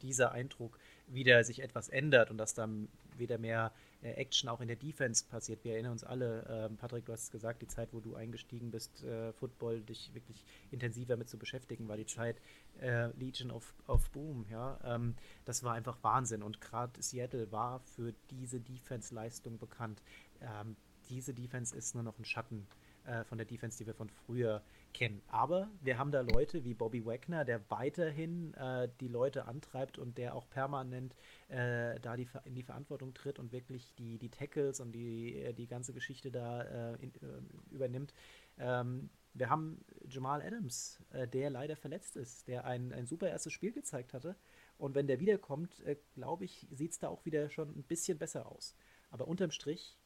dieser 0.00 0.32
Eindruck 0.32 0.78
wieder 1.06 1.44
sich 1.44 1.62
etwas 1.62 1.88
ändert 1.88 2.30
und 2.30 2.38
dass 2.38 2.54
dann 2.54 2.88
wieder 3.18 3.38
mehr 3.38 3.72
äh, 4.02 4.12
Action 4.12 4.48
auch 4.48 4.60
in 4.60 4.68
der 4.68 4.76
Defense 4.76 5.24
passiert. 5.24 5.64
Wir 5.64 5.74
erinnern 5.74 5.92
uns 5.92 6.04
alle, 6.04 6.46
ähm, 6.48 6.76
Patrick, 6.76 7.06
du 7.06 7.12
hast 7.12 7.24
es 7.24 7.30
gesagt, 7.30 7.62
die 7.62 7.68
Zeit, 7.68 7.92
wo 7.92 8.00
du 8.00 8.14
eingestiegen 8.14 8.70
bist, 8.70 9.02
äh, 9.04 9.32
Football 9.32 9.80
dich 9.82 10.12
wirklich 10.14 10.44
intensiver 10.70 11.16
mit 11.16 11.28
zu 11.28 11.38
beschäftigen, 11.38 11.88
war 11.88 11.96
die 11.96 12.06
Zeit 12.06 12.40
äh, 12.80 13.06
Legion 13.18 13.50
of, 13.50 13.74
of 13.86 14.10
Boom. 14.10 14.46
Ja? 14.50 14.78
Ähm, 14.84 15.14
das 15.44 15.62
war 15.62 15.74
einfach 15.74 15.98
Wahnsinn 16.02 16.42
und 16.42 16.60
gerade 16.60 17.02
Seattle 17.02 17.50
war 17.52 17.80
für 17.80 18.14
diese 18.30 18.60
Defense-Leistung 18.60 19.58
bekannt. 19.58 20.02
Ähm, 20.40 20.76
diese 21.08 21.34
Defense 21.34 21.76
ist 21.76 21.94
nur 21.94 22.04
noch 22.04 22.18
ein 22.18 22.24
Schatten 22.24 22.66
äh, 23.04 23.24
von 23.24 23.38
der 23.38 23.46
Defense, 23.46 23.78
die 23.78 23.86
wir 23.86 23.94
von 23.94 24.08
früher 24.08 24.62
kennen. 24.92 25.22
Aber 25.28 25.70
wir 25.80 25.98
haben 25.98 26.12
da 26.12 26.20
Leute 26.20 26.64
wie 26.64 26.74
Bobby 26.74 27.04
Wagner, 27.04 27.44
der 27.44 27.60
weiterhin 27.70 28.54
äh, 28.54 28.88
die 29.00 29.08
Leute 29.08 29.46
antreibt 29.46 29.98
und 29.98 30.18
der 30.18 30.34
auch 30.34 30.48
permanent 30.48 31.14
äh, 31.48 31.98
da 32.00 32.16
die, 32.16 32.28
in 32.44 32.54
die 32.54 32.62
Verantwortung 32.62 33.14
tritt 33.14 33.38
und 33.38 33.52
wirklich 33.52 33.94
die, 33.96 34.18
die 34.18 34.30
Tackles 34.30 34.80
und 34.80 34.92
die, 34.92 35.36
äh, 35.36 35.52
die 35.52 35.66
ganze 35.66 35.92
Geschichte 35.92 36.30
da 36.30 36.62
äh, 36.62 36.96
in, 37.02 37.14
äh, 37.14 37.74
übernimmt. 37.74 38.12
Ähm, 38.58 39.10
wir 39.34 39.48
haben 39.48 39.82
Jamal 40.10 40.42
Adams, 40.42 41.00
der 41.32 41.48
leider 41.48 41.74
verletzt 41.74 42.16
ist, 42.16 42.48
der 42.48 42.66
ein, 42.66 42.92
ein 42.92 43.06
super 43.06 43.30
erstes 43.30 43.54
Spiel 43.54 43.72
gezeigt 43.72 44.12
hatte. 44.12 44.36
Und 44.76 44.94
wenn 44.94 45.06
der 45.06 45.20
wiederkommt, 45.20 45.82
glaube 46.12 46.44
ich, 46.44 46.66
sieht 46.70 46.92
es 46.92 46.98
da 46.98 47.08
auch 47.08 47.24
wieder 47.24 47.48
schon 47.48 47.70
ein 47.70 47.82
bisschen 47.82 48.18
besser 48.18 48.44
aus. 48.44 48.76
Aber 49.10 49.26
unterm 49.26 49.50
Strich, 49.50 49.96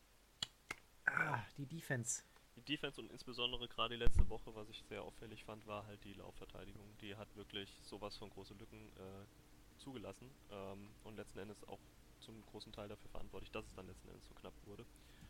ah, 1.06 1.40
die 1.56 1.66
Defense 1.66 2.22
die 2.56 2.62
Defense 2.62 3.00
und 3.00 3.10
insbesondere 3.10 3.68
gerade 3.68 3.96
die 3.96 4.02
letzte 4.02 4.28
Woche, 4.28 4.54
was 4.54 4.68
ich 4.68 4.82
sehr 4.88 5.02
auffällig 5.02 5.44
fand, 5.44 5.66
war 5.66 5.86
halt 5.86 6.02
die 6.04 6.14
Laufverteidigung. 6.14 6.96
Die 7.00 7.14
hat 7.16 7.34
wirklich 7.36 7.70
sowas 7.82 8.16
von 8.16 8.30
große 8.30 8.54
Lücken 8.54 8.88
äh, 8.96 9.78
zugelassen 9.78 10.30
ähm, 10.50 10.88
und 11.04 11.16
letzten 11.16 11.38
Endes 11.38 11.62
auch 11.68 11.80
zum 12.20 12.44
großen 12.46 12.72
Teil 12.72 12.88
dafür 12.88 13.10
verantwortlich, 13.10 13.50
dass 13.50 13.66
es 13.66 13.74
dann 13.74 13.86
letzten 13.86 14.08
Endes 14.08 14.26
so 14.26 14.34
knapp 14.34 14.54
wurde. 14.64 14.84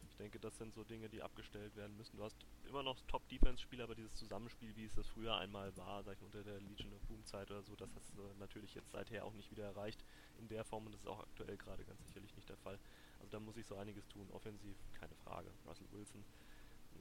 Ich 0.09 0.17
denke, 0.17 0.39
das 0.39 0.57
sind 0.57 0.73
so 0.73 0.83
Dinge, 0.83 1.11
die 1.11 1.21
abgestellt 1.21 1.77
werden 1.77 1.95
müssen. 1.97 2.17
Du 2.17 2.25
hast 2.25 2.37
immer 2.67 2.83
noch 2.83 2.99
Top-Defense-Spieler, 3.07 3.85
aber 3.85 3.95
dieses 3.95 4.15
Zusammenspiel, 4.15 4.75
wie 4.75 4.87
es 4.87 4.95
das 4.95 5.07
früher 5.09 5.37
einmal 5.37 5.77
war, 5.77 6.03
sag 6.05 6.17
ich 6.17 6.23
unter 6.23 6.43
der 6.43 6.59
Legion 6.61 6.91
of 6.95 7.03
Boom-Zeit 7.03 7.51
oder 7.51 7.63
so, 7.63 7.77
das 7.77 7.91
hast 7.95 8.17
du 8.17 8.23
natürlich 8.39 8.75
jetzt 8.75 8.93
seither 8.93 9.27
auch 9.27 9.35
nicht 9.35 9.51
wieder 9.51 9.65
erreicht 9.65 10.03
in 10.39 10.49
der 10.49 10.65
Form 10.65 10.87
und 10.87 10.93
das 10.93 11.03
ist 11.03 11.09
auch 11.09 11.21
aktuell 11.21 11.59
gerade 11.59 11.85
ganz 11.85 12.03
sicherlich 12.07 12.35
nicht 12.35 12.49
der 12.49 12.57
Fall. 12.57 12.79
Also 13.19 13.31
da 13.31 13.41
muss 13.41 13.59
ich 13.59 13.67
so 13.67 13.77
einiges 13.77 14.09
tun. 14.09 14.27
Offensiv, 14.31 14.77
keine 14.99 15.15
Frage. 15.17 15.51
Russell 15.67 15.91
Wilson, 15.91 16.25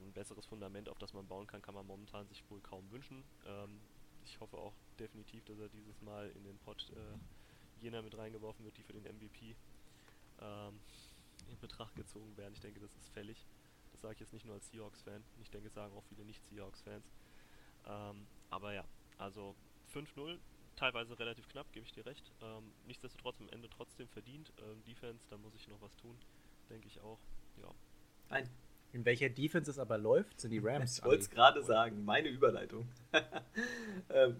ein 0.00 0.12
besseres 0.12 0.46
Fundament, 0.46 0.88
auf 0.88 0.98
das 0.98 1.12
man 1.12 1.26
bauen 1.26 1.46
kann, 1.46 1.62
kann 1.62 1.74
man 1.74 1.86
momentan 1.86 2.26
sich 2.28 2.48
wohl 2.50 2.60
kaum 2.60 2.90
wünschen. 2.90 3.24
Ähm, 3.46 3.80
ich 4.24 4.40
hoffe 4.40 4.56
auch 4.58 4.74
definitiv, 4.98 5.44
dass 5.44 5.58
er 5.58 5.68
dieses 5.68 6.00
Mal 6.02 6.30
in 6.30 6.44
den 6.44 6.58
Pot 6.58 6.90
äh, 6.90 7.82
jener 7.82 8.02
mit 8.02 8.16
reingeworfen 8.16 8.64
wird, 8.64 8.76
die 8.76 8.82
für 8.82 8.92
den 8.92 9.04
MVP 9.04 9.56
ähm, 10.40 10.80
in 11.48 11.58
Betracht 11.60 11.94
gezogen 11.94 12.36
werden. 12.36 12.54
Ich 12.54 12.60
denke, 12.60 12.80
das 12.80 12.94
ist 12.96 13.08
fällig. 13.10 13.46
Das 13.92 14.00
sage 14.00 14.14
ich 14.14 14.20
jetzt 14.20 14.32
nicht 14.32 14.44
nur 14.44 14.54
als 14.54 14.68
Seahawks-Fan. 14.70 15.22
Ich 15.40 15.50
denke, 15.50 15.68
es 15.68 15.74
sagen 15.74 15.94
auch 15.96 16.04
viele 16.04 16.24
Nicht-Seahawks-Fans. 16.24 17.04
Ähm, 17.86 18.26
aber 18.50 18.74
ja, 18.74 18.84
also 19.18 19.54
5-0, 19.94 20.38
teilweise 20.74 21.18
relativ 21.18 21.48
knapp, 21.48 21.72
gebe 21.72 21.86
ich 21.86 21.92
dir 21.92 22.04
recht. 22.04 22.30
Ähm, 22.42 22.72
nichtsdestotrotz 22.86 23.40
am 23.40 23.48
Ende 23.48 23.68
trotzdem 23.70 24.08
verdient. 24.08 24.52
Ähm, 24.58 24.84
Defense, 24.84 25.26
da 25.30 25.38
muss 25.38 25.54
ich 25.54 25.68
noch 25.68 25.80
was 25.80 25.96
tun, 25.96 26.18
denke 26.68 26.88
ich 26.88 27.00
auch. 27.00 27.18
Ja. 27.56 27.72
Ein 28.28 28.50
in 28.96 29.04
welcher 29.04 29.28
Defense 29.28 29.70
es 29.70 29.78
aber 29.78 29.98
läuft, 29.98 30.40
sind 30.40 30.52
die 30.52 30.58
Rams. 30.58 30.98
Ich 30.98 31.04
wollte 31.04 31.22
es 31.22 31.30
gerade 31.30 31.62
sagen, 31.62 32.04
meine 32.04 32.28
Überleitung. 32.28 32.88
Ähm, 34.10 34.36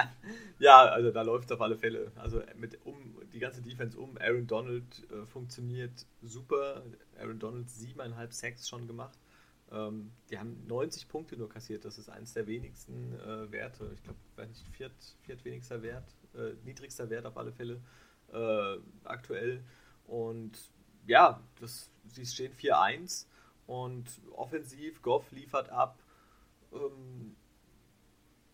ja, 0.58 0.84
also 0.84 1.10
da 1.10 1.22
läuft 1.22 1.46
es 1.46 1.52
auf 1.52 1.60
alle 1.60 1.76
Fälle. 1.76 2.12
Also 2.14 2.40
mit 2.56 2.78
um 2.86 3.18
die 3.32 3.40
ganze 3.40 3.60
Defense 3.60 3.98
um. 3.98 4.16
Aaron 4.16 4.46
Donald 4.46 4.84
äh, 5.10 5.26
funktioniert 5.26 6.06
super. 6.22 6.82
Aaron 7.18 7.38
Donald 7.38 7.68
siebeneinhalb 7.68 8.32
Sacks 8.32 8.68
schon 8.68 8.86
gemacht. 8.86 9.18
Ähm, 9.70 10.12
die 10.30 10.38
haben 10.38 10.64
90 10.68 11.08
Punkte 11.08 11.36
nur 11.36 11.48
kassiert. 11.48 11.84
Das 11.84 11.98
ist 11.98 12.08
eines 12.08 12.32
der 12.32 12.46
wenigsten 12.46 13.12
äh, 13.20 13.50
Werte. 13.50 13.90
Ich 13.94 14.02
glaube, 14.04 14.18
nicht, 14.46 14.68
viert, 14.68 14.94
viertwenigster 15.22 15.82
Wert, 15.82 16.14
äh, 16.34 16.54
niedrigster 16.64 17.10
Wert 17.10 17.26
auf 17.26 17.36
alle 17.36 17.52
Fälle 17.52 17.82
äh, 18.32 18.78
aktuell. 19.04 19.64
Und 20.06 20.58
ja, 21.06 21.42
das, 21.60 21.90
sie 22.06 22.24
stehen 22.24 22.52
4-1 22.54 23.26
und 23.72 24.04
offensiv, 24.32 25.00
Goff 25.00 25.30
liefert 25.32 25.70
ab. 25.70 25.98
Ähm, 26.72 27.36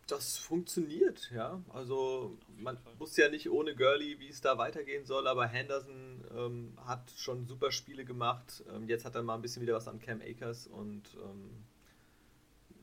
das 0.06 0.38
funktioniert, 0.38 1.30
ja. 1.34 1.60
Also 1.70 2.38
man 2.56 2.78
muss 2.98 3.16
ja 3.16 3.28
nicht 3.28 3.50
ohne 3.50 3.74
Gurley, 3.74 4.20
wie 4.20 4.28
es 4.28 4.40
da 4.40 4.56
weitergehen 4.56 5.04
soll, 5.04 5.26
aber 5.26 5.46
Henderson 5.46 6.24
ähm, 6.34 6.78
hat 6.84 7.10
schon 7.16 7.46
super 7.46 7.72
Spiele 7.72 8.04
gemacht. 8.04 8.64
Ähm, 8.72 8.88
jetzt 8.88 9.04
hat 9.04 9.16
er 9.16 9.22
mal 9.22 9.34
ein 9.34 9.42
bisschen 9.42 9.62
wieder 9.62 9.74
was 9.74 9.88
an 9.88 10.00
Cam 10.00 10.22
Akers 10.22 10.66
und 10.66 11.02
ähm, 11.22 11.64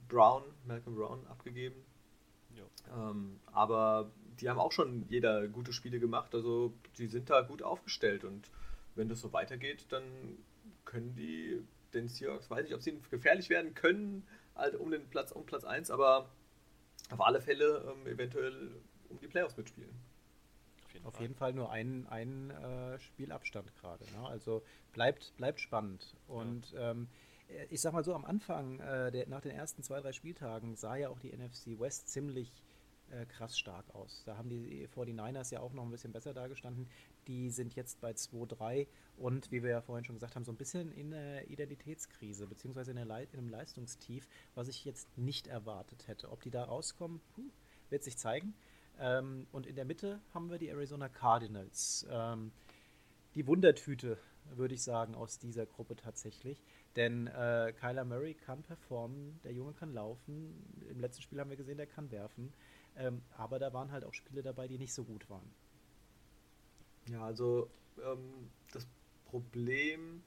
Brown, 0.07 0.43
Malcolm 0.65 0.95
Brown 0.95 1.25
abgegeben. 1.27 1.83
Ähm, 2.93 3.39
aber 3.47 4.11
die 4.39 4.49
haben 4.49 4.59
auch 4.59 4.71
schon 4.71 5.05
jeder 5.07 5.47
gute 5.47 5.73
Spiele 5.73 5.99
gemacht, 5.99 6.35
also 6.35 6.73
die 6.97 7.07
sind 7.07 7.29
da 7.29 7.41
gut 7.41 7.63
aufgestellt 7.63 8.23
und 8.23 8.51
wenn 8.95 9.09
das 9.09 9.21
so 9.21 9.33
weitergeht, 9.33 9.85
dann 9.89 10.03
können 10.83 11.15
die 11.15 11.61
den 11.95 12.07
Seahawks, 12.07 12.49
weiß 12.49 12.63
nicht, 12.63 12.75
ob 12.75 12.81
sie 12.81 12.99
gefährlich 13.09 13.49
werden 13.49 13.73
können, 13.73 14.27
halt 14.55 14.75
um 14.75 14.91
den 14.91 15.07
Platz, 15.09 15.31
um 15.31 15.45
Platz 15.45 15.63
1, 15.63 15.89
aber 15.91 16.29
auf 17.09 17.21
alle 17.21 17.41
Fälle 17.41 17.93
ähm, 17.93 18.07
eventuell 18.07 18.71
um 19.09 19.19
die 19.19 19.27
Playoffs 19.27 19.57
mitspielen. 19.57 19.93
Auf 20.83 20.93
jeden, 20.93 21.05
auf 21.05 21.13
Fall. 21.13 21.21
jeden 21.21 21.35
Fall. 21.35 21.53
nur 21.53 21.71
ein, 21.71 22.07
ein 22.07 22.51
äh, 22.51 22.99
Spielabstand 22.99 23.75
gerade. 23.75 24.03
Ne? 24.05 24.27
Also 24.27 24.63
bleibt, 24.93 25.35
bleibt 25.37 25.59
spannend. 25.59 26.15
Und 26.27 26.71
ja. 26.71 26.91
ähm, 26.91 27.07
ich 27.69 27.81
sag 27.81 27.93
mal 27.93 28.03
so, 28.03 28.13
am 28.13 28.25
Anfang, 28.25 28.79
äh, 28.79 29.11
der, 29.11 29.27
nach 29.27 29.41
den 29.41 29.51
ersten 29.51 29.83
zwei, 29.83 29.99
drei 30.01 30.13
Spieltagen, 30.13 30.75
sah 30.75 30.95
ja 30.95 31.09
auch 31.09 31.19
die 31.19 31.35
NFC 31.35 31.79
West 31.79 32.09
ziemlich 32.09 32.51
äh, 33.11 33.25
krass 33.25 33.57
stark 33.57 33.85
aus. 33.93 34.23
Da 34.25 34.37
haben 34.37 34.49
die 34.49 34.87
49ers 34.87 35.53
ja 35.53 35.59
auch 35.59 35.73
noch 35.73 35.83
ein 35.83 35.91
bisschen 35.91 36.11
besser 36.11 36.33
dargestanden. 36.33 36.87
Die 37.27 37.49
sind 37.49 37.75
jetzt 37.75 38.01
bei 38.01 38.11
2-3 38.11 38.87
und 39.17 39.51
wie 39.51 39.63
wir 39.63 39.71
ja 39.71 39.81
vorhin 39.81 40.05
schon 40.05 40.15
gesagt 40.15 40.35
haben, 40.35 40.45
so 40.45 40.51
ein 40.51 40.57
bisschen 40.57 40.91
in 40.91 41.11
der 41.11 41.49
Identitätskrise, 41.49 42.47
beziehungsweise 42.47 42.91
in, 42.91 42.97
in 42.97 43.07
einem 43.07 43.49
Leistungstief, 43.49 44.27
was 44.53 44.67
ich 44.67 44.85
jetzt 44.85 45.17
nicht 45.17 45.47
erwartet 45.47 46.07
hätte. 46.07 46.31
Ob 46.31 46.41
die 46.41 46.51
da 46.51 46.63
rauskommen, 46.63 47.21
puh, 47.33 47.49
wird 47.89 48.03
sich 48.03 48.17
zeigen. 48.17 48.53
Ähm, 48.99 49.47
und 49.51 49.67
in 49.67 49.75
der 49.75 49.85
Mitte 49.85 50.21
haben 50.33 50.49
wir 50.49 50.57
die 50.57 50.69
Arizona 50.69 51.09
Cardinals. 51.09 52.05
Ähm, 52.09 52.51
die 53.35 53.45
Wundertüte, 53.47 54.17
würde 54.55 54.75
ich 54.75 54.83
sagen, 54.83 55.15
aus 55.15 55.39
dieser 55.39 55.65
Gruppe 55.65 55.95
tatsächlich. 55.95 56.63
Denn 56.95 57.27
äh, 57.27 57.73
Kyler 57.77 58.05
Murray 58.05 58.33
kann 58.33 58.63
performen, 58.63 59.39
der 59.43 59.51
Junge 59.51 59.73
kann 59.73 59.93
laufen. 59.93 60.63
Im 60.89 60.99
letzten 60.99 61.21
Spiel 61.21 61.39
haben 61.39 61.49
wir 61.49 61.57
gesehen, 61.57 61.77
der 61.77 61.87
kann 61.87 62.11
werfen. 62.11 62.53
Ähm, 62.95 63.21
aber 63.37 63.59
da 63.59 63.73
waren 63.73 63.91
halt 63.91 64.05
auch 64.05 64.13
Spiele 64.13 64.41
dabei, 64.41 64.67
die 64.67 64.77
nicht 64.77 64.93
so 64.93 65.03
gut 65.03 65.29
waren. 65.29 65.51
Ja, 67.11 67.23
also 67.23 67.69
ähm, 68.03 68.49
das 68.71 68.87
Problem 69.25 70.23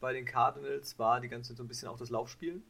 bei 0.00 0.12
den 0.12 0.24
Cardinals 0.24 0.98
war 0.98 1.20
die 1.20 1.28
ganze 1.28 1.50
Zeit 1.50 1.58
so 1.58 1.64
ein 1.64 1.68
bisschen 1.68 1.88
auch 1.88 1.96
das 1.96 2.10
Laufspiel. 2.10 2.62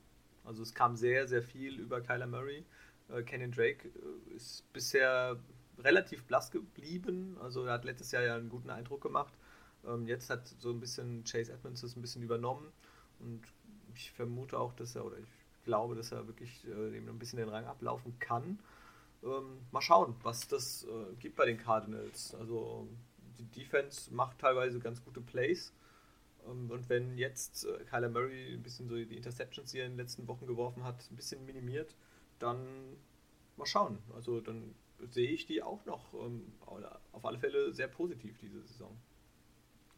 Also 0.45 0.63
es 0.63 0.75
kam 0.75 0.97
sehr, 0.97 1.29
sehr 1.29 1.43
viel 1.43 1.79
über 1.79 2.01
Kyler 2.01 2.27
Murray. 2.27 2.65
Äh, 3.09 3.23
Kenyon 3.23 3.53
Drake 3.53 3.89
äh, 3.89 4.35
ist 4.35 4.71
bisher 4.73 5.39
relativ 5.79 6.25
blass 6.25 6.51
geblieben. 6.51 7.37
Also 7.41 7.65
er 7.65 7.75
hat 7.75 7.85
letztes 7.85 8.13
Jahr 8.13 8.23
ja 8.23 8.37
einen 8.37 8.49
guten 8.49 8.71
Eindruck 8.71 9.03
gemacht. 9.03 9.33
Ähm, 9.87 10.07
jetzt 10.07 10.31
hat 10.31 10.47
so 10.47 10.71
ein 10.71 10.81
bisschen 10.81 11.25
Chase 11.25 11.53
Edmonds 11.53 11.81
das 11.83 11.97
ein 11.97 12.03
bisschen 12.03 12.23
übernommen. 12.23 12.67
Und 13.21 13.43
ich 13.95 14.11
vermute 14.13 14.59
auch, 14.59 14.73
dass 14.75 14.95
er, 14.97 15.05
oder 15.05 15.19
ich 15.19 15.29
glaube, 15.65 15.95
dass 15.95 16.13
er 16.13 16.27
wirklich 16.27 16.67
äh, 16.67 16.91
dem 16.91 17.09
ein 17.09 17.19
bisschen 17.19 17.39
den 17.39 17.49
Rang 17.49 17.67
ablaufen 17.67 18.19
kann. 18.19 18.59
Ähm, 19.23 19.59
mal 19.71 19.81
schauen, 19.81 20.15
was 20.23 20.49
das 20.49 20.85
äh, 20.85 21.15
gibt 21.19 21.37
bei 21.37 21.47
den 21.47 21.59
Cardinals. 21.59 22.35
Also 22.35 22.89
die 23.39 23.61
Defense 23.61 24.13
macht 24.13 24.39
teilweise 24.39 24.79
ganz 24.81 25.05
gute 25.05 25.21
Plays. 25.21 25.73
Ähm, 26.47 26.71
und 26.71 26.89
wenn 26.89 27.17
jetzt 27.17 27.65
äh, 27.65 27.85
Kyler 27.85 28.09
Murray 28.09 28.55
ein 28.55 28.63
bisschen 28.63 28.89
so 28.89 28.97
die 28.97 29.17
Interceptions, 29.17 29.73
die 29.73 29.79
er 29.79 29.87
in 29.87 29.93
den 29.93 29.99
letzten 29.99 30.27
Wochen 30.29 30.47
geworfen 30.47 30.85
hat, 30.85 31.11
ein 31.11 31.17
bisschen 31.17 31.45
minimiert, 31.45 31.95
dann 32.39 32.97
mal 33.57 33.67
schauen. 33.67 33.99
Also 34.15 34.41
dann 34.41 34.75
sehe 35.11 35.31
ich 35.31 35.47
die 35.47 35.63
auch 35.63 35.85
noch 35.85 36.15
ähm, 36.15 36.53
auf 37.13 37.25
alle 37.25 37.39
Fälle 37.39 37.73
sehr 37.73 37.89
positiv 37.89 38.39
diese 38.39 38.61
Saison. 38.63 38.97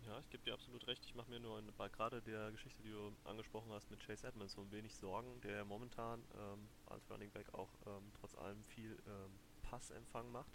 Ja, 0.06 0.18
ich 0.18 0.30
gebe 0.30 0.42
dir 0.42 0.54
absolut 0.54 0.86
recht. 0.86 1.04
Ich 1.04 1.14
mache 1.14 1.30
mir 1.30 1.38
nur 1.38 1.62
bei 1.76 1.88
gerade 1.88 2.20
der 2.22 2.50
Geschichte, 2.50 2.82
die 2.82 2.90
du 2.90 3.12
angesprochen 3.24 3.70
hast 3.70 3.90
mit 3.90 4.00
Chase 4.00 4.26
Edmonds, 4.26 4.54
so 4.54 4.62
ein 4.62 4.72
wenig 4.72 4.94
Sorgen, 4.96 5.40
der 5.42 5.64
momentan 5.64 6.20
ähm, 6.34 6.68
als 6.86 7.08
Running 7.10 7.30
Back 7.30 7.54
auch 7.54 7.68
ähm, 7.86 8.10
trotz 8.18 8.34
allem 8.34 8.62
viel 8.64 8.98
ähm, 9.06 9.30
Passempfang 9.62 10.32
macht. 10.32 10.50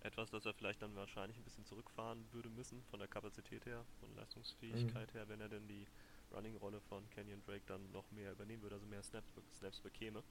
Etwas, 0.00 0.30
das 0.30 0.46
er 0.46 0.54
vielleicht 0.54 0.82
dann 0.82 0.94
wahrscheinlich 0.94 1.36
ein 1.38 1.44
bisschen 1.44 1.64
zurückfahren 1.64 2.26
würde 2.32 2.48
müssen, 2.48 2.82
von 2.84 2.98
der 2.98 3.08
Kapazität 3.08 3.66
her, 3.66 3.84
von 4.00 4.14
Leistungsfähigkeit 4.14 5.12
mhm. 5.12 5.18
her, 5.18 5.28
wenn 5.28 5.40
er 5.40 5.48
denn 5.48 5.66
die 5.66 5.86
Running-Rolle 6.32 6.80
von 6.82 7.08
Kenyon 7.10 7.42
Drake 7.42 7.64
dann 7.66 7.90
noch 7.92 8.10
mehr 8.10 8.32
übernehmen 8.32 8.62
würde, 8.62 8.76
also 8.76 8.86
mehr 8.86 9.02
Snaps, 9.02 9.32
Snaps 9.54 9.80
bekäme. 9.80 10.22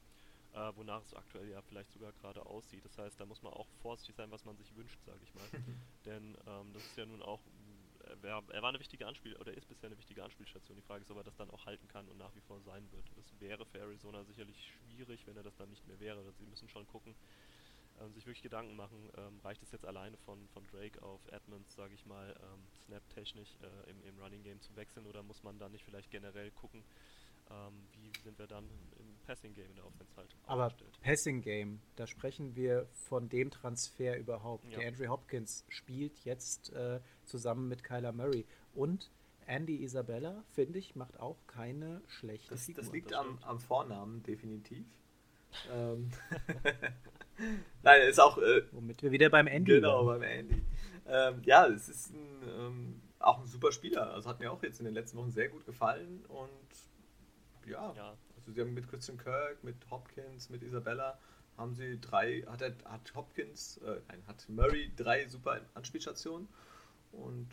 Äh, 0.56 0.72
wonach 0.78 1.04
es 1.04 1.14
aktuell 1.14 1.50
ja 1.50 1.62
vielleicht 1.62 1.92
sogar 1.92 2.14
gerade 2.14 2.46
aussieht. 2.46 2.86
Das 2.86 2.98
heißt, 2.98 3.20
da 3.20 3.26
muss 3.26 3.42
man 3.42 3.52
auch 3.52 3.68
vorsichtig 3.82 4.16
sein, 4.16 4.32
was 4.32 4.46
man 4.46 4.56
sich 4.56 4.74
wünscht, 4.74 5.04
sage 5.06 5.20
ich 5.22 5.34
mal. 5.34 5.44
Denn 6.06 6.38
ähm, 6.48 6.72
das 6.72 6.86
ist 6.86 6.96
ja 6.96 7.06
nun 7.06 7.22
auch, 7.22 7.42
äh, 8.06 8.26
er, 8.26 8.42
er, 8.48 8.62
war 8.62 8.70
eine 8.70 8.80
wichtige 8.80 9.06
Anspiel 9.06 9.36
oder 9.36 9.54
ist 9.54 9.68
bisher 9.68 9.88
eine 9.88 9.98
wichtige 9.98 10.24
Anspielstation. 10.24 10.78
Die 10.78 10.82
Frage 10.82 11.02
ist, 11.02 11.12
ob 11.12 11.18
er 11.18 11.26
das 11.26 11.36
dann 11.36 11.52
auch 11.52 11.66
halten 11.66 11.90
kann 11.90 12.08
und 12.08 12.18
nach 12.18 12.34
wie 12.36 12.40
vor 12.40 12.62
sein 12.62 12.90
wird. 12.94 13.06
Das 13.18 13.26
wäre 13.42 13.66
für 13.66 13.80
Arizona 13.80 14.24
sicherlich 14.24 14.66
schwierig, 14.66 15.28
wenn 15.28 15.36
er 15.36 15.44
das 15.44 15.58
dann 15.58 15.70
nicht 15.70 15.86
mehr 15.88 16.00
wäre. 16.00 16.24
Sie 16.40 16.46
müssen 16.46 16.70
schon 16.70 16.88
gucken, 16.88 17.16
ähm, 18.02 18.14
sich 18.14 18.26
wirklich 18.26 18.44
Gedanken 18.44 18.76
machen, 18.76 19.10
ähm, 19.18 19.40
reicht 19.44 19.64
es 19.64 19.72
jetzt 19.72 19.86
alleine 19.86 20.18
von, 20.18 20.48
von 20.50 20.66
Drake 20.68 21.02
auf 21.02 21.22
Edmonds, 21.32 21.74
sage 21.76 21.94
ich 21.94 22.06
mal, 22.06 22.36
ähm, 22.42 22.60
snap-technisch 22.86 23.58
äh, 23.62 23.90
im, 23.90 24.04
im 24.04 24.20
Running 24.20 24.44
Game 24.44 24.62
zu 24.62 24.76
wechseln 24.76 25.06
oder 25.06 25.24
muss 25.24 25.44
man 25.44 25.58
da 25.60 25.70
nicht 25.70 25.86
vielleicht 25.86 26.12
generell 26.12 26.52
gucken, 26.52 26.84
ähm, 27.50 27.88
wie 27.94 28.12
sind 28.24 28.40
wir 28.40 28.48
dann 28.48 28.66
im 29.00 29.16
Passing 29.26 29.54
Game 29.54 29.70
in 29.70 29.76
der 29.76 29.86
Offense 29.86 30.16
halt 30.18 30.36
Aber 30.46 30.74
Passing 31.02 31.42
Game, 31.42 31.82
da 31.96 32.08
sprechen 32.08 32.56
wir 32.56 32.88
von 33.08 33.30
dem 33.30 33.52
Transfer 33.52 34.18
überhaupt. 34.18 34.66
Ja. 34.72 34.80
Der 34.80 34.88
Andrew 34.88 35.08
Hopkins 35.08 35.66
spielt 35.70 36.20
jetzt 36.26 36.72
äh, 36.74 37.00
zusammen 37.26 37.68
mit 37.68 37.84
Kyler 37.84 38.12
Murray 38.12 38.46
und 38.74 39.12
Andy 39.48 39.84
Isabella, 39.84 40.44
finde 40.54 40.80
ich, 40.80 40.96
macht 40.96 41.20
auch 41.20 41.38
keine 41.46 42.02
schlechte 42.08 42.50
das, 42.50 42.66
Figur. 42.66 42.84
Das 42.84 42.92
liegt 42.92 43.12
das 43.12 43.20
am, 43.20 43.38
am 43.44 43.60
Vornamen, 43.60 44.24
definitiv. 44.24 44.88
ähm, 45.72 46.12
Nein, 47.84 48.02
ist 48.04 48.20
auch. 48.20 48.38
Äh, 48.38 48.64
Womit 48.72 49.02
wir 49.04 49.12
wieder 49.12 49.30
beim 49.30 49.48
Andy 49.48 49.74
Genau, 49.74 50.06
waren. 50.06 50.20
beim 50.20 50.30
Andy. 50.30 50.62
Ähm, 51.08 51.42
ja, 51.44 51.68
es 51.68 51.90
ist 51.90 52.12
ein, 52.14 52.42
ähm, 52.58 53.02
auch 53.20 53.40
ein 53.40 53.46
super 53.46 53.72
Spieler. 53.72 54.12
Also 54.14 54.30
hat 54.30 54.40
mir 54.40 54.52
auch 54.52 54.64
jetzt 54.64 54.80
in 54.80 54.86
den 54.86 54.94
letzten 54.94 55.18
Wochen 55.18 55.32
sehr 55.32 55.50
gut 55.50 55.66
gefallen. 55.66 56.24
Und 56.28 57.70
ja, 57.70 57.94
ja. 57.96 58.18
also 58.36 58.52
sie 58.52 58.62
haben 58.62 58.74
mit 58.74 58.88
Christian 58.90 59.18
Kirk, 59.18 59.64
mit 59.64 59.76
Hopkins, 59.92 60.50
mit 60.50 60.64
Isabella 60.64 61.18
haben 61.58 61.74
sie 61.74 62.00
drei, 62.02 62.42
hat, 62.48 62.62
er, 62.62 62.74
hat 62.86 63.14
Hopkins, 63.16 63.78
äh, 63.78 64.02
nein, 64.10 64.22
hat 64.28 64.48
Murray 64.50 64.92
drei 64.96 65.26
super 65.28 65.62
Anspielstationen. 65.74 66.48
Und 67.14 67.48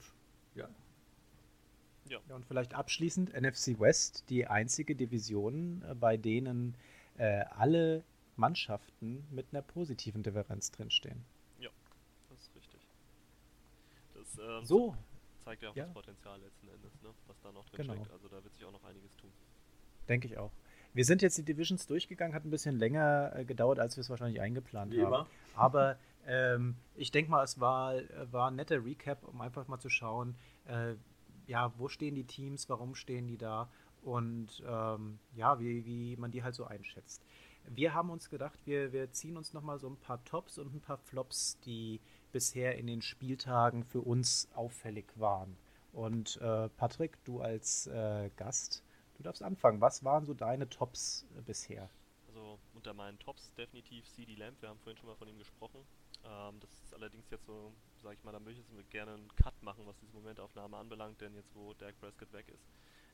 ja, 0.54 0.68
Ja. 2.08 2.18
ja. 2.28 2.34
Und 2.34 2.44
vielleicht 2.44 2.74
abschließend 2.74 3.32
NFC 3.40 3.78
West, 3.78 4.24
die 4.28 4.46
einzige 4.46 4.96
Division, 4.96 5.84
äh, 5.88 5.94
bei 5.94 6.16
denen 6.16 6.74
äh, 7.16 7.44
alle 7.50 8.02
Mannschaften 8.43 9.24
mit 9.30 9.47
einer 9.53 9.62
positiven 9.62 10.24
Differenz 10.24 10.72
drinstehen. 10.72 11.24
Ja, 11.61 11.70
das 12.28 12.40
ist 12.40 12.57
richtig. 12.57 12.80
Das 14.14 14.38
ähm, 14.38 14.64
so. 14.64 14.97
zeigt 15.45 15.62
ja 15.62 15.70
auch 15.70 15.76
ja. 15.76 15.84
das 15.84 15.95
Potenzial 15.95 16.40
letzten 16.40 16.68
Endes, 16.68 16.93
ne? 17.03 17.11
was 17.28 17.40
da 17.40 17.53
noch 17.53 17.68
drin 17.68 17.86
genau. 17.86 17.95
steckt. 17.95 18.11
Also 18.11 18.26
da 18.28 18.43
wird 18.43 18.53
sich 18.53 18.64
auch 18.64 18.72
noch 18.72 18.82
einiges 18.82 19.16
tun. 19.16 19.30
Denke 20.09 20.26
ich 20.26 20.36
auch. 20.38 20.51
Wir 20.93 21.05
sind 21.05 21.22
jetzt 21.22 21.38
die 21.38 21.45
Divisions 21.45 21.86
durchgegangen, 21.86 22.34
hat 22.34 22.45
ein 22.45 22.51
bisschen 22.51 22.76
länger 22.76 23.32
äh, 23.36 23.45
gedauert, 23.45 23.78
als 23.78 23.97
wir 23.97 24.01
es 24.03 24.11
wahrscheinlich 24.11 24.40
eingeplant 24.40 24.93
Wie 24.93 25.03
haben. 25.03 25.07
Immer. 25.07 25.26
Aber 25.55 25.97
ähm, 26.26 26.74
ich 26.97 27.12
denke 27.12 27.30
mal, 27.30 27.45
es 27.45 27.61
war, 27.61 27.95
war 28.32 28.51
ein 28.51 28.57
netter 28.57 28.84
Recap, 28.84 29.22
um 29.22 29.40
einfach 29.40 29.68
mal 29.68 29.78
zu 29.78 29.88
schauen, 29.88 30.34
äh, 30.66 30.95
ja, 31.47 31.72
wo 31.78 31.88
stehen 31.88 32.16
die 32.16 32.24
Teams, 32.24 32.68
warum 32.68 32.97
stehen 32.97 33.28
die 33.28 33.38
da 33.38 33.70
und 34.03 34.62
ähm, 34.66 35.18
ja, 35.34 35.59
wie, 35.61 35.84
wie 35.86 36.16
man 36.16 36.30
die 36.30 36.43
halt 36.43 36.55
so 36.55 36.64
einschätzt. 36.64 37.24
Wir 37.68 37.94
haben 37.94 38.10
uns 38.10 38.28
gedacht, 38.28 38.58
wir, 38.64 38.92
wir 38.92 39.10
ziehen 39.12 39.36
uns 39.36 39.52
nochmal 39.52 39.78
so 39.78 39.88
ein 39.88 39.96
paar 39.96 40.22
Tops 40.24 40.58
und 40.58 40.74
ein 40.74 40.80
paar 40.80 40.98
Flops, 40.98 41.58
die 41.60 42.00
bisher 42.32 42.76
in 42.76 42.86
den 42.86 43.02
Spieltagen 43.02 43.84
für 43.84 44.00
uns 44.00 44.48
auffällig 44.54 45.06
waren. 45.16 45.56
Und 45.92 46.40
äh, 46.40 46.68
Patrick, 46.70 47.22
du 47.24 47.40
als 47.40 47.86
äh, 47.86 48.30
Gast, 48.36 48.82
du 49.16 49.22
darfst 49.22 49.42
anfangen. 49.42 49.80
Was 49.80 50.04
waren 50.04 50.24
so 50.24 50.34
deine 50.34 50.68
Tops 50.68 51.26
äh, 51.36 51.42
bisher? 51.42 51.90
Also 52.28 52.58
unter 52.74 52.94
meinen 52.94 53.18
Tops 53.18 53.52
definitiv 53.54 54.08
CD 54.08 54.34
Lamp, 54.34 54.60
wir 54.62 54.70
haben 54.70 54.78
vorhin 54.78 54.96
schon 54.96 55.08
mal 55.08 55.16
von 55.16 55.28
ihm 55.28 55.38
gesprochen. 55.38 55.84
Ähm, 56.24 56.60
das 56.60 56.70
ist 56.82 56.94
allerdings 56.94 57.28
jetzt 57.30 57.46
so, 57.46 57.72
sag 58.02 58.14
ich 58.14 58.24
mal, 58.24 58.32
da 58.32 58.40
möchte 58.40 58.60
ich 58.60 58.90
gerne 58.90 59.12
einen 59.12 59.34
Cut 59.36 59.60
machen, 59.62 59.86
was 59.86 59.98
diese 59.98 60.14
Momentaufnahme 60.14 60.76
anbelangt, 60.76 61.20
denn 61.20 61.34
jetzt, 61.34 61.54
wo 61.54 61.74
Dak 61.74 61.98
Prescott 62.00 62.32
weg 62.32 62.48
ist, 62.48 62.64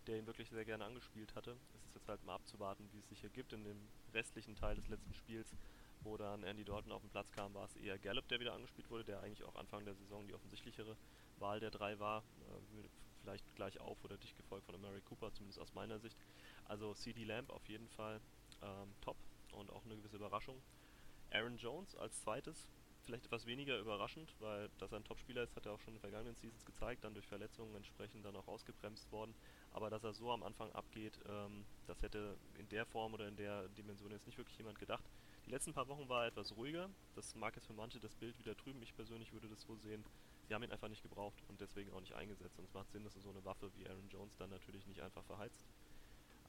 der 0.09 0.19
ihn 0.19 0.27
wirklich 0.27 0.49
sehr 0.51 0.65
gerne 0.65 0.85
angespielt 0.85 1.35
hatte, 1.35 1.53
ist 1.75 1.87
es 1.87 1.95
jetzt 1.95 2.09
halt 2.09 2.25
mal 2.25 2.35
abzuwarten, 2.35 2.89
wie 2.93 2.99
es 2.99 3.09
sich 3.09 3.23
ergibt. 3.23 3.53
In 3.53 3.65
dem 3.65 3.79
restlichen 4.13 4.57
Teil 4.57 4.75
des 4.75 4.89
letzten 4.89 5.15
Spiels, 5.15 5.55
wo 6.01 6.17
dann 6.17 6.43
Andy 6.43 6.65
Dalton 6.65 6.93
auf 6.93 7.03
den 7.03 7.11
Platz 7.11 7.31
kam, 7.33 7.55
war 7.55 7.67
es 7.67 7.77
eher 7.77 7.99
Gallup, 7.99 8.27
der 8.29 8.41
wieder 8.41 8.55
angespielt 8.55 8.91
wurde, 8.91 9.05
der 9.05 9.21
eigentlich 9.21 9.45
auch 9.45 9.55
Anfang 9.55 9.85
der 9.85 9.95
Saison 9.95 10.27
die 10.27 10.35
offensichtlichere 10.35 10.97
Wahl 11.39 11.61
der 11.61 11.71
drei 11.71 11.99
war. 11.99 12.25
Äh, 12.41 12.89
vielleicht 13.23 13.55
gleich 13.57 13.79
auf 13.81 14.03
oder 14.05 14.17
dicht 14.17 14.37
gefolgt 14.37 14.65
von 14.65 14.81
Mary 14.81 15.03
Cooper, 15.03 15.33
zumindest 15.33 15.61
aus 15.61 15.75
meiner 15.75 15.99
Sicht. 15.99 16.17
Also 16.65 16.95
CD 16.95 17.25
Lamb 17.25 17.51
auf 17.51 17.69
jeden 17.69 17.89
Fall 17.89 18.21
ähm, 18.63 18.95
top 19.03 19.17
und 19.53 19.71
auch 19.71 19.85
eine 19.85 19.97
gewisse 19.97 20.17
Überraschung. 20.17 20.61
Aaron 21.31 21.59
Jones 21.59 21.95
als 21.97 22.23
zweites 22.23 22.71
vielleicht 23.09 23.25
etwas 23.25 23.47
weniger 23.47 23.79
überraschend, 23.79 24.35
weil 24.39 24.69
dass 24.79 24.93
er 24.93 24.99
ein 24.99 25.05
Topspieler 25.05 25.43
ist, 25.43 25.57
hat 25.57 25.65
er 25.65 25.73
auch 25.73 25.81
schon 25.81 25.95
in 25.95 25.97
den 25.97 26.01
vergangenen 26.01 26.35
Seasons 26.35 26.65
gezeigt, 26.67 27.05
dann 27.05 27.15
durch 27.15 27.27
Verletzungen 27.27 27.75
entsprechend 27.75 28.25
dann 28.25 28.37
auch 28.37 28.47
ausgebremst 28.47 29.11
worden. 29.11 29.35
Aber 29.79 29.91
dass 29.91 30.03
er 30.03 30.13
so 30.13 30.33
am 30.33 30.43
Anfang 30.43 30.73
abgeht, 30.73 31.21
ähm, 31.29 31.65
das 31.87 32.03
hätte 32.03 32.37
in 32.59 32.69
der 32.69 32.85
Form 32.85 33.15
oder 33.15 33.29
in 33.29 33.37
der 33.37 33.69
Dimension 33.69 34.11
jetzt 34.11 34.27
nicht 34.27 34.37
wirklich 34.37 34.59
jemand 34.59 34.77
gedacht. 34.77 35.05
Die 35.47 35.51
letzten 35.51 35.73
paar 35.73 35.87
Wochen 35.87 36.09
war 36.09 36.23
er 36.23 36.29
etwas 36.31 36.57
ruhiger. 36.57 36.91
Das 37.15 37.37
mag 37.37 37.55
jetzt 37.55 37.69
für 37.69 37.75
manche 37.75 38.01
das 38.01 38.17
Bild 38.17 38.37
wieder 38.41 38.57
trüben. 38.57 38.83
Ich 38.83 38.93
persönlich 38.97 39.33
würde 39.33 39.47
das 39.47 39.63
so 39.63 39.77
sehen. 39.77 40.05
Sie 40.49 40.53
haben 40.53 40.65
ihn 40.65 40.73
einfach 40.73 40.89
nicht 40.89 41.05
gebraucht 41.05 41.41
und 41.47 41.61
deswegen 41.61 41.93
auch 41.93 42.01
nicht 42.01 42.13
eingesetzt. 42.13 42.59
Und 42.59 42.65
es 42.65 42.75
macht 42.75 42.91
Sinn, 42.91 43.05
dass 43.05 43.15
du 43.15 43.21
so 43.21 43.31
eine 43.31 43.45
Waffe 43.45 43.71
wie 43.77 43.89
Aaron 43.89 44.09
Jones 44.09 44.37
dann 44.37 44.51
natürlich 44.51 44.85
nicht 44.89 45.01
einfach 45.01 45.23
verheizt. 45.23 45.65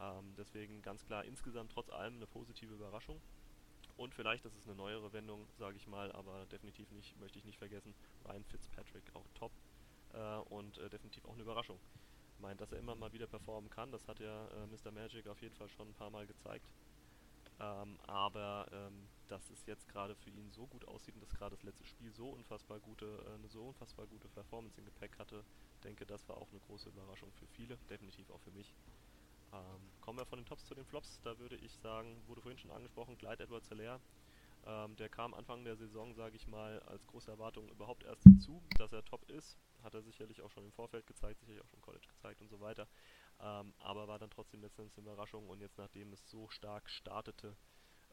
Ähm, 0.02 0.34
deswegen 0.36 0.82
ganz 0.82 1.06
klar 1.06 1.24
insgesamt 1.24 1.72
trotz 1.72 1.92
allem 1.92 2.16
eine 2.16 2.26
positive 2.26 2.74
Überraschung. 2.74 3.22
Und 3.96 4.16
vielleicht, 4.16 4.44
das 4.44 4.56
ist 4.56 4.66
eine 4.66 4.76
neuere 4.76 5.14
Wendung, 5.14 5.46
sage 5.60 5.78
ich 5.78 5.86
mal, 5.86 6.12
aber 6.14 6.48
definitiv 6.48 6.90
nicht, 6.90 7.16
möchte 7.20 7.38
ich 7.38 7.46
nicht 7.46 7.60
vergessen, 7.60 7.94
Ryan 8.26 8.44
Fitzpatrick 8.46 9.04
auch 9.14 9.28
top 9.36 9.52
äh, 10.14 10.38
und 10.50 10.80
äh, 10.80 10.90
definitiv 10.90 11.26
auch 11.26 11.34
eine 11.34 11.44
Überraschung. 11.44 11.78
Meint, 12.40 12.62
dass 12.62 12.72
er 12.72 12.80
immer 12.80 12.96
mal 12.96 13.12
wieder 13.14 13.28
performen 13.28 13.70
kann, 13.70 13.92
das 13.92 14.08
hat 14.08 14.20
ja 14.20 14.48
äh, 14.48 14.68
Mr. 14.68 14.92
Magic 14.92 15.28
auf 15.28 15.42
jeden 15.42 15.56
Fall 15.56 15.70
schon 15.70 15.90
ein 15.90 15.94
paar 15.94 16.10
Mal 16.10 16.26
gezeigt. 16.26 16.66
Ähm, 17.60 18.00
aber 18.08 18.68
ähm, 18.72 19.10
dass 19.28 19.50
es 19.50 19.66
jetzt 19.66 19.88
gerade 19.90 20.16
für 20.16 20.30
ihn 20.30 20.50
so 20.52 20.66
gut 20.66 20.88
aussieht 20.88 21.16
und 21.16 21.22
dass 21.22 21.34
gerade 21.34 21.56
das 21.56 21.64
letzte 21.64 21.84
Spiel 21.84 22.14
so 22.14 22.30
unfassbar 22.30 22.80
gute, 22.80 23.06
äh, 23.06 23.34
eine 23.34 23.50
so 23.50 23.64
unfassbar 23.64 24.08
gute 24.08 24.30
Performance 24.30 24.80
im 24.80 24.86
Gepäck 24.86 25.18
hatte, 25.20 25.44
denke, 25.84 26.06
das 26.06 26.28
war 26.30 26.38
auch 26.38 26.50
eine 26.52 26.60
große 26.62 26.90
Überraschung 26.90 27.32
für 27.34 27.48
viele, 27.48 27.78
definitiv 27.90 28.30
auch 28.30 28.40
für 28.42 28.52
mich. 28.52 28.74
Ähm, 29.52 29.92
kommen 30.00 30.20
wir 30.20 30.26
von 30.26 30.40
den 30.40 30.46
Tops 30.46 30.66
zu 30.66 30.76
den 30.76 30.86
Flops. 30.86 31.20
Da 31.24 31.38
würde 31.40 31.58
ich 31.58 31.76
sagen, 31.78 32.22
wurde 32.28 32.42
vorhin 32.42 32.58
schon 32.58 32.72
angesprochen, 32.72 33.18
Clyde 33.18 33.44
Edward 33.44 33.66
Zeller. 33.66 34.00
Ähm, 34.70 34.96
der 34.98 35.10
kam 35.10 35.34
Anfang 35.34 35.64
der 35.64 35.76
Saison, 35.76 36.14
sage 36.14 36.36
ich 36.36 36.46
mal, 36.46 36.80
als 36.82 37.08
große 37.08 37.32
Erwartung 37.32 37.68
überhaupt 37.70 38.04
erst 38.04 38.22
hinzu, 38.22 38.62
dass 38.78 38.94
er 38.94 39.04
top 39.04 39.28
ist. 39.32 39.58
Hat 39.82 39.96
er 39.96 40.04
sicherlich 40.04 40.42
auch 40.44 40.52
schon 40.52 40.64
im 40.64 40.72
Vorfeld 40.72 41.08
gezeigt, 41.08 41.40
sicherlich 41.40 41.64
auch 41.64 41.68
schon 41.68 41.80
im 41.80 41.82
College 41.82 42.08
gezeigt 42.08 42.40
und 42.40 42.50
so 42.50 42.60
weiter. 42.60 42.88
Ähm, 43.40 43.74
aber 43.80 44.08
war 44.08 44.20
dann 44.20 44.30
trotzdem 44.30 44.62
letztendlich 44.62 44.96
eine 44.96 45.08
Überraschung 45.08 45.50
und 45.50 45.60
jetzt, 45.60 45.80
nachdem 45.80 46.14
es 46.14 46.30
so 46.30 46.50
stark 46.50 46.88
startete, 46.88 47.58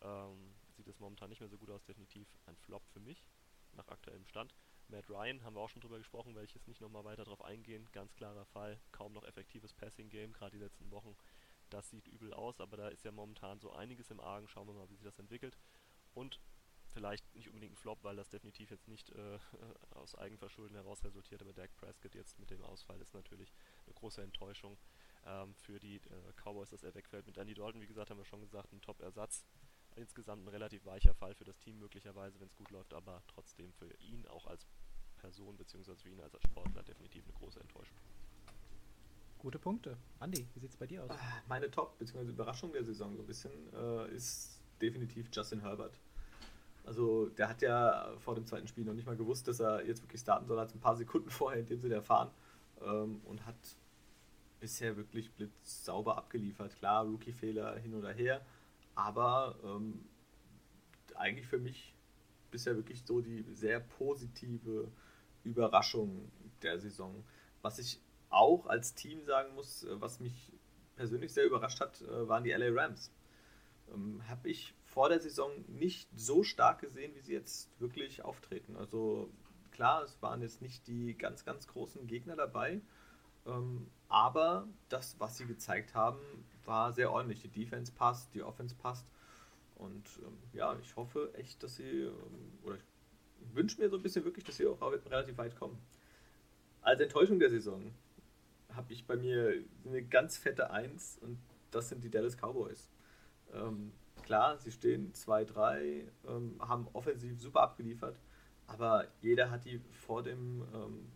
ähm, 0.00 0.54
sieht 0.70 0.86
es 0.88 0.98
momentan 0.98 1.28
nicht 1.28 1.40
mehr 1.40 1.50
so 1.50 1.58
gut 1.58 1.68
aus. 1.68 1.84
Definitiv 1.84 2.26
ein 2.46 2.56
Flop 2.56 2.86
für 2.88 3.00
mich, 3.00 3.26
nach 3.74 3.88
aktuellem 3.88 4.24
Stand. 4.24 4.54
Matt 4.88 5.10
Ryan 5.10 5.42
haben 5.42 5.56
wir 5.56 5.60
auch 5.60 5.68
schon 5.68 5.82
drüber 5.82 5.98
gesprochen, 5.98 6.34
werde 6.34 6.46
ich 6.46 6.54
jetzt 6.54 6.68
nicht 6.68 6.80
nochmal 6.80 7.04
weiter 7.04 7.24
drauf 7.24 7.44
eingehen. 7.44 7.86
Ganz 7.92 8.14
klarer 8.14 8.46
Fall, 8.46 8.80
kaum 8.92 9.12
noch 9.12 9.24
effektives 9.24 9.74
Passing-Game, 9.74 10.32
gerade 10.32 10.56
die 10.56 10.62
letzten 10.62 10.90
Wochen. 10.90 11.16
Das 11.68 11.90
sieht 11.90 12.06
übel 12.06 12.32
aus, 12.32 12.60
aber 12.60 12.76
da 12.78 12.88
ist 12.88 13.04
ja 13.04 13.10
momentan 13.10 13.58
so 13.58 13.72
einiges 13.72 14.10
im 14.10 14.20
Argen. 14.20 14.48
Schauen 14.48 14.68
wir 14.68 14.74
mal, 14.74 14.88
wie 14.88 14.94
sich 14.94 15.04
das 15.04 15.18
entwickelt. 15.18 15.58
Und 16.16 16.40
vielleicht 16.88 17.34
nicht 17.34 17.48
unbedingt 17.48 17.74
ein 17.74 17.76
Flop, 17.76 18.02
weil 18.02 18.16
das 18.16 18.30
definitiv 18.30 18.70
jetzt 18.70 18.88
nicht 18.88 19.10
äh, 19.10 19.38
aus 19.90 20.14
Eigenverschulden 20.14 20.74
heraus 20.76 21.04
resultiert, 21.04 21.42
aber 21.42 21.52
Dak 21.52 21.76
Prescott 21.76 22.14
jetzt 22.14 22.38
mit 22.38 22.50
dem 22.50 22.62
Ausfall 22.62 23.00
ist 23.02 23.12
natürlich 23.12 23.52
eine 23.84 23.94
große 23.94 24.22
Enttäuschung 24.22 24.78
ähm, 25.26 25.54
für 25.54 25.78
die 25.78 25.96
äh, 25.96 26.32
Cowboys, 26.42 26.70
dass 26.70 26.82
er 26.82 26.94
wegfällt. 26.94 27.26
Mit 27.26 27.36
Andy 27.36 27.52
Dalton, 27.52 27.82
wie 27.82 27.86
gesagt, 27.86 28.10
haben 28.10 28.18
wir 28.18 28.24
schon 28.24 28.40
gesagt, 28.40 28.72
ein 28.72 28.80
Top-Ersatz 28.80 29.44
insgesamt 29.96 30.44
ein 30.44 30.48
relativ 30.48 30.84
weicher 30.84 31.14
Fall 31.14 31.34
für 31.34 31.44
das 31.44 31.58
Team 31.58 31.78
möglicherweise, 31.78 32.38
wenn 32.40 32.48
es 32.48 32.54
gut 32.54 32.70
läuft, 32.70 32.94
aber 32.94 33.22
trotzdem 33.28 33.72
für 33.72 33.92
ihn 34.00 34.26
auch 34.26 34.46
als 34.46 34.66
Person 35.18 35.56
bzw. 35.56 35.96
für 35.96 36.10
ihn 36.10 36.20
als 36.20 36.34
Sportler 36.42 36.82
definitiv 36.82 37.24
eine 37.24 37.32
große 37.34 37.60
Enttäuschung. 37.60 37.96
Gute 39.38 39.58
Punkte. 39.58 39.96
Andi, 40.18 40.48
wie 40.54 40.60
sieht 40.60 40.70
es 40.70 40.76
bei 40.76 40.86
dir 40.86 41.04
aus? 41.04 41.10
Ah, 41.10 41.42
meine 41.46 41.70
Top- 41.70 41.98
bzw. 41.98 42.30
Überraschung 42.30 42.72
der 42.72 42.84
Saison 42.84 43.16
so 43.16 43.22
ein 43.22 43.26
bisschen 43.26 43.52
äh, 43.74 44.10
ist 44.14 44.60
definitiv 44.80 45.28
Justin 45.32 45.60
Herbert. 45.60 45.98
Also 46.86 47.26
der 47.30 47.48
hat 47.48 47.62
ja 47.62 48.12
vor 48.20 48.36
dem 48.36 48.46
zweiten 48.46 48.68
Spiel 48.68 48.84
noch 48.84 48.94
nicht 48.94 49.06
mal 49.06 49.16
gewusst, 49.16 49.48
dass 49.48 49.60
er 49.60 49.84
jetzt 49.84 50.02
wirklich 50.02 50.20
starten 50.20 50.46
soll, 50.46 50.58
hat 50.58 50.74
ein 50.74 50.80
paar 50.80 50.96
Sekunden 50.96 51.30
vorher 51.30 51.60
in 51.60 51.66
dem 51.66 51.80
Sinne 51.80 51.96
erfahren 51.96 52.30
ähm, 52.80 53.20
und 53.24 53.44
hat 53.44 53.56
bisher 54.60 54.96
wirklich 54.96 55.32
blitzsauber 55.32 56.16
abgeliefert. 56.16 56.76
Klar, 56.76 57.04
Rookie-Fehler 57.04 57.76
hin 57.78 57.94
oder 57.94 58.12
her, 58.12 58.40
aber 58.94 59.56
ähm, 59.64 60.04
eigentlich 61.16 61.46
für 61.46 61.58
mich 61.58 61.92
bisher 62.52 62.76
wirklich 62.76 63.02
so 63.04 63.20
die 63.20 63.44
sehr 63.52 63.80
positive 63.80 64.88
Überraschung 65.42 66.30
der 66.62 66.78
Saison. 66.78 67.24
Was 67.62 67.80
ich 67.80 68.00
auch 68.30 68.66
als 68.66 68.94
Team 68.94 69.24
sagen 69.24 69.54
muss, 69.54 69.82
äh, 69.82 70.00
was 70.00 70.20
mich 70.20 70.52
persönlich 70.94 71.32
sehr 71.32 71.46
überrascht 71.46 71.80
hat, 71.80 72.00
äh, 72.02 72.28
waren 72.28 72.44
die 72.44 72.52
LA 72.52 72.68
Rams. 72.70 73.10
Ähm, 73.92 74.22
Habe 74.28 74.48
ich 74.48 74.72
vor 74.96 75.10
der 75.10 75.20
Saison 75.20 75.52
nicht 75.68 76.08
so 76.16 76.42
stark 76.42 76.80
gesehen, 76.80 77.14
wie 77.14 77.20
sie 77.20 77.34
jetzt 77.34 77.68
wirklich 77.78 78.24
auftreten. 78.24 78.78
Also 78.78 79.28
klar, 79.70 80.02
es 80.02 80.22
waren 80.22 80.40
jetzt 80.40 80.62
nicht 80.62 80.86
die 80.86 81.12
ganz, 81.12 81.44
ganz 81.44 81.66
großen 81.66 82.06
Gegner 82.06 82.34
dabei, 82.34 82.80
ähm, 83.44 83.88
aber 84.08 84.66
das, 84.88 85.16
was 85.18 85.36
sie 85.36 85.44
gezeigt 85.44 85.94
haben, 85.94 86.18
war 86.64 86.94
sehr 86.94 87.12
ordentlich. 87.12 87.42
Die 87.42 87.50
Defense 87.50 87.92
passt, 87.92 88.32
die 88.32 88.42
Offense 88.42 88.74
passt. 88.74 89.04
Und 89.74 90.08
ähm, 90.24 90.38
ja, 90.54 90.74
ich 90.80 90.96
hoffe 90.96 91.30
echt, 91.34 91.62
dass 91.62 91.76
sie, 91.76 92.04
ähm, 92.04 92.58
oder 92.62 92.76
ich 92.76 93.54
wünsche 93.54 93.78
mir 93.78 93.90
so 93.90 93.96
ein 93.96 94.02
bisschen 94.02 94.24
wirklich, 94.24 94.46
dass 94.46 94.56
sie 94.56 94.66
auch 94.66 94.80
relativ 94.80 95.36
weit 95.36 95.56
kommen. 95.56 95.78
Als 96.80 97.02
Enttäuschung 97.02 97.38
der 97.38 97.50
Saison 97.50 97.92
habe 98.72 98.94
ich 98.94 99.06
bei 99.06 99.16
mir 99.18 99.62
eine 99.84 100.02
ganz 100.02 100.38
fette 100.38 100.70
Eins 100.70 101.18
und 101.20 101.38
das 101.70 101.90
sind 101.90 102.02
die 102.02 102.10
Dallas 102.10 102.38
Cowboys. 102.38 102.88
Ähm, 103.52 103.92
klar, 104.26 104.58
sie 104.58 104.70
stehen 104.70 105.12
2-3, 105.12 106.02
ähm, 106.28 106.56
haben 106.60 106.88
offensiv 106.92 107.40
super 107.40 107.62
abgeliefert, 107.62 108.18
aber 108.66 109.06
jeder 109.20 109.50
hat 109.50 109.64
die 109.64 109.80
vor 109.90 110.22
dem 110.22 110.62
ähm, 110.74 111.12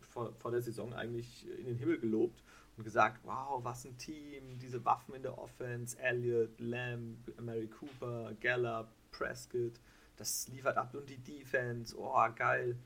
vor, 0.00 0.32
vor 0.38 0.50
der 0.50 0.62
Saison 0.62 0.94
eigentlich 0.94 1.46
in 1.58 1.66
den 1.66 1.76
Himmel 1.76 1.98
gelobt 1.98 2.42
und 2.76 2.84
gesagt, 2.84 3.20
wow, 3.24 3.62
was 3.62 3.84
ein 3.84 3.96
Team, 3.98 4.58
diese 4.58 4.84
Waffen 4.84 5.14
in 5.14 5.22
der 5.22 5.38
Offense, 5.38 5.98
Elliott, 5.98 6.58
Lamb, 6.58 7.18
Mary 7.40 7.68
Cooper, 7.68 8.32
Gallup, 8.40 8.88
Prescott, 9.12 9.78
das 10.16 10.48
liefert 10.48 10.78
ab 10.78 10.94
und 10.94 11.08
die 11.08 11.18
Defense, 11.18 11.94
oh, 11.98 12.14
geil. 12.34 12.78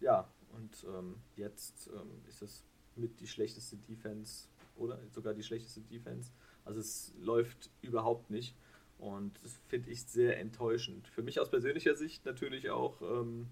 Ja, 0.00 0.28
und 0.52 0.84
ähm, 0.84 1.16
jetzt 1.34 1.88
ähm, 1.88 2.22
ist 2.28 2.42
es 2.42 2.64
mit 2.94 3.20
die 3.20 3.26
schlechteste 3.26 3.76
Defense 3.76 4.46
oder 4.76 4.98
sogar 5.10 5.34
die 5.34 5.42
schlechteste 5.42 5.80
Defense. 5.80 6.30
Also 6.64 6.80
es 6.80 7.12
läuft 7.18 7.70
überhaupt 7.82 8.30
nicht 8.30 8.54
und 8.98 9.32
das 9.42 9.58
finde 9.68 9.90
ich 9.90 10.04
sehr 10.04 10.38
enttäuschend. 10.38 11.08
Für 11.08 11.22
mich 11.22 11.38
aus 11.40 11.50
persönlicher 11.50 11.94
Sicht 11.94 12.24
natürlich 12.24 12.70
auch 12.70 13.00
ähm, 13.02 13.48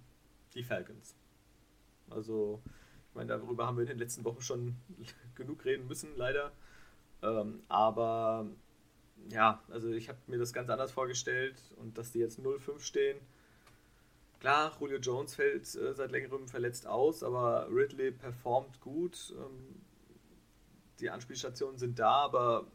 die 0.54 0.62
Falcons. 0.62 1.14
Also 2.10 2.62
Ich 3.10 3.14
meine, 3.14 3.28
darüber 3.28 3.66
haben 3.66 3.76
wir 3.76 3.82
in 3.82 3.88
den 3.88 3.98
letzten 3.98 4.24
Wochen 4.24 4.40
schon 4.40 4.76
genug 5.34 5.64
reden 5.64 5.86
müssen, 5.86 6.16
leider. 6.16 6.52
Ähm, 7.22 7.62
aber 7.68 8.46
ja, 9.30 9.62
also 9.70 9.90
ich 9.90 10.08
habe 10.08 10.18
mir 10.26 10.38
das 10.38 10.52
ganz 10.52 10.68
anders 10.70 10.92
vorgestellt 10.92 11.56
und 11.76 11.98
dass 11.98 12.12
die 12.12 12.18
jetzt 12.18 12.38
0-5 12.38 12.80
stehen. 12.80 13.18
Klar, 14.40 14.76
Julio 14.78 14.98
Jones 14.98 15.34
fällt 15.34 15.74
äh, 15.74 15.94
seit 15.94 16.10
längerem 16.10 16.48
verletzt 16.48 16.86
aus, 16.86 17.22
aber 17.22 17.68
Ridley 17.70 18.12
performt 18.12 18.80
gut. 18.80 19.34
Ähm, 19.38 19.80
die 21.00 21.10
Anspielstationen 21.10 21.78
sind 21.78 21.98
da, 21.98 22.12
aber 22.12 22.66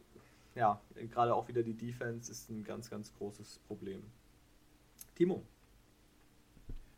ja, 0.60 0.78
gerade 0.94 1.34
auch 1.34 1.48
wieder 1.48 1.62
die 1.62 1.72
Defense 1.72 2.30
ist 2.30 2.50
ein 2.50 2.64
ganz, 2.64 2.90
ganz 2.90 3.14
großes 3.14 3.60
Problem. 3.66 4.02
Timo. 5.14 5.42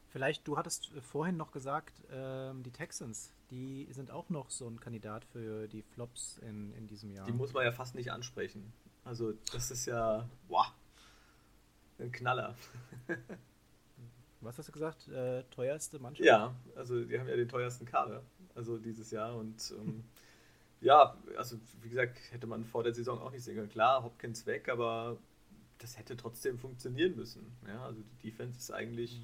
Vielleicht, 0.09 0.47
du 0.49 0.59
hattest 0.59 0.91
vorhin 1.01 1.37
noch 1.37 1.53
gesagt, 1.53 2.03
ähm, 2.11 2.65
die 2.65 2.73
Texans, 2.73 3.33
die 3.51 3.87
sind 3.93 4.11
auch 4.11 4.29
noch 4.31 4.51
so 4.51 4.67
ein 4.67 4.81
Kandidat 4.81 5.25
für 5.25 5.69
die 5.69 5.83
Flops 5.83 6.39
in, 6.39 6.73
in 6.75 6.89
diesem 6.89 7.13
Jahr. 7.13 7.25
Die 7.25 7.33
muss 7.33 7.53
man 7.53 7.65
ja 7.65 7.71
fast 7.71 7.95
nicht 7.95 8.11
ansprechen. 8.11 8.73
Also 9.05 9.33
das 9.53 9.71
ist 9.71 9.87
ja, 9.87 10.29
boah, 10.49 10.67
ein 12.01 12.11
Knaller. 12.11 12.57
Was 14.41 14.59
hast 14.59 14.69
du 14.69 14.73
gesagt? 14.73 15.07
Äh, 15.07 15.45
teuerste 15.53 16.01
Mannschaft? 16.01 16.27
Ja, 16.27 16.53
also 16.75 17.05
die 17.05 17.19
haben 17.19 17.29
ja 17.29 17.37
den 17.37 17.49
teuersten 17.49 17.87
Kader, 17.87 18.25
also 18.57 18.77
dieses 18.77 19.13
Jahr 19.13 19.37
und 19.37 19.73
ähm, 19.79 20.03
ja, 20.83 21.17
also 21.37 21.59
wie 21.81 21.89
gesagt, 21.89 22.19
hätte 22.33 22.47
man 22.47 22.65
vor 22.65 22.83
der 22.83 22.93
Saison 22.93 23.21
auch 23.21 23.31
nicht 23.31 23.45
sehen 23.45 23.57
können. 23.57 23.71
Klar, 23.71 24.03
Hopkins 24.03 24.47
weg, 24.47 24.69
aber 24.69 25.17
das 25.79 25.97
hätte 25.99 26.17
trotzdem 26.17 26.59
funktionieren 26.59 27.17
müssen. 27.17 27.57
Ja, 27.67 27.85
also 27.85 28.03
die 28.03 28.31
Defense 28.31 28.59
ist 28.59 28.71
eigentlich 28.73 29.21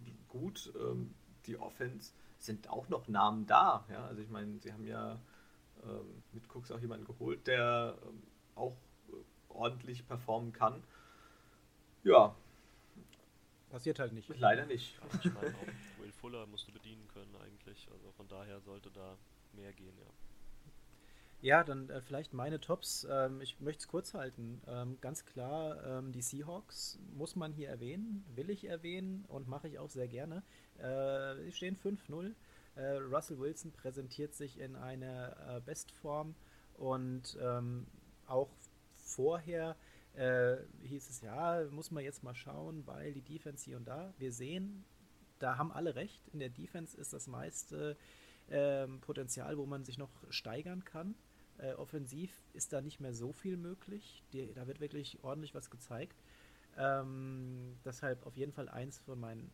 mhm. 0.00 0.16
gut, 0.28 0.72
ähm, 0.76 1.14
die 1.46 1.58
Offense 1.58 2.12
sind 2.38 2.68
auch 2.70 2.88
noch 2.88 3.08
Namen 3.08 3.46
da. 3.46 3.84
Ja, 3.90 4.06
also 4.06 4.22
ich 4.22 4.30
meine, 4.30 4.58
sie 4.58 4.72
haben 4.72 4.86
ja 4.86 5.20
ähm, 5.84 6.22
mit 6.32 6.48
Cooks 6.54 6.70
auch 6.70 6.80
jemanden 6.80 7.06
geholt, 7.06 7.46
der 7.46 7.98
ähm, 8.06 8.22
auch 8.54 8.76
ordentlich 9.48 10.06
performen 10.06 10.52
kann. 10.52 10.82
Ja. 12.04 12.34
Passiert 13.70 13.98
halt 13.98 14.12
nicht. 14.12 14.28
Leider 14.38 14.66
nicht. 14.66 14.98
Ja, 14.98 15.20
ich 15.24 15.32
meine, 15.32 15.54
auch 15.54 16.00
Will 16.00 16.12
Fuller 16.12 16.46
musst 16.46 16.68
du 16.68 16.72
bedienen 16.72 17.06
können 17.08 17.34
eigentlich. 17.36 17.88
Also 17.90 18.12
von 18.12 18.28
daher 18.28 18.60
sollte 18.60 18.90
da 18.90 19.16
mehr 19.52 19.72
gehen, 19.72 19.96
ja. 19.98 20.06
Ja, 21.42 21.64
dann 21.64 21.90
äh, 21.90 22.00
vielleicht 22.00 22.32
meine 22.34 22.60
Tops. 22.60 23.04
Ähm, 23.10 23.40
ich 23.40 23.58
möchte 23.60 23.80
es 23.80 23.88
kurz 23.88 24.14
halten. 24.14 24.62
Ähm, 24.68 24.98
ganz 25.00 25.26
klar, 25.26 25.84
ähm, 25.84 26.12
die 26.12 26.22
Seahawks 26.22 27.00
muss 27.16 27.34
man 27.34 27.52
hier 27.52 27.68
erwähnen, 27.68 28.24
will 28.36 28.48
ich 28.48 28.64
erwähnen 28.64 29.24
und 29.26 29.48
mache 29.48 29.66
ich 29.66 29.80
auch 29.80 29.90
sehr 29.90 30.06
gerne. 30.06 30.44
Äh, 30.78 31.42
sie 31.42 31.50
stehen 31.50 31.76
5-0. 31.76 32.34
Äh, 32.76 32.92
Russell 33.12 33.40
Wilson 33.40 33.72
präsentiert 33.72 34.34
sich 34.34 34.60
in 34.60 34.76
einer 34.76 35.56
äh, 35.56 35.60
Bestform 35.60 36.36
und 36.74 37.36
ähm, 37.42 37.88
auch 38.28 38.50
vorher 38.94 39.74
äh, 40.14 40.58
hieß 40.84 41.10
es, 41.10 41.22
ja, 41.22 41.64
muss 41.72 41.90
man 41.90 42.04
jetzt 42.04 42.22
mal 42.22 42.36
schauen, 42.36 42.86
weil 42.86 43.14
die 43.14 43.20
Defense 43.20 43.64
hier 43.64 43.78
und 43.78 43.88
da. 43.88 44.14
Wir 44.16 44.32
sehen, 44.32 44.84
da 45.40 45.58
haben 45.58 45.72
alle 45.72 45.96
recht. 45.96 46.28
In 46.28 46.38
der 46.38 46.50
Defense 46.50 46.96
ist 46.96 47.12
das 47.12 47.26
meiste 47.26 47.96
ähm, 48.48 49.00
Potenzial, 49.00 49.58
wo 49.58 49.66
man 49.66 49.84
sich 49.84 49.98
noch 49.98 50.10
steigern 50.30 50.84
kann. 50.84 51.16
Äh, 51.62 51.74
offensiv 51.74 52.42
ist 52.54 52.72
da 52.72 52.80
nicht 52.80 52.98
mehr 52.98 53.14
so 53.14 53.32
viel 53.32 53.56
möglich. 53.56 54.24
Die, 54.32 54.52
da 54.52 54.66
wird 54.66 54.80
wirklich 54.80 55.22
ordentlich 55.22 55.54
was 55.54 55.70
gezeigt. 55.70 56.20
Ähm, 56.76 57.76
deshalb 57.84 58.26
auf 58.26 58.36
jeden 58.36 58.52
Fall 58.52 58.68
eins 58.68 58.98
von 58.98 59.20
meinen 59.20 59.52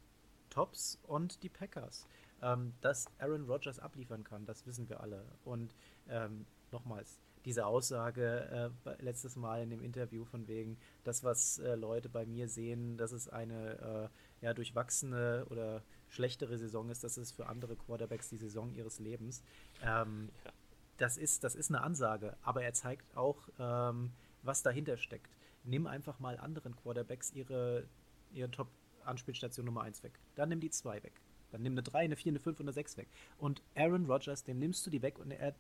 Tops 0.49 0.99
und 1.03 1.43
die 1.43 1.51
Packers. 1.51 2.07
Ähm, 2.41 2.73
dass 2.81 3.07
Aaron 3.19 3.45
Rodgers 3.45 3.79
abliefern 3.79 4.25
kann, 4.25 4.47
das 4.47 4.65
wissen 4.65 4.89
wir 4.89 5.01
alle. 5.01 5.25
Und 5.45 5.75
ähm, 6.09 6.47
nochmals, 6.71 7.21
diese 7.45 7.67
Aussage 7.67 8.73
äh, 8.87 9.03
letztes 9.03 9.37
Mal 9.37 9.63
in 9.63 9.71
dem 9.71 9.83
Interview 9.83 10.25
von 10.25 10.49
wegen, 10.49 10.79
das, 11.05 11.25
was 11.25 11.59
äh, 11.59 11.75
Leute 11.75 12.09
bei 12.09 12.25
mir 12.25 12.49
sehen, 12.49 12.97
dass 12.97 13.13
es 13.13 13.29
eine 13.29 14.11
äh, 14.41 14.45
ja, 14.47 14.55
durchwachsene 14.55 15.47
oder 15.51 15.83
schlechtere 16.09 16.57
Saison 16.57 16.89
ist, 16.89 17.05
das 17.05 17.19
ist 17.19 17.33
für 17.33 17.49
andere 17.49 17.77
Quarterbacks 17.77 18.31
die 18.31 18.39
Saison 18.39 18.73
ihres 18.73 18.99
Lebens. 18.99 19.43
Ähm, 19.83 20.31
ja. 20.45 20.53
Das, 20.99 21.17
ist, 21.17 21.45
das 21.45 21.55
ist 21.55 21.71
eine 21.71 21.83
Ansage, 21.83 22.37
aber 22.43 22.63
er 22.63 22.75
zeigt 22.75 23.17
auch, 23.17 23.49
ähm, 23.59 24.13
was 24.43 24.63
dahinter 24.63 24.97
steckt. 24.97 25.35
Nimm 25.65 25.87
einfach 25.87 26.19
mal 26.19 26.39
anderen 26.39 26.77
Quarterbacks 26.77 27.33
ihre, 27.33 27.87
ihre 28.33 28.51
Top-Anspielstation 28.51 29.67
Nummer 29.67 29.83
1 29.83 30.03
weg. 30.03 30.19
Dann 30.35 30.51
nimm 30.51 30.61
die 30.61 30.71
2 30.71 31.03
weg. 31.03 31.21
Dann 31.51 31.63
nimm 31.63 31.73
eine 31.73 31.83
3, 31.83 32.01
eine 32.01 32.17
4, 32.17 32.33
eine 32.33 32.41
5 32.41 32.61
und 32.61 32.67
eine 32.67 32.73
6 32.73 32.97
weg. 32.97 33.09
Und 33.39 33.63
Aaron 33.75 34.07
Rodgers, 34.07 34.45
dem 34.45 34.59
nimmst 34.59 34.87
du 34.87 34.91
die 34.91 35.03
weg 35.03 35.19
und 35.19 35.31
er 35.31 35.55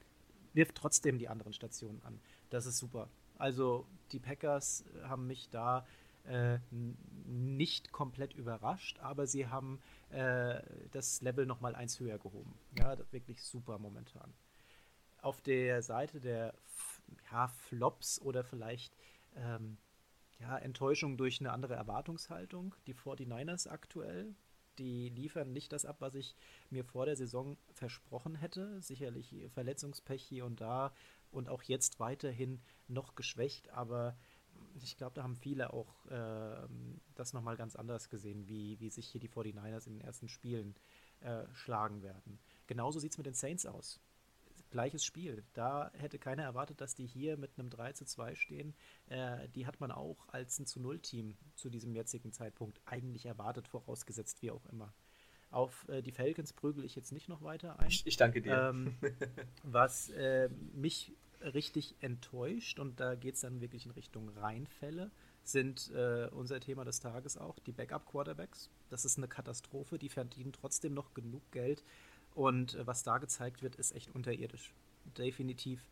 wirft 0.54 0.74
trotzdem 0.74 1.18
die 1.18 1.28
anderen 1.28 1.52
Stationen 1.52 2.02
an. 2.04 2.20
Das 2.50 2.66
ist 2.66 2.78
super. 2.78 3.08
Also 3.36 3.86
die 4.12 4.18
Packers 4.18 4.84
haben 5.04 5.26
mich 5.26 5.48
da 5.50 5.86
äh, 6.24 6.58
nicht 7.26 7.92
komplett 7.92 8.34
überrascht, 8.34 8.98
aber 9.00 9.26
sie 9.26 9.46
haben 9.46 9.80
äh, 10.10 10.60
das 10.90 11.20
Level 11.22 11.46
nochmal 11.46 11.74
eins 11.74 12.00
höher 12.00 12.18
gehoben. 12.18 12.54
Ja, 12.76 12.96
wirklich 13.12 13.42
super 13.42 13.78
momentan. 13.78 14.32
Auf 15.20 15.40
der 15.40 15.82
Seite 15.82 16.20
der 16.20 16.54
ja, 17.30 17.48
Flops 17.48 18.20
oder 18.20 18.44
vielleicht 18.44 18.96
ähm, 19.36 19.78
ja, 20.40 20.56
Enttäuschung 20.58 21.16
durch 21.16 21.40
eine 21.40 21.52
andere 21.52 21.74
Erwartungshaltung, 21.74 22.74
die 22.86 22.94
49ers 22.94 23.68
aktuell, 23.68 24.34
die 24.78 25.08
liefern 25.08 25.52
nicht 25.52 25.72
das 25.72 25.84
ab, 25.84 25.96
was 26.00 26.14
ich 26.14 26.36
mir 26.70 26.84
vor 26.84 27.06
der 27.06 27.16
Saison 27.16 27.56
versprochen 27.72 28.36
hätte. 28.36 28.80
Sicherlich 28.80 29.34
Verletzungspech 29.52 30.22
hier 30.22 30.44
und 30.44 30.60
da 30.60 30.92
und 31.32 31.48
auch 31.48 31.62
jetzt 31.64 31.98
weiterhin 31.98 32.60
noch 32.86 33.16
geschwächt, 33.16 33.70
aber 33.70 34.16
ich 34.82 34.96
glaube, 34.96 35.14
da 35.14 35.22
haben 35.22 35.36
viele 35.36 35.72
auch 35.72 36.06
äh, 36.06 36.68
das 37.14 37.32
nochmal 37.32 37.56
ganz 37.56 37.76
anders 37.76 38.08
gesehen, 38.08 38.46
wie, 38.46 38.78
wie 38.80 38.90
sich 38.90 39.08
hier 39.08 39.20
die 39.20 39.28
49ers 39.28 39.86
in 39.86 39.94
den 39.94 40.00
ersten 40.00 40.28
Spielen 40.28 40.76
äh, 41.20 41.44
schlagen 41.52 42.02
werden. 42.02 42.38
Genauso 42.66 43.00
sieht 43.00 43.12
es 43.12 43.18
mit 43.18 43.26
den 43.26 43.34
Saints 43.34 43.66
aus 43.66 44.00
gleiches 44.70 45.04
Spiel. 45.04 45.44
Da 45.54 45.90
hätte 45.94 46.18
keiner 46.18 46.42
erwartet, 46.42 46.80
dass 46.80 46.94
die 46.94 47.06
hier 47.06 47.36
mit 47.36 47.58
einem 47.58 47.70
3 47.70 47.92
zu 47.92 48.04
2 48.04 48.34
stehen. 48.34 48.74
Äh, 49.06 49.48
die 49.50 49.66
hat 49.66 49.80
man 49.80 49.90
auch 49.90 50.28
als 50.28 50.58
ein 50.58 50.66
zu 50.66 50.80
0 50.80 51.00
Team 51.00 51.36
zu 51.54 51.70
diesem 51.70 51.94
jetzigen 51.94 52.32
Zeitpunkt 52.32 52.80
eigentlich 52.84 53.26
erwartet, 53.26 53.68
vorausgesetzt 53.68 54.42
wie 54.42 54.50
auch 54.50 54.66
immer. 54.66 54.92
Auf 55.50 55.88
äh, 55.88 56.02
die 56.02 56.12
Falcons 56.12 56.52
prügel 56.52 56.84
ich 56.84 56.94
jetzt 56.94 57.12
nicht 57.12 57.28
noch 57.28 57.42
weiter 57.42 57.78
ein. 57.78 57.88
Ich, 57.88 58.06
ich 58.06 58.16
danke 58.16 58.42
dir. 58.42 58.70
Ähm, 58.70 58.94
was 59.62 60.10
äh, 60.10 60.50
mich 60.74 61.12
richtig 61.40 61.94
enttäuscht, 62.00 62.78
und 62.78 63.00
da 63.00 63.14
geht 63.14 63.34
es 63.34 63.40
dann 63.40 63.60
wirklich 63.60 63.86
in 63.86 63.92
Richtung 63.92 64.28
Reinfälle, 64.28 65.10
sind 65.44 65.90
äh, 65.94 66.28
unser 66.32 66.60
Thema 66.60 66.84
des 66.84 67.00
Tages 67.00 67.38
auch 67.38 67.58
die 67.60 67.72
Backup-Quarterbacks. 67.72 68.70
Das 68.90 69.04
ist 69.04 69.16
eine 69.16 69.28
Katastrophe. 69.28 69.98
Die 69.98 70.10
verdienen 70.10 70.52
trotzdem 70.52 70.92
noch 70.92 71.14
genug 71.14 71.50
Geld, 71.52 71.82
und 72.38 72.76
äh, 72.76 72.86
was 72.86 73.02
da 73.02 73.18
gezeigt 73.18 73.62
wird, 73.62 73.74
ist 73.74 73.92
echt 73.96 74.14
unterirdisch. 74.14 74.72
Definitiv 75.18 75.84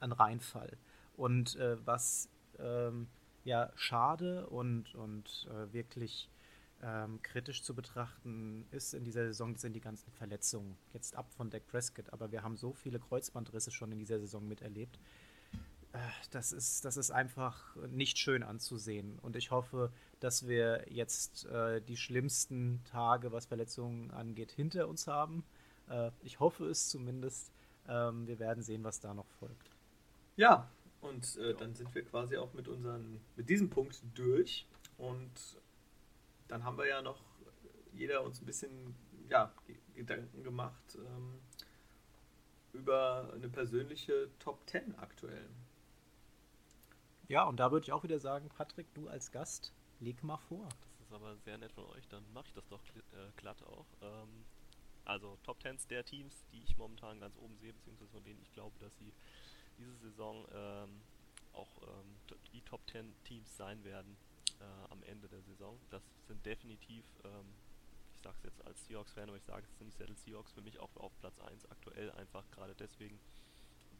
ein 0.00 0.12
Reinfall. 0.12 0.76
Und 1.16 1.56
äh, 1.56 1.78
was 1.86 2.28
ähm, 2.58 3.08
ja 3.44 3.72
schade 3.74 4.46
und, 4.48 4.94
und 4.94 5.48
äh, 5.50 5.72
wirklich 5.72 6.28
ähm, 6.82 7.22
kritisch 7.22 7.62
zu 7.62 7.74
betrachten 7.74 8.66
ist 8.70 8.92
in 8.92 9.02
dieser 9.02 9.24
Saison, 9.28 9.56
sind 9.56 9.72
die 9.72 9.80
ganzen 9.80 10.12
Verletzungen. 10.12 10.76
Jetzt 10.92 11.16
ab 11.16 11.32
von 11.32 11.48
Dak 11.48 11.66
Prescott, 11.68 12.12
aber 12.12 12.30
wir 12.30 12.42
haben 12.42 12.58
so 12.58 12.74
viele 12.74 12.98
Kreuzbandrisse 12.98 13.70
schon 13.70 13.90
in 13.90 13.98
dieser 13.98 14.20
Saison 14.20 14.46
miterlebt. 14.46 14.98
Äh, 15.92 15.98
das 16.32 16.52
ist, 16.52 16.84
das 16.84 16.98
ist 16.98 17.12
einfach 17.12 17.76
nicht 17.88 18.18
schön 18.18 18.42
anzusehen. 18.42 19.18
Und 19.20 19.36
ich 19.36 19.50
hoffe, 19.50 19.90
dass 20.20 20.46
wir 20.46 20.84
jetzt 20.90 21.46
äh, 21.46 21.80
die 21.80 21.96
schlimmsten 21.96 22.84
Tage, 22.84 23.32
was 23.32 23.46
Verletzungen 23.46 24.10
angeht, 24.10 24.52
hinter 24.52 24.86
uns 24.86 25.06
haben 25.06 25.44
äh, 25.88 26.10
ich 26.22 26.40
hoffe 26.40 26.66
es 26.66 26.88
zumindest. 26.88 27.52
Ähm, 27.86 28.26
wir 28.26 28.38
werden 28.38 28.62
sehen, 28.62 28.82
was 28.84 29.00
da 29.00 29.12
noch 29.12 29.28
folgt. 29.38 29.70
Ja, 30.36 30.70
und 31.00 31.36
äh, 31.36 31.54
dann 31.54 31.74
sind 31.74 31.94
wir 31.94 32.04
quasi 32.04 32.36
auch 32.36 32.52
mit 32.54 32.66
unseren, 32.66 33.20
mit 33.36 33.48
diesem 33.48 33.68
Punkt 33.68 34.02
durch. 34.14 34.66
Und 34.96 35.32
dann 36.48 36.64
haben 36.64 36.78
wir 36.78 36.86
ja 36.86 37.02
noch 37.02 37.20
jeder 37.92 38.22
uns 38.22 38.40
ein 38.40 38.46
bisschen 38.46 38.94
ja, 39.28 39.52
Gedanken 39.94 40.42
gemacht 40.42 40.96
ähm, 40.96 41.40
über 42.72 43.30
eine 43.34 43.48
persönliche 43.48 44.28
Top 44.38 44.58
10 44.68 44.96
aktuell. 44.98 45.48
Ja, 47.28 47.44
und 47.44 47.58
da 47.58 47.70
würde 47.70 47.84
ich 47.84 47.92
auch 47.92 48.02
wieder 48.02 48.18
sagen, 48.18 48.48
Patrick, 48.48 48.92
du 48.94 49.08
als 49.08 49.30
Gast, 49.30 49.72
leg 50.00 50.22
mal 50.22 50.36
vor. 50.36 50.68
Das 50.98 51.08
ist 51.08 51.12
aber 51.12 51.36
sehr 51.36 51.56
nett 51.58 51.72
von 51.72 51.84
euch, 51.86 52.06
dann 52.08 52.24
mache 52.32 52.46
ich 52.48 52.54
das 52.54 52.66
doch 52.68 52.80
äh, 52.96 53.30
glatt 53.36 53.62
auch. 53.62 53.86
Ähm, 54.02 54.44
also 55.04 55.38
Top 55.42 55.60
Tens 55.60 55.86
der 55.86 56.04
Teams, 56.04 56.44
die 56.52 56.62
ich 56.62 56.76
momentan 56.76 57.20
ganz 57.20 57.36
oben 57.36 57.56
sehe, 57.58 57.72
beziehungsweise 57.72 58.10
von 58.10 58.24
denen 58.24 58.40
ich 58.40 58.52
glaube, 58.52 58.78
dass 58.80 58.96
sie 58.96 59.12
diese 59.78 59.94
Saison 59.96 60.46
ähm, 60.52 61.00
auch 61.52 61.82
ähm, 61.82 62.16
die 62.52 62.62
Top 62.62 62.86
Ten 62.86 63.14
Teams 63.24 63.56
sein 63.56 63.82
werden 63.84 64.16
äh, 64.60 64.92
am 64.92 65.02
Ende 65.04 65.28
der 65.28 65.42
Saison. 65.42 65.78
Das 65.90 66.02
sind 66.26 66.44
definitiv, 66.44 67.04
ähm, 67.24 67.54
ich 68.16 68.22
sage 68.22 68.36
es 68.38 68.44
jetzt 68.44 68.66
als 68.66 68.86
Seahawks-Fan, 68.86 69.28
aber 69.28 69.36
ich 69.36 69.44
sage 69.44 69.66
es 69.70 69.78
sind 69.78 69.92
die 69.92 69.96
Seattle 69.96 70.16
Seahawks 70.16 70.52
für 70.52 70.62
mich 70.62 70.78
auch 70.78 70.94
auf 70.96 71.12
Platz 71.20 71.38
1 71.40 71.70
aktuell, 71.70 72.10
einfach 72.12 72.48
gerade 72.50 72.74
deswegen, 72.74 73.18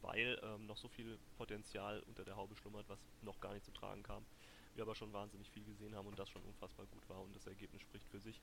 weil 0.01 0.39
ähm, 0.43 0.65
noch 0.65 0.77
so 0.77 0.87
viel 0.87 1.17
Potenzial 1.37 2.01
unter 2.07 2.23
der 2.23 2.35
Haube 2.35 2.55
schlummert, 2.55 2.87
was 2.89 2.99
noch 3.21 3.39
gar 3.39 3.53
nicht 3.53 3.65
zu 3.65 3.71
tragen 3.71 4.03
kam. 4.03 4.25
Wir 4.75 4.83
aber 4.83 4.95
schon 4.95 5.13
wahnsinnig 5.13 5.49
viel 5.51 5.63
gesehen 5.63 5.95
haben 5.95 6.07
und 6.07 6.19
das 6.19 6.29
schon 6.29 6.43
unfassbar 6.43 6.85
gut 6.87 7.07
war 7.09 7.21
und 7.21 7.33
das 7.35 7.47
Ergebnis 7.47 7.81
spricht 7.81 8.07
für 8.09 8.19
sich. 8.19 8.41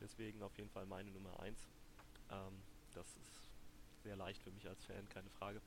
Deswegen 0.00 0.42
auf 0.42 0.56
jeden 0.58 0.68
Fall 0.70 0.84
meine 0.84 1.10
Nummer 1.10 1.38
1. 1.40 1.66
Ähm, 2.32 2.62
das 2.94 3.06
ist 3.16 3.50
sehr 4.02 4.16
leicht 4.16 4.42
für 4.42 4.50
mich 4.50 4.68
als 4.68 4.84
Fan, 4.84 5.08
keine 5.08 5.30
Frage. 5.30 5.60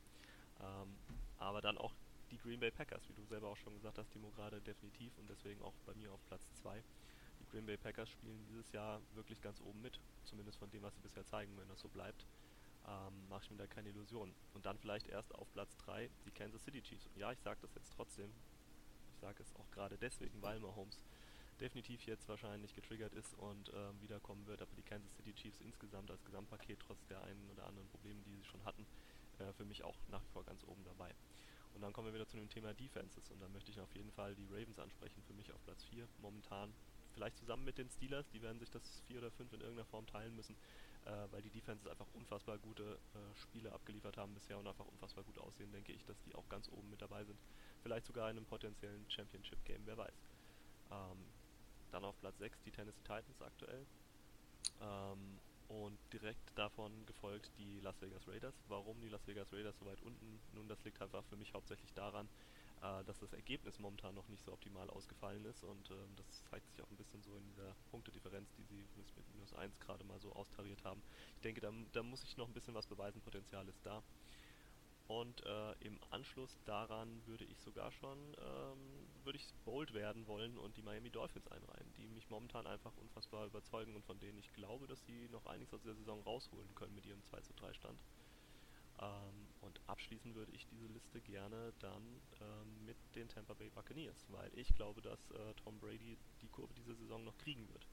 Ähm, 0.60 0.96
aber 1.38 1.60
dann 1.60 1.78
auch 1.78 1.92
die 2.30 2.38
Green 2.38 2.60
Bay 2.60 2.70
Packers, 2.70 3.08
wie 3.08 3.14
du 3.14 3.24
selber 3.24 3.48
auch 3.48 3.56
schon 3.56 3.74
gesagt 3.74 3.98
hast, 3.98 4.10
Timo, 4.10 4.30
gerade 4.30 4.60
definitiv 4.60 5.16
und 5.18 5.28
deswegen 5.30 5.62
auch 5.62 5.74
bei 5.86 5.94
mir 5.94 6.12
auf 6.12 6.20
Platz 6.26 6.52
2. 6.54 6.82
Die 7.40 7.46
Green 7.46 7.66
Bay 7.66 7.76
Packers 7.76 8.10
spielen 8.10 8.44
dieses 8.46 8.72
Jahr 8.72 9.00
wirklich 9.14 9.40
ganz 9.40 9.60
oben 9.60 9.80
mit, 9.80 10.00
zumindest 10.24 10.58
von 10.58 10.70
dem, 10.70 10.82
was 10.82 10.94
sie 10.94 11.00
bisher 11.00 11.24
zeigen, 11.24 11.56
wenn 11.58 11.68
das 11.68 11.80
so 11.80 11.88
bleibt. 11.88 12.26
Ähm, 12.88 13.28
mache 13.28 13.44
ich 13.44 13.50
mir 13.50 13.56
da 13.56 13.66
keine 13.66 13.88
Illusionen. 13.90 14.34
Und 14.54 14.66
dann 14.66 14.78
vielleicht 14.78 15.08
erst 15.08 15.34
auf 15.34 15.50
Platz 15.52 15.76
3 15.78 16.08
die 16.24 16.30
Kansas 16.30 16.64
City 16.64 16.82
Chiefs. 16.82 17.06
Und 17.06 17.16
ja, 17.16 17.32
ich 17.32 17.40
sage 17.40 17.58
das 17.60 17.74
jetzt 17.74 17.92
trotzdem. 17.92 18.32
Ich 19.12 19.20
sage 19.20 19.42
es 19.42 19.54
auch 19.56 19.70
gerade 19.70 19.98
deswegen, 19.98 20.40
weil 20.42 20.60
Mahomes 20.60 21.00
definitiv 21.60 22.06
jetzt 22.06 22.28
wahrscheinlich 22.28 22.74
getriggert 22.74 23.14
ist 23.14 23.34
und 23.34 23.70
ähm, 23.74 24.00
wiederkommen 24.00 24.46
wird. 24.46 24.62
Aber 24.62 24.74
die 24.76 24.82
Kansas 24.82 25.14
City 25.16 25.34
Chiefs 25.34 25.60
insgesamt 25.60 26.10
als 26.10 26.24
Gesamtpaket, 26.24 26.78
trotz 26.80 27.06
der 27.06 27.22
einen 27.22 27.50
oder 27.50 27.66
anderen 27.66 27.88
Probleme, 27.88 28.20
die 28.22 28.34
sie 28.34 28.44
schon 28.44 28.64
hatten, 28.64 28.86
äh, 29.38 29.52
für 29.52 29.64
mich 29.64 29.84
auch 29.84 29.96
nach 30.10 30.22
wie 30.22 30.32
vor 30.32 30.44
ganz 30.44 30.64
oben 30.64 30.84
dabei. 30.84 31.14
Und 31.74 31.82
dann 31.82 31.92
kommen 31.92 32.06
wir 32.06 32.14
wieder 32.14 32.26
zu 32.26 32.38
dem 32.38 32.48
Thema 32.48 32.72
Defenses 32.72 33.30
und 33.30 33.40
da 33.40 33.48
möchte 33.48 33.70
ich 33.70 33.78
auf 33.80 33.94
jeden 33.94 34.10
Fall 34.12 34.34
die 34.34 34.46
Ravens 34.46 34.78
ansprechen, 34.78 35.22
für 35.26 35.34
mich 35.34 35.52
auf 35.52 35.62
Platz 35.64 35.84
4 35.84 36.08
momentan. 36.22 36.72
Vielleicht 37.12 37.36
zusammen 37.36 37.64
mit 37.64 37.76
den 37.76 37.90
Steelers, 37.90 38.26
die 38.30 38.40
werden 38.40 38.58
sich 38.58 38.70
das 38.70 39.02
4 39.08 39.18
oder 39.18 39.30
5 39.30 39.52
in 39.52 39.60
irgendeiner 39.60 39.84
Form 39.86 40.06
teilen 40.06 40.34
müssen, 40.34 40.56
äh, 41.04 41.10
weil 41.30 41.42
die 41.42 41.50
Defenses 41.50 41.86
einfach 41.86 42.06
unfassbar 42.14 42.56
gute 42.58 42.98
äh, 43.14 43.38
Spiele 43.40 43.72
abgeliefert 43.72 44.16
haben 44.16 44.32
bisher 44.32 44.58
und 44.58 44.66
einfach 44.66 44.86
unfassbar 44.86 45.24
gut 45.24 45.38
aussehen, 45.38 45.70
denke 45.70 45.92
ich, 45.92 46.02
dass 46.06 46.18
die 46.22 46.34
auch 46.34 46.48
ganz 46.48 46.68
oben 46.70 46.88
mit 46.88 47.02
dabei 47.02 47.24
sind. 47.24 47.38
Vielleicht 47.82 48.06
sogar 48.06 48.30
in 48.30 48.38
einem 48.38 48.46
potenziellen 48.46 49.04
Championship-Game, 49.10 49.82
wer 49.84 49.98
weiß. 49.98 50.14
Ähm, 50.92 51.18
dann 51.92 52.04
auf 52.04 52.18
Platz 52.20 52.38
6 52.38 52.62
die 52.62 52.70
Tennessee 52.70 53.02
Titans 53.02 53.42
aktuell. 53.42 53.86
Ähm, 54.80 55.38
und 55.68 55.98
direkt 56.12 56.56
davon 56.56 56.92
gefolgt 57.06 57.50
die 57.58 57.80
Las 57.80 58.00
Vegas 58.00 58.26
Raiders. 58.28 58.54
Warum 58.68 59.00
die 59.00 59.08
Las 59.08 59.26
Vegas 59.26 59.52
Raiders 59.52 59.76
so 59.78 59.86
weit 59.86 60.00
unten? 60.02 60.40
Nun, 60.52 60.68
das 60.68 60.82
liegt 60.84 61.00
einfach 61.02 61.24
für 61.24 61.36
mich 61.36 61.52
hauptsächlich 61.54 61.92
daran, 61.92 62.28
äh, 62.82 63.04
dass 63.04 63.18
das 63.18 63.32
Ergebnis 63.32 63.78
momentan 63.78 64.14
noch 64.14 64.28
nicht 64.28 64.44
so 64.44 64.52
optimal 64.52 64.88
ausgefallen 64.90 65.44
ist 65.44 65.64
und 65.64 65.90
äh, 65.90 65.94
das 66.16 66.44
zeigt 66.50 66.68
sich 66.68 66.82
auch 66.82 66.90
ein 66.90 66.96
bisschen 66.96 67.22
so 67.22 67.36
in 67.36 67.44
dieser 67.46 67.74
Punktedifferenz, 67.90 68.48
die 68.54 68.64
sie 68.64 68.84
mit 68.96 69.34
minus 69.34 69.54
1 69.54 69.78
gerade 69.80 70.04
mal 70.04 70.20
so 70.20 70.32
austariert 70.32 70.84
haben. 70.84 71.02
Ich 71.36 71.42
denke, 71.42 71.60
da, 71.60 71.72
da 71.92 72.02
muss 72.02 72.22
ich 72.22 72.36
noch 72.36 72.46
ein 72.46 72.54
bisschen 72.54 72.74
was 72.74 72.86
beweisen, 72.86 73.20
Potenzial 73.22 73.66
ist 73.68 73.84
da. 73.84 74.02
Und 75.08 75.44
äh, 75.46 75.72
im 75.80 75.98
Anschluss 76.10 76.58
daran 76.64 77.22
würde 77.26 77.44
ich 77.44 77.58
sogar 77.60 77.92
schon, 77.92 78.18
ähm, 78.38 79.05
würde 79.26 79.38
ich 79.38 79.52
bold 79.64 79.92
werden 79.92 80.26
wollen 80.26 80.56
und 80.56 80.76
die 80.76 80.82
Miami 80.82 81.10
Dolphins 81.10 81.48
einreihen, 81.48 81.92
die 81.94 82.06
mich 82.06 82.30
momentan 82.30 82.66
einfach 82.66 82.96
unfassbar 82.96 83.46
überzeugen 83.46 83.94
und 83.96 84.04
von 84.04 84.18
denen 84.18 84.38
ich 84.38 84.52
glaube, 84.52 84.86
dass 84.86 85.04
sie 85.04 85.28
noch 85.28 85.46
einiges 85.46 85.74
aus 85.74 85.82
der 85.82 85.94
Saison 85.94 86.22
rausholen 86.22 86.74
können 86.74 86.94
mit 86.94 87.04
ihrem 87.04 87.22
2 87.24 87.40
zu 87.40 87.52
3 87.54 87.74
Stand. 87.74 88.02
Ähm, 88.98 89.48
und 89.60 89.80
abschließen 89.88 90.34
würde 90.34 90.52
ich 90.52 90.66
diese 90.68 90.86
Liste 90.86 91.20
gerne 91.20 91.74
dann 91.80 92.22
ähm, 92.40 92.84
mit 92.86 92.96
den 93.14 93.28
Tampa 93.28 93.52
Bay 93.54 93.68
Buccaneers, 93.68 94.24
weil 94.28 94.50
ich 94.56 94.74
glaube, 94.74 95.02
dass 95.02 95.30
äh, 95.32 95.54
Tom 95.56 95.78
Brady 95.80 96.18
die 96.40 96.48
Kurve 96.48 96.72
diese 96.74 96.94
Saison 96.94 97.22
noch 97.24 97.36
kriegen 97.36 97.68
wird 97.68 97.86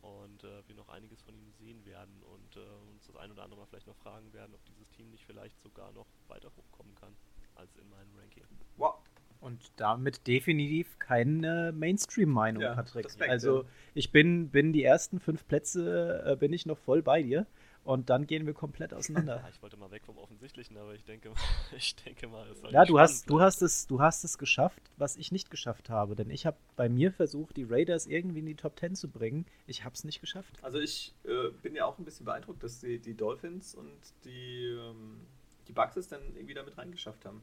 und 0.00 0.44
äh, 0.44 0.66
wir 0.68 0.76
noch 0.76 0.88
einiges 0.88 1.22
von 1.22 1.34
ihm 1.34 1.52
sehen 1.54 1.84
werden 1.84 2.22
und 2.22 2.56
äh, 2.56 2.60
uns 2.90 3.06
das 3.06 3.16
ein 3.16 3.32
oder 3.32 3.42
andere 3.42 3.60
Mal 3.60 3.66
vielleicht 3.66 3.86
noch 3.88 3.96
fragen 3.96 4.32
werden, 4.32 4.54
ob 4.54 4.64
dieses 4.66 4.88
Team 4.90 5.10
nicht 5.10 5.24
vielleicht 5.24 5.60
sogar 5.60 5.92
noch 5.92 6.06
weiter 6.28 6.52
hochkommen 6.56 6.94
kann 6.94 7.16
als 7.54 7.74
in 7.76 7.88
meinem 7.88 8.14
Ranking. 8.16 8.46
Wow. 8.76 9.02
Und 9.40 9.70
damit 9.76 10.26
definitiv 10.26 10.98
keine 10.98 11.72
Mainstream-Meinung, 11.72 12.62
ja, 12.62 12.74
Patrick. 12.74 13.06
Respekt, 13.06 13.30
also 13.30 13.64
ich 13.94 14.10
bin, 14.10 14.50
bin 14.50 14.72
die 14.72 14.82
ersten 14.82 15.20
fünf 15.20 15.46
Plätze, 15.46 16.24
äh, 16.26 16.36
bin 16.36 16.52
ich 16.52 16.66
noch 16.66 16.78
voll 16.78 17.02
bei 17.02 17.22
dir 17.22 17.46
und 17.88 18.10
dann 18.10 18.26
gehen 18.26 18.44
wir 18.44 18.52
komplett 18.52 18.92
auseinander. 18.92 19.36
Ja, 19.42 19.48
ich 19.48 19.62
wollte 19.62 19.78
mal 19.78 19.90
weg 19.90 20.04
vom 20.04 20.18
Offensichtlichen, 20.18 20.76
aber 20.76 20.94
ich 20.94 21.04
denke, 21.04 21.32
ich 21.76 21.96
denke 21.96 22.28
mal, 22.28 22.46
es 22.50 22.60
soll 22.60 22.70
Ja, 22.70 22.84
du 22.84 22.98
hast, 22.98 23.30
du, 23.30 23.40
hast 23.40 23.62
es, 23.62 23.86
du 23.86 24.00
hast 24.00 24.24
es 24.24 24.36
geschafft, 24.36 24.82
was 24.98 25.16
ich 25.16 25.32
nicht 25.32 25.50
geschafft 25.50 25.88
habe, 25.88 26.14
denn 26.14 26.28
ich 26.28 26.44
habe 26.44 26.58
bei 26.76 26.90
mir 26.90 27.12
versucht, 27.12 27.56
die 27.56 27.64
Raiders 27.64 28.06
irgendwie 28.06 28.40
in 28.40 28.46
die 28.46 28.56
Top 28.56 28.78
10 28.78 28.94
zu 28.94 29.08
bringen. 29.08 29.46
Ich 29.66 29.84
habe 29.84 29.94
es 29.94 30.04
nicht 30.04 30.20
geschafft. 30.20 30.52
Also 30.62 30.78
ich 30.78 31.14
äh, 31.24 31.50
bin 31.62 31.74
ja 31.74 31.86
auch 31.86 31.98
ein 31.98 32.04
bisschen 32.04 32.26
beeindruckt, 32.26 32.62
dass 32.62 32.80
die, 32.80 32.98
die 32.98 33.14
Dolphins 33.14 33.74
und 33.74 33.96
die, 34.24 34.66
ähm, 34.66 35.26
die 35.66 35.72
Bucks 35.72 35.96
es 35.96 36.08
dann 36.08 36.20
irgendwie 36.34 36.54
damit 36.54 36.76
reingeschafft 36.76 37.24
haben. 37.24 37.40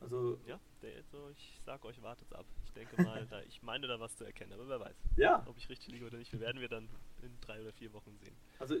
Also 0.00 0.38
ja, 0.46 0.60
der, 0.82 0.96
also 0.96 1.30
ich 1.36 1.60
sag 1.64 1.84
euch, 1.84 2.02
wartet's 2.02 2.32
ab. 2.32 2.46
Ich 2.64 2.72
denke 2.72 3.02
mal, 3.02 3.26
da, 3.26 3.40
ich 3.42 3.62
meine 3.62 3.86
da 3.86 3.98
was 4.00 4.16
zu 4.16 4.24
erkennen, 4.24 4.52
aber 4.52 4.68
wer 4.68 4.80
weiß. 4.80 4.96
Ja. 5.16 5.44
Ob 5.46 5.56
ich 5.56 5.68
richtig 5.68 5.92
liege 5.92 6.06
oder 6.06 6.18
nicht, 6.18 6.32
wir 6.32 6.40
werden 6.40 6.60
wir 6.60 6.68
dann 6.68 6.88
in 7.22 7.38
drei 7.40 7.60
oder 7.60 7.72
vier 7.72 7.92
Wochen 7.92 8.16
sehen. 8.18 8.36
Also 8.58 8.76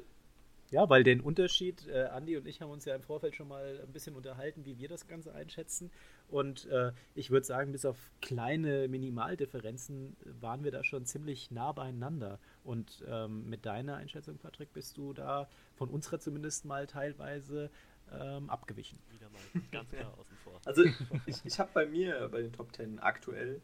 ja, 0.70 0.88
weil 0.88 1.04
den 1.04 1.20
Unterschied, 1.20 1.86
äh, 1.86 2.06
Andi 2.06 2.36
und 2.36 2.46
ich 2.46 2.60
haben 2.60 2.70
uns 2.70 2.84
ja 2.84 2.94
im 2.96 3.02
Vorfeld 3.02 3.36
schon 3.36 3.46
mal 3.46 3.80
ein 3.82 3.92
bisschen 3.92 4.16
unterhalten, 4.16 4.64
wie 4.64 4.78
wir 4.78 4.88
das 4.88 5.06
Ganze 5.06 5.32
einschätzen. 5.32 5.92
Und 6.28 6.66
äh, 6.66 6.92
ich 7.14 7.30
würde 7.30 7.46
sagen, 7.46 7.70
bis 7.70 7.84
auf 7.84 7.96
kleine 8.20 8.88
Minimaldifferenzen 8.88 10.16
waren 10.40 10.64
wir 10.64 10.72
da 10.72 10.82
schon 10.82 11.04
ziemlich 11.04 11.52
nah 11.52 11.70
beieinander. 11.70 12.40
Und 12.64 13.04
ähm, 13.06 13.48
mit 13.48 13.64
deiner 13.64 13.96
Einschätzung, 13.96 14.38
Patrick, 14.38 14.72
bist 14.72 14.96
du 14.96 15.12
da 15.12 15.48
von 15.76 15.88
unserer 15.88 16.18
zumindest 16.18 16.64
mal 16.64 16.88
teilweise 16.88 17.70
ähm, 18.12 18.50
abgewichen. 18.50 18.98
Wieder 19.12 19.30
mal 19.30 19.62
ganz 19.70 19.90
klar 19.90 20.12
außen 20.18 20.35
vor. 20.35 20.35
Also 20.64 20.84
ich, 21.26 21.44
ich 21.44 21.58
habe 21.58 21.70
bei 21.72 21.86
mir 21.86 22.28
bei 22.28 22.42
den 22.42 22.52
Top 22.52 22.72
Ten 22.72 22.98
aktuell, 22.98 23.60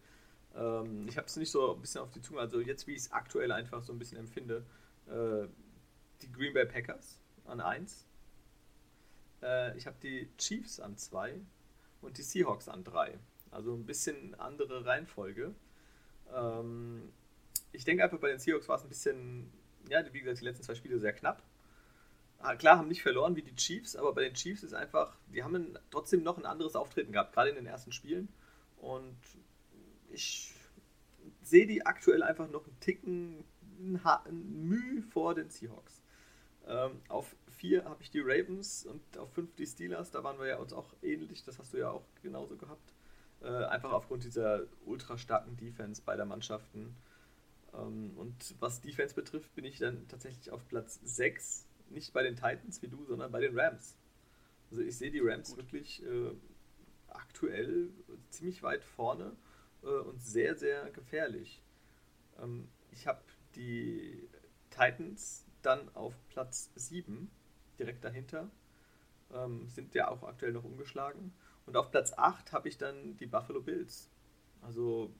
ähm, 0.54 1.06
ich 1.08 1.16
habe 1.16 1.26
es 1.26 1.36
nicht 1.36 1.50
so 1.50 1.74
ein 1.74 1.80
bisschen 1.80 2.00
auf 2.00 2.10
die 2.10 2.20
Zunge, 2.20 2.40
also 2.40 2.60
jetzt 2.60 2.86
wie 2.86 2.92
ich 2.92 3.02
es 3.02 3.12
aktuell 3.12 3.52
einfach 3.52 3.82
so 3.82 3.92
ein 3.92 3.98
bisschen 3.98 4.18
empfinde, 4.18 4.64
äh, 5.06 5.46
die 6.22 6.30
Green 6.32 6.54
Bay 6.54 6.66
Packers 6.66 7.20
an 7.44 7.60
1. 7.60 8.06
Äh, 9.42 9.76
ich 9.76 9.86
habe 9.86 9.96
die 10.02 10.28
Chiefs 10.38 10.80
an 10.80 10.96
2 10.96 11.40
und 12.00 12.18
die 12.18 12.22
Seahawks 12.22 12.68
an 12.68 12.84
3. 12.84 13.18
Also 13.50 13.74
ein 13.74 13.84
bisschen 13.84 14.34
andere 14.36 14.84
Reihenfolge. 14.84 15.54
Ähm, 16.34 17.12
ich 17.72 17.84
denke 17.84 18.04
einfach, 18.04 18.18
bei 18.18 18.28
den 18.28 18.38
Seahawks 18.38 18.68
war 18.68 18.76
es 18.76 18.82
ein 18.82 18.88
bisschen, 18.88 19.52
ja, 19.88 20.02
wie 20.12 20.20
gesagt, 20.20 20.40
die 20.40 20.44
letzten 20.44 20.62
zwei 20.62 20.74
Spiele 20.74 20.98
sehr 20.98 21.12
knapp. 21.12 21.42
Ah, 22.44 22.56
klar, 22.56 22.76
haben 22.76 22.88
nicht 22.88 23.02
verloren 23.02 23.36
wie 23.36 23.42
die 23.42 23.54
Chiefs, 23.54 23.94
aber 23.94 24.12
bei 24.12 24.22
den 24.22 24.34
Chiefs 24.34 24.64
ist 24.64 24.74
einfach, 24.74 25.16
die 25.28 25.44
haben 25.44 25.78
trotzdem 25.90 26.24
noch 26.24 26.38
ein 26.38 26.44
anderes 26.44 26.74
Auftreten 26.74 27.12
gehabt, 27.12 27.32
gerade 27.32 27.50
in 27.50 27.54
den 27.54 27.66
ersten 27.66 27.92
Spielen. 27.92 28.28
Und 28.78 29.16
ich 30.10 30.52
sehe 31.42 31.68
die 31.68 31.86
aktuell 31.86 32.24
einfach 32.24 32.50
noch 32.50 32.66
einen 32.66 32.80
Ticken, 32.80 33.44
ein 34.02 34.68
Mühe 34.68 35.02
vor 35.02 35.36
den 35.36 35.50
Seahawks. 35.50 36.02
Ähm, 36.66 37.00
auf 37.08 37.34
4 37.50 37.84
habe 37.84 38.02
ich 38.02 38.10
die 38.10 38.20
Ravens 38.20 38.86
und 38.86 39.18
auf 39.18 39.32
5 39.34 39.54
die 39.54 39.66
Steelers. 39.66 40.10
Da 40.10 40.24
waren 40.24 40.38
wir 40.38 40.46
ja 40.46 40.56
uns 40.58 40.72
auch 40.72 40.94
ähnlich. 41.00 41.44
Das 41.44 41.60
hast 41.60 41.72
du 41.72 41.78
ja 41.78 41.90
auch 41.90 42.04
genauso 42.22 42.56
gehabt. 42.56 42.92
Äh, 43.40 43.64
einfach 43.66 43.92
aufgrund 43.92 44.24
dieser 44.24 44.64
ultra 44.84 45.16
starken 45.16 45.56
Defense 45.56 46.02
beider 46.02 46.24
Mannschaften. 46.24 46.96
Ähm, 47.72 48.12
und 48.16 48.54
was 48.58 48.80
Defense 48.80 49.14
betrifft, 49.14 49.54
bin 49.54 49.64
ich 49.64 49.78
dann 49.78 50.06
tatsächlich 50.08 50.50
auf 50.50 50.66
Platz 50.68 51.00
6. 51.04 51.66
Nicht 51.92 52.12
bei 52.12 52.22
den 52.22 52.36
Titans 52.36 52.82
wie 52.82 52.88
du, 52.88 53.04
sondern 53.04 53.30
bei 53.30 53.40
den 53.40 53.58
Rams. 53.58 53.98
Also 54.70 54.82
ich 54.82 54.96
sehe 54.96 55.10
die 55.10 55.20
Rams 55.20 55.56
wirklich 55.56 56.02
äh, 56.04 56.32
aktuell 57.08 57.90
ziemlich 58.30 58.62
weit 58.62 58.84
vorne 58.84 59.36
äh, 59.82 59.86
und 59.86 60.22
sehr, 60.22 60.56
sehr 60.56 60.90
gefährlich. 60.90 61.62
Ähm, 62.40 62.68
ich 62.90 63.06
habe 63.06 63.22
die 63.54 64.28
Titans 64.70 65.46
dann 65.60 65.94
auf 65.94 66.14
Platz 66.28 66.70
7, 66.74 67.30
direkt 67.78 68.04
dahinter. 68.04 68.50
Ähm, 69.32 69.68
sind 69.68 69.94
ja 69.94 70.08
auch 70.08 70.22
aktuell 70.22 70.52
noch 70.52 70.64
umgeschlagen. 70.64 71.32
Und 71.66 71.76
auf 71.76 71.90
Platz 71.90 72.12
8 72.16 72.52
habe 72.52 72.68
ich 72.68 72.78
dann 72.78 73.16
die 73.16 73.26
Buffalo 73.26 73.60
Bills. 73.60 74.10
Also 74.62 75.12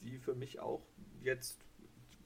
die 0.00 0.18
für 0.18 0.34
mich 0.34 0.60
auch 0.60 0.82
jetzt 1.22 1.60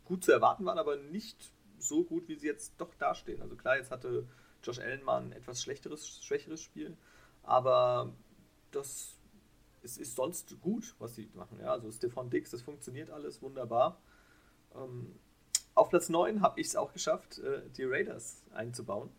gut 0.05 0.24
zu 0.24 0.32
erwarten 0.32 0.64
waren, 0.64 0.78
aber 0.78 0.97
nicht 0.97 1.53
so 1.85 2.05
gut, 2.05 2.28
wie 2.28 2.36
sie 2.36 2.47
jetzt 2.47 2.74
doch 2.78 2.94
dastehen. 2.94 3.43
Also 3.43 3.56
klar, 3.56 3.77
jetzt 3.77 3.90
hatte 3.90 4.27
Josh 4.62 4.78
Allen 4.78 5.05
mal 5.05 5.23
ein 5.23 5.32
etwas 5.32 5.62
schlechteres, 5.62 6.23
schwächeres 6.23 6.61
Spiel, 6.62 6.97
aber 7.43 8.12
das 8.70 9.16
ist, 9.82 9.98
ist 9.98 10.16
sonst 10.16 10.61
gut, 10.61 10.94
was 10.98 11.15
sie 11.15 11.31
machen. 11.35 11.61
Ja, 11.61 11.73
also 11.73 11.90
Stefan 11.90 12.31
Dix, 12.31 12.51
das 12.51 12.62
funktioniert 12.62 13.11
alles 13.11 13.43
wunderbar. 13.43 14.01
Ähm, 14.74 15.15
auf 15.74 15.90
Platz 15.90 16.09
9 16.09 16.40
habe 16.40 16.61
ich 16.61 16.69
es 16.69 16.77
auch 16.77 16.93
geschafft, 16.93 17.39
äh, 17.39 17.62
die 17.77 17.85
Raiders 17.85 18.43
einzubauen. 18.52 19.11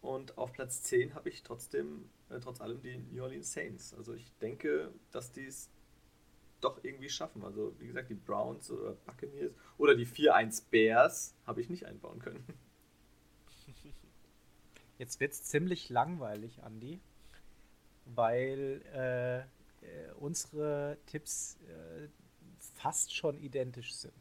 Und 0.00 0.38
auf 0.38 0.52
Platz 0.52 0.82
10 0.82 1.14
habe 1.14 1.28
ich 1.28 1.42
trotzdem, 1.42 2.08
äh, 2.30 2.38
trotz 2.40 2.60
allem, 2.60 2.80
die 2.82 2.98
New 2.98 3.22
Orleans 3.22 3.52
Saints. 3.52 3.94
Also 3.94 4.14
ich 4.14 4.32
denke, 4.38 4.92
dass 5.12 5.32
die 5.32 5.46
es 5.46 5.70
doch 6.60 6.82
irgendwie 6.82 7.08
schaffen. 7.08 7.44
Also, 7.44 7.74
wie 7.78 7.86
gesagt, 7.86 8.10
die 8.10 8.14
Browns 8.14 8.70
oder 8.70 8.92
Buccaneers 9.06 9.52
oder 9.78 9.94
die 9.94 10.06
4-1 10.06 10.64
Bears 10.70 11.34
habe 11.46 11.60
ich 11.60 11.68
nicht 11.68 11.86
einbauen 11.86 12.18
können. 12.18 12.44
Jetzt 14.98 15.20
wird 15.20 15.32
es 15.32 15.44
ziemlich 15.44 15.90
langweilig, 15.90 16.60
Andy, 16.64 17.00
weil 18.04 18.82
äh, 18.94 19.40
äh, 19.84 20.12
unsere 20.18 20.98
Tipps 21.06 21.58
äh, 21.68 22.08
fast 22.74 23.14
schon 23.14 23.38
identisch 23.38 23.94
sind. 23.94 24.14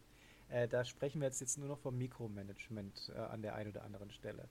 Äh, 0.50 0.68
da 0.68 0.84
sprechen 0.84 1.22
wir 1.22 1.28
jetzt, 1.28 1.42
jetzt 1.42 1.58
nur 1.58 1.68
noch 1.68 1.80
vom 1.80 1.98
Mikromanagement 1.98 3.12
äh, 3.16 3.20
an 3.20 3.42
der 3.42 3.56
einen 3.56 3.70
oder 3.70 3.84
anderen 3.84 4.12
Stelle. 4.12 4.50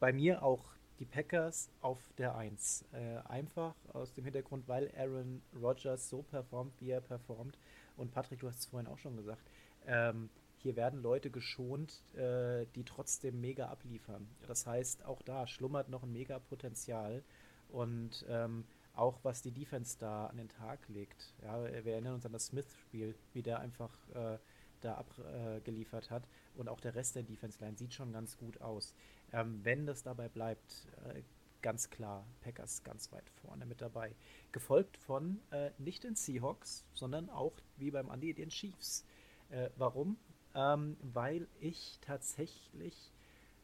Bei 0.00 0.12
mir 0.12 0.42
auch 0.42 0.64
die 0.98 1.04
Packers 1.04 1.70
auf 1.80 1.98
der 2.18 2.36
1. 2.36 2.84
Äh, 2.92 3.18
einfach 3.28 3.74
aus 3.92 4.12
dem 4.14 4.24
Hintergrund, 4.24 4.66
weil 4.68 4.90
Aaron 4.96 5.42
Rodgers 5.60 6.08
so 6.08 6.22
performt, 6.22 6.72
wie 6.80 6.90
er 6.90 7.00
performt. 7.00 7.58
Und 7.96 8.12
Patrick, 8.12 8.40
du 8.40 8.48
hast 8.48 8.60
es 8.60 8.66
vorhin 8.66 8.88
auch 8.88 8.98
schon 8.98 9.16
gesagt. 9.16 9.42
Ähm, 9.86 10.30
hier 10.58 10.76
werden 10.76 11.02
Leute 11.02 11.30
geschont, 11.30 12.02
äh, 12.14 12.66
die 12.74 12.84
trotzdem 12.84 13.40
mega 13.40 13.66
abliefern. 13.68 14.26
Das 14.46 14.66
heißt, 14.66 15.04
auch 15.04 15.22
da 15.22 15.46
schlummert 15.46 15.88
noch 15.88 16.02
ein 16.02 16.12
mega 16.12 16.38
Potenzial. 16.38 17.22
Und 17.68 18.24
ähm, 18.28 18.64
auch 18.94 19.18
was 19.22 19.42
die 19.42 19.50
Defense 19.50 19.96
da 19.98 20.26
an 20.26 20.38
den 20.38 20.48
Tag 20.48 20.88
legt. 20.88 21.34
Ja, 21.42 21.62
wir 21.62 21.92
erinnern 21.92 22.14
uns 22.14 22.24
an 22.24 22.32
das 22.32 22.46
Smith-Spiel, 22.46 23.14
wie 23.34 23.42
der 23.42 23.60
einfach 23.60 23.92
äh, 24.14 24.38
da 24.80 24.94
abgeliefert 24.94 26.06
äh, 26.06 26.10
hat. 26.10 26.28
Und 26.54 26.68
auch 26.68 26.80
der 26.80 26.94
Rest 26.94 27.14
der 27.14 27.22
Defense-Line 27.22 27.76
sieht 27.76 27.92
schon 27.92 28.12
ganz 28.12 28.36
gut 28.38 28.60
aus. 28.60 28.94
Ähm, 29.32 29.60
wenn 29.64 29.86
das 29.86 30.02
dabei 30.02 30.28
bleibt, 30.28 30.86
äh, 31.04 31.22
ganz 31.62 31.90
klar, 31.90 32.24
Packers 32.42 32.84
ganz 32.84 33.10
weit 33.12 33.28
vorne 33.42 33.66
mit 33.66 33.80
dabei. 33.80 34.14
Gefolgt 34.52 34.96
von 34.96 35.40
äh, 35.50 35.70
nicht 35.78 36.04
den 36.04 36.14
Seahawks, 36.14 36.84
sondern 36.92 37.28
auch 37.28 37.54
wie 37.76 37.90
beim 37.90 38.10
Andy 38.10 38.34
den 38.34 38.50
Chiefs. 38.50 39.04
Äh, 39.50 39.70
warum? 39.76 40.16
Ähm, 40.54 40.96
weil 41.00 41.48
ich 41.60 41.98
tatsächlich 42.00 43.12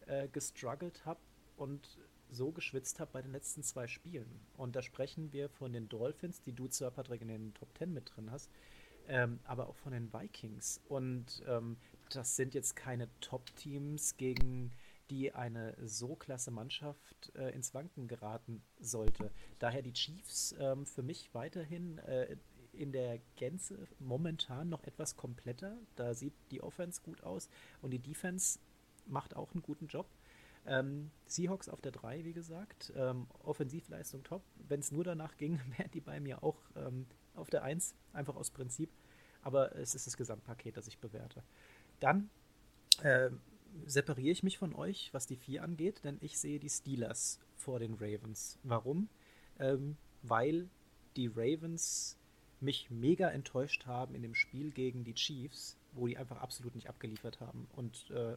äh, 0.06 0.28
gestruggelt 0.28 1.06
habe 1.06 1.20
und 1.56 1.98
so 2.28 2.50
geschwitzt 2.50 2.98
habe 2.98 3.12
bei 3.12 3.22
den 3.22 3.32
letzten 3.32 3.62
zwei 3.62 3.86
Spielen. 3.86 4.40
Und 4.56 4.74
da 4.74 4.82
sprechen 4.82 5.32
wir 5.32 5.48
von 5.48 5.72
den 5.72 5.88
Dolphins, 5.88 6.40
die 6.42 6.52
du 6.52 6.66
zwar, 6.66 6.90
Patrick, 6.90 7.22
in 7.22 7.28
den 7.28 7.54
Top 7.54 7.74
Ten 7.74 7.92
mit 7.92 8.10
drin 8.14 8.30
hast, 8.30 8.50
ähm, 9.06 9.38
aber 9.44 9.68
auch 9.68 9.76
von 9.76 9.92
den 9.92 10.12
Vikings. 10.12 10.80
Und 10.88 11.42
ähm, 11.46 11.76
das 12.10 12.36
sind 12.36 12.54
jetzt 12.54 12.74
keine 12.74 13.08
Top-Teams, 13.20 14.16
gegen 14.16 14.72
die 15.12 15.34
eine 15.34 15.76
so 15.84 16.16
klasse 16.16 16.50
Mannschaft 16.50 17.32
äh, 17.34 17.54
ins 17.54 17.74
Wanken 17.74 18.08
geraten 18.08 18.62
sollte. 18.80 19.30
Daher 19.58 19.82
die 19.82 19.92
Chiefs 19.92 20.54
ähm, 20.58 20.86
für 20.86 21.02
mich 21.02 21.34
weiterhin 21.34 21.98
äh, 21.98 22.38
in 22.72 22.92
der 22.92 23.18
Gänze 23.36 23.86
momentan 23.98 24.70
noch 24.70 24.84
etwas 24.84 25.14
kompletter. 25.14 25.76
Da 25.96 26.14
sieht 26.14 26.32
die 26.50 26.62
Offense 26.62 27.02
gut 27.02 27.22
aus 27.22 27.50
und 27.82 27.90
die 27.90 27.98
Defense 27.98 28.58
macht 29.04 29.36
auch 29.36 29.52
einen 29.52 29.60
guten 29.60 29.86
Job. 29.86 30.06
Ähm, 30.64 31.10
Seahawks 31.26 31.68
auf 31.68 31.82
der 31.82 31.92
3, 31.92 32.24
wie 32.24 32.32
gesagt. 32.32 32.90
Ähm, 32.96 33.26
Offensivleistung 33.42 34.24
top. 34.24 34.42
Wenn 34.66 34.80
es 34.80 34.92
nur 34.92 35.04
danach 35.04 35.36
ging, 35.36 35.60
wären 35.76 35.90
die 35.90 36.00
bei 36.00 36.20
mir 36.20 36.42
auch 36.42 36.56
ähm, 36.74 37.04
auf 37.34 37.50
der 37.50 37.64
1, 37.64 37.94
einfach 38.14 38.36
aus 38.36 38.50
Prinzip. 38.50 38.90
Aber 39.42 39.76
es 39.76 39.94
ist 39.94 40.06
das 40.06 40.16
Gesamtpaket, 40.16 40.78
das 40.78 40.86
ich 40.86 40.98
bewerte. 40.98 41.42
Dann 42.00 42.30
äh, 43.02 43.28
separiere 43.86 44.32
ich 44.32 44.42
mich 44.42 44.58
von 44.58 44.74
euch, 44.74 45.12
was 45.12 45.26
die 45.26 45.36
4 45.36 45.62
angeht, 45.62 46.04
denn 46.04 46.18
ich 46.20 46.38
sehe 46.38 46.58
die 46.58 46.68
Steelers 46.68 47.38
vor 47.56 47.78
den 47.78 47.94
Ravens. 47.94 48.58
Warum? 48.62 49.08
Ähm, 49.58 49.96
weil 50.22 50.68
die 51.16 51.28
Ravens 51.28 52.18
mich 52.60 52.90
mega 52.90 53.28
enttäuscht 53.28 53.86
haben 53.86 54.14
in 54.14 54.22
dem 54.22 54.34
Spiel 54.34 54.70
gegen 54.70 55.04
die 55.04 55.14
Chiefs, 55.14 55.76
wo 55.92 56.06
die 56.06 56.16
einfach 56.16 56.38
absolut 56.38 56.74
nicht 56.74 56.88
abgeliefert 56.88 57.40
haben 57.40 57.66
und 57.72 58.10
äh, 58.10 58.36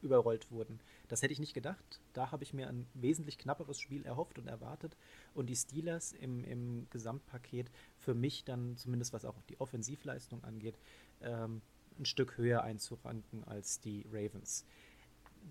überrollt 0.00 0.50
wurden. 0.50 0.80
Das 1.08 1.22
hätte 1.22 1.32
ich 1.32 1.40
nicht 1.40 1.54
gedacht. 1.54 2.00
Da 2.12 2.30
habe 2.30 2.44
ich 2.44 2.52
mir 2.52 2.68
ein 2.68 2.86
wesentlich 2.94 3.38
knapperes 3.38 3.80
Spiel 3.80 4.04
erhofft 4.04 4.38
und 4.38 4.46
erwartet. 4.46 4.96
Und 5.34 5.46
die 5.46 5.56
Steelers 5.56 6.12
im, 6.12 6.44
im 6.44 6.86
Gesamtpaket 6.90 7.70
für 7.98 8.14
mich 8.14 8.44
dann, 8.44 8.76
zumindest 8.76 9.12
was 9.12 9.24
auch 9.24 9.40
die 9.48 9.58
Offensivleistung 9.60 10.44
angeht, 10.44 10.78
ähm, 11.22 11.62
ein 11.98 12.04
Stück 12.04 12.36
höher 12.36 12.62
einzuranken 12.62 13.44
als 13.44 13.80
die 13.80 14.04
Ravens. 14.10 14.64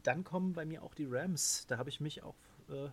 Dann 0.03 0.24
kommen 0.24 0.53
bei 0.53 0.65
mir 0.65 0.84
auch 0.84 0.95
die 0.95 1.06
Rams. 1.06 1.65
Da 1.68 1.78
habe 1.78 1.90
ich 1.90 1.99
mich 1.99 2.24
auch 2.24 2.36
äh, 2.70 2.90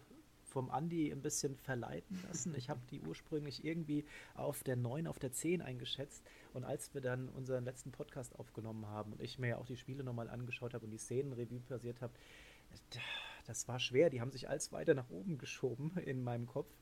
vom 0.50 0.70
Andy 0.70 1.10
ein 1.10 1.22
bisschen 1.22 1.56
verleiten 1.56 2.22
lassen. 2.28 2.54
Ich 2.54 2.68
habe 2.68 2.80
die 2.90 3.00
ursprünglich 3.00 3.64
irgendwie 3.64 4.04
auf 4.34 4.62
der 4.62 4.76
9, 4.76 5.06
auf 5.06 5.18
der 5.18 5.32
10 5.32 5.62
eingeschätzt. 5.62 6.22
Und 6.52 6.64
als 6.64 6.92
wir 6.92 7.00
dann 7.00 7.28
unseren 7.30 7.64
letzten 7.64 7.92
Podcast 7.92 8.38
aufgenommen 8.38 8.86
haben 8.86 9.12
und 9.12 9.22
ich 9.22 9.38
mir 9.38 9.48
ja 9.48 9.58
auch 9.58 9.66
die 9.66 9.76
Spiele 9.76 10.04
nochmal 10.04 10.28
angeschaut 10.28 10.74
habe 10.74 10.84
und 10.84 10.90
die 10.90 10.98
Szenenrevue 10.98 11.60
passiert 11.60 12.02
habe, 12.02 12.12
das 13.46 13.66
war 13.68 13.78
schwer. 13.80 14.10
Die 14.10 14.20
haben 14.20 14.32
sich 14.32 14.48
als 14.48 14.72
weiter 14.72 14.94
nach 14.94 15.08
oben 15.08 15.38
geschoben 15.38 15.96
in 16.04 16.22
meinem 16.22 16.46
Kopf 16.46 16.72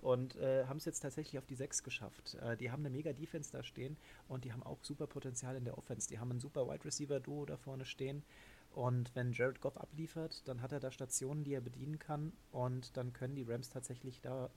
und 0.00 0.36
äh, 0.36 0.64
haben 0.66 0.78
es 0.78 0.84
jetzt 0.84 1.00
tatsächlich 1.00 1.38
auf 1.38 1.46
die 1.46 1.54
6 1.54 1.82
geschafft. 1.82 2.34
Äh, 2.34 2.56
die 2.56 2.70
haben 2.70 2.84
eine 2.84 2.90
mega 2.90 3.12
Defense 3.12 3.50
da 3.52 3.62
stehen 3.62 3.96
und 4.28 4.44
die 4.44 4.52
haben 4.52 4.62
auch 4.62 4.82
super 4.82 5.06
Potenzial 5.06 5.56
in 5.56 5.64
der 5.64 5.78
Offense. 5.78 6.08
Die 6.08 6.18
haben 6.18 6.30
ein 6.30 6.40
super 6.40 6.68
Wide 6.68 6.84
Receiver 6.84 7.20
Duo 7.20 7.44
da 7.44 7.56
vorne 7.56 7.84
stehen 7.84 8.22
und 8.72 9.14
wenn 9.14 9.32
Jared 9.32 9.60
Goff 9.60 9.76
abliefert, 9.76 10.46
dann 10.46 10.62
hat 10.62 10.72
er 10.72 10.80
da 10.80 10.90
Stationen, 10.90 11.44
die 11.44 11.54
er 11.54 11.60
bedienen 11.60 11.98
kann 11.98 12.32
und 12.52 12.96
dann 12.96 13.12
können 13.12 13.34
die 13.34 13.42
Rams 13.42 13.70
tatsächlich 13.70 14.20
da 14.20 14.46
äh, 14.46 14.48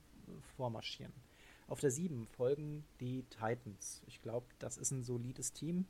vormarschieren. 0.56 1.12
Auf 1.66 1.80
der 1.80 1.90
7 1.90 2.26
folgen 2.26 2.84
die 3.00 3.24
Titans. 3.24 4.02
Ich 4.06 4.20
glaube, 4.20 4.46
das 4.58 4.76
ist 4.76 4.90
ein 4.90 5.02
solides 5.02 5.52
Team. 5.52 5.86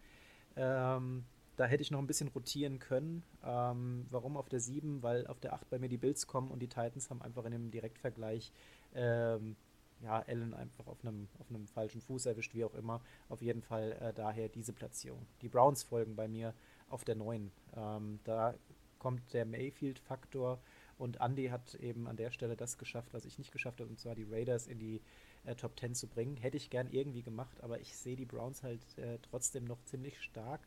Ähm, 0.55 1.25
da 1.57 1.67
hätte 1.67 1.83
ich 1.83 1.91
noch 1.91 1.99
ein 1.99 2.07
bisschen 2.07 2.29
rotieren 2.29 2.79
können. 2.79 3.23
Ähm, 3.45 4.07
warum 4.11 4.37
auf 4.37 4.49
der 4.49 4.61
7? 4.61 5.03
Weil 5.03 5.27
auf 5.27 5.41
der 5.41 5.53
8 5.55 5.69
bei 5.69 5.79
mir 5.79 5.89
die 5.89 5.99
Bills 5.99 6.27
kommen 6.27 6.51
und 6.51 6.61
die 6.61 6.69
Titans 6.69 7.11
haben 7.11 7.21
einfach 7.21 7.45
in 7.45 7.53
dem 7.53 7.71
Direktvergleich 7.71 8.53
ähm, 8.95 9.57
ja, 10.03 10.21
Allen 10.27 10.55
einfach 10.55 10.87
auf 10.87 11.05
einem, 11.05 11.29
auf 11.39 11.47
falschen 11.71 12.01
Fuß 12.01 12.27
erwischt, 12.27 12.55
wie 12.55 12.65
auch 12.65 12.75
immer. 12.75 13.01
Auf 13.29 13.41
jeden 13.41 13.63
Fall 13.63 13.93
äh, 14.01 14.13
daher 14.13 14.49
diese 14.49 14.73
Platzierung. 14.73 15.27
Die 15.43 15.49
Browns 15.49 15.83
folgen 15.83 16.17
bei 16.17 16.29
mir 16.29 16.55
auf 16.89 17.05
der 17.05 17.15
9. 17.15 17.51
Ähm, 17.77 18.21
da 18.25 18.55
kommt 18.99 19.33
der 19.33 19.45
Mayfield-Faktor 19.45 20.61
und 20.99 21.21
Andy 21.21 21.49
hat 21.49 21.75
eben 21.77 22.07
an 22.07 22.17
der 22.17 22.31
Stelle 22.31 22.57
das 22.57 22.79
geschafft, 22.79 23.13
was 23.13 23.25
ich 23.25 23.39
nicht 23.39 23.53
geschafft 23.53 23.81
habe, 23.81 23.91
und 23.91 23.99
zwar 23.99 24.15
die 24.15 24.27
Raiders 24.29 24.67
in 24.67 24.79
die 24.79 25.01
äh, 25.45 25.55
Top 25.55 25.79
10 25.79 25.95
zu 25.95 26.07
bringen. 26.07 26.37
Hätte 26.37 26.57
ich 26.57 26.71
gern 26.71 26.89
irgendwie 26.91 27.23
gemacht, 27.23 27.61
aber 27.63 27.81
ich 27.81 27.97
sehe 27.97 28.17
die 28.17 28.27
Browns 28.27 28.63
halt 28.63 28.99
äh, 28.99 29.19
trotzdem 29.23 29.65
noch 29.65 29.83
ziemlich 29.85 30.21
stark 30.21 30.61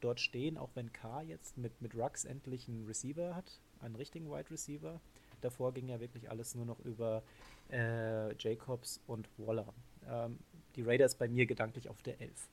dort 0.00 0.20
stehen, 0.20 0.56
auch 0.56 0.70
wenn 0.74 0.92
K 0.92 1.22
jetzt 1.22 1.58
mit, 1.58 1.80
mit 1.82 1.94
Rux 1.94 2.24
endlich 2.24 2.68
einen 2.68 2.86
Receiver 2.86 3.34
hat, 3.34 3.60
einen 3.80 3.96
richtigen 3.96 4.30
Wide 4.30 4.50
Receiver. 4.50 5.00
Davor 5.40 5.72
ging 5.72 5.88
ja 5.88 6.00
wirklich 6.00 6.30
alles 6.30 6.54
nur 6.54 6.64
noch 6.64 6.78
über 6.80 7.22
äh, 7.70 8.34
Jacobs 8.36 9.00
und 9.06 9.28
Waller. 9.38 9.72
Ähm, 10.08 10.38
die 10.76 10.82
Raiders 10.82 11.14
bei 11.14 11.28
mir 11.28 11.46
gedanklich 11.46 11.88
auf 11.88 12.02
der 12.02 12.20
11. 12.20 12.48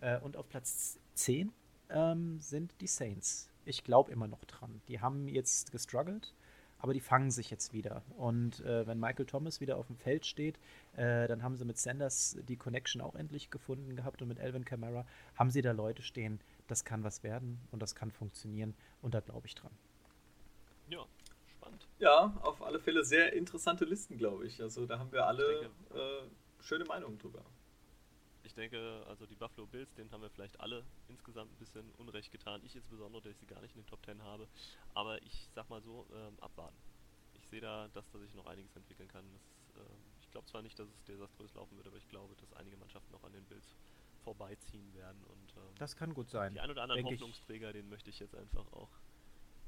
Äh, 0.00 0.18
und 0.20 0.36
auf 0.36 0.48
Platz 0.48 0.98
10 1.14 1.52
ähm, 1.90 2.40
sind 2.40 2.74
die 2.80 2.86
Saints. 2.86 3.48
Ich 3.64 3.84
glaube 3.84 4.10
immer 4.12 4.26
noch 4.26 4.44
dran. 4.44 4.80
Die 4.88 5.00
haben 5.00 5.28
jetzt 5.28 5.70
gestruggelt, 5.72 6.34
aber 6.78 6.94
die 6.94 7.00
fangen 7.00 7.30
sich 7.30 7.50
jetzt 7.50 7.72
wieder. 7.72 8.02
Und 8.16 8.60
äh, 8.60 8.86
wenn 8.86 8.98
Michael 8.98 9.26
Thomas 9.26 9.60
wieder 9.60 9.76
auf 9.76 9.86
dem 9.86 9.96
Feld 9.96 10.24
steht, 10.24 10.58
äh, 10.96 11.28
dann 11.28 11.42
haben 11.42 11.56
sie 11.56 11.64
mit 11.64 11.78
Sanders 11.78 12.38
die 12.48 12.56
Connection 12.56 13.02
auch 13.02 13.14
endlich 13.14 13.50
gefunden 13.50 13.96
gehabt 13.96 14.22
und 14.22 14.28
mit 14.28 14.38
Elvin 14.38 14.64
Kamara 14.64 15.06
haben 15.34 15.50
sie 15.50 15.62
da 15.62 15.72
Leute 15.72 16.02
stehen. 16.02 16.40
Das 16.68 16.84
kann 16.84 17.04
was 17.04 17.22
werden 17.22 17.60
und 17.70 17.82
das 17.82 17.94
kann 17.94 18.10
funktionieren 18.10 18.74
und 19.02 19.14
da 19.14 19.20
glaube 19.20 19.46
ich 19.46 19.54
dran. 19.54 19.72
Ja, 20.88 21.06
spannend. 21.70 21.88
Ja, 21.98 22.36
auf 22.42 22.62
alle 22.62 22.80
Fälle 22.80 23.04
sehr 23.04 23.32
interessante 23.32 23.84
Listen, 23.84 24.16
glaube 24.16 24.46
ich. 24.46 24.60
Also 24.62 24.86
da 24.86 24.98
haben 24.98 25.12
wir 25.12 25.26
alle 25.26 25.60
denke, 25.60 25.98
äh, 25.98 26.62
schöne 26.62 26.84
Meinungen 26.84 27.18
drüber 27.18 27.44
ich 28.50 28.54
denke, 28.54 29.04
also 29.06 29.26
die 29.26 29.36
Buffalo 29.36 29.66
Bills, 29.66 29.94
denen 29.94 30.10
haben 30.10 30.22
wir 30.22 30.30
vielleicht 30.30 30.58
alle 30.58 30.84
insgesamt 31.08 31.52
ein 31.52 31.56
bisschen 31.56 31.88
Unrecht 31.98 32.32
getan. 32.32 32.60
Ich 32.64 32.74
insbesondere, 32.74 33.22
dass 33.22 33.32
ich 33.32 33.38
sie 33.38 33.46
gar 33.46 33.60
nicht 33.60 33.76
in 33.76 33.82
den 33.82 33.86
Top 33.86 34.04
10 34.04 34.22
habe. 34.24 34.48
Aber 34.92 35.22
ich 35.22 35.48
sag 35.54 35.70
mal 35.70 35.80
so, 35.80 36.04
ähm, 36.12 36.36
abwarten. 36.40 36.76
Ich 37.34 37.46
sehe 37.46 37.60
da, 37.60 37.88
dass 37.94 38.10
da 38.10 38.18
sich 38.18 38.34
noch 38.34 38.46
einiges 38.46 38.74
entwickeln 38.74 39.08
kann. 39.08 39.24
Das, 39.32 39.84
ähm, 39.84 40.02
ich 40.20 40.30
glaube 40.32 40.48
zwar 40.48 40.62
nicht, 40.62 40.76
dass 40.80 40.88
es 40.88 41.04
desaströs 41.04 41.54
laufen 41.54 41.76
wird, 41.76 41.86
aber 41.86 41.96
ich 41.96 42.08
glaube, 42.08 42.34
dass 42.36 42.52
einige 42.54 42.76
Mannschaften 42.76 43.12
noch 43.12 43.22
an 43.22 43.32
den 43.32 43.44
Bills 43.44 43.76
vorbeiziehen 44.24 44.92
werden. 44.94 45.22
Und, 45.24 45.56
ähm, 45.56 45.74
das 45.78 45.94
kann 45.94 46.12
gut 46.12 46.28
sein. 46.28 46.52
Die 46.52 46.60
ein 46.60 46.70
oder 46.70 46.82
anderen 46.82 47.04
Hoffnungsträger, 47.04 47.72
den 47.72 47.88
möchte 47.88 48.10
ich 48.10 48.18
jetzt 48.18 48.34
einfach 48.34 48.66
auch, 48.72 48.90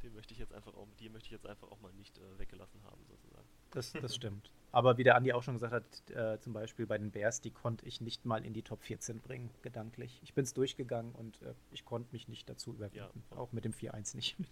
den 0.03 0.15
möchte 0.15 0.33
ich 0.33 0.39
jetzt 0.39 0.53
einfach 0.53 0.75
auch, 0.75 0.87
die 0.99 1.09
möchte 1.09 1.27
ich 1.27 1.33
jetzt 1.33 1.47
einfach 1.47 1.71
auch 1.71 1.81
mal 1.81 1.93
nicht 1.93 2.19
äh, 2.19 2.39
weggelassen 2.39 2.83
haben, 2.85 3.05
sozusagen. 3.09 3.47
Das, 3.71 3.93
das 3.93 4.15
stimmt. 4.15 4.51
Aber 4.71 4.99
wie 4.99 5.05
der 5.05 5.17
Andi 5.17 5.33
auch 5.33 5.43
schon 5.43 5.55
gesagt 5.55 5.73
hat, 5.73 6.11
äh, 6.11 6.39
zum 6.41 6.53
Beispiel 6.53 6.87
bei 6.87 6.99
den 6.99 7.11
Bears, 7.11 7.41
die 7.41 7.51
konnte 7.51 7.87
ich 7.87 8.01
nicht 8.01 8.25
mal 8.25 8.45
in 8.45 8.53
die 8.53 8.63
Top 8.63 8.83
14 8.83 9.21
bringen, 9.21 9.51
gedanklich. 9.63 10.21
Ich 10.23 10.35
bin 10.35 10.45
es 10.45 10.55
durchgegangen 10.55 11.15
und 11.15 11.41
äh, 11.43 11.55
ich 11.71 11.85
konnte 11.85 12.09
mich 12.13 12.29
nicht 12.29 12.49
dazu 12.49 12.73
überwinden. 12.75 13.23
Ja, 13.31 13.37
auch 13.37 13.53
mit 13.53 13.65
dem 13.65 13.73
4-1 13.73 14.17
nicht. 14.17 14.37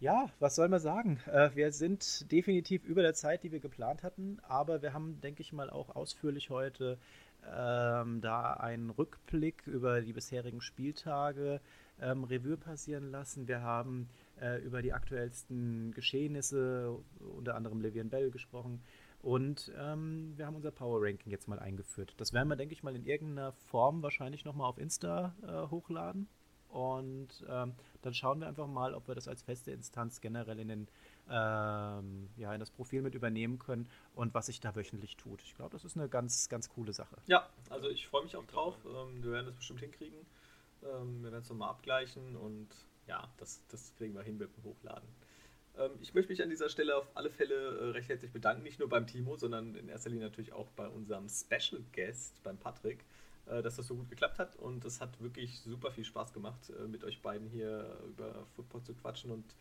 Ja, 0.00 0.30
was 0.38 0.54
soll 0.54 0.70
man 0.70 0.80
sagen? 0.80 1.20
Äh, 1.26 1.50
wir 1.54 1.72
sind 1.72 2.32
definitiv 2.32 2.86
über 2.86 3.02
der 3.02 3.12
Zeit, 3.12 3.42
die 3.42 3.52
wir 3.52 3.60
geplant 3.60 4.02
hatten, 4.02 4.38
aber 4.48 4.80
wir 4.80 4.94
haben, 4.94 5.20
denke 5.20 5.42
ich 5.42 5.52
mal, 5.52 5.68
auch 5.68 5.94
ausführlich 5.94 6.48
heute 6.48 6.96
ähm, 7.46 8.22
da 8.22 8.54
einen 8.54 8.88
Rückblick 8.88 9.66
über 9.66 10.00
die 10.00 10.14
bisherigen 10.14 10.62
Spieltage 10.62 11.60
ähm, 12.00 12.24
Revue 12.24 12.56
passieren 12.56 13.10
lassen. 13.10 13.48
Wir 13.48 13.62
haben 13.62 14.08
äh, 14.40 14.60
über 14.62 14.82
die 14.82 14.92
aktuellsten 14.92 15.92
Geschehnisse, 15.92 16.98
unter 17.36 17.54
anderem 17.54 17.80
Levian 17.80 18.08
Bell, 18.08 18.30
gesprochen. 18.30 18.82
Und 19.22 19.70
ähm, 19.78 20.32
wir 20.36 20.46
haben 20.46 20.56
unser 20.56 20.70
Power 20.70 21.02
Ranking 21.02 21.30
jetzt 21.30 21.46
mal 21.46 21.58
eingeführt. 21.58 22.14
Das 22.16 22.32
werden 22.32 22.48
wir, 22.48 22.56
denke 22.56 22.72
ich 22.72 22.82
mal, 22.82 22.96
in 22.96 23.04
irgendeiner 23.04 23.52
Form 23.52 24.02
wahrscheinlich 24.02 24.44
nochmal 24.44 24.68
auf 24.68 24.78
Insta 24.78 25.34
äh, 25.42 25.70
hochladen. 25.70 26.26
Und 26.70 27.28
ähm, 27.48 27.74
dann 28.02 28.14
schauen 28.14 28.40
wir 28.40 28.46
einfach 28.46 28.68
mal, 28.68 28.94
ob 28.94 29.08
wir 29.08 29.14
das 29.14 29.26
als 29.26 29.42
feste 29.42 29.72
Instanz 29.72 30.20
generell 30.20 30.58
in, 30.60 30.68
den, 30.68 30.88
ähm, 31.28 32.30
ja, 32.36 32.54
in 32.54 32.60
das 32.60 32.70
Profil 32.70 33.02
mit 33.02 33.14
übernehmen 33.14 33.58
können 33.58 33.88
und 34.14 34.34
was 34.34 34.46
sich 34.46 34.60
da 34.60 34.74
wöchentlich 34.76 35.16
tut. 35.16 35.42
Ich 35.42 35.54
glaube, 35.56 35.72
das 35.72 35.84
ist 35.84 35.96
eine 35.96 36.08
ganz, 36.08 36.48
ganz 36.48 36.68
coole 36.68 36.92
Sache. 36.92 37.16
Ja, 37.26 37.48
also 37.70 37.88
ich 37.88 38.06
freue 38.06 38.22
mich 38.22 38.36
auch 38.36 38.46
drauf. 38.46 38.76
Ähm, 38.86 39.22
wir 39.22 39.32
werden 39.32 39.46
das 39.46 39.56
bestimmt 39.56 39.80
hinkriegen. 39.80 40.18
Ähm, 40.82 41.22
wir 41.22 41.30
werden 41.32 41.42
es 41.42 41.48
nochmal 41.48 41.70
abgleichen 41.70 42.36
und 42.36 42.68
ja, 43.06 43.28
das, 43.38 43.62
das 43.68 43.94
kriegen 43.96 44.14
wir 44.14 44.22
hin 44.22 44.38
mit 44.38 44.54
dem 44.56 44.64
Hochladen. 44.64 45.08
Ähm, 45.78 45.92
ich 46.00 46.14
möchte 46.14 46.32
mich 46.32 46.42
an 46.42 46.50
dieser 46.50 46.68
Stelle 46.68 46.96
auf 46.96 47.08
alle 47.14 47.30
Fälle 47.30 47.54
äh, 47.54 47.90
recht 47.90 48.08
herzlich 48.08 48.32
bedanken, 48.32 48.62
nicht 48.62 48.78
nur 48.78 48.88
beim 48.88 49.06
Timo, 49.06 49.36
sondern 49.36 49.74
in 49.74 49.88
erster 49.88 50.10
Linie 50.10 50.26
natürlich 50.26 50.52
auch 50.52 50.70
bei 50.72 50.88
unserem 50.88 51.28
Special 51.28 51.82
Guest, 51.92 52.42
beim 52.42 52.58
Patrick, 52.58 53.04
äh, 53.46 53.62
dass 53.62 53.76
das 53.76 53.86
so 53.86 53.96
gut 53.96 54.08
geklappt 54.08 54.38
hat 54.38 54.56
und 54.56 54.84
es 54.84 55.00
hat 55.00 55.20
wirklich 55.20 55.60
super 55.60 55.90
viel 55.90 56.04
Spaß 56.04 56.32
gemacht, 56.32 56.70
äh, 56.70 56.86
mit 56.86 57.04
euch 57.04 57.22
beiden 57.22 57.48
hier 57.48 57.98
über 58.08 58.46
Football 58.56 58.82
zu 58.82 58.94
quatschen 58.94 59.30
und 59.30 59.54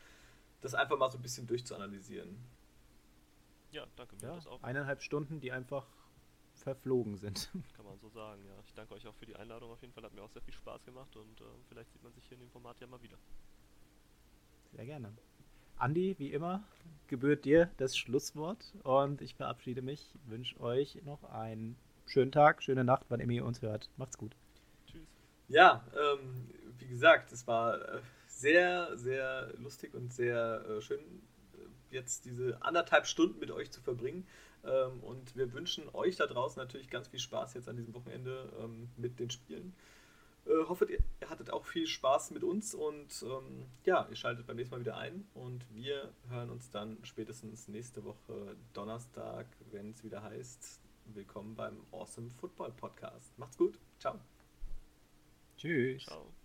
das 0.62 0.74
einfach 0.74 0.98
mal 0.98 1.10
so 1.10 1.18
ein 1.18 1.22
bisschen 1.22 1.48
durchzuanalysieren. 1.48 2.38
Ja, 3.72 3.86
danke 3.96 4.16
mir 4.16 4.24
ja, 4.24 4.36
das 4.36 4.48
auch. 4.48 4.62
Eineinhalb 4.64 5.02
Stunden, 5.02 5.40
die 5.40 5.52
einfach 5.52 5.86
verflogen 6.64 7.18
sind. 7.18 7.50
Kann 7.76 7.86
man 7.86 7.98
so 8.00 8.10
sagen, 8.10 8.44
ja. 8.46 8.54
Ich 8.66 8.74
danke 8.74 8.94
euch 8.94 9.08
auch 9.08 9.16
für 9.16 9.26
die 9.26 9.36
Einladung 9.36 9.72
auf 9.72 9.82
jeden 9.82 9.94
Fall, 9.94 10.04
hat 10.04 10.14
mir 10.14 10.24
auch 10.24 10.32
sehr 10.32 10.42
viel 10.42 10.54
Spaß 10.54 10.84
gemacht 10.86 11.16
und 11.16 11.42
äh, 11.42 11.44
vielleicht 11.68 11.92
sieht 11.92 12.04
man 12.04 12.14
sich 12.14 12.26
hier 12.26 12.38
in 12.38 12.44
dem 12.44 12.52
Format 12.52 12.80
ja 12.80 12.88
mal 12.88 13.02
wieder. 13.02 13.18
Sehr 14.72 14.86
gerne. 14.86 15.14
Andi, 15.78 16.16
wie 16.20 16.34
immer, 16.34 16.64
gebührt 17.08 17.46
dir 17.46 17.72
das 17.78 17.98
Schlusswort 17.98 18.74
und 18.84 19.22
ich 19.22 19.36
verabschiede 19.36 19.82
mich, 19.82 20.14
wünsche 20.26 20.60
euch 20.60 21.02
noch 21.06 21.24
einen 21.24 21.78
schönen 22.06 22.32
Tag, 22.32 22.62
schöne 22.62 22.84
Nacht, 22.84 23.06
wann 23.10 23.22
immer 23.22 23.32
ihr 23.32 23.46
uns 23.46 23.62
hört. 23.62 23.90
Macht's 23.96 24.18
gut. 24.18 24.36
Tschüss. 24.88 25.08
Ja, 25.48 25.86
ähm, 25.96 26.50
wie 26.78 26.88
gesagt, 26.88 27.32
es 27.32 27.48
war 27.48 27.82
äh, 27.82 28.02
sehr, 28.28 28.98
sehr 28.98 29.54
lustig 29.58 29.94
und 29.94 30.14
sehr 30.14 30.66
äh, 30.68 30.82
schön, 30.82 31.00
äh, 31.00 31.96
jetzt 31.96 32.26
diese 32.26 32.62
anderthalb 32.62 33.06
Stunden 33.06 33.40
mit 33.40 33.52
euch 33.52 33.72
zu 33.72 33.82
verbringen. 33.82 34.28
Ähm, 34.64 35.00
und 35.02 35.36
wir 35.36 35.54
wünschen 35.54 35.90
euch 35.94 36.16
da 36.16 36.28
draußen 36.28 36.62
natürlich 36.62 36.90
ganz 36.90 37.08
viel 37.08 37.20
Spaß 37.20 37.54
jetzt 37.54 37.70
an 37.70 37.78
diesem 37.78 37.94
Wochenende 37.94 38.52
ähm, 38.60 38.90
mit 38.98 39.20
den 39.20 39.30
Spielen. 39.30 39.74
Äh, 40.46 40.68
hoffet, 40.68 40.90
ihr 40.90 41.30
hattet 41.30 41.52
auch 41.52 41.66
viel 41.66 41.88
Spaß 41.88 42.32
mit 42.32 42.44
uns 42.44 42.74
und 42.74 43.24
ähm, 43.24 43.66
ja, 43.86 44.08
ihr 44.10 44.16
schaltet 44.16 44.48
beim 44.48 44.56
nächsten 44.56 44.76
Mal 44.76 44.82
wieder 44.82 44.98
ein 44.98 45.28
und 45.34 45.66
wir 45.74 46.12
hören 46.30 46.50
uns 46.50 46.70
dann 46.72 46.98
spätestens 47.04 47.68
nächste 47.68 48.04
Woche 48.04 48.56
Donnerstag, 48.74 49.48
wenn 49.72 49.92
es 49.92 50.04
wieder 50.04 50.24
heißt, 50.24 50.82
willkommen 51.14 51.56
beim 51.56 51.86
Awesome 51.92 52.30
Football 52.32 52.72
Podcast. 52.72 53.38
Macht's 53.38 53.58
gut. 53.58 53.78
Ciao. 54.00 54.20
Tschüss. 55.58 56.06
Ciao. 56.06 56.39